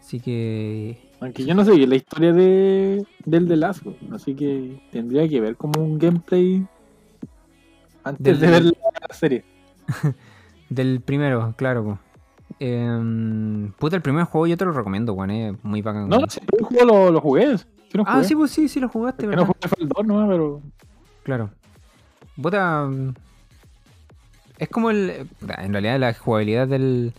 Así 0.09 0.21
que. 0.21 0.97
Aunque 1.21 1.45
yo 1.45 1.55
no 1.55 1.67
sé 1.67 1.77
la 1.87 1.95
historia 1.95 2.33
de 2.33 3.05
del 3.27 3.47
de 3.47 3.57
Last, 3.59 3.83
así 4.11 4.35
que 4.35 4.81
tendría 4.91 5.29
que 5.29 5.39
ver 5.39 5.55
como 5.55 5.85
un 5.85 5.99
gameplay 5.99 6.67
antes 8.05 8.25
Del- 8.25 8.41
de 8.41 8.47
ver 8.47 8.65
la, 8.65 9.15
serie. 9.15 9.45
Del 10.71 11.03
primero, 11.03 11.53
claro. 11.59 11.99
Em, 12.59 13.71
puta, 13.73 13.97
el 13.97 14.03
primer 14.03 14.25
juego 14.25 14.47
yo 14.47 14.57
te 14.57 14.65
lo 14.65 14.73
recomiendo, 14.73 15.13
weón. 15.13 15.31
Es 15.31 15.63
muy 15.63 15.83
bacán. 15.83 16.09
No, 16.09 16.21
no 16.21 16.31
sé, 16.31 16.41
el 16.57 16.65
juego 16.65 16.87
lo, 16.87 17.13
lo 17.13 17.21
jugué. 17.21 17.57
No 17.93 18.05
ah, 18.07 18.25
sí, 18.25 18.35
pues 18.35 18.51
sí, 18.51 18.67
sí 18.67 18.81
lo 18.81 18.89
jugaste, 18.89 19.27
¿verdad? 19.27 19.47
no 19.47 19.53
jugué 19.53 19.93
2, 19.95 20.07
no, 20.07 20.27
pero 20.27 20.63
Claro. 21.23 21.51
Puta. 22.41 22.89
Es 24.57 24.71
como 24.71 24.89
el. 24.89 25.29
En 25.59 25.73
realidad, 25.73 26.01
la 26.01 26.15
jugabilidad 26.15 26.67
del. 26.67 27.13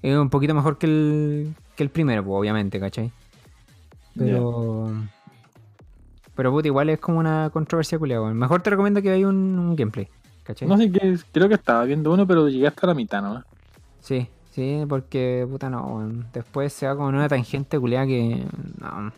Es 0.00 0.16
un 0.16 0.30
poquito 0.30 0.54
mejor 0.54 0.78
que 0.78 0.86
el, 0.86 1.54
que 1.80 1.84
el 1.84 1.88
primero, 1.90 2.22
pues, 2.22 2.38
obviamente, 2.38 2.78
¿cachai? 2.78 3.10
Pero. 4.14 4.92
Pero, 6.34 6.50
puta, 6.52 6.68
igual 6.68 6.90
es 6.90 6.98
como 7.00 7.18
una 7.18 7.48
controversia 7.50 7.98
culiada. 7.98 8.32
Mejor 8.34 8.60
te 8.60 8.68
recomiendo 8.68 9.00
que 9.00 9.10
haya 9.10 9.26
un, 9.26 9.58
un 9.58 9.76
gameplay, 9.76 10.08
¿cachai? 10.42 10.68
no 10.68 10.76
sé 10.76 10.92
qué. 10.92 11.16
Creo 11.32 11.48
que 11.48 11.54
estaba 11.54 11.84
viendo 11.84 12.12
uno, 12.12 12.26
pero 12.26 12.48
llegué 12.48 12.66
hasta 12.66 12.86
la 12.86 12.92
mitad, 12.94 13.22
¿no? 13.22 13.42
Sí, 14.00 14.28
sí, 14.50 14.84
porque 14.88 15.46
puta 15.50 15.70
no. 15.70 16.06
Después 16.34 16.72
se 16.74 16.86
va 16.86 16.96
como 16.96 17.08
en 17.08 17.14
una 17.14 17.28
tangente 17.28 17.78
culiada 17.78 18.06
que. 18.06 18.44
No. 18.78 19.10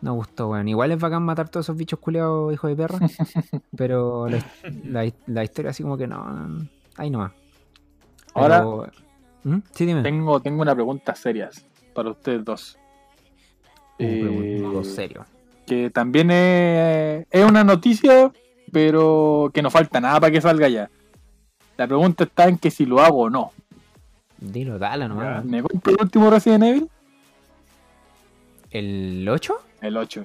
No 0.00 0.14
gustó, 0.14 0.48
weón. 0.48 0.66
Igual 0.68 0.90
es 0.92 0.98
bacán 0.98 1.22
matar 1.22 1.48
todos 1.50 1.66
esos 1.66 1.76
bichos 1.76 1.98
culiados, 1.98 2.52
hijos 2.52 2.70
de 2.70 2.76
perra. 2.76 2.98
pero 3.76 4.26
la, 4.28 4.42
la- 4.84 5.12
la 5.26 5.44
historia 5.44 5.70
así 5.70 5.82
como 5.82 5.96
que 5.98 6.06
no. 6.08 6.66
Ahí 6.96 7.10
nomás. 7.10 7.32
Ahora 8.34 8.58
Pero- 8.60 8.86
¿Mm? 9.44 9.58
Sí, 9.72 9.86
dime. 9.86 10.02
tengo, 10.02 10.40
tengo 10.40 10.62
una 10.62 10.74
pregunta 10.74 11.14
seria 11.14 11.50
para 11.94 12.10
ustedes 12.10 12.44
dos. 12.44 12.78
Eh, 13.98 14.80
serio. 14.84 15.24
que 15.66 15.90
también 15.90 16.30
es, 16.30 17.26
es 17.30 17.44
una 17.44 17.62
noticia, 17.62 18.32
pero 18.72 19.50
que 19.52 19.62
no 19.62 19.70
falta 19.70 20.00
nada 20.00 20.20
para 20.20 20.32
que 20.32 20.40
salga 20.40 20.68
ya. 20.68 20.90
La 21.76 21.86
pregunta 21.86 22.24
está 22.24 22.48
en 22.48 22.58
que 22.58 22.70
si 22.70 22.86
lo 22.86 23.00
hago 23.00 23.22
o 23.22 23.30
no. 23.30 23.52
Dilo, 24.38 24.78
dale 24.78 25.08
nomás. 25.08 25.44
¿Me 25.44 25.62
compro 25.62 25.92
el 25.92 26.02
último 26.02 26.30
Resident 26.30 26.64
Evil? 26.64 26.90
¿El 28.70 29.28
8? 29.28 29.54
El 29.82 29.96
8. 29.96 30.24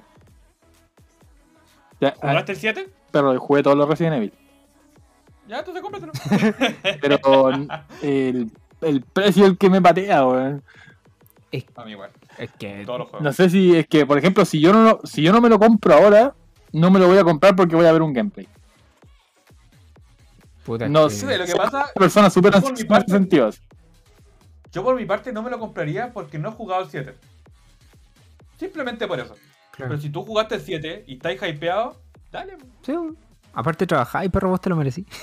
Ya, 2.00 2.14
ah, 2.20 2.30
¿Jugaste 2.30 2.52
el 2.52 2.58
7? 2.58 2.88
pero 3.10 3.38
jugué 3.38 3.62
todos 3.62 3.76
los 3.76 3.88
Resident 3.88 4.16
Evil. 4.16 4.32
Ya, 5.46 5.60
entonces 5.60 5.82
cómpratelo. 5.82 6.12
Pero 7.00 7.50
el, 8.02 8.50
el 8.82 9.02
precio 9.02 9.44
es 9.44 9.50
el 9.50 9.58
que 9.58 9.70
me 9.70 9.80
patea, 9.82 10.26
weón. 10.26 10.62
A 11.76 11.84
mí 11.84 11.92
igual. 11.92 12.10
Es 12.36 12.50
que. 12.58 12.84
Todos 12.84 12.98
los 13.00 13.08
juegos. 13.08 13.24
No 13.24 13.32
sé 13.32 13.48
si 13.50 13.74
es 13.76 13.86
que, 13.88 14.04
por 14.06 14.18
ejemplo, 14.18 14.44
si 14.44 14.60
yo 14.60 14.72
no 14.72 14.82
lo- 14.84 15.00
si 15.04 15.22
yo 15.22 15.32
no 15.32 15.40
me 15.40 15.48
lo 15.48 15.58
compro 15.58 15.94
ahora, 15.94 16.34
no 16.72 16.90
me 16.90 16.98
lo 16.98 17.06
voy 17.08 17.16
a 17.18 17.24
comprar 17.24 17.56
porque 17.56 17.74
voy 17.74 17.86
a 17.86 17.92
ver 17.92 18.02
un 18.02 18.12
gameplay. 18.12 18.46
Puta, 20.64 20.84
es 20.84 20.90
No 20.90 21.08
que- 21.08 21.14
Sí, 21.14 21.26
lo 21.26 21.46
que 21.46 21.54
pasa, 21.56 21.78
Una 21.78 21.92
persona 21.94 22.30
súper 22.30 22.52
Por 22.52 22.62
mi 22.62 22.68
ansiosa 22.68 22.82
en 22.82 22.88
parte- 22.88 23.04
ese 23.10 23.18
sentido. 23.18 23.50
yo 24.72 24.84
por 24.84 24.94
mi 24.96 25.06
parte 25.06 25.32
no 25.32 25.42
me 25.42 25.50
lo 25.50 25.58
compraría 25.58 26.12
porque 26.12 26.38
no 26.38 26.50
he 26.50 26.52
jugado 26.52 26.82
el 26.84 26.90
7. 26.90 27.14
Simplemente 28.58 29.06
por 29.08 29.18
eso. 29.20 29.34
claro. 29.72 29.90
Pero 29.90 30.00
si 30.02 30.10
tú 30.10 30.24
jugaste 30.24 30.56
el 30.56 30.60
7 30.60 31.04
y 31.06 31.14
estáis 31.14 31.40
hypeado, 31.42 31.96
dale. 32.30 32.58
Sí. 32.82 32.92
Aparte 33.58 33.86
trabajáis, 33.88 34.30
perro, 34.30 34.50
vos 34.50 34.60
te 34.60 34.70
lo 34.70 34.76
merecí. 34.76 35.04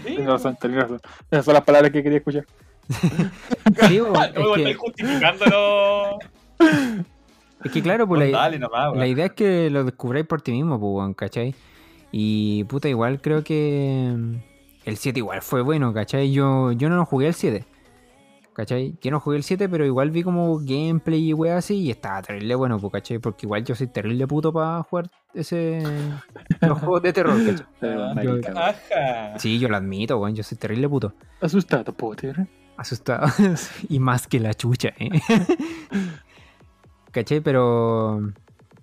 Sí, 0.00 0.04
Tienes 0.04 0.26
razón, 0.26 0.56
tienes 0.60 0.80
razón. 0.82 1.00
Esas 1.30 1.44
son 1.44 1.54
las 1.54 1.62
palabras 1.64 1.90
que 1.92 2.02
quería 2.02 2.18
escuchar. 2.18 2.44
Sí, 3.88 4.00
Ah, 4.14 4.26
es, 4.26 4.34
no 4.34 4.54
que, 4.54 4.74
justificándolo. 4.74 6.18
es 7.64 7.70
que 7.72 7.82
claro, 7.82 8.06
pues 8.08 8.30
la, 8.30 8.38
dale 8.38 8.58
nomás, 8.58 8.84
La 8.86 8.90
weón. 8.92 9.06
idea 9.06 9.26
es 9.26 9.32
que 9.32 9.70
lo 9.70 9.84
descubráis 9.84 10.26
por 10.26 10.42
ti 10.42 10.52
mismo, 10.52 10.78
pues, 10.80 11.14
¿cachai? 11.16 11.54
Y 12.12 12.64
puta, 12.64 12.88
igual 12.88 13.20
creo 13.20 13.44
que 13.44 14.14
el 14.84 14.96
7 14.96 15.18
igual 15.18 15.42
fue 15.42 15.62
bueno, 15.62 15.92
¿cachai? 15.92 16.32
Yo, 16.32 16.72
yo 16.72 16.88
no 16.88 17.04
jugué 17.06 17.28
el 17.28 17.34
7, 17.34 17.64
¿cachai? 18.60 18.94
Yo 19.00 19.10
no 19.10 19.20
jugué 19.20 19.38
el 19.38 19.42
7, 19.42 19.68
pero 19.70 19.86
igual 19.86 20.10
vi 20.10 20.22
como 20.22 20.58
gameplay 20.58 21.30
y 21.30 21.32
weas 21.32 21.64
así 21.64 21.76
y 21.76 21.90
estaba 21.90 22.20
terrible 22.20 22.54
bueno, 22.54 22.78
pues, 22.78 22.92
¿cachai? 22.92 23.18
Porque 23.18 23.46
igual 23.46 23.64
yo 23.64 23.74
soy 23.74 23.86
terrible 23.86 24.26
puto 24.26 24.52
para 24.52 24.82
jugar 24.82 25.10
ese... 25.32 25.82
los 26.60 26.78
juegos 26.78 27.02
de 27.02 27.12
terror, 27.12 27.38
¿cachai? 27.42 28.40
Ajá. 28.54 29.38
Sí, 29.38 29.58
yo 29.58 29.68
lo 29.68 29.76
admito, 29.76 30.18
weón, 30.18 30.34
yo 30.34 30.42
soy 30.42 30.58
terrible 30.58 30.88
puto. 30.90 31.14
Asustado, 31.40 31.92
Potter. 31.94 32.46
Asustado. 32.76 33.26
y 33.88 33.98
más 33.98 34.26
que 34.26 34.40
la 34.40 34.52
chucha, 34.52 34.90
¿eh? 34.98 35.10
¿Cachai? 37.12 37.40
Pero. 37.40 38.32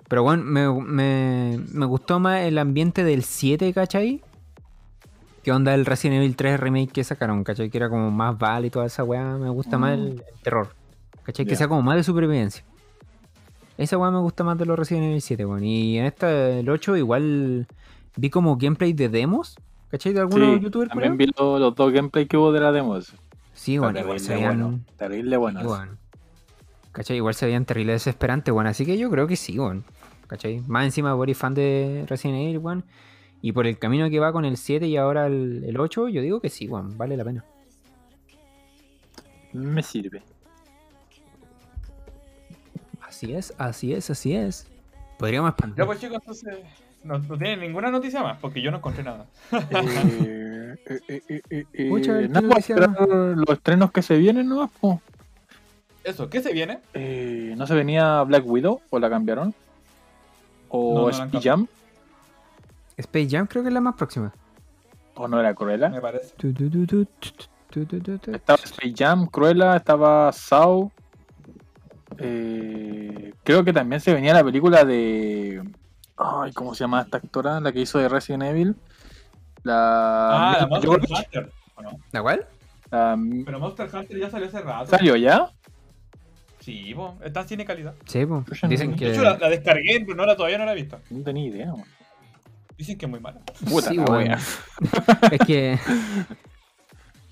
Pero 0.09 0.23
bueno, 0.23 0.43
me, 0.43 0.71
me, 0.81 1.59
me 1.71 1.85
gustó 1.85 2.19
más 2.19 2.41
el 2.41 2.57
ambiente 2.57 3.03
del 3.03 3.23
7, 3.23 3.73
¿cachai? 3.73 4.21
Que 5.47 5.53
onda 5.53 5.73
el 5.73 5.85
Resident 5.85 6.17
Evil 6.17 6.35
3 6.35 6.59
remake 6.59 6.91
que 6.91 7.05
sacaron, 7.05 7.45
¿cachai? 7.45 7.69
Que 7.69 7.77
era 7.77 7.87
como 7.89 8.11
más 8.11 8.37
vale 8.37 8.67
y 8.67 8.69
toda 8.69 8.85
esa 8.85 9.05
weá. 9.05 9.37
Me 9.37 9.47
gusta 9.49 9.77
más 9.77 9.93
el, 9.93 10.07
el 10.07 10.23
terror. 10.43 10.75
¿Cachai? 11.23 11.45
Que 11.45 11.55
sea 11.55 11.69
como 11.69 11.81
más 11.81 11.95
de 11.95 12.03
supervivencia. 12.03 12.65
Esa 13.77 13.97
weá 13.97 14.11
me 14.11 14.19
gusta 14.19 14.43
más 14.43 14.57
de 14.57 14.65
los 14.65 14.77
Resident 14.77 15.05
Evil 15.05 15.21
7, 15.21 15.45
weón. 15.45 15.63
Y 15.63 15.99
en 15.99 16.03
esta, 16.05 16.49
el 16.49 16.69
8, 16.69 16.97
igual 16.97 17.65
vi 18.17 18.29
como 18.29 18.57
gameplay 18.57 18.91
de 18.91 19.07
demos. 19.07 19.55
¿Cachai? 19.89 20.11
De 20.11 20.19
algunos 20.19 20.55
Sí, 20.57 20.59
youtubers. 20.63 20.89
también 20.89 21.15
vi 21.15 21.31
lo- 21.39 21.57
los 21.59 21.73
dos 21.75 21.93
gameplays 21.93 22.27
que 22.27 22.35
hubo 22.35 22.51
de 22.51 22.59
la 22.59 22.73
demo. 22.73 22.99
Sí, 23.53 23.77
bueno, 23.77 23.97
igual 24.01 24.19
se 24.19 24.33
veían- 24.35 24.59
bueno. 24.59 24.79
Terrible 24.97 25.37
bueno. 25.37 25.61
Igual. 25.61 25.97
¿Cachai? 26.91 27.15
Igual 27.15 27.35
se 27.35 27.45
veían 27.45 27.63
terrible 27.63 27.93
desesperantes, 27.93 28.53
weón. 28.53 28.67
Así 28.67 28.85
que 28.85 28.97
yo 28.97 29.09
creo 29.09 29.27
que 29.27 29.37
sí, 29.37 29.57
weón. 29.57 29.85
¿Cachai? 30.27 30.61
Más 30.67 30.83
encima 30.83 31.15
por 31.15 31.29
ir 31.29 31.37
fan 31.37 31.53
de 31.53 32.03
Resident 32.09 32.37
Evil, 32.41 32.57
weón. 32.57 32.83
Y 33.41 33.51
por 33.51 33.67
el 33.67 33.77
camino 33.77 34.09
que 34.09 34.19
va 34.19 34.31
con 34.33 34.45
el 34.45 34.57
7 34.57 34.87
y 34.87 34.97
ahora 34.97 35.27
el, 35.27 35.63
el 35.65 35.79
8, 35.79 36.09
yo 36.09 36.21
digo 36.21 36.39
que 36.41 36.49
sí. 36.49 36.67
Vale 36.69 37.15
la 37.17 37.23
pena. 37.23 37.45
Me 39.53 39.81
sirve. 39.83 40.23
Así 43.01 43.33
es, 43.33 43.53
así 43.57 43.93
es, 43.93 44.09
así 44.09 44.35
es. 44.35 44.67
Podríamos 45.17 45.49
Ya 45.49 45.53
expandir. 45.53 45.85
pues 45.85 45.99
chicos, 45.99 46.17
entonces 46.21 46.57
no, 47.03 47.17
no 47.19 47.37
tienen 47.37 47.61
ninguna 47.61 47.89
noticia 47.89 48.21
más 48.21 48.37
porque 48.39 48.61
yo 48.61 48.69
no 48.71 48.77
encontré 48.77 49.03
nada. 49.03 49.25
Eh, 49.71 50.75
eh, 50.85 50.99
eh, 51.07 51.21
eh, 51.29 51.41
eh, 51.49 51.65
eh, 51.73 52.49
esperar 52.57 52.89
los 53.09 53.49
estrenos 53.49 53.91
que 53.91 54.01
se 54.01 54.17
vienen, 54.17 54.47
¿no? 54.49 54.67
Po. 54.81 55.01
Eso, 56.03 56.29
¿qué 56.29 56.41
se 56.41 56.53
viene? 56.53 56.79
Eh, 56.93 57.53
¿No 57.57 57.65
se 57.67 57.73
venía 57.73 58.21
Black 58.23 58.43
Widow 58.45 58.81
o 58.89 58.99
la 58.99 59.09
cambiaron? 59.09 59.49
No, 59.49 59.55
¿O 60.69 61.11
no 61.11 61.41
Jam? 61.41 61.67
Space 62.97 63.29
Jam 63.29 63.47
creo 63.47 63.63
que 63.63 63.69
es 63.69 63.73
la 63.73 63.81
más 63.81 63.95
próxima. 63.95 64.33
¿O 65.15 65.27
no 65.27 65.39
era 65.39 65.53
Cruella? 65.53 65.89
Me 65.89 66.01
parece. 66.01 66.33
Estaba 68.31 68.59
Space 68.63 68.93
Jam, 68.95 69.27
Cruella, 69.27 69.75
estaba 69.75 70.31
Saw. 70.31 70.91
Eh, 72.17 73.33
creo 73.43 73.63
que 73.63 73.73
también 73.73 74.01
se 74.01 74.13
venía 74.13 74.33
la 74.33 74.43
película 74.43 74.83
de. 74.85 75.63
Ay, 76.17 76.51
¿cómo 76.53 76.73
se 76.73 76.83
llama 76.83 77.01
esta 77.01 77.17
actora? 77.17 77.59
La 77.59 77.71
que 77.71 77.81
hizo 77.81 77.99
de 77.99 78.09
Resident 78.09 78.43
Evil. 78.43 78.75
La. 79.63 80.51
Ah, 80.51 80.57
la 80.61 80.67
Monster 80.67 80.89
Hunter. 80.89 81.51
No? 81.81 81.91
¿La 82.11 82.21
cual? 82.21 82.47
Um... 82.91 83.45
Pero 83.45 83.59
Monster 83.59 83.89
Hunter 83.93 84.17
ya 84.17 84.29
salió 84.29 84.47
hace 84.47 84.61
rato. 84.61 84.87
¿Salió 84.87 85.15
ya? 85.15 85.51
Sí, 86.59 86.93
bo. 86.93 87.17
está 87.23 87.41
en 87.41 87.47
cine 87.47 87.65
calidad. 87.65 87.93
Sí, 88.05 88.25
bo. 88.25 88.43
Dicen 88.67 88.95
que... 88.95 89.05
De 89.05 89.11
hecho, 89.11 89.23
la, 89.23 89.37
descargué, 89.49 90.01
pero 90.01 90.15
no 90.15 90.25
la, 90.25 90.35
todavía 90.35 90.57
no 90.57 90.65
la 90.65 90.73
he 90.73 90.75
visto. 90.75 90.99
No 91.09 91.23
tenía 91.23 91.47
idea, 91.47 91.67
man. 91.67 91.85
Dicen 92.77 92.97
que 92.97 93.05
es 93.05 93.09
muy 93.09 93.19
mala. 93.19 93.39
Puta 93.67 93.89
Sí, 93.89 93.97
weón. 93.97 94.31
Es 95.31 95.39
que. 95.45 95.79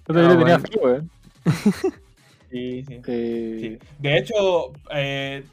Yo 0.08 0.14
le 0.14 0.36
tenía 0.36 0.60
fe, 0.60 0.80
weón. 0.82 1.10
Sí, 2.52 2.86
sí. 2.88 3.02
Eh, 3.08 3.58
Sí. 3.60 3.88
De 4.00 4.18
hecho, 4.18 4.72
eh, 4.92 5.44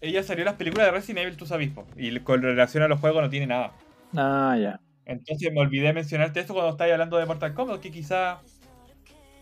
ella 0.00 0.22
salió 0.22 0.42
en 0.42 0.46
las 0.46 0.54
películas 0.54 0.86
de 0.86 0.92
Resident 0.92 1.18
Evil, 1.26 1.36
tú 1.36 1.44
sabes, 1.44 1.70
y 1.96 2.18
con 2.20 2.40
relación 2.40 2.82
a 2.82 2.88
los 2.88 3.00
juegos 3.00 3.22
no 3.22 3.28
tiene 3.28 3.46
nada. 3.46 3.72
Ah, 4.16 4.56
ya. 4.58 4.80
Entonces 5.04 5.52
me 5.52 5.60
olvidé 5.60 5.92
mencionarte 5.92 6.40
esto 6.40 6.54
cuando 6.54 6.70
estáis 6.72 6.92
hablando 6.92 7.18
de 7.18 7.26
Mortal 7.26 7.54
Kombat, 7.54 7.80
que 7.80 7.90
quizá 7.90 8.40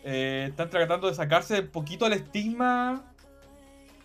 eh, 0.03 0.47
están 0.49 0.71
tratando 0.71 1.09
de 1.09 1.15
sacarse 1.15 1.61
un 1.61 1.69
poquito 1.69 2.07
el 2.07 2.15
estigma 2.15 3.14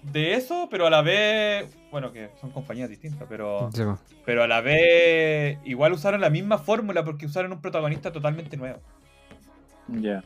de 0.03 0.33
eso, 0.33 0.67
pero 0.71 0.87
a 0.87 0.89
la 0.89 1.01
vez, 1.01 1.75
bueno, 1.91 2.11
que 2.11 2.29
son 2.39 2.51
compañías 2.51 2.89
distintas, 2.89 3.27
pero, 3.29 3.69
Sí, 3.73 3.83
pero 4.25 4.43
a 4.43 4.47
la 4.47 4.61
vez 4.61 5.57
igual 5.65 5.93
usaron 5.93 6.21
la 6.21 6.29
misma 6.29 6.57
fórmula 6.57 7.03
porque 7.03 7.25
usaron 7.25 7.51
un 7.51 7.61
protagonista 7.61 8.11
totalmente 8.11 8.57
nuevo. 8.57 8.79
Ya. 9.87 10.23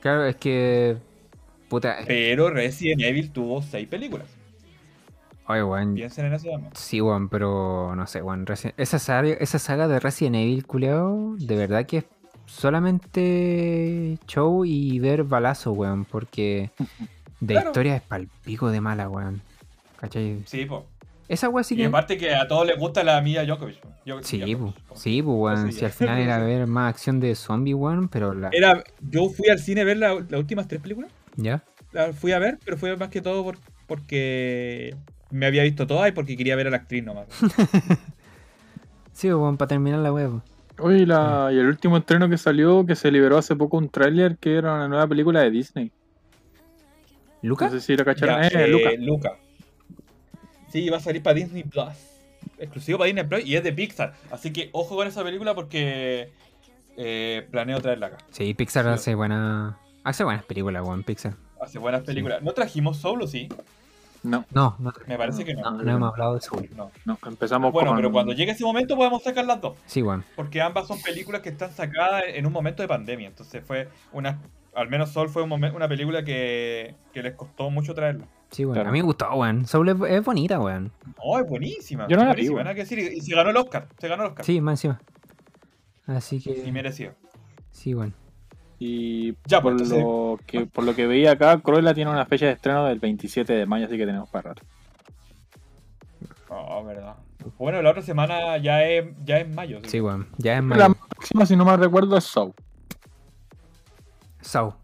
Claro, 0.00 0.26
es 0.26 0.36
que. 0.36 0.96
Puta. 1.68 1.98
Pero 2.06 2.50
Resident 2.50 3.02
Evil 3.02 3.30
tuvo 3.30 3.62
seis 3.62 3.86
películas. 3.88 4.26
Oye, 5.46 5.62
weón. 5.62 5.94
Piensen 5.94 6.26
en 6.26 6.34
eso 6.34 6.50
también. 6.50 6.72
Sí, 6.74 7.00
weón, 7.00 7.28
pero 7.28 7.94
no 7.94 8.06
sé, 8.06 8.22
weón. 8.22 8.44
Esa 8.76 8.98
saga, 8.98 9.28
esa 9.28 9.58
saga 9.58 9.88
de 9.88 10.00
Resident 10.00 10.36
Evil, 10.36 10.66
culeado, 10.66 11.36
de 11.36 11.56
verdad 11.56 11.86
que 11.86 11.98
es 11.98 12.04
solamente 12.46 14.18
show 14.26 14.64
y 14.64 14.98
ver 14.98 15.24
balazo, 15.24 15.72
weón, 15.72 16.04
porque 16.04 16.70
de 17.42 17.54
Claro. 17.54 17.70
historia 17.70 17.96
es 17.96 18.02
palpico 18.02 18.70
de 18.70 18.80
mala, 18.80 19.08
weón. 19.08 19.42
¿Cachai? 20.00 20.42
Sí, 20.46 20.64
pues. 20.64 20.82
Esa 21.28 21.48
weón 21.48 21.64
sí 21.64 21.74
Y 21.74 21.78
que. 21.78 21.86
aparte 21.86 22.16
que 22.18 22.34
a 22.34 22.46
todos 22.46 22.66
les 22.66 22.78
gusta 22.78 23.02
la 23.02 23.20
Mia 23.20 23.44
Djokovic. 23.44 23.80
po. 23.80 23.88
Djo- 24.06 24.22
Sí, 24.22 24.38
Djokovic, 24.38 24.58
pues, 24.74 24.84
como- 24.88 25.00
sí, 25.00 25.22
pues, 25.22 25.36
weón. 25.38 25.72
Sí, 25.72 25.78
Si 25.80 25.84
al 25.84 25.90
final 25.90 26.18
era 26.18 26.38
ver 26.44 26.66
más 26.66 26.90
acción 26.90 27.18
de 27.20 27.34
zombie, 27.34 27.74
weón, 27.74 28.08
pero 28.08 28.32
la. 28.32 28.50
Era, 28.52 28.82
yo 29.00 29.28
fui 29.28 29.48
al 29.48 29.58
cine 29.58 29.80
a 29.80 29.84
ver 29.84 29.96
la- 29.96 30.14
las 30.14 30.40
últimas 30.40 30.68
tres 30.68 30.80
películas. 30.80 31.10
¿Ya? 31.36 31.62
La 31.92 32.12
fui 32.12 32.32
a 32.32 32.38
ver, 32.38 32.58
pero 32.64 32.76
fue 32.76 32.96
más 32.96 33.08
que 33.08 33.20
todo 33.20 33.42
por- 33.44 33.58
porque 33.86 34.94
me 35.30 35.46
había 35.46 35.62
visto 35.62 35.86
todas 35.86 36.08
y 36.08 36.12
porque 36.12 36.36
quería 36.36 36.54
ver 36.56 36.66
a 36.68 36.70
la 36.70 36.76
actriz 36.78 37.02
nomás. 37.04 37.26
Sí, 39.12 39.28
pues, 39.28 39.34
weón, 39.36 39.56
para 39.56 39.68
terminar 39.68 40.00
la 40.00 40.12
web. 40.12 40.40
Oye, 40.78 41.06
la, 41.06 41.50
y 41.52 41.58
el 41.58 41.66
último 41.66 41.98
estreno 41.98 42.28
que 42.30 42.38
salió, 42.38 42.84
que 42.86 42.96
se 42.96 43.10
liberó 43.10 43.36
hace 43.38 43.54
poco 43.54 43.76
un 43.76 43.88
tráiler, 43.90 44.38
que 44.38 44.56
era 44.56 44.74
una 44.74 44.88
nueva 44.88 45.06
película 45.06 45.40
de 45.40 45.50
Disney. 45.50 45.92
No 47.42 47.48
¿Lucas? 47.48 47.72
sé 47.72 47.80
si 47.80 47.96
lo 47.96 48.04
cacharon. 48.04 48.42
Ya, 48.42 48.48
eh, 48.48 48.64
eh, 48.64 48.68
Luca. 48.68 48.90
Luca. 48.98 49.36
Sí, 50.68 50.88
va 50.88 50.96
a 50.98 51.00
salir 51.00 51.22
para 51.22 51.34
Disney 51.34 51.64
Plus. 51.64 51.92
Exclusivo 52.58 52.98
para 52.98 53.06
Disney 53.06 53.24
Plus 53.24 53.44
y 53.44 53.56
es 53.56 53.64
de 53.64 53.72
Pixar. 53.72 54.14
Así 54.30 54.52
que 54.52 54.70
ojo 54.72 54.96
con 54.96 55.06
esa 55.06 55.22
película 55.22 55.54
porque 55.54 56.30
eh, 56.96 57.46
planeo 57.50 57.80
traerla 57.80 58.06
acá. 58.08 58.18
Sí, 58.30 58.54
Pixar 58.54 58.84
Sí. 58.84 58.90
hace 58.90 59.14
buena. 59.14 59.78
Hace 60.04 60.24
buenas 60.24 60.44
películas, 60.44 60.82
weón, 60.86 61.02
Pixar. 61.02 61.34
Hace 61.60 61.78
buenas 61.78 62.02
películas. 62.02 62.42
¿No 62.42 62.52
trajimos 62.52 62.96
Solo, 62.96 63.26
sí? 63.26 63.48
No, 64.24 64.44
No, 64.52 64.76
no, 64.78 64.92
Me 65.08 65.16
parece 65.18 65.44
que 65.44 65.52
no. 65.54 65.62
no, 65.72 65.82
no 65.82 65.92
hemos 65.96 66.12
hablado 66.12 66.34
de 66.34 66.38
eso. 66.38 66.56
No. 66.76 66.92
no, 67.04 67.18
empezamos 67.26 67.72
Bueno, 67.72 67.88
con... 67.90 67.96
pero 67.96 68.12
cuando 68.12 68.32
llegue 68.32 68.52
ese 68.52 68.62
momento 68.64 68.96
podemos 68.96 69.22
sacar 69.22 69.44
las 69.44 69.60
dos. 69.60 69.76
Sí, 69.86 70.00
weón. 70.00 70.24
Porque 70.36 70.60
ambas 70.60 70.86
son 70.86 71.02
películas 71.02 71.40
que 71.42 71.48
están 71.48 71.72
sacadas 71.72 72.22
en 72.28 72.46
un 72.46 72.52
momento 72.52 72.82
de 72.82 72.88
pandemia. 72.88 73.26
Entonces 73.28 73.62
fue 73.66 73.88
una. 74.12 74.38
Al 74.74 74.88
menos 74.88 75.10
Sol 75.10 75.28
fue 75.28 75.42
un 75.42 75.50
momen- 75.50 75.74
una 75.74 75.86
película 75.88 76.24
que, 76.24 76.94
que 77.12 77.22
les 77.22 77.34
costó 77.34 77.68
mucho 77.70 77.94
traerla. 77.94 78.26
Sí, 78.50 78.64
weón. 78.64 78.74
Claro. 78.74 78.88
A 78.88 78.92
mí 78.92 78.98
me 79.00 79.04
gustó, 79.04 79.32
weón. 79.34 79.66
Soul 79.66 79.88
es, 79.90 79.96
es 80.08 80.24
bonita, 80.24 80.58
weón. 80.60 80.92
No, 81.22 81.38
es 81.38 81.46
buenísima. 81.48 82.06
Yo 82.08 82.16
no 82.16 82.24
la 82.24 82.30
vi, 82.30 82.48
buenísima, 82.48 82.54
weón. 82.56 82.64
nada 82.64 82.74
que 82.74 82.80
decir. 82.82 82.98
Y, 82.98 83.18
y 83.18 83.20
se 83.20 83.34
ganó 83.34 83.50
el 83.50 83.56
Oscar. 83.56 83.88
Se 83.98 84.08
ganó 84.08 84.22
el 84.24 84.28
Oscar. 84.30 84.44
Sí, 84.44 84.60
más 84.60 84.72
encima. 84.72 85.00
Así 86.06 86.40
que. 86.42 86.62
Y 86.66 86.72
merecido. 86.72 87.12
Sí, 87.70 87.94
weón. 87.94 88.14
Y 88.78 89.34
Ya, 89.46 89.60
por, 89.62 89.76
pues, 89.76 89.90
lo 89.90 90.40
que, 90.46 90.66
por 90.66 90.84
lo 90.84 90.94
que 90.94 91.06
veía 91.06 91.32
acá, 91.32 91.56
Cruella 91.60 91.94
tiene 91.94 92.10
una 92.10 92.26
fecha 92.26 92.46
de 92.46 92.52
estreno 92.52 92.86
del 92.86 92.98
27 92.98 93.52
de 93.52 93.64
mayo, 93.66 93.86
así 93.86 93.96
que 93.96 94.06
tenemos 94.06 94.28
para 94.28 94.50
rato. 94.50 94.62
Oh, 96.48 96.84
verdad. 96.84 97.14
Bueno, 97.58 97.80
la 97.82 97.90
otra 97.90 98.02
semana 98.02 98.56
ya 98.58 98.84
es, 98.84 99.04
ya 99.24 99.38
es 99.38 99.48
mayo. 99.54 99.78
Sí, 99.84 99.90
que- 99.92 100.00
weón. 100.02 100.28
Ya 100.38 100.58
es 100.58 100.64
La 100.64 100.88
más. 100.88 100.98
próxima, 101.08 101.46
si 101.46 101.56
no 101.56 101.64
me 101.64 101.76
recuerdo, 101.76 102.16
es 102.16 102.24
Saw. 102.24 102.52
Saw. 104.42 104.74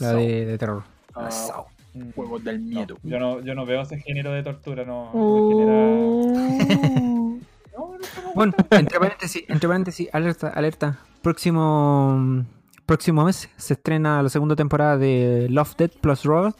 La 0.00 0.12
de, 0.14 0.46
de 0.46 0.58
terror. 0.58 0.82
Ah, 1.14 1.30
Saw. 1.30 1.66
Mm, 1.94 2.10
Juegos 2.14 2.44
del 2.44 2.60
no, 2.70 2.80
miedo. 2.80 2.96
yo, 3.02 3.18
no, 3.18 3.40
yo 3.40 3.54
no 3.54 3.66
veo 3.66 3.82
ese 3.82 3.98
género 3.98 4.32
de 4.32 4.42
tortura, 4.42 4.84
no. 4.84 5.10
genera- 5.12 5.72
Oh. 5.84 7.38
No, 7.76 7.86
no, 7.92 7.98
no, 7.98 8.32
Bueno, 8.34 8.52
entre 8.70 8.98
paréntesis, 8.98 9.44
entre 9.48 9.68
paréntesis, 9.68 10.08
alerta, 10.12 10.48
alerta. 10.48 10.98
Próximo. 11.22 12.44
Próximo 12.86 13.24
mes 13.24 13.50
se 13.56 13.74
estrena 13.74 14.22
la 14.22 14.28
segunda 14.30 14.56
temporada 14.56 14.96
de 14.96 15.46
Love 15.50 15.76
Dead 15.76 15.90
Plus 16.00 16.24
Road. 16.24 16.54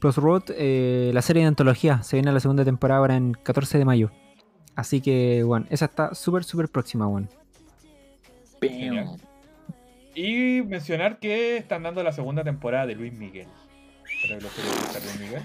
Plus 0.00 0.16
Road, 0.16 0.44
eh, 0.50 1.10
la 1.12 1.22
serie 1.22 1.42
de 1.42 1.48
antología. 1.48 2.02
Se 2.04 2.16
viene 2.16 2.30
la 2.30 2.38
segunda 2.40 2.64
temporada 2.64 3.00
ahora 3.00 3.16
en 3.16 3.32
14 3.32 3.78
de 3.78 3.84
mayo. 3.84 4.10
Así 4.76 5.00
que, 5.00 5.42
bueno, 5.42 5.66
esa 5.70 5.86
está 5.86 6.14
súper, 6.14 6.44
súper 6.44 6.68
próxima, 6.68 7.08
weón. 7.08 7.28
Bam. 8.60 9.16
Y 10.18 10.62
mencionar 10.62 11.20
que 11.20 11.58
están 11.58 11.84
dando 11.84 12.02
la 12.02 12.10
segunda 12.10 12.42
temporada 12.42 12.86
de 12.86 12.96
Luis 12.96 13.12
Miguel. 13.12 13.46
Para 14.22 14.40
los 14.40 14.52
que 14.52 14.62
les 14.62 14.72
gusta 14.74 14.98
Luis 14.98 15.20
Miguel. 15.20 15.42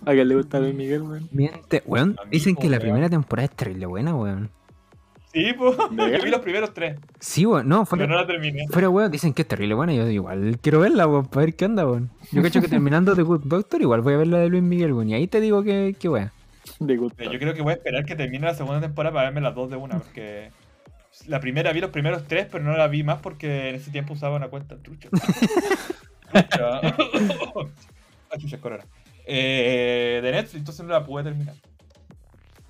¿A 0.06 0.12
quién 0.12 0.28
le 0.28 0.36
gusta 0.36 0.58
Luis 0.58 0.74
Miguel, 0.74 1.02
weón? 1.02 1.28
Miente, 1.30 1.82
weón. 1.84 2.16
Dicen 2.30 2.56
que 2.56 2.70
la 2.70 2.78
weón. 2.78 2.80
primera 2.80 3.10
temporada 3.10 3.44
es 3.44 3.54
terrible 3.54 3.84
buena, 3.84 4.14
weón. 4.14 4.48
Sí, 5.34 5.52
pues. 5.58 5.76
¿De 5.90 6.12
Yo 6.18 6.24
vi 6.24 6.30
los 6.30 6.40
primeros 6.40 6.72
tres, 6.72 6.98
Sí, 7.20 7.44
weón, 7.44 7.68
no, 7.68 7.84
pero 7.84 7.86
fuera, 7.86 8.06
no 8.06 8.14
la 8.14 8.26
terminé. 8.26 8.66
fuera 8.70 8.88
weón, 8.88 9.10
dicen 9.10 9.34
que 9.34 9.42
es 9.42 9.48
terrible 9.48 9.74
buena. 9.74 9.92
Yo 9.92 10.08
igual 10.08 10.58
quiero 10.62 10.80
verla, 10.80 11.06
weón, 11.06 11.26
para 11.26 11.44
ver 11.44 11.54
qué 11.54 11.66
onda, 11.66 11.86
weón. 11.86 12.10
Yo 12.30 12.40
cacho 12.42 12.62
que 12.62 12.68
terminando 12.68 13.14
The 13.14 13.22
Good 13.24 13.42
Doctor, 13.44 13.82
igual 13.82 14.00
voy 14.00 14.14
a 14.14 14.16
ver 14.16 14.28
la 14.28 14.38
de 14.38 14.48
Luis 14.48 14.62
Miguel, 14.62 14.94
weón. 14.94 15.10
Y 15.10 15.14
ahí 15.14 15.26
te 15.26 15.42
digo 15.42 15.62
que, 15.62 15.94
que 15.98 16.08
weón. 16.08 16.30
Yo 16.80 17.10
creo 17.38 17.52
que 17.52 17.60
voy 17.60 17.72
a 17.72 17.76
esperar 17.76 18.06
que 18.06 18.16
termine 18.16 18.46
la 18.46 18.54
segunda 18.54 18.80
temporada 18.80 19.12
para 19.12 19.26
verme 19.26 19.42
las 19.42 19.54
dos 19.54 19.68
de 19.68 19.76
una, 19.76 19.98
porque 19.98 20.50
la 21.26 21.40
primera 21.40 21.72
vi 21.72 21.80
los 21.80 21.90
primeros 21.90 22.26
tres, 22.26 22.46
pero 22.50 22.64
no 22.64 22.76
la 22.76 22.88
vi 22.88 23.02
más 23.02 23.20
porque 23.20 23.68
en 23.70 23.74
ese 23.76 23.90
tiempo 23.90 24.14
usaba 24.14 24.36
una 24.36 24.48
cuenta 24.48 24.76
trucha. 24.78 25.08
trucha. 25.10 25.20
Ah, 28.34 28.38
chucha, 28.38 28.56
es 28.56 28.62
corona. 28.62 28.86
Eh, 29.26 30.20
de 30.22 30.32
Netflix, 30.32 30.54
entonces 30.54 30.86
no 30.86 30.92
la 30.92 31.04
pude 31.04 31.24
terminar. 31.24 31.54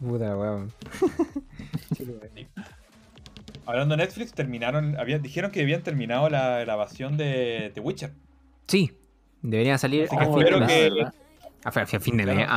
Puta, 0.01 0.36
weón. 0.36 0.73
Hablando 3.66 3.97
de 3.97 4.02
Netflix, 4.02 4.32
terminaron, 4.32 4.98
habían, 4.98 5.23
dijeron 5.23 5.52
que 5.52 5.60
habían 5.62 5.82
terminado 5.82 6.28
la 6.28 6.59
grabación 6.59 7.16
de 7.16 7.70
The 7.74 7.81
Witcher. 7.81 8.12
Sí, 8.66 8.98
debería 9.40 9.78
salir 9.78 10.09
Así 10.10 10.16
que 10.16 10.23
a 10.24 10.27
fin, 10.27 10.44
de 10.44 10.59
mes. 10.59 10.93
A, 11.64 11.69
a 11.69 11.70
fin 11.70 11.82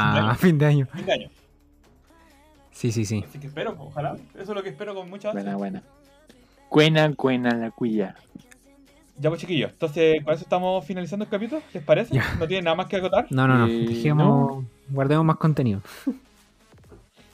a 0.02 0.18
año. 0.24 0.36
fin 0.36 0.58
de 0.58 0.66
año. 0.66 0.88
Fin 0.88 1.06
de 1.06 1.14
año. 1.14 1.30
Sí, 2.76 2.92
sí, 2.92 3.06
sí. 3.06 3.24
Así 3.28 3.40
que 3.40 3.48
espero, 3.48 3.74
ojalá. 3.80 4.18
Eso 4.34 4.42
es 4.42 4.50
lo 4.50 4.62
que 4.62 4.70
espero 4.70 4.94
con 4.94 5.10
mucha 5.10 5.32
Buena, 5.32 5.52
ansia. 5.52 5.58
buena. 5.58 5.84
Buena, 6.70 7.14
buena 7.18 7.56
la 7.56 7.72
cuya. 7.72 8.16
Ya 9.18 9.30
pues 9.30 9.40
chiquillos, 9.40 9.72
entonces 9.72 10.22
con 10.26 10.34
eso 10.34 10.44
estamos 10.44 10.84
finalizando 10.84 11.24
el 11.24 11.32
capítulo, 11.32 11.62
¿les 11.74 11.82
parece? 11.82 12.14
Ya. 12.14 12.36
¿No 12.38 12.46
tienen 12.48 12.66
nada 12.66 12.76
más 12.76 12.88
que 12.88 12.98
acotar? 12.98 13.28
No, 13.30 13.48
no, 13.48 13.58
no. 13.60 13.68
Eh, 13.68 13.86
Dejemos, 13.88 14.66
guardemos 14.90 15.24
más 15.26 15.38
contenido. 15.38 15.80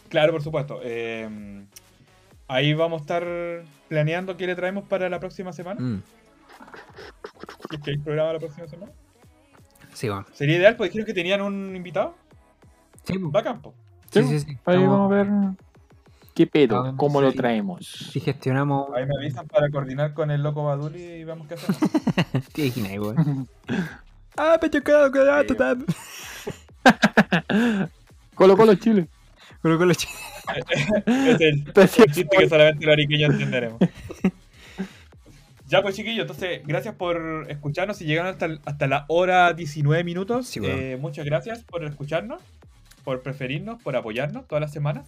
Claro, 0.10 0.32
por 0.34 0.44
supuesto. 0.44 0.80
Eh, 0.84 1.64
ahí 2.48 2.74
vamos 2.76 3.00
a 3.00 3.02
estar 3.02 3.26
planeando 3.88 4.38
qué 4.38 4.46
le 4.46 4.56
traemos 4.56 4.84
para 4.88 5.10
la 5.10 5.20
próxima 5.20 5.54
semana. 5.54 5.82
Mm, 5.82 6.04
Si 7.70 7.76
es 7.78 7.82
que 7.82 7.92
hay 7.92 7.98
programa 7.98 8.34
la 8.34 8.40
próxima 8.40 8.68
semana. 8.68 8.92
Sí, 9.94 10.08
weón. 10.08 10.26
Sería 10.34 10.58
ideal, 10.58 10.76
porque 10.76 10.90
dijeron 10.90 11.08
que 11.08 11.14
tenían 11.14 11.42
un 11.42 11.76
invitado. 11.76 12.14
Sí. 13.06 13.18
Va 13.18 13.40
a 13.40 13.44
campo. 13.44 13.74
Sí, 14.12 14.24
sí. 14.24 14.40
sí. 14.42 14.46
Ahí 14.66 14.76
Estamos- 14.76 14.90
vamos 14.90 15.12
a 15.12 15.16
ver 15.16 15.28
qué 16.36 16.48
pedo, 16.48 16.94
cómo 16.98 17.22
lo 17.22 17.32
sí. 17.32 17.38
traemos. 17.38 17.86
Si 18.12 18.20
gestionamos. 18.20 18.90
Ahí 18.96 19.06
me 19.06 19.16
avisan 19.18 19.48
para 19.48 19.70
coordinar 19.70 20.14
con 20.14 20.32
el 20.32 20.42
loco 20.44 20.64
Baduli 20.64 21.02
y 21.02 21.24
vemos 21.24 21.48
qué 21.48 21.56
hacemos. 21.56 21.80
Te 22.54 22.66
imaginas, 22.66 22.98
weón. 23.00 23.48
Ah, 24.38 24.58
pecho 24.62 24.82
quedado, 24.82 25.12
cuidado, 25.12 25.42
Sí. 25.42 25.48
total. 25.48 25.86
Colo 28.36 28.58
Colo 28.58 28.76
Chile. 28.76 29.08
Pero 29.62 29.78
con 29.78 29.88
los 29.90 29.98
ch- 29.98 30.08
es 31.06 31.40
el, 31.42 31.64
el 31.76 31.90
chiste 31.90 32.28
que 32.38 32.50
solamente 32.50 32.86
los 32.86 32.94
ariqueños 32.94 33.32
entenderemos. 33.32 33.80
Ya 35.68 35.82
pues 35.82 35.96
chiquillos, 35.96 36.24
entonces 36.24 36.62
gracias 36.66 36.96
por 36.96 37.46
escucharnos. 37.48 37.96
Si 37.96 38.04
llegaron 38.04 38.32
hasta, 38.34 38.50
hasta 38.66 38.88
la 38.88 39.06
hora 39.08 39.54
19 39.54 40.04
minutos, 40.04 40.48
Sí, 40.48 40.60
weón. 40.60 40.78
eh, 40.78 40.98
muchas 41.00 41.24
gracias 41.24 41.64
por 41.64 41.86
escucharnos. 41.86 42.42
Por 43.02 43.22
preferirnos, 43.22 43.82
por 43.82 43.96
apoyarnos 43.96 44.48
todas 44.48 44.62
las 44.62 44.72
semanas. 44.72 45.08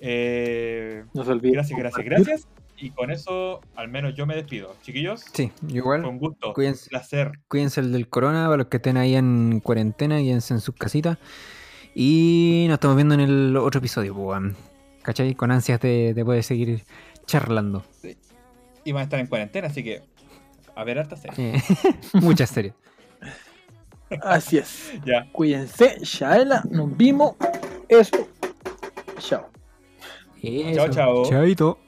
Eh, 0.00 1.04
No 1.14 1.24
se 1.24 1.30
olviden. 1.32 1.54
gracias, 1.54 1.78
gracias, 1.78 2.04
gracias. 2.04 2.48
Y 2.78 2.90
con 2.90 3.10
eso, 3.10 3.60
al 3.76 3.88
menos 3.88 4.14
yo 4.14 4.24
me 4.26 4.34
despido. 4.34 4.74
Chiquillos, 4.82 5.22
Sí, 5.34 5.52
igual. 5.68 6.04
un 6.06 6.18
gusto, 6.18 6.54
Cuídense. 6.54 6.88
placer. 6.88 7.32
Cuídense 7.48 7.80
el 7.80 7.92
del 7.92 8.08
corona, 8.08 8.44
para 8.46 8.56
los 8.56 8.66
que 8.68 8.78
estén 8.78 8.96
ahí 8.96 9.14
en 9.16 9.60
cuarentena, 9.60 10.16
quédense 10.18 10.54
en 10.54 10.60
sus 10.60 10.74
casitas. 10.74 11.18
Y 11.94 12.64
nos 12.68 12.74
estamos 12.76 12.96
viendo 12.96 13.14
en 13.14 13.20
el 13.20 13.56
otro 13.58 13.78
episodio, 13.80 14.14
pues. 14.14 14.40
¿Cachai? 15.02 15.34
Con 15.34 15.50
ansias 15.50 15.80
de, 15.80 16.14
de 16.14 16.24
poder 16.24 16.42
seguir 16.42 16.84
charlando. 17.26 17.84
Y 18.84 18.92
van 18.92 19.00
a 19.00 19.04
estar 19.04 19.20
en 19.20 19.26
cuarentena, 19.26 19.66
así 19.68 19.82
que 19.84 20.00
a 20.74 20.84
ver 20.84 20.98
harta 21.00 21.16
serie. 21.16 21.56
Eh, 21.56 21.62
muchas 22.14 22.48
series. 22.48 22.72
Así 24.22 24.58
es. 24.58 24.92
Ya, 25.04 25.26
Cuídense, 25.32 25.98
Shaela. 26.02 26.62
Nos 26.70 26.96
vimos. 26.96 27.34
Eso. 27.88 28.28
Chao. 29.18 29.48
Eso. 30.42 30.88
chao. 30.88 31.24
Chaito. 31.24 31.78